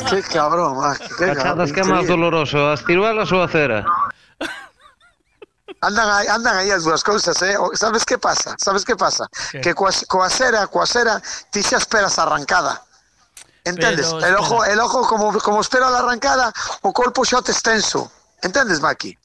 [0.08, 1.04] Qué cabrón, Maki.
[1.20, 1.72] Qué Cachadas, cabrón.
[1.76, 3.84] que é máis doloroso, as ciruelas ou a cera?
[5.86, 7.54] Andan aí, andan aí as dúas cousas, eh?
[7.78, 8.56] Sabes que pasa?
[8.58, 9.28] Sabes que pasa?
[9.52, 9.60] Que?
[9.60, 11.22] Que coa, coa cera, coa cera,
[11.54, 12.82] ti xa esperas arrancada.
[13.64, 14.06] Entendes?
[14.12, 18.10] Pero, el ojo, el ojo como, como espera a arrancada, o corpo xa te extenso.
[18.42, 19.16] Entendes, Maki?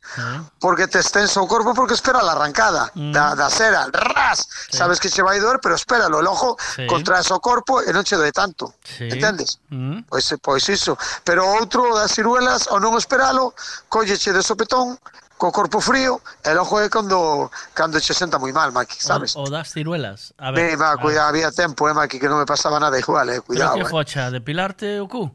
[0.60, 3.12] Porque te extenso o corpo porque espera a arrancada Mm.
[3.12, 3.86] da, da cera.
[3.92, 4.48] Ras!
[4.72, 6.20] Sabes que che vai doer, pero espéralo.
[6.22, 6.88] El ojo Sí.
[6.88, 8.74] contraes o corpo e non che doe tanto.
[8.82, 9.10] Sí.
[9.12, 9.60] Entendes?
[9.70, 10.08] Mm.
[10.10, 10.98] Pois, pois iso.
[11.24, 13.54] Pero outro das ciruelas, ao non esperalo,
[13.90, 14.98] colleche de sopetón,
[15.42, 19.34] co corpo frío, e logo é cando, cando che senta moi mal, Maki, sabes?
[19.34, 20.38] O, o das ciruelas.
[20.38, 20.78] A Ve, ver.
[20.78, 21.02] va, a ver.
[21.02, 23.82] cuidado, había tempo, eh, Maki, que non me pasaba nada igual, eh, Pero cuidado, que
[23.82, 23.90] eh.
[23.90, 25.34] focha, depilarte o cu?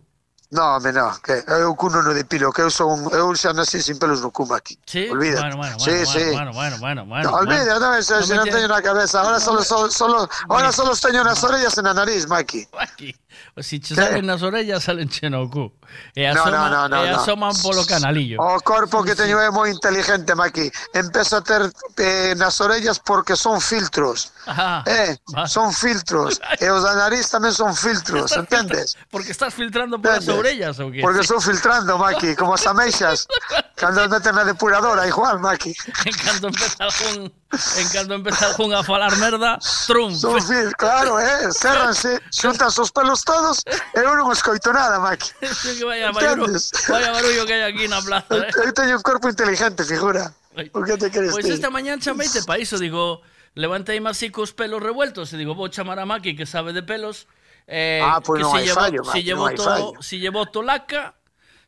[0.56, 3.76] No, me no, que eu cu non o depilo, que eu son, eu xa nací
[3.84, 4.78] sin pelos no cu, Maki.
[4.88, 5.52] Sí, Olvídate.
[5.52, 6.24] bueno, bueno, sí, bueno, sí.
[6.32, 7.30] bueno, bueno, bueno, bueno.
[7.30, 10.24] No, olvídate, no, eso, No si non tiene- teño na cabeza, ahora solo, solo, solo,
[10.48, 12.64] ahora solo teño nas orellas e na nariz, Maki.
[12.80, 13.12] Aquí.
[13.60, 15.68] Si che salen nas orellas, salen che no cu.
[16.16, 17.20] E No, no, no, no, e no.
[17.20, 18.40] asoman polo canalillo.
[18.40, 20.72] O corpo que teño é moi inteligente, Maki.
[20.96, 21.68] Empezo a ter
[22.00, 24.32] eh, nas orellas porque son filtros.
[24.48, 25.20] Ah, Eh,
[25.52, 26.40] son filtros.
[26.60, 28.96] E os da nariz tamén son filtros, entendes?
[29.12, 30.32] Porque estás filtrando polas Entendes?
[30.40, 31.00] orellas orellas ou que?
[31.00, 33.26] Porque son filtrando, Maki, como as ameixas.
[33.74, 35.74] cando meten na depuradora, igual, Maki.
[36.06, 37.32] En cando empeza algún,
[37.76, 40.14] en cando empeza algún a falar merda, trum.
[40.14, 45.34] Son fil, claro, eh, cerranse, xuntan os pelos todos, e eu non escoito nada, Maki.
[45.76, 46.70] Que vaya, Entendes?
[46.70, 48.30] barullo, vaya barullo que hai aquí na plaza.
[48.38, 48.70] Eh?
[48.70, 50.30] Eu teño un corpo inteligente, figura.
[50.72, 53.20] O que te queres Pois pues esta mañá chameite pa iso, digo,
[53.52, 57.28] levantei así cos pelos revueltos e digo, vou chamar a Maki que sabe de pelos,
[57.66, 59.92] Eh, Ah, que non si llevo, fallo, si hai to, fallo.
[60.02, 61.14] si llevo to laca,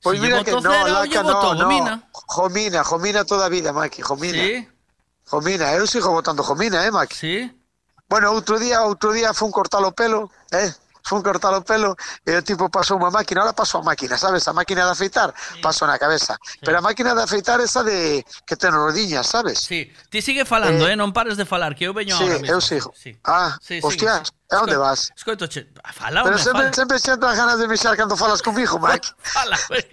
[0.00, 1.62] Pois si mira llevo que no, laca no, to no.
[1.66, 1.92] gomina.
[2.12, 4.38] Jomina, Jomina toda vida, Maki, Jomina.
[4.38, 4.68] Sí?
[5.26, 7.16] Jomina, eu sigo botando Jomina, eh, Maki.
[7.16, 7.50] Sí?
[8.08, 10.70] Bueno, outro día, outro día fun cortar o pelo, eh,
[11.02, 11.92] fun cortar o pelo
[12.24, 14.46] e o tipo pasou unha máquina, ahora pasou a máquina, sabes?
[14.48, 16.38] A máquina de afeitar, pasou na cabeza.
[16.62, 19.60] Pero a máquina de afeitar esa de que ten rodiñas, sabes?
[19.66, 22.38] Sí, ti sigue falando, Eh, eh, non pares de falar, que eu veño Sí, ahora
[22.40, 22.54] mismo.
[22.54, 22.88] eu sigo.
[22.96, 23.12] Sí.
[23.26, 24.30] Ah, Sí, hostias.
[24.50, 25.12] E onde vas?
[25.14, 26.72] Escoito, che, fala Pero sempre, fala.
[26.72, 29.12] sempre xento as ganas de mixar cando falas comigo, Mike.
[29.20, 29.84] fala, que,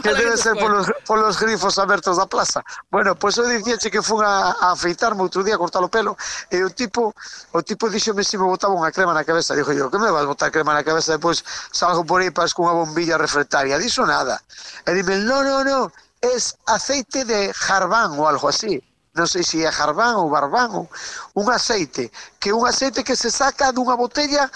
[0.00, 2.64] que debe ser polos, polos grifos abertos da plaza.
[2.90, 5.92] Bueno, pois pues eu dicíache que fun a, a afeitarme outro día, a cortar o
[5.92, 6.16] pelo,
[6.48, 7.12] e o tipo
[7.52, 9.52] o tipo dixome se si me botaba unha crema na cabeza.
[9.52, 11.20] Dixo yo, que me vas botar crema na cabeza?
[11.20, 13.76] Depois salgo por aí para cunha bombilla reflectaria.
[13.76, 14.40] Dixo nada.
[14.88, 15.92] E dime, no, no, no,
[16.24, 18.80] es aceite de jarbán ou algo así
[19.16, 20.86] non sei se é jarbán ou barbán, ou
[21.34, 24.46] un aceite, que é un aceite que se saca dunha botella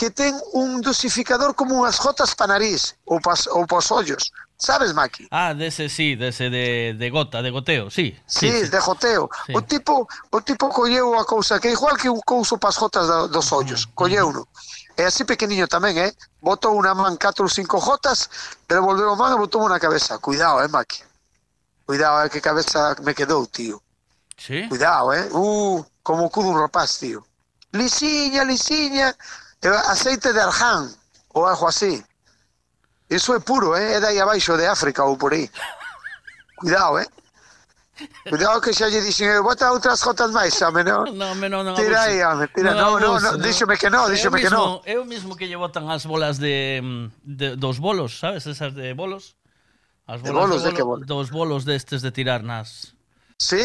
[0.00, 4.32] que ten un dosificador como unhas gotas para nariz ou pas, ou pos ollos.
[4.56, 5.28] Sabes, Maki?
[5.30, 8.16] Ah, dese sí, dese de, de gota, de goteo, sí.
[8.26, 8.68] Sí, sí, sí.
[8.68, 9.28] de goteo.
[9.46, 9.52] Sí.
[9.52, 13.30] O tipo o tipo colleu a cousa que é igual que un couso pas gotas
[13.30, 14.48] dos ollos, colleu uno.
[14.96, 16.12] É así pequeniño tamén, eh?
[16.40, 18.28] Botou unha man 4 ou 5 gotas,
[18.64, 20.16] pero volveu a man e botou na cabeza.
[20.16, 21.04] Cuidado, eh, Maki.
[21.84, 23.80] Cuidado, eh, que cabeza me quedou, tío.
[24.40, 24.66] Sí.
[24.68, 25.28] Cuidado, eh?
[25.32, 27.20] Uh, como o cu dun rapaz, tío.
[27.72, 29.14] Lisiña, lisiña,
[29.60, 30.88] eh, aceite de arján,
[31.36, 32.02] ou algo así.
[33.10, 33.96] Iso é puro, eh?
[33.96, 35.44] É dai abaixo de África ou por aí.
[36.56, 37.06] Cuidado, eh?
[38.24, 41.04] Cuidado que xa lle dixen, bota outras jotas máis, home, non?
[41.12, 41.76] No, me non, non.
[41.76, 42.72] Tira aí, home, tira.
[42.72, 44.80] Non, non, non, díxome que non, díxome que non.
[44.88, 48.48] É o mismo que lle botan as bolas de, mm, de dos bolos, sabes?
[48.48, 49.36] Esas de bolos.
[50.08, 51.04] As bolas de bolos, de, de que bolos?
[51.04, 52.96] Dos bolos destes de tirar nas...
[53.36, 53.60] Sí?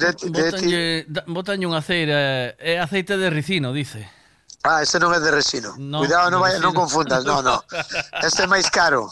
[0.00, 4.08] de, botanlle, de, botanlle unha ceira, é aceite de ricino, dice.
[4.62, 5.72] Ah, ese non é de resino.
[5.80, 7.64] No, Cuidado, non, vai, non confundas, No, no.
[8.20, 9.08] Este é máis caro.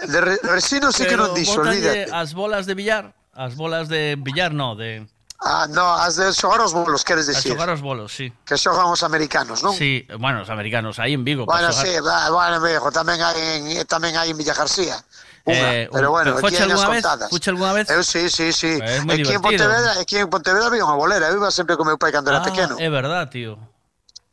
[0.00, 2.08] De re, resino sí Pero que non dixo, olvídate.
[2.08, 5.04] As bolas de billar, as bolas de billar, no, de...
[5.44, 7.52] Ah, no, as de xogar os bolos, queres dicir?
[7.52, 8.32] As xogar os bolos, sí.
[8.48, 9.76] Que xogan os americanos, non?
[9.76, 11.44] Sí, bueno, os americanos, aí en Vigo.
[11.44, 11.84] Bueno, xogar...
[11.84, 11.92] sí,
[12.32, 14.96] bueno, viejo, tamén hai en, tamén hai en Villagarcía.
[15.54, 17.30] Eh, pero bueno, pero aquí hai vez, contadas.
[17.30, 17.88] Fuche alguna vez?
[17.90, 18.78] Eu sí, sí, sí.
[18.80, 21.96] É aquí en Pontevedra, aquí en Pontevedra había unha bolera, eu iba sempre con meu
[21.96, 22.76] pai cando era ah, pequeno.
[22.76, 23.56] É verdad, tío.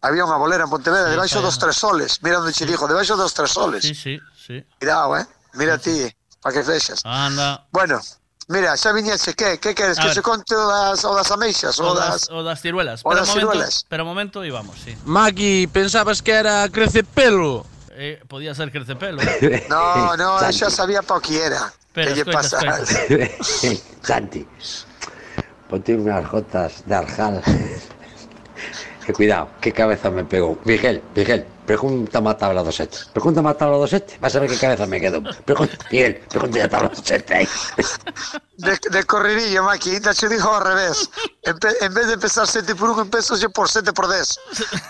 [0.04, 2.20] Había unha bolera en Pontevedra, sí, debaixo dos tres soles.
[2.22, 2.70] Mira onde che sí.
[2.70, 3.82] dixo, debaixo dos tres soles.
[3.82, 4.60] Sí, sí, sí.
[4.78, 5.26] Cuidado, eh.
[5.56, 6.12] Mira ti,
[6.42, 7.00] para que vexas.
[7.06, 7.64] Anda.
[7.72, 8.02] Bueno,
[8.48, 9.58] Mira, xa viñeche, que?
[9.58, 9.98] Que queres?
[9.98, 11.80] Que se conte das, o das ameixas?
[11.80, 13.02] O, o das, das, o das ciruelas.
[13.02, 13.86] O das momento, ciruelas.
[13.90, 14.96] Pero momento íbamos, sí.
[15.04, 17.66] Maki, pensabas que era crece pelo?
[17.98, 19.22] Eh, podía ser crecepelo.
[19.70, 21.72] No, no, xa sabía pa que era.
[21.94, 22.60] Que escoita, pasa?
[24.04, 24.46] Santi,
[25.70, 27.42] ponte unas gotas de arjal.
[29.06, 30.58] Que cuidado, qué cabeza me pegó.
[30.66, 33.00] Miguel, Miguel, pregúntame a tabla do sete.
[33.14, 35.22] Pregúntame a tabla do sete, vas a ver qué cabeza me quedó.
[35.46, 37.48] Pregunta, Miguel, pregúntame a tabla do sete aí.
[38.58, 41.10] De, de correrillo, Maki, ainda che dijo ao revés.
[41.44, 44.40] En, pe- en vez de empezar 7 por 1, empezo xe por 7 por 10.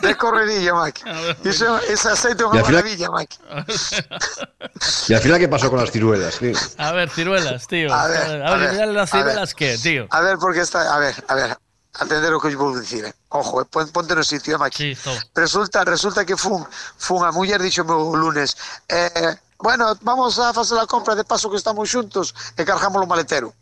[0.02, 1.02] De correrillo, Maki.
[1.46, 3.38] Iso, ese aceite Y al final- maravilla, Maki.
[5.10, 6.38] ¿Y al final qué pasó con las ciruelas?
[6.38, 6.54] tío?
[6.78, 7.92] A ver, ciruelas, tío.
[7.94, 9.26] A ver, a a ver, ver, mirale las a ver.
[9.26, 10.08] ciruelas que, tío.
[10.12, 10.94] A ver, porque está...
[10.96, 11.58] A ver, a ver.
[12.00, 13.14] atender o que vos vou dicir, eh?
[13.30, 13.66] ojo, eh?
[13.66, 14.96] ponte no sitio, eh, Maki.
[14.96, 16.66] Sí, resulta, resulta que fun,
[16.98, 18.58] fun a muller, dixo meu lunes,
[18.90, 23.08] eh, bueno, vamos a facer a compra de paso que estamos xuntos e cargamos o
[23.08, 23.54] maletero.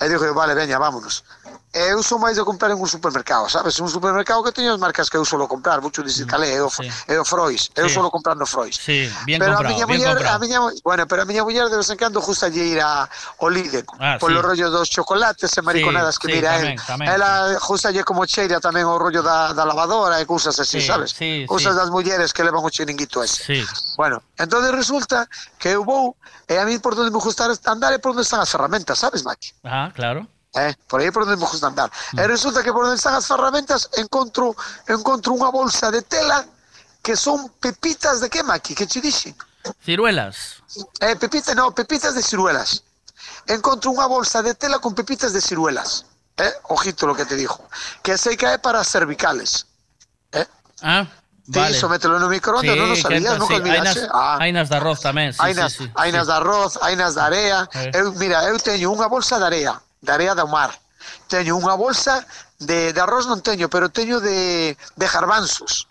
[0.00, 1.24] E dixo, vale, veña, vámonos.
[1.72, 3.78] E eu sou máis de comprar en un supermercado, sabes?
[3.78, 6.58] Un supermercado que teño as marcas que eu solo comprar, mucho dicir mm, cal é,
[6.58, 6.90] o, sí.
[7.06, 7.94] é o Frois, eu sí.
[7.94, 8.74] solo comprar no Frois.
[8.74, 10.34] Sí, bien pero comprado, a miña muller, comprado.
[10.34, 13.06] a miña, bueno, pero a miña muller de vez en cando gusta lle ir a
[13.38, 14.46] o Lidl, ah, polo sí.
[14.50, 16.82] rollo dos chocolates e mariconadas sí, que sí, mira tamén, el.
[16.82, 17.62] Tamén, Ela sí.
[17.62, 21.14] gusta lle como cheira tamén o rollo da, da lavadora e cousas así, sí, sabes?
[21.14, 21.78] Sí, cousas sí.
[21.78, 23.46] das mulleres que levan o chiringuito ese.
[23.46, 23.58] Sí.
[23.94, 26.18] Bueno, entonces resulta que eu vou
[26.50, 29.22] e a mí por donde me gustar andar é por onde están as ferramentas, sabes,
[29.22, 29.54] Maki?
[29.62, 30.26] Ah, claro.
[30.54, 31.90] Eh, por aí por onde me gusta andar.
[32.18, 34.56] E resulta que por onde están as ferramentas encontro
[34.90, 36.42] encontro unha bolsa de tela
[37.02, 38.74] que son pepitas de que, Maki?
[38.74, 39.34] Que che dixen?
[39.84, 40.58] Ciruelas.
[41.00, 42.82] Eh, pepitas, no, pepitas de ciruelas.
[43.46, 46.06] Encontro unha bolsa de tela con pepitas de ciruelas.
[46.36, 47.62] Eh, ojito lo que te dijo.
[48.02, 49.66] Que sei que é para cervicales.
[50.32, 50.46] Eh?
[50.82, 51.06] Ah,
[51.50, 51.76] Te vale.
[51.76, 53.58] hizo mételo no microondas, non o sabías, nunca
[53.90, 54.06] sí.
[54.14, 54.38] Ah.
[54.38, 55.84] hai nas de arroz tamén, sí, hai sí, sí.
[55.98, 57.66] hai nas de arroz, hai nas de area.
[57.74, 57.90] Eh.
[57.98, 60.72] Eu, mira, eu teño unha bolsa de area, da area do mar.
[61.28, 62.24] Teño unha bolsa
[62.60, 65.88] de, de arroz non teño, pero teño de, de garbanzos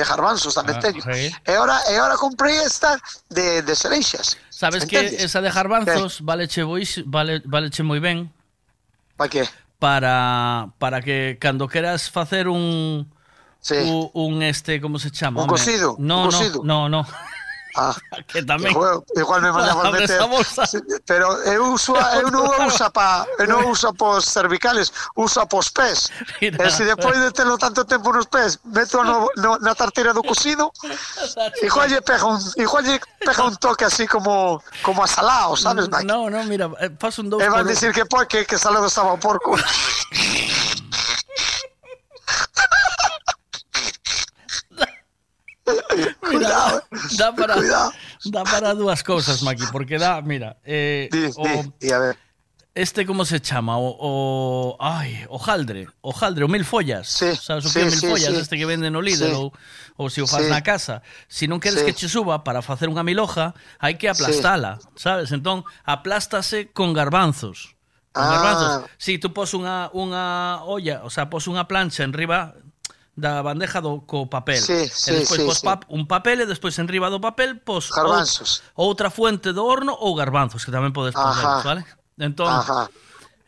[0.00, 1.02] de garbanzos tamén ah, teño.
[1.04, 1.28] Sí.
[1.44, 2.96] E ora e ora comprei esta
[3.28, 4.40] de de cereixas.
[4.48, 5.20] Sabes ¿entendes?
[5.20, 6.16] que esa de garbanzos eh.
[6.18, 6.24] sí.
[6.24, 8.32] valeche bois, vale vale che moi ben.
[9.20, 9.44] Pa que?
[9.78, 13.12] Para para que cando queras facer un
[13.60, 13.76] sí.
[13.76, 15.42] un, un este como se chama?
[15.42, 15.96] Un cocido.
[15.98, 16.62] No, un cocido.
[16.64, 17.08] no, no, no.
[17.80, 17.96] Ah,
[18.28, 18.76] que tamén.
[18.76, 20.20] Igual, igual me mandaba meter.
[20.20, 20.68] esa bolsa.
[20.68, 20.78] Sí,
[21.08, 26.12] Pero eu uso, eu non uso pa, eu non uso pos cervicales, uso pos pés.
[26.44, 26.60] Mira.
[26.60, 30.20] E se depois de terlo tanto tempo nos pés, meto no, no, na tarteira do
[30.20, 30.68] cocido,
[31.64, 35.88] igual lle pega un, igual lle pega un toque así como como a salado, sabes,
[35.88, 36.04] Mike?
[36.04, 38.92] No, no, mira, eh, faz un dous E van dicir que por que, que salado
[38.92, 39.56] estaba o porco.
[46.30, 46.82] Mira,
[47.18, 47.92] dá, para, Cuidado.
[48.26, 51.44] dá para dúas cousas, Maki, porque dá, mira, eh, dis, o,
[51.80, 52.16] y a ver.
[52.74, 53.78] Este como se chama?
[53.78, 57.08] O, o ai, o jaldre, o jaldre, o mil follas.
[57.08, 58.40] Sí, Sabes o sí, que é mil sí, follas, sí.
[58.40, 59.34] este que venden no líder sí.
[59.34, 59.52] ou,
[59.98, 60.50] ou se o faz sí.
[60.50, 61.02] na casa.
[61.26, 61.90] Si non queres sí.
[61.90, 65.02] que che suba para facer unha miloja, hai que aplastala, sí.
[65.02, 65.34] sabes?
[65.34, 67.74] Entón, aplástase con garbanzos.
[68.14, 68.30] Con ah.
[68.38, 68.70] garbanzos.
[69.02, 72.54] Si tú pos unha, unha olla, o sea, pos unha plancha en riba
[73.16, 74.60] da bandeja do co papel.
[74.62, 75.66] Sí, sí, e despois sí, pos sí.
[75.66, 78.62] pap, un papel e despois enriba do papel pos garbanzos.
[78.74, 81.82] Outra fuente do horno ou garbanzos, que tamén podes poner, vale?
[82.16, 82.88] Entón, Ajá.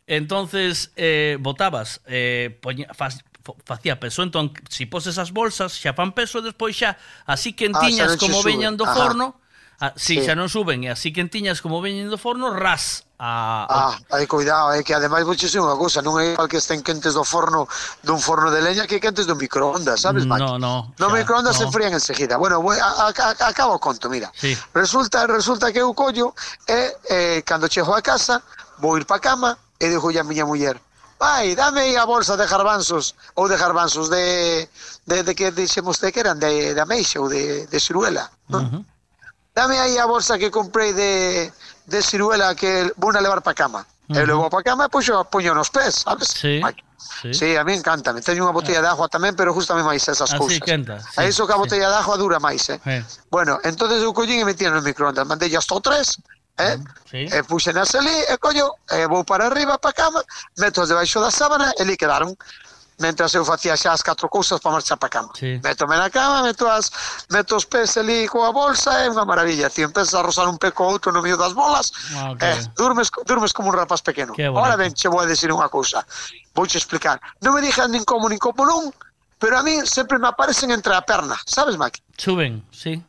[0.07, 3.23] entonces eh, botabas, eh, poña, faz,
[3.65, 8.13] facía peso, entón, si pos esas bolsas, xa fan peso e despois xa así quentiñas
[8.13, 8.95] ah, xa como veñan do Ajá.
[8.95, 9.41] forno,
[9.79, 10.27] a, si sí.
[10.27, 13.67] xa non suben e así quentiñas como veñen do forno, ras a...
[13.71, 16.59] Ah, hai cuidado, é eh, que ademais vou dicir unha cousa, non é igual que
[16.59, 17.71] estén quentes do forno
[18.03, 20.43] dun forno de leña que quentes do microondas, sabes, Maki?
[20.43, 20.91] No, no.
[20.99, 21.61] No xa, microondas no.
[21.63, 22.35] se frían enseguida.
[22.35, 24.27] Bueno, voy, a, a, acabo o conto, mira.
[24.35, 24.59] Sí.
[24.75, 26.35] Resulta, resulta que eu collo
[26.67, 28.43] e eh, cando chego a casa,
[28.83, 30.83] vou ir pa cama e dixo a miña muller.
[31.23, 34.67] Vai, dame aí a bolsa de garbanzos ou de garbanzos de
[35.07, 38.67] de, de que dixemos de que eran de, de ameixa ou de, de ciruela, non?
[38.67, 38.83] Uh -huh.
[39.55, 41.53] Dame aí a bolsa que comprei de
[41.87, 43.87] de ciruela que vou a levar para cama.
[44.09, 44.21] Uh -huh.
[44.21, 46.29] Eu levo para cama e puxo, puño poño nos pés, sabes?
[46.29, 46.61] Sí.
[46.61, 46.75] Vai.
[47.23, 47.35] Sí.
[47.35, 48.13] sí, a mí encanta.
[48.13, 48.87] Me teño unha botella ah.
[48.87, 50.63] de agua tamén, pero gustame máis esas Así cousas.
[50.63, 50.99] Canta.
[50.99, 51.93] Sí, a iso que a botella sí.
[51.95, 52.79] de agua dura máis, eh?
[52.87, 53.03] eh.
[53.31, 55.27] Bueno, entonces eu collín e metí no microondas.
[55.27, 56.19] Mandei hasta o tres,
[56.59, 56.79] eh?
[56.79, 57.27] Ah, sí.
[57.31, 59.99] Eh, e puxen a ali, e eh, collo, e eh, vou para arriba, para a
[59.99, 60.21] cama,
[60.59, 62.35] meto debaixo da sábana, e li quedaron
[63.03, 65.35] mentras eu facía xa as catro cousas para marchar para cama.
[65.35, 65.59] Sí.
[65.59, 66.95] Métome na cama, meto, as,
[67.29, 69.67] meto os pés ali coa bolsa, é unha maravilla.
[69.67, 72.55] Ti empezas a rozar un peco outro no medio das bolas, wow, okay.
[72.55, 74.39] eh, durmes, durmes como un rapaz pequeno.
[74.55, 76.07] Ora ben, che vou a decir unha cousa.
[76.55, 77.19] Vou che explicar.
[77.43, 78.95] Non me dixan nin como nin como non,
[79.43, 81.99] pero a mí sempre me aparecen entre a perna, sabes, Maki?
[82.15, 83.03] Suben, sí.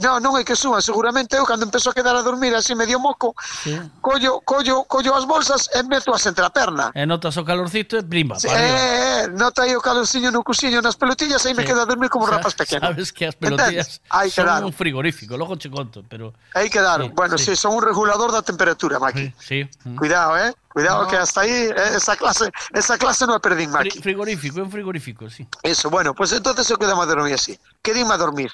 [0.00, 2.96] No, non é que suban, seguramente eu cando empezo a quedar a dormir así medio
[2.98, 3.76] moco, sí.
[4.00, 6.88] collo, collo, collo as bolsas e mezoas entre a perna.
[6.96, 8.40] E notas o calorcito e brimba.
[8.40, 11.60] sí, eh, eh, nota aí o calorciño no cuxiño nas pelotillas e aí sí.
[11.60, 12.80] me queda a dormir como o rapaz pequeno.
[12.80, 14.64] Sabes que as pelotillas aí son quedaron.
[14.66, 16.32] un frigorífico, logo che conto, pero...
[16.54, 17.52] Aí quedaron, sí, bueno, sí.
[17.52, 19.34] sí, son un regulador da temperatura, Maki.
[19.38, 19.68] Sí, sí.
[19.84, 19.96] Mm.
[19.96, 20.54] Cuidado, eh?
[20.72, 21.08] Cuidado no.
[21.08, 24.00] que hasta ahí eh, esa clase esa clase non a perdín, Maki.
[24.00, 25.44] Fri frigorífico, é un frigorífico, sí.
[25.60, 27.58] Eso, bueno, pues entonces eu quedamos a dormir así.
[27.84, 28.48] Quedime a dormir.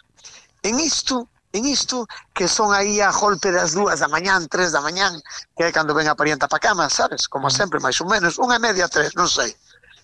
[0.66, 4.84] En isto en isto, que son aí a golpe das dúas da mañán, tres da
[4.84, 5.16] mañán,
[5.56, 7.26] que é cando ven a parienta pa cama, sabes?
[7.26, 9.56] Como sempre, máis ou menos, unha e media, tres, non sei.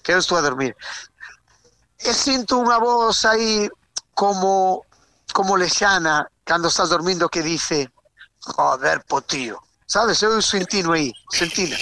[0.02, 0.74] Que eu estou a dormir.
[2.02, 3.70] E sinto unha voz aí
[4.16, 4.82] como
[5.32, 7.88] como lexana cando estás dormindo que dice
[8.42, 9.58] joder, po tío.
[9.86, 10.22] Sabes?
[10.22, 11.76] Eu sentino aí, sentina.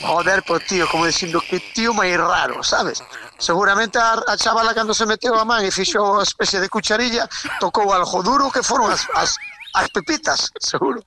[0.00, 3.02] Joder, po tío, como dicindo que tío máis raro, sabes?
[3.38, 7.28] Seguramente a, a chavala cando se meteu a man e fixo a especie de cucharilla,
[7.60, 9.38] tocou algo duro que foron as, as,
[9.74, 11.00] as pepitas, seguro.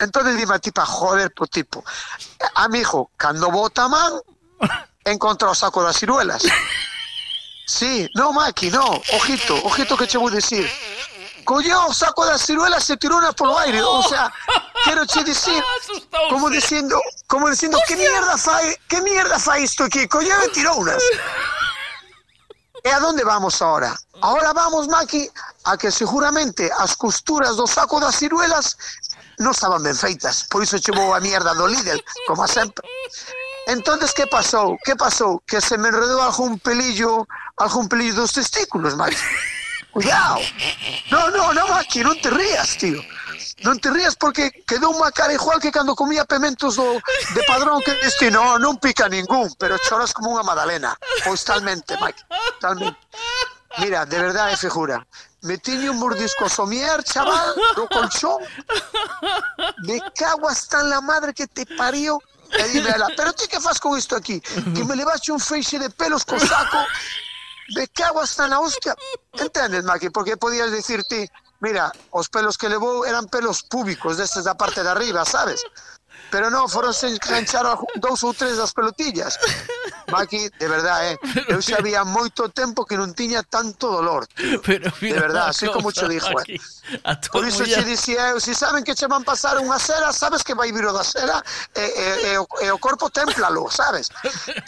[0.00, 1.84] Entonces dime a tipa, joder, po tipo.
[2.54, 4.12] A mi hijo, cando bota a man,
[5.04, 6.42] encontra o saco das ciruelas.
[7.66, 10.64] Sí, no, Maki, no, ojito, ojito que che vou dicir.
[11.44, 14.32] Colleu o saco das ciruelas e tirona polo aire, o sea,
[14.84, 15.62] quero che dicir,
[16.30, 21.02] como dicindo, como dicindo, que mierda fai, que mierda fai isto aquí, colleu e tirounas.
[22.84, 23.96] A donde vamos ahora?
[24.20, 25.30] Ahora vamos, Maki,
[25.64, 28.76] a que seguramente as costuras do saco das ciruelas
[29.38, 32.82] non estaban ben feitas, por iso chegou a mierda do Lidl, como sempre.
[33.70, 34.78] Entonces, que pasou?
[34.82, 35.38] Que pasou?
[35.46, 39.16] Que se me enredou algún pelillo, algún pelillo dos testículos, Maki.
[39.92, 40.40] Cuidado.
[41.10, 42.98] No, no, no, Maki, non te rías, tío.
[43.66, 46.98] non te rías porque quedou unha cara igual que cando comía pementos do,
[47.34, 50.94] de padrón que diste, no, non pica ningún, pero choras como unha madalena.
[51.26, 52.22] Pois talmente, Mike,
[52.62, 53.00] talmente.
[53.78, 55.04] Mira, de verdade, figura.
[55.42, 58.42] Me tiño un mordisco somier, chaval, do colchón.
[59.86, 62.18] Me cago hasta en la madre que te parió,
[62.50, 64.40] E dime ela, pero ti que faz con isto aquí?
[64.40, 66.80] Que me levaste un feixe de pelos co saco.
[67.76, 68.96] Me cago hasta na hostia.
[69.32, 70.08] Entendes, Maki?
[70.08, 71.28] Porque podías decir ti,
[71.60, 75.64] Mira, os pelos que levou eran pelos púbicos, destes da parte de arriba, sabes?
[76.30, 77.64] Pero non, foron se enganchar
[77.96, 79.40] dous ou tres das pelotillas.
[80.12, 84.60] Maki, de verdade, eh, eu xa había moito tempo que non tiña tanto dolor, tío.
[84.60, 86.60] Pero de verdade, así como che dixo, eh.
[87.32, 90.12] Por iso che dicía eu, eh, se si saben que che van pasar unha cera,
[90.12, 91.36] sabes que vai vir eh, eh, o da cera
[91.72, 94.12] e, e, e, o, e o corpo templalo, sabes?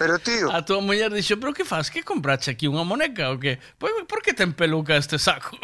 [0.01, 0.49] Pero, tío...
[0.49, 1.93] A tua muller dixo, pero que faz?
[1.93, 3.61] Que comprache aquí unha moneca o que?
[3.77, 5.61] Por, por que ten peluca este saco?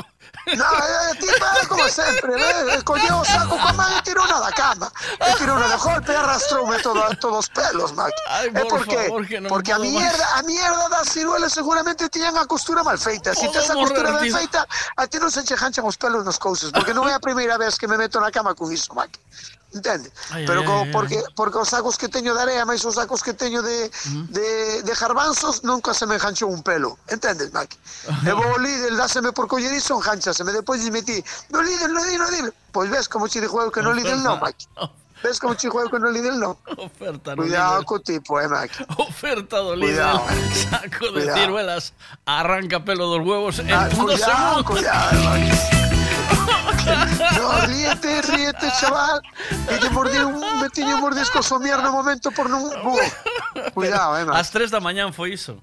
[0.56, 4.40] No, eh, ti é como sempre, eh, colleu o saco coa man e tirou na
[4.40, 4.92] da cama.
[5.20, 8.22] E tirou na de golpe e arrastroume todo, todos os pelos, Maki.
[8.28, 12.08] Ay, é por porque, favor, que non porque a mierda, a mierda das ciruelas seguramente
[12.08, 13.34] tiñan a costura mal feita.
[13.34, 14.36] Se Podo tes a costura tío.
[14.36, 14.66] feita,
[14.96, 17.74] a ti non se che os pelos nas cousas, porque non é a primeira vez
[17.74, 19.18] que me meto na cama con iso, Maki.
[19.76, 20.08] Entende?
[20.32, 20.92] Ai, Pero ai, co, ai, ai.
[20.92, 23.90] porque, porque os sacos que teño de area máis os sacos que teño de,
[24.32, 26.96] de, de garbanzos nunca se me ganchou un pelo.
[27.12, 27.76] Entendes, Maki?
[28.24, 30.48] E vou ao Lidl, dáseme por coller iso, enganchaseme.
[30.56, 31.20] Depois lle metí,
[31.52, 32.50] no Lidl, no Lidl, no Lidl.
[32.72, 34.64] Pois ves como che dixo eu que no Lidl non, Maki.
[35.22, 36.56] Ves como che dixo eu que no Lidl non.
[36.80, 37.84] Oferta no Cuidado Lidl.
[37.84, 38.80] co tipo, eh, Maki.
[38.96, 39.92] Oferta do Lidl.
[39.92, 40.24] Cuidado.
[40.56, 41.36] Saco de Cuidado.
[41.38, 41.92] ciruelas.
[42.24, 44.64] Arranca pelo dos huevos en Ah, dos cuidado, segundos.
[44.72, 45.52] cuidado, Maki.
[46.86, 49.20] no, ríete, ríete, chaval.
[49.68, 52.62] Que lle mordí un metiño mordisco somier no momento por non...
[53.74, 54.26] Cuidado, eh.
[54.32, 55.60] As 3 da mañán foi iso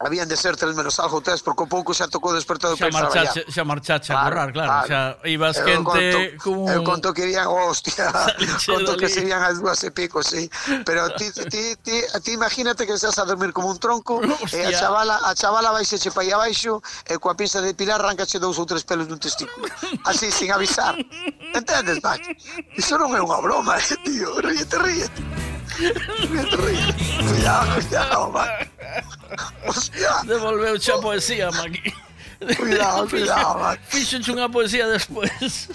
[0.00, 3.64] habían de ser tres menos algo tres, porque pouco xa tocou despertado xa marchache, xa
[3.68, 4.88] marchache claro, a correr, claro, claro.
[4.88, 6.70] xa ibas eu quente conto, como...
[6.72, 8.08] Eu conto que irían, hostia,
[8.66, 10.48] conto que serían as dúas e pico, sí,
[10.88, 14.72] pero ti, ti, ti, ti imagínate que estás a dormir como un tronco, e a
[14.72, 18.56] chavala, a chavala vai seche pa aí abaixo, e coa pinza de pilar arrancache dous
[18.56, 19.68] ou tres pelos dun testículo,
[20.08, 20.96] así, sin avisar,
[21.52, 22.24] entendes, Mac?
[22.72, 25.49] Iso non é unha broma, eh, tío, ríete, ríete.
[27.28, 28.70] Cuidado, cuidado, Mac.
[29.66, 30.22] Hostia.
[30.26, 31.94] Devolveu xa a poesía, Maki.
[32.56, 33.80] Cuidado, cuidado, Mac.
[33.88, 35.68] Fíxenche unha poesía después.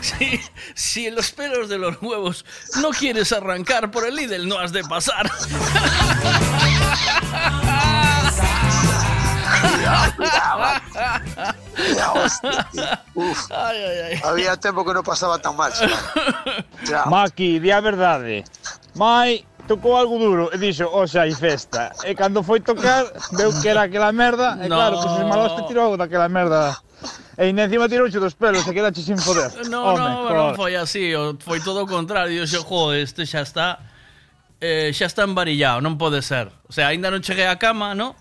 [0.00, 0.40] si,
[0.74, 2.44] si los pelos de los huevos
[2.80, 5.30] no quieres arrancar por el Lidl, no has de pasar.
[9.60, 10.80] Cuidado, cuidado,
[11.76, 13.04] Cuidado, hostia.
[13.14, 13.50] Uf.
[13.50, 14.20] Ay, ay, ay.
[14.24, 15.72] Había tempo que non pasaba tan mal.
[17.06, 18.44] Maki, di a verdade.
[18.94, 21.92] Mai tocou algo duro e dixo, oxe, hai festa.
[22.02, 24.74] E cando foi tocar, veu que era aquela merda, e no.
[24.74, 26.76] claro, que se maloste tirou daquela merda.
[27.38, 29.48] E encima tirouche dos pelos e quedache sin poder.
[29.70, 32.42] No, Home, no, pero non foi así, foi todo o contrario.
[32.42, 33.78] Dixo, jo, este xa está
[34.60, 36.52] eh, xa está embarillado, non pode ser.
[36.68, 38.18] O sea, aínda non cheguei á cama, no?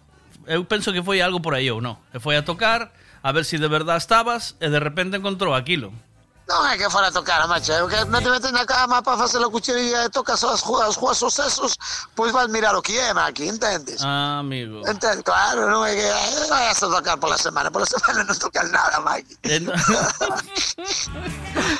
[0.47, 1.99] Eu penso que foi algo por aí ou non.
[2.13, 2.93] E foi a tocar,
[3.25, 5.91] a ver se si de verdad estabas, e de repente encontrou aquilo.
[6.49, 7.77] Non é que fora a tocar, macho.
[7.85, 11.21] Que non te metes na cama para facer a cuchería e tocas as juas, juas
[11.21, 11.77] os sesos,
[12.17, 14.01] pois vas mirar o que é, Maki, entendes?
[14.01, 14.81] Ah, amigo.
[15.21, 17.69] Claro, non é que eh, vayas a tocar pola semana.
[17.69, 19.37] Pola semana non tocas nada, Maki.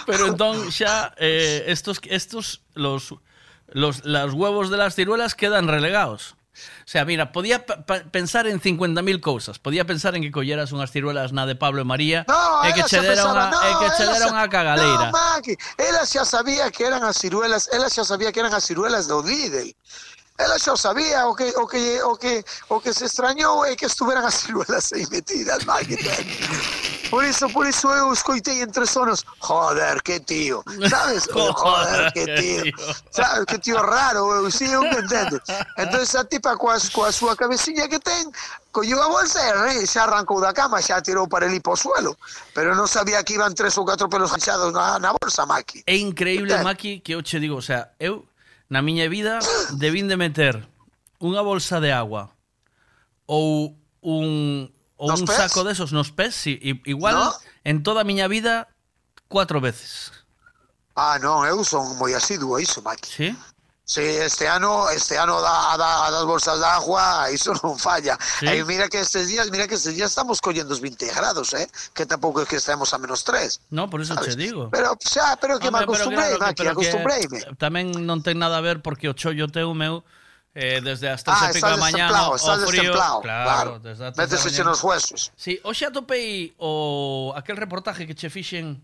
[0.06, 3.18] Pero entón xa eh, estos estos los
[3.74, 6.38] los los huevos de las ciruelas quedan relegados.
[6.86, 7.66] O sea, mira, podía
[8.12, 9.60] pensar en 50.000 cousas.
[9.60, 12.84] Podía pensar en que colleras unhas ciruelas na de Pablo e María no, e que
[12.84, 15.10] che dera unha no, e que che dera unha cagaleira.
[15.10, 18.66] No, Maki, ela xa sabía que eran as ciruelas, ela xa sabía que eran as
[18.66, 19.70] ciruelas do Lidl.
[20.40, 23.86] Ela xa sabía o que o que o que o que se extrañou é que
[23.92, 26.00] estuveran as ciruelas aí metidas, Maki.
[27.10, 31.28] Por eso, por eso eu escoitei entre sonos, joder, que tío, sabes?
[31.34, 32.64] joder, que tío,
[33.10, 33.46] sabes?
[33.46, 35.42] Que tío raro, eu si, eu que entendo.
[35.78, 38.30] Entón, a tipa coa, coa súa cabeciña que ten,
[38.72, 39.54] colleu a bolsa e ¿eh?
[39.54, 42.18] re, xa arrancou da cama, xa tirou para el po suelo,
[42.54, 45.84] pero non sabía que iban tres ou catro pelos enxados na, na bolsa, Maki.
[45.90, 46.64] É increíble, ¿Ten?
[46.64, 48.30] Maki, que eu che digo, o sea, eu
[48.70, 49.42] na miña vida
[49.82, 50.62] debín de meter
[51.18, 52.30] unha bolsa de agua
[53.26, 53.74] ou
[54.06, 55.38] un o nos un pés?
[55.38, 57.34] saco desos nos pés, si, igual no?
[57.64, 58.68] en toda a miña vida
[59.32, 60.12] cuatro veces.
[61.00, 63.08] Ah, non, eu son moi asiduo a iso, Maki.
[63.08, 63.30] Sí?
[63.90, 68.20] Sí, este ano, este ano da, da, das bolsas de agua, iso non falla.
[68.38, 68.46] Sí.
[68.52, 71.66] E mira que estes días, mira que estes días estamos collendo os 20 grados, eh?
[71.96, 73.72] Que tampouco é que estemos a menos 3.
[73.72, 74.36] No, por eso sabes?
[74.36, 74.68] te digo.
[74.70, 77.24] Pero, xa, pero que Hombre, me acostumbrei, pero claro, Maki, acostumbrei.
[77.56, 80.04] Tamén non ten nada a ver porque o chollo teu meu
[80.56, 84.14] eh, desde as tres ah, e pico da mañá o frío, claro, claro, desde as
[84.16, 85.32] 3 Métese nos huesos.
[85.38, 88.82] Sí, hoxe atopei o aquel reportaje que che fixen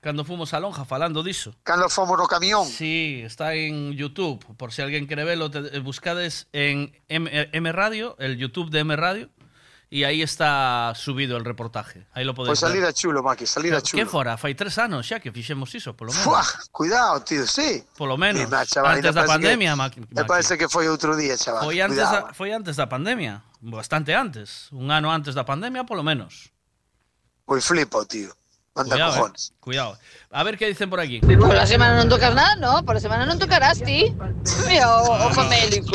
[0.00, 1.56] cando fomos a Lonja falando diso.
[1.64, 2.64] Cando fomos no camión.
[2.66, 7.50] Sí, está en YouTube, por si alguén quere velo, te, eh, buscades en M, eh,
[7.52, 9.30] M Radio, el YouTube de M Radio
[9.88, 12.06] y aí está subido el reportaje.
[12.12, 12.48] Aí lo podes.
[12.48, 14.02] Pois pues salida chulo, Maki, salida chulo.
[14.02, 14.36] Que fora?
[14.36, 16.26] Fai tres anos xa que fixemos iso, polo menos.
[16.26, 16.42] Fuá,
[16.72, 17.84] cuidado, tío, sí.
[17.96, 20.00] Polo menos, Dima, chaval, antes da pandemia, que, Maki.
[20.10, 21.62] Me parece que foi outro día, chaval.
[21.62, 24.66] Foi antes, cuidado, da, foi antes da pandemia, bastante antes.
[24.74, 26.50] Un ano antes da pandemia, polo menos.
[27.46, 28.34] Pois flipo, tío.
[28.74, 29.42] Manda cuidado, eh, cojones.
[29.48, 29.98] Eh, cuidado.
[30.30, 31.20] A ver que dicen por aquí.
[31.20, 32.82] Por la semana non tocas nada, ¿no?
[32.82, 34.10] Por la semana non tocarás, ti.
[34.66, 35.94] Mira, ojo ah, médico.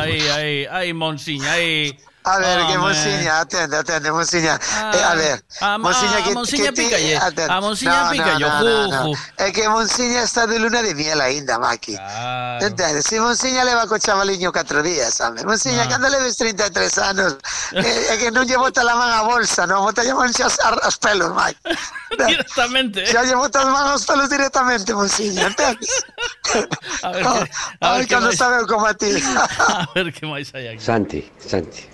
[0.00, 1.92] Ahí, ahí, ahí, Monsiña, ahí...
[2.28, 2.78] A ver, que Home.
[2.92, 4.54] Monsiña, atende, atende, Monsiña.
[4.92, 7.16] Eh, a ver, a- Monsiña a que, Monsiña que
[7.48, 9.12] a Monsiña No, pícalle, no, no, no, no.
[9.38, 11.96] É que Monsiña está de luna de miel aínda, Maki.
[11.96, 12.66] Claro.
[12.66, 13.06] Entendes?
[13.06, 15.44] Si Monsiña leva co chavaliño 4 días, sabe?
[15.44, 15.88] Monsiña, Ah.
[15.88, 17.36] cando leves 33 anos,
[17.72, 20.56] é, é que non lle bota a man a bolsa, non, bota lle man as,
[20.60, 21.60] as pelos, Mike.
[22.18, 23.06] Directamente.
[23.08, 26.04] Xa lle bota as man aos pelos directamente, monsiña, entendes?
[27.02, 29.12] A ver, que, a que máis, sabe como a ti.
[29.68, 30.82] a ver que máis hai aquí.
[30.82, 31.84] Santi, Santi,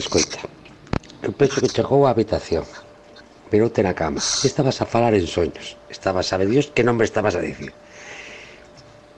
[0.00, 0.40] Escoita,
[1.26, 2.64] eu penso que chegou á habitación,
[3.52, 7.34] viroute na cama, estabas a falar en soños, estabas a ver Dios que nombre estabas
[7.36, 7.72] a dicir.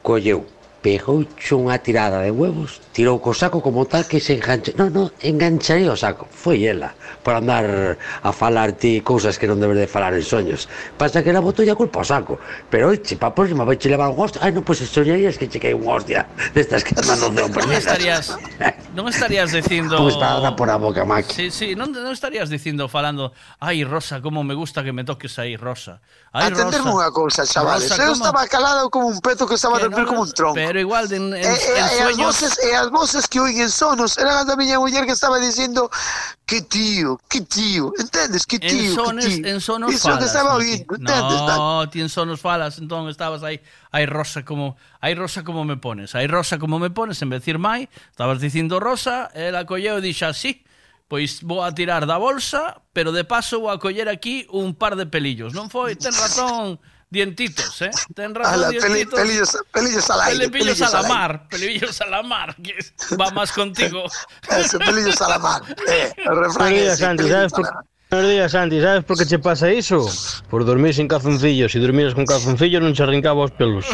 [0.03, 0.41] Colleu
[0.85, 4.77] pegouche unha tirada de huevos, tirou co saco como tal que se enganche...
[4.77, 6.29] Non, non, engancharía o saco.
[6.29, 6.93] Foi ela,
[7.25, 10.69] por andar a falar ti cousas que non debes de falar en soños.
[11.01, 12.37] Pasa que la botou a culpa ao saco.
[12.69, 14.45] Pero, oxe, pa próxima vai che levar un hostia.
[14.45, 17.49] Ai, non, pois pues, soñarías que che cae un hostia destas que andan no ceo
[17.49, 18.37] Non estarías,
[18.93, 19.97] non estarías dicindo...
[19.97, 21.33] Pois está por a boca, Maki.
[21.33, 25.41] Sí, sí, non, non estarías dicindo, falando, ai, Rosa, como me gusta que me toques
[25.41, 26.05] aí, Rosa.
[26.37, 27.89] Ai, Atenderme unha cousa, chavales.
[27.89, 28.21] Rosa, eu como...
[28.21, 30.61] estaba calado como un peto que estaba a dormir no, como un tronco.
[30.61, 32.11] Pero pero igual en, en, e, en e, sueños...
[32.11, 35.39] as voces, e as voces que oiguen sonos eran as da miña muller que estaba
[35.39, 35.87] dicindo
[36.43, 38.43] que tío, que tío, entendes?
[38.43, 39.55] Que tío, en sones, que tío.
[39.55, 41.39] En sonos Iso falas, que estaba oindo, no, entendes?
[41.47, 43.63] No, ti en sonos falas, entón estabas aí,
[43.95, 47.39] aí rosa como, aí rosa como me pones, aí rosa como me pones, en vez
[47.39, 50.67] de decir mai, estabas dicindo rosa, ela colleu e dixa así,
[51.07, 54.99] pois vou a tirar da bolsa, pero de paso vou a coller aquí un par
[54.99, 55.95] de pelillos, non foi?
[55.95, 56.83] Ten razón,
[57.15, 57.91] dientitos, eh?
[58.15, 59.21] Ten razón, Ala, peli- dientitos.
[59.21, 60.49] pelillos, pelillos al aire.
[60.51, 61.15] Pelillos a la al aire.
[61.15, 62.75] mar, pelillos a la mar, que
[63.17, 64.05] va más contigo.
[64.51, 65.63] Eso, pelillos a la mar.
[65.89, 69.05] Eh, el refrán días, ese, Santi, pelillos ¿sabes a por, la buenos días, Santi, ¿sabes
[69.05, 70.07] por qué te pasa eso?
[70.51, 71.73] Por dormir sin calzoncillos.
[71.73, 73.87] Si durmieras con calzoncillos non che arrancaba os pelos.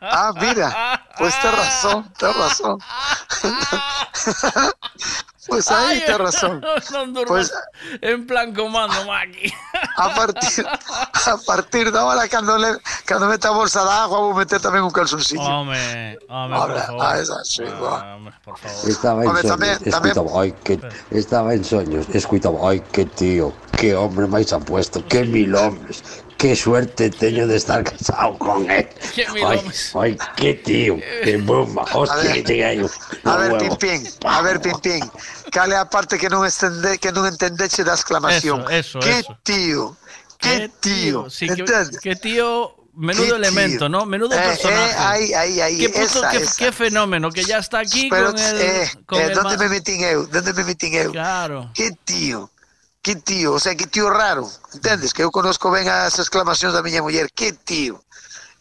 [0.00, 2.78] Ah, mira, pues tienes razón, tienes razón.
[5.48, 6.64] pues ahí tienes razón.
[6.92, 7.52] Non durmas Pues
[8.00, 9.52] en plan comando, Maki.
[9.98, 14.36] a partir, a partir de ahora, cuando, le, cuando meta bolsa de agua, voy a
[14.44, 15.42] meter también un calzoncillo.
[15.42, 17.16] Home, home, por Ahora, favor.
[17.16, 17.64] esa sí.
[17.66, 18.90] Ah, hombre, por favor.
[18.90, 20.74] Estaba en Hombre, sueños, escuitaba, ai que
[21.10, 26.02] estaba en sueños, escuitaba, ai que tío, que hombre máis apuesto, que mil hombres,
[26.44, 28.86] que suerte teño de estar casado con él.
[29.42, 29.92] Hombres.
[29.94, 32.32] ai, que tío, que bomba, hostia, ver.
[32.34, 32.86] que cheguei aí.
[33.24, 35.00] A ver, Pim Pim, a ver, Pim Pim.
[35.50, 38.60] Cale a parte que non, estende, que non entendeche da exclamación.
[38.68, 39.32] Eso, eso, que eso.
[39.40, 39.96] tío,
[40.36, 41.30] que tío.
[41.32, 41.96] Sí, que, entendes?
[42.04, 43.88] que tío, menudo Qué elemento, tío.
[43.88, 44.04] ¿no?
[44.04, 44.92] Menudo Eh, personaje.
[44.92, 46.56] eh, ahí, ahí, ahí, Qué, puto- esa, qué, esa.
[46.60, 48.60] qué fenómeno, que ya está aquí Pero, con el...
[48.60, 50.28] eh, con eh, el ¿dónde me metín eu?
[50.28, 51.08] ¿Dónde me metín eu?
[51.10, 51.70] Claro.
[51.72, 52.50] Que tío,
[53.04, 55.12] que tío, o sea, que tío raro, entendes?
[55.12, 58.00] Que eu conozco ben as exclamacións da miña muller, que tío.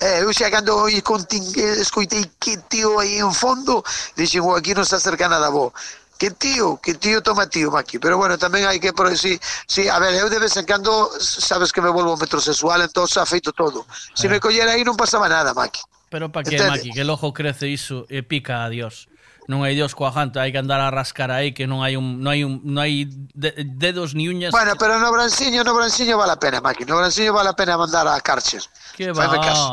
[0.03, 3.87] Eh, eu xa cando contin, eh, escoitei que tío aí en fondo,
[4.19, 5.71] dixen, aquí non está cercana da voz.
[6.19, 8.03] Que tío, que tío toma tío, Maki.
[8.03, 10.91] Pero bueno, tamén hai que, por si, si, a ver, eu de vez en cando,
[11.23, 13.87] sabes que me volvo metrosexual, entón xa feito todo.
[14.11, 14.35] Se si eh.
[14.35, 15.79] me collera aí non pasaba nada, Maki.
[16.11, 19.07] Pero para que, Maki, que el ojo crece iso e pica a Dios
[19.47, 22.31] non hai dios coajante, hai que andar a rascar aí que non hai un non
[22.31, 24.51] hai un non hai de, dedos ni uñas.
[24.51, 26.85] Bueno, pero no Branciño, no Branciño vale a pena, Maki.
[26.85, 28.63] No Branciño vale a pena mandar a cárcel.
[28.95, 29.27] Que va,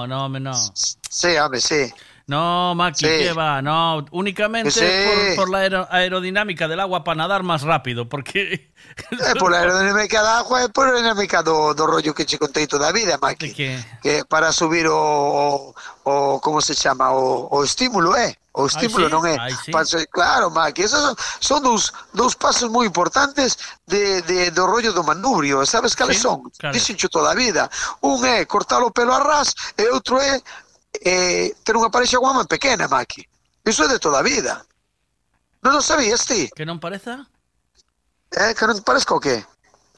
[0.07, 0.55] no, home, no.
[0.75, 1.93] Sí, home, sí.
[2.27, 3.07] No, Maki, sí.
[3.07, 4.05] que va, no.
[4.13, 5.35] Únicamente sí.
[5.35, 8.71] por, por, la aerodinámica del agua para nadar más rápido, porque...
[9.13, 12.67] Eh, é pola aerodinámica da agua por pola aerodinámica do, do rollo que che contei
[12.67, 13.53] toda a vida, Maki.
[13.53, 13.79] Que...
[14.03, 15.75] que para subir o, o,
[16.05, 18.31] o como se chama, o, o estímulo, é?
[18.31, 18.37] Eh?
[18.53, 19.15] O estímulo eh, Ay, sí?
[19.15, 19.37] non é.
[19.39, 20.07] Ay, sí.
[20.11, 23.55] Claro, Maki, esos son, son dous, dous pasos moi importantes
[23.87, 25.63] de, de, do rollo do manubrio.
[25.63, 26.27] Sabes cales sí?
[26.27, 26.51] son?
[26.59, 26.75] Claro.
[26.75, 27.71] Dixencho toda a vida.
[28.03, 30.43] Un é cortar o pelo a ras e outro é
[31.01, 33.25] eh, ter unha parexa guama pequena, Maki.
[33.65, 34.65] Iso é de toda a vida.
[35.65, 36.49] Non o sabías ti?
[36.57, 37.25] Que non pareza?
[38.33, 39.45] Eh, que non parezco o qué?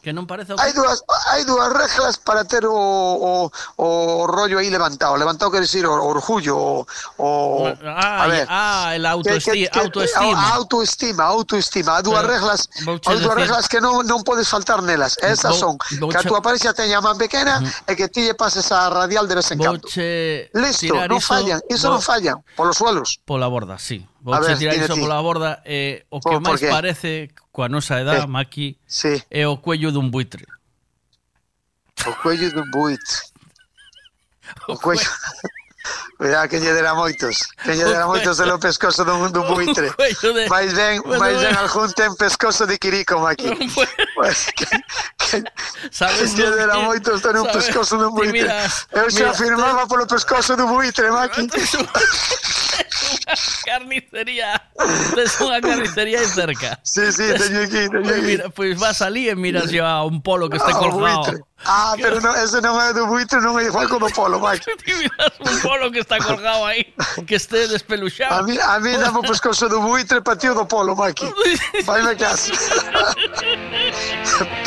[0.03, 0.99] Que non pareza o Hai dúas,
[1.31, 3.47] hai dúas reglas para ter o, o,
[3.79, 3.89] o
[4.27, 5.15] rollo aí levantado.
[5.15, 6.87] Levantado quer decir o, o orgullo, o,
[7.23, 8.47] o Ah, a ver.
[8.51, 10.35] ah, el que- autoesti- que- que- autoestima.
[10.43, 11.91] A, autoestima, autoestima.
[11.97, 12.67] Hai dúas reglas,
[13.07, 15.15] hai dúas reglas que non, non podes faltar nelas.
[15.23, 18.35] Esas Vou- son que a túa parexa teña a man pequena e que ti lle
[18.35, 19.87] pases a radial de vez en cando.
[20.51, 23.23] Listo, non fallan, iso vou- non fallan, polos suelos.
[23.23, 24.03] Pola borda, sí.
[24.03, 28.25] A Vouche ver, tirar iso pola borda eh, o que máis parece coa nosa edad,
[28.25, 29.23] eh, Maki, sí.
[29.31, 30.47] é o cuello dun buitre.
[32.07, 33.17] O cuello dun buitre.
[34.67, 35.03] O, o cuello...
[36.17, 37.49] Cuidado que lle dera moitos.
[37.65, 39.91] Que lle dera moitos de lo pescoso dun, dun buitre.
[39.91, 40.49] De...
[40.49, 43.51] Mais ben, bueno, mais ben algún ten pescoso de quirico, Maki.
[44.15, 44.67] Pues, que,
[45.19, 45.43] que,
[45.91, 46.85] sabes que lle dera que...
[46.87, 48.47] moitos ten un sabes, pescoso dun buitre.
[48.47, 48.63] Mira,
[48.93, 49.89] Eu xa mira, afirmaba te...
[49.89, 51.51] polo pescoso dun buitre, Maki.
[53.65, 54.63] carnicería.
[55.15, 56.79] Tes unha carnicería aí cerca.
[56.83, 58.03] Sí, sí, teño aquí, teño aquí.
[58.03, 60.79] Pois pues mira, pois pues vas ali e miras a un polo que este ah,
[60.79, 61.43] colgado.
[61.65, 64.67] Ah, pero no, ese non é do buitre, non é igual como polo, Mike.
[64.83, 66.83] Ti miras un polo que está colgado aí,
[67.27, 68.35] que este despeluxado.
[68.35, 71.23] A mí, a mí dame o pescozo do buitre pa tío do polo, Mike.
[71.87, 72.51] Faime caso.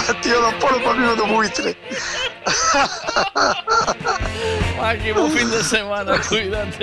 [0.07, 1.75] pa tío do polo, pa mí do buitre.
[4.79, 6.79] Maki, bo fin de semana, cuídate.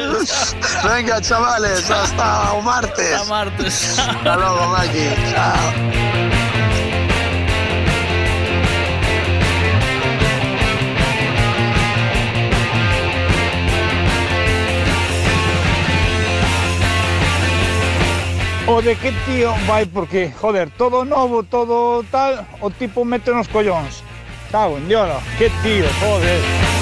[0.84, 3.12] Venga, chavales, hasta o martes.
[3.14, 3.98] Hasta martes.
[3.98, 5.08] Hasta logo, Maki.
[5.32, 6.21] Chao.
[18.72, 23.46] O de que tío vai porque, joder, todo novo, todo tal, o tipo mete nos
[23.46, 24.02] collóns.
[24.50, 26.81] Cago en diolo, que tío, joder.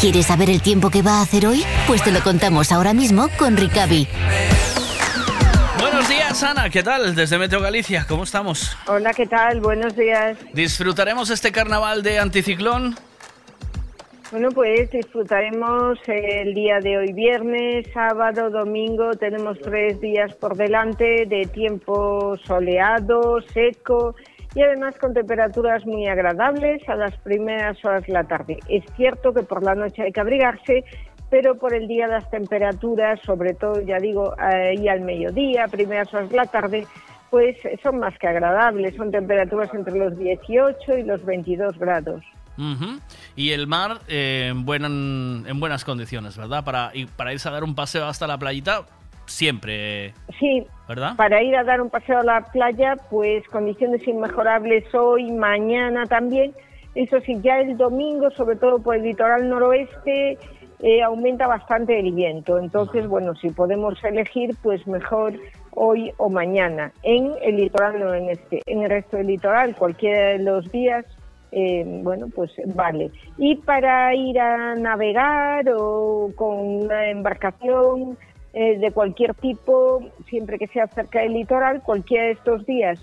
[0.00, 1.62] ¿Quieres saber el tiempo que va a hacer hoy?
[1.86, 4.08] Pues te lo contamos ahora mismo con Ricavi.
[5.78, 6.70] Buenos días, Ana.
[6.70, 7.14] ¿Qué tal?
[7.14, 8.78] Desde Meteo Galicia, ¿cómo estamos?
[8.86, 9.60] Hola, ¿qué tal?
[9.60, 10.38] Buenos días.
[10.54, 12.96] ¿Disfrutaremos este carnaval de anticiclón?
[14.30, 19.10] Bueno, pues disfrutaremos el día de hoy, viernes, sábado, domingo.
[19.10, 24.14] Tenemos tres días por delante de tiempo soleado, seco
[24.54, 28.58] y además con temperaturas muy agradables a las primeras horas de la tarde.
[28.68, 30.84] Es cierto que por la noche hay que abrigarse,
[31.30, 36.28] pero por el día las temperaturas, sobre todo, ya digo, ahí al mediodía, primeras horas
[36.30, 36.86] de la tarde,
[37.30, 38.96] pues son más que agradables.
[38.96, 42.24] Son temperaturas entre los 18 y los 22 grados.
[43.36, 46.62] Y el mar eh, en, buen- en buenas condiciones, ¿verdad?
[46.64, 48.82] Para, y para irse a dar un paseo hasta la playita,
[49.30, 51.16] siempre, Sí, ¿verdad?
[51.16, 56.52] para ir a dar un paseo a la playa, pues condiciones inmejorables hoy, mañana también.
[56.94, 60.38] Eso sí, ya el domingo, sobre todo por el litoral noroeste,
[60.80, 62.58] eh, aumenta bastante el viento.
[62.58, 65.34] Entonces, bueno, si podemos elegir, pues mejor
[65.70, 66.92] hoy o mañana.
[67.04, 71.06] En el litoral noroeste, en el resto del litoral, cualquiera de los días,
[71.52, 73.10] eh, bueno, pues vale.
[73.38, 78.18] Y para ir a navegar o con una embarcación
[78.52, 83.00] eh, de cualquier tipo, siempre que sea cerca del litoral, cualquiera de estos días,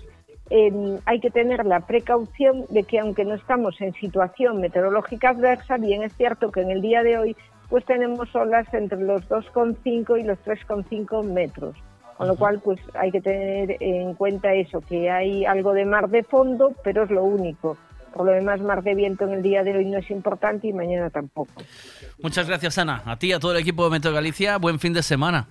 [0.50, 5.76] eh, hay que tener la precaución de que aunque no estamos en situación meteorológica adversa,
[5.76, 7.36] bien es cierto que en el día de hoy
[7.68, 11.76] pues tenemos olas entre los 2,5 y los 3,5 metros.
[12.16, 16.08] Con lo cual, pues hay que tener en cuenta eso, que hay algo de mar
[16.08, 17.76] de fondo, pero es lo único.
[18.18, 20.72] Por lo demás, mar de viento en el día de hoy no es importante y
[20.72, 21.52] mañana tampoco.
[22.20, 23.00] Muchas gracias, Ana.
[23.06, 25.46] A ti y a todo el equipo de Meteo Galicia, buen fin de semana.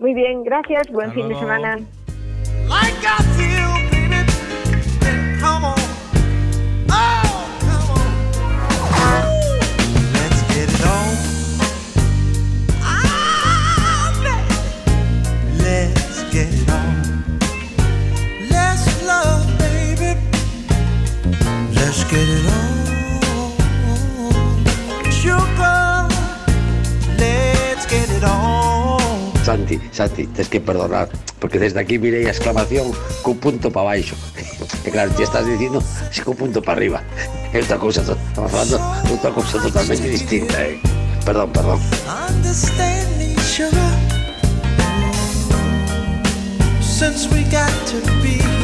[0.00, 0.90] Muy bien, gracias.
[0.90, 1.78] Buen Hasta fin de semana.
[21.90, 22.70] Let's get it on.
[25.10, 26.06] Sugar,
[27.18, 29.34] let's get it on.
[29.42, 31.08] Santi, Santi, tens que perdonar,
[31.40, 34.14] porque desde aquí mirei a exclamación cun punto para baixo.
[34.86, 35.82] E claro, ti estás dicindo
[36.14, 37.02] si cun punto para arriba.
[37.52, 40.78] É outra cousa, estamos falando de outra cousa totalmente distinta, eh.
[41.26, 41.82] Perdón, perdón.
[42.06, 43.98] Understand me, sugar.
[46.78, 48.59] Since we got to be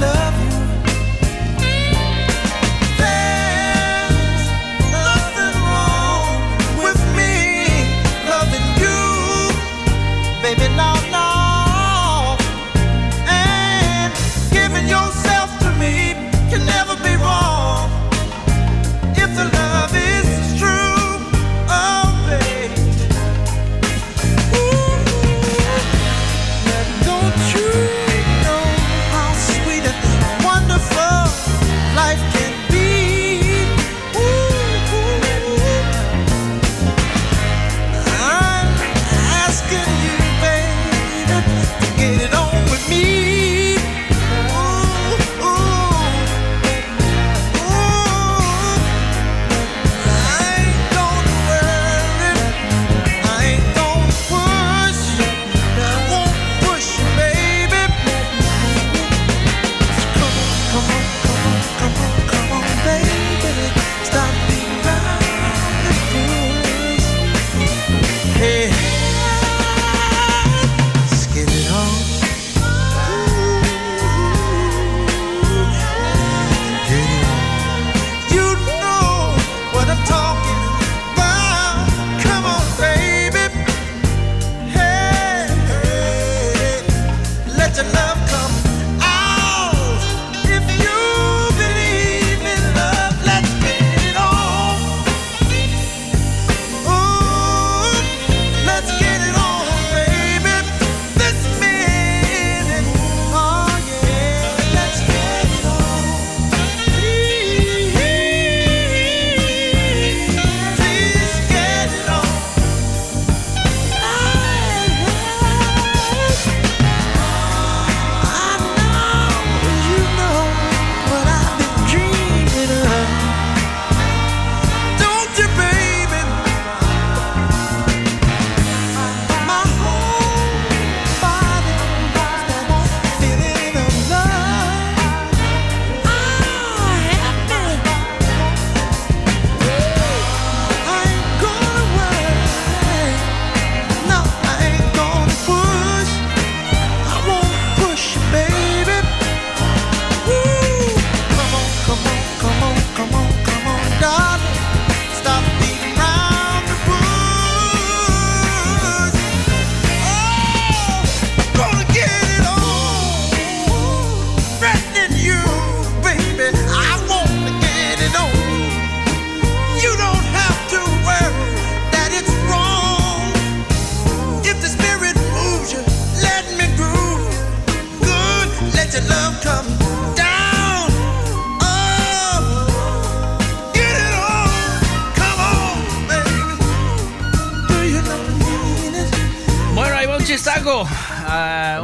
[0.00, 0.37] love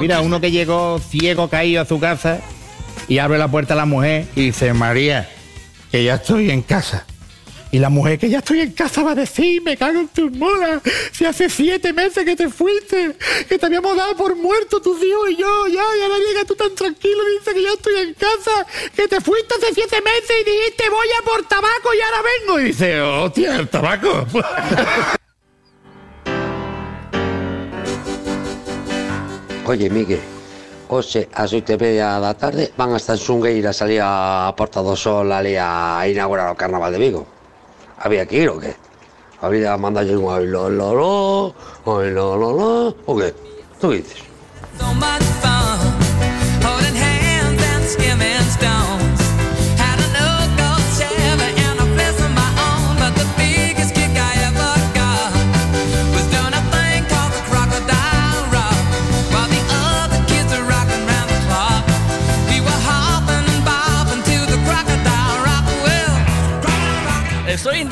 [0.05, 2.43] Mira, uno que llegó ciego caído a su casa
[3.09, 5.31] y abre la puerta a la mujer y dice, María,
[5.91, 7.07] que ya estoy en casa.
[7.71, 10.31] Y la mujer que ya estoy en casa va a decir, me cago en tus
[10.31, 13.17] molas, si hace siete meses que te fuiste,
[13.49, 16.55] que te habíamos dado por muerto tus hijos y yo, ya, y ahora llega tú
[16.55, 20.37] tan tranquilo y dices que ya estoy en casa, que te fuiste hace siete meses
[20.39, 22.61] y dijiste voy a por tabaco y ahora vengo.
[22.61, 24.27] Y dice, hostia, el tabaco.
[29.67, 30.21] Oye, Miguel,
[30.93, 34.93] hoxe ás oito e media da tarde van hasta en Xungueiras ali a Porta do
[34.93, 37.25] Sol ali a inaugurar o Carnaval de Vigo.
[37.97, 38.77] Había que ir o que?
[39.41, 41.55] Había mandalle un oi lo lo lo,
[41.89, 43.33] oi lo lo lo, o que?
[43.81, 44.21] Tú dices?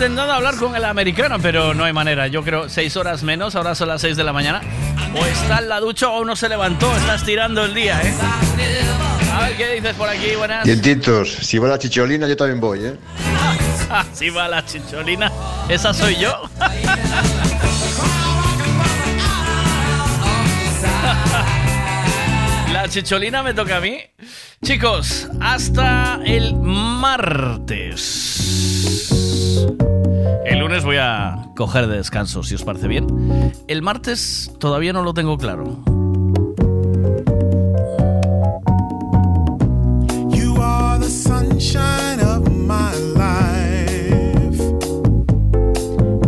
[0.02, 2.26] Intentando hablar con el americano, pero no hay manera.
[2.26, 4.60] Yo creo seis horas menos, ahora son las seis de la mañana.
[5.14, 8.12] O está en la ducha o no se levantó, está estirando el día, ¿eh?
[9.32, 10.64] A ver qué dices por aquí, buenas.
[10.64, 12.96] Dientitos, si va la chicholina yo también voy, ¿eh?
[14.12, 15.30] Si va la chicholina,
[15.68, 16.50] esa soy yo.
[22.72, 23.98] La chicholina me toca a mí.
[24.64, 28.32] Chicos, hasta el martes.
[30.52, 33.06] El lunes voy a coger de descanso, si os parece bien.
[33.68, 35.82] El martes todavía no lo tengo claro.
[40.28, 44.62] You are the sunshine of my life.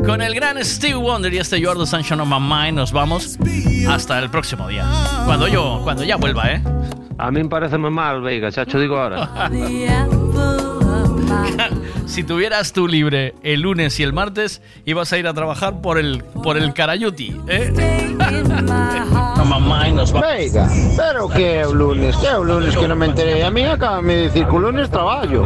[0.07, 2.93] Con el gran Steve Wonder y este You Are the Sunshine of My Mind nos
[2.93, 3.39] vamos
[3.87, 4.87] hasta el próximo día.
[5.27, 6.63] Cuando yo, cuando ya vuelva, ¿eh?
[7.19, 9.51] A mí me parece muy mal, Veiga, chacho, digo ahora.
[12.07, 15.99] si tuvieras tú libre el lunes y el martes, ibas a ir a trabajar por
[15.99, 17.73] el, por el Carayuti, ¿eh?
[19.37, 20.21] No, mamá, y nos va.
[20.21, 23.43] Venga, pero que é o lunes, que é o lunes que non me enterei.
[23.43, 25.45] A mí acaban de decir que lunes traballo.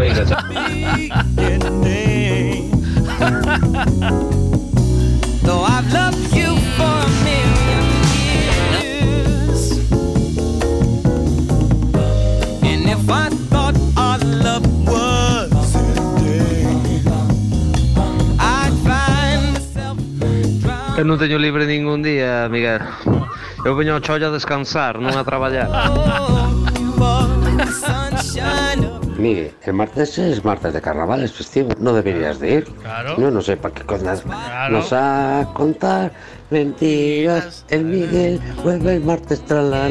[5.48, 5.64] though
[20.98, 22.82] Que non teño libre ningún día, Miguel.
[23.62, 25.70] Eu veño ao cholla a descansar, non a traballar.
[29.14, 32.66] Miguel, el martes es martes de carnaval, es festivo, no deberías de ir.
[32.82, 33.14] Claro.
[33.14, 34.26] No, no sé para qué cosas
[34.74, 36.10] nos a contar
[36.50, 37.62] mentiras.
[37.70, 39.86] El Miguel vuelve el martes tras la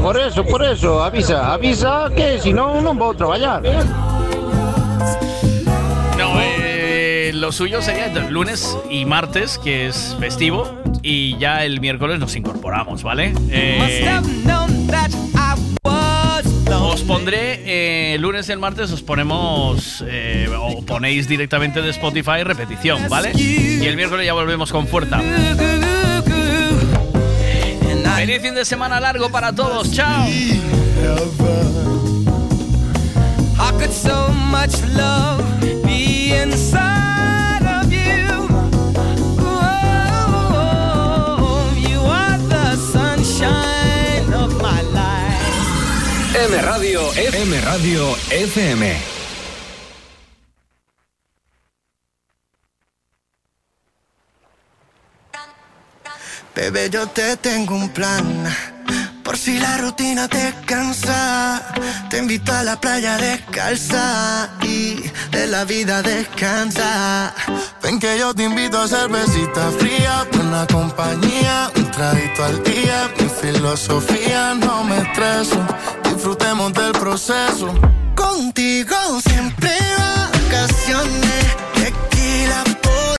[0.00, 3.60] Por eso, por eso, avisa, avisa que si no, non vou traballar.
[3.60, 4.16] No,
[7.40, 12.34] lo suyo sería entre lunes y martes, que es festivo, y ya el miércoles nos
[12.36, 13.32] incorporamos, ¿vale?
[13.50, 14.20] Eh,
[16.80, 21.90] os pondré eh, el lunes y el martes, os ponemos eh, o ponéis directamente de
[21.90, 23.32] Spotify repetición, ¿vale?
[23.34, 25.20] Y el miércoles ya volvemos con fuerza.
[28.16, 30.26] Feliz fin de semana largo para todos, chao.
[33.58, 35.42] I could so much love
[35.84, 36.95] be inside
[46.38, 48.96] M Radio, M Radio FM.
[56.54, 58.44] Bebé, yo te tengo un plan.
[59.24, 61.74] Por si la rutina te cansa,
[62.10, 67.34] te invito a la playa descalza y de la vida descansa.
[67.82, 73.10] Ven que yo te invito a cervecita fría, buena compañía, un traguito al día.
[73.18, 75.66] Mi filosofía no me estreso,
[76.26, 77.72] disfrutemos del proceso.
[78.16, 81.46] Contigo siempre vacaciones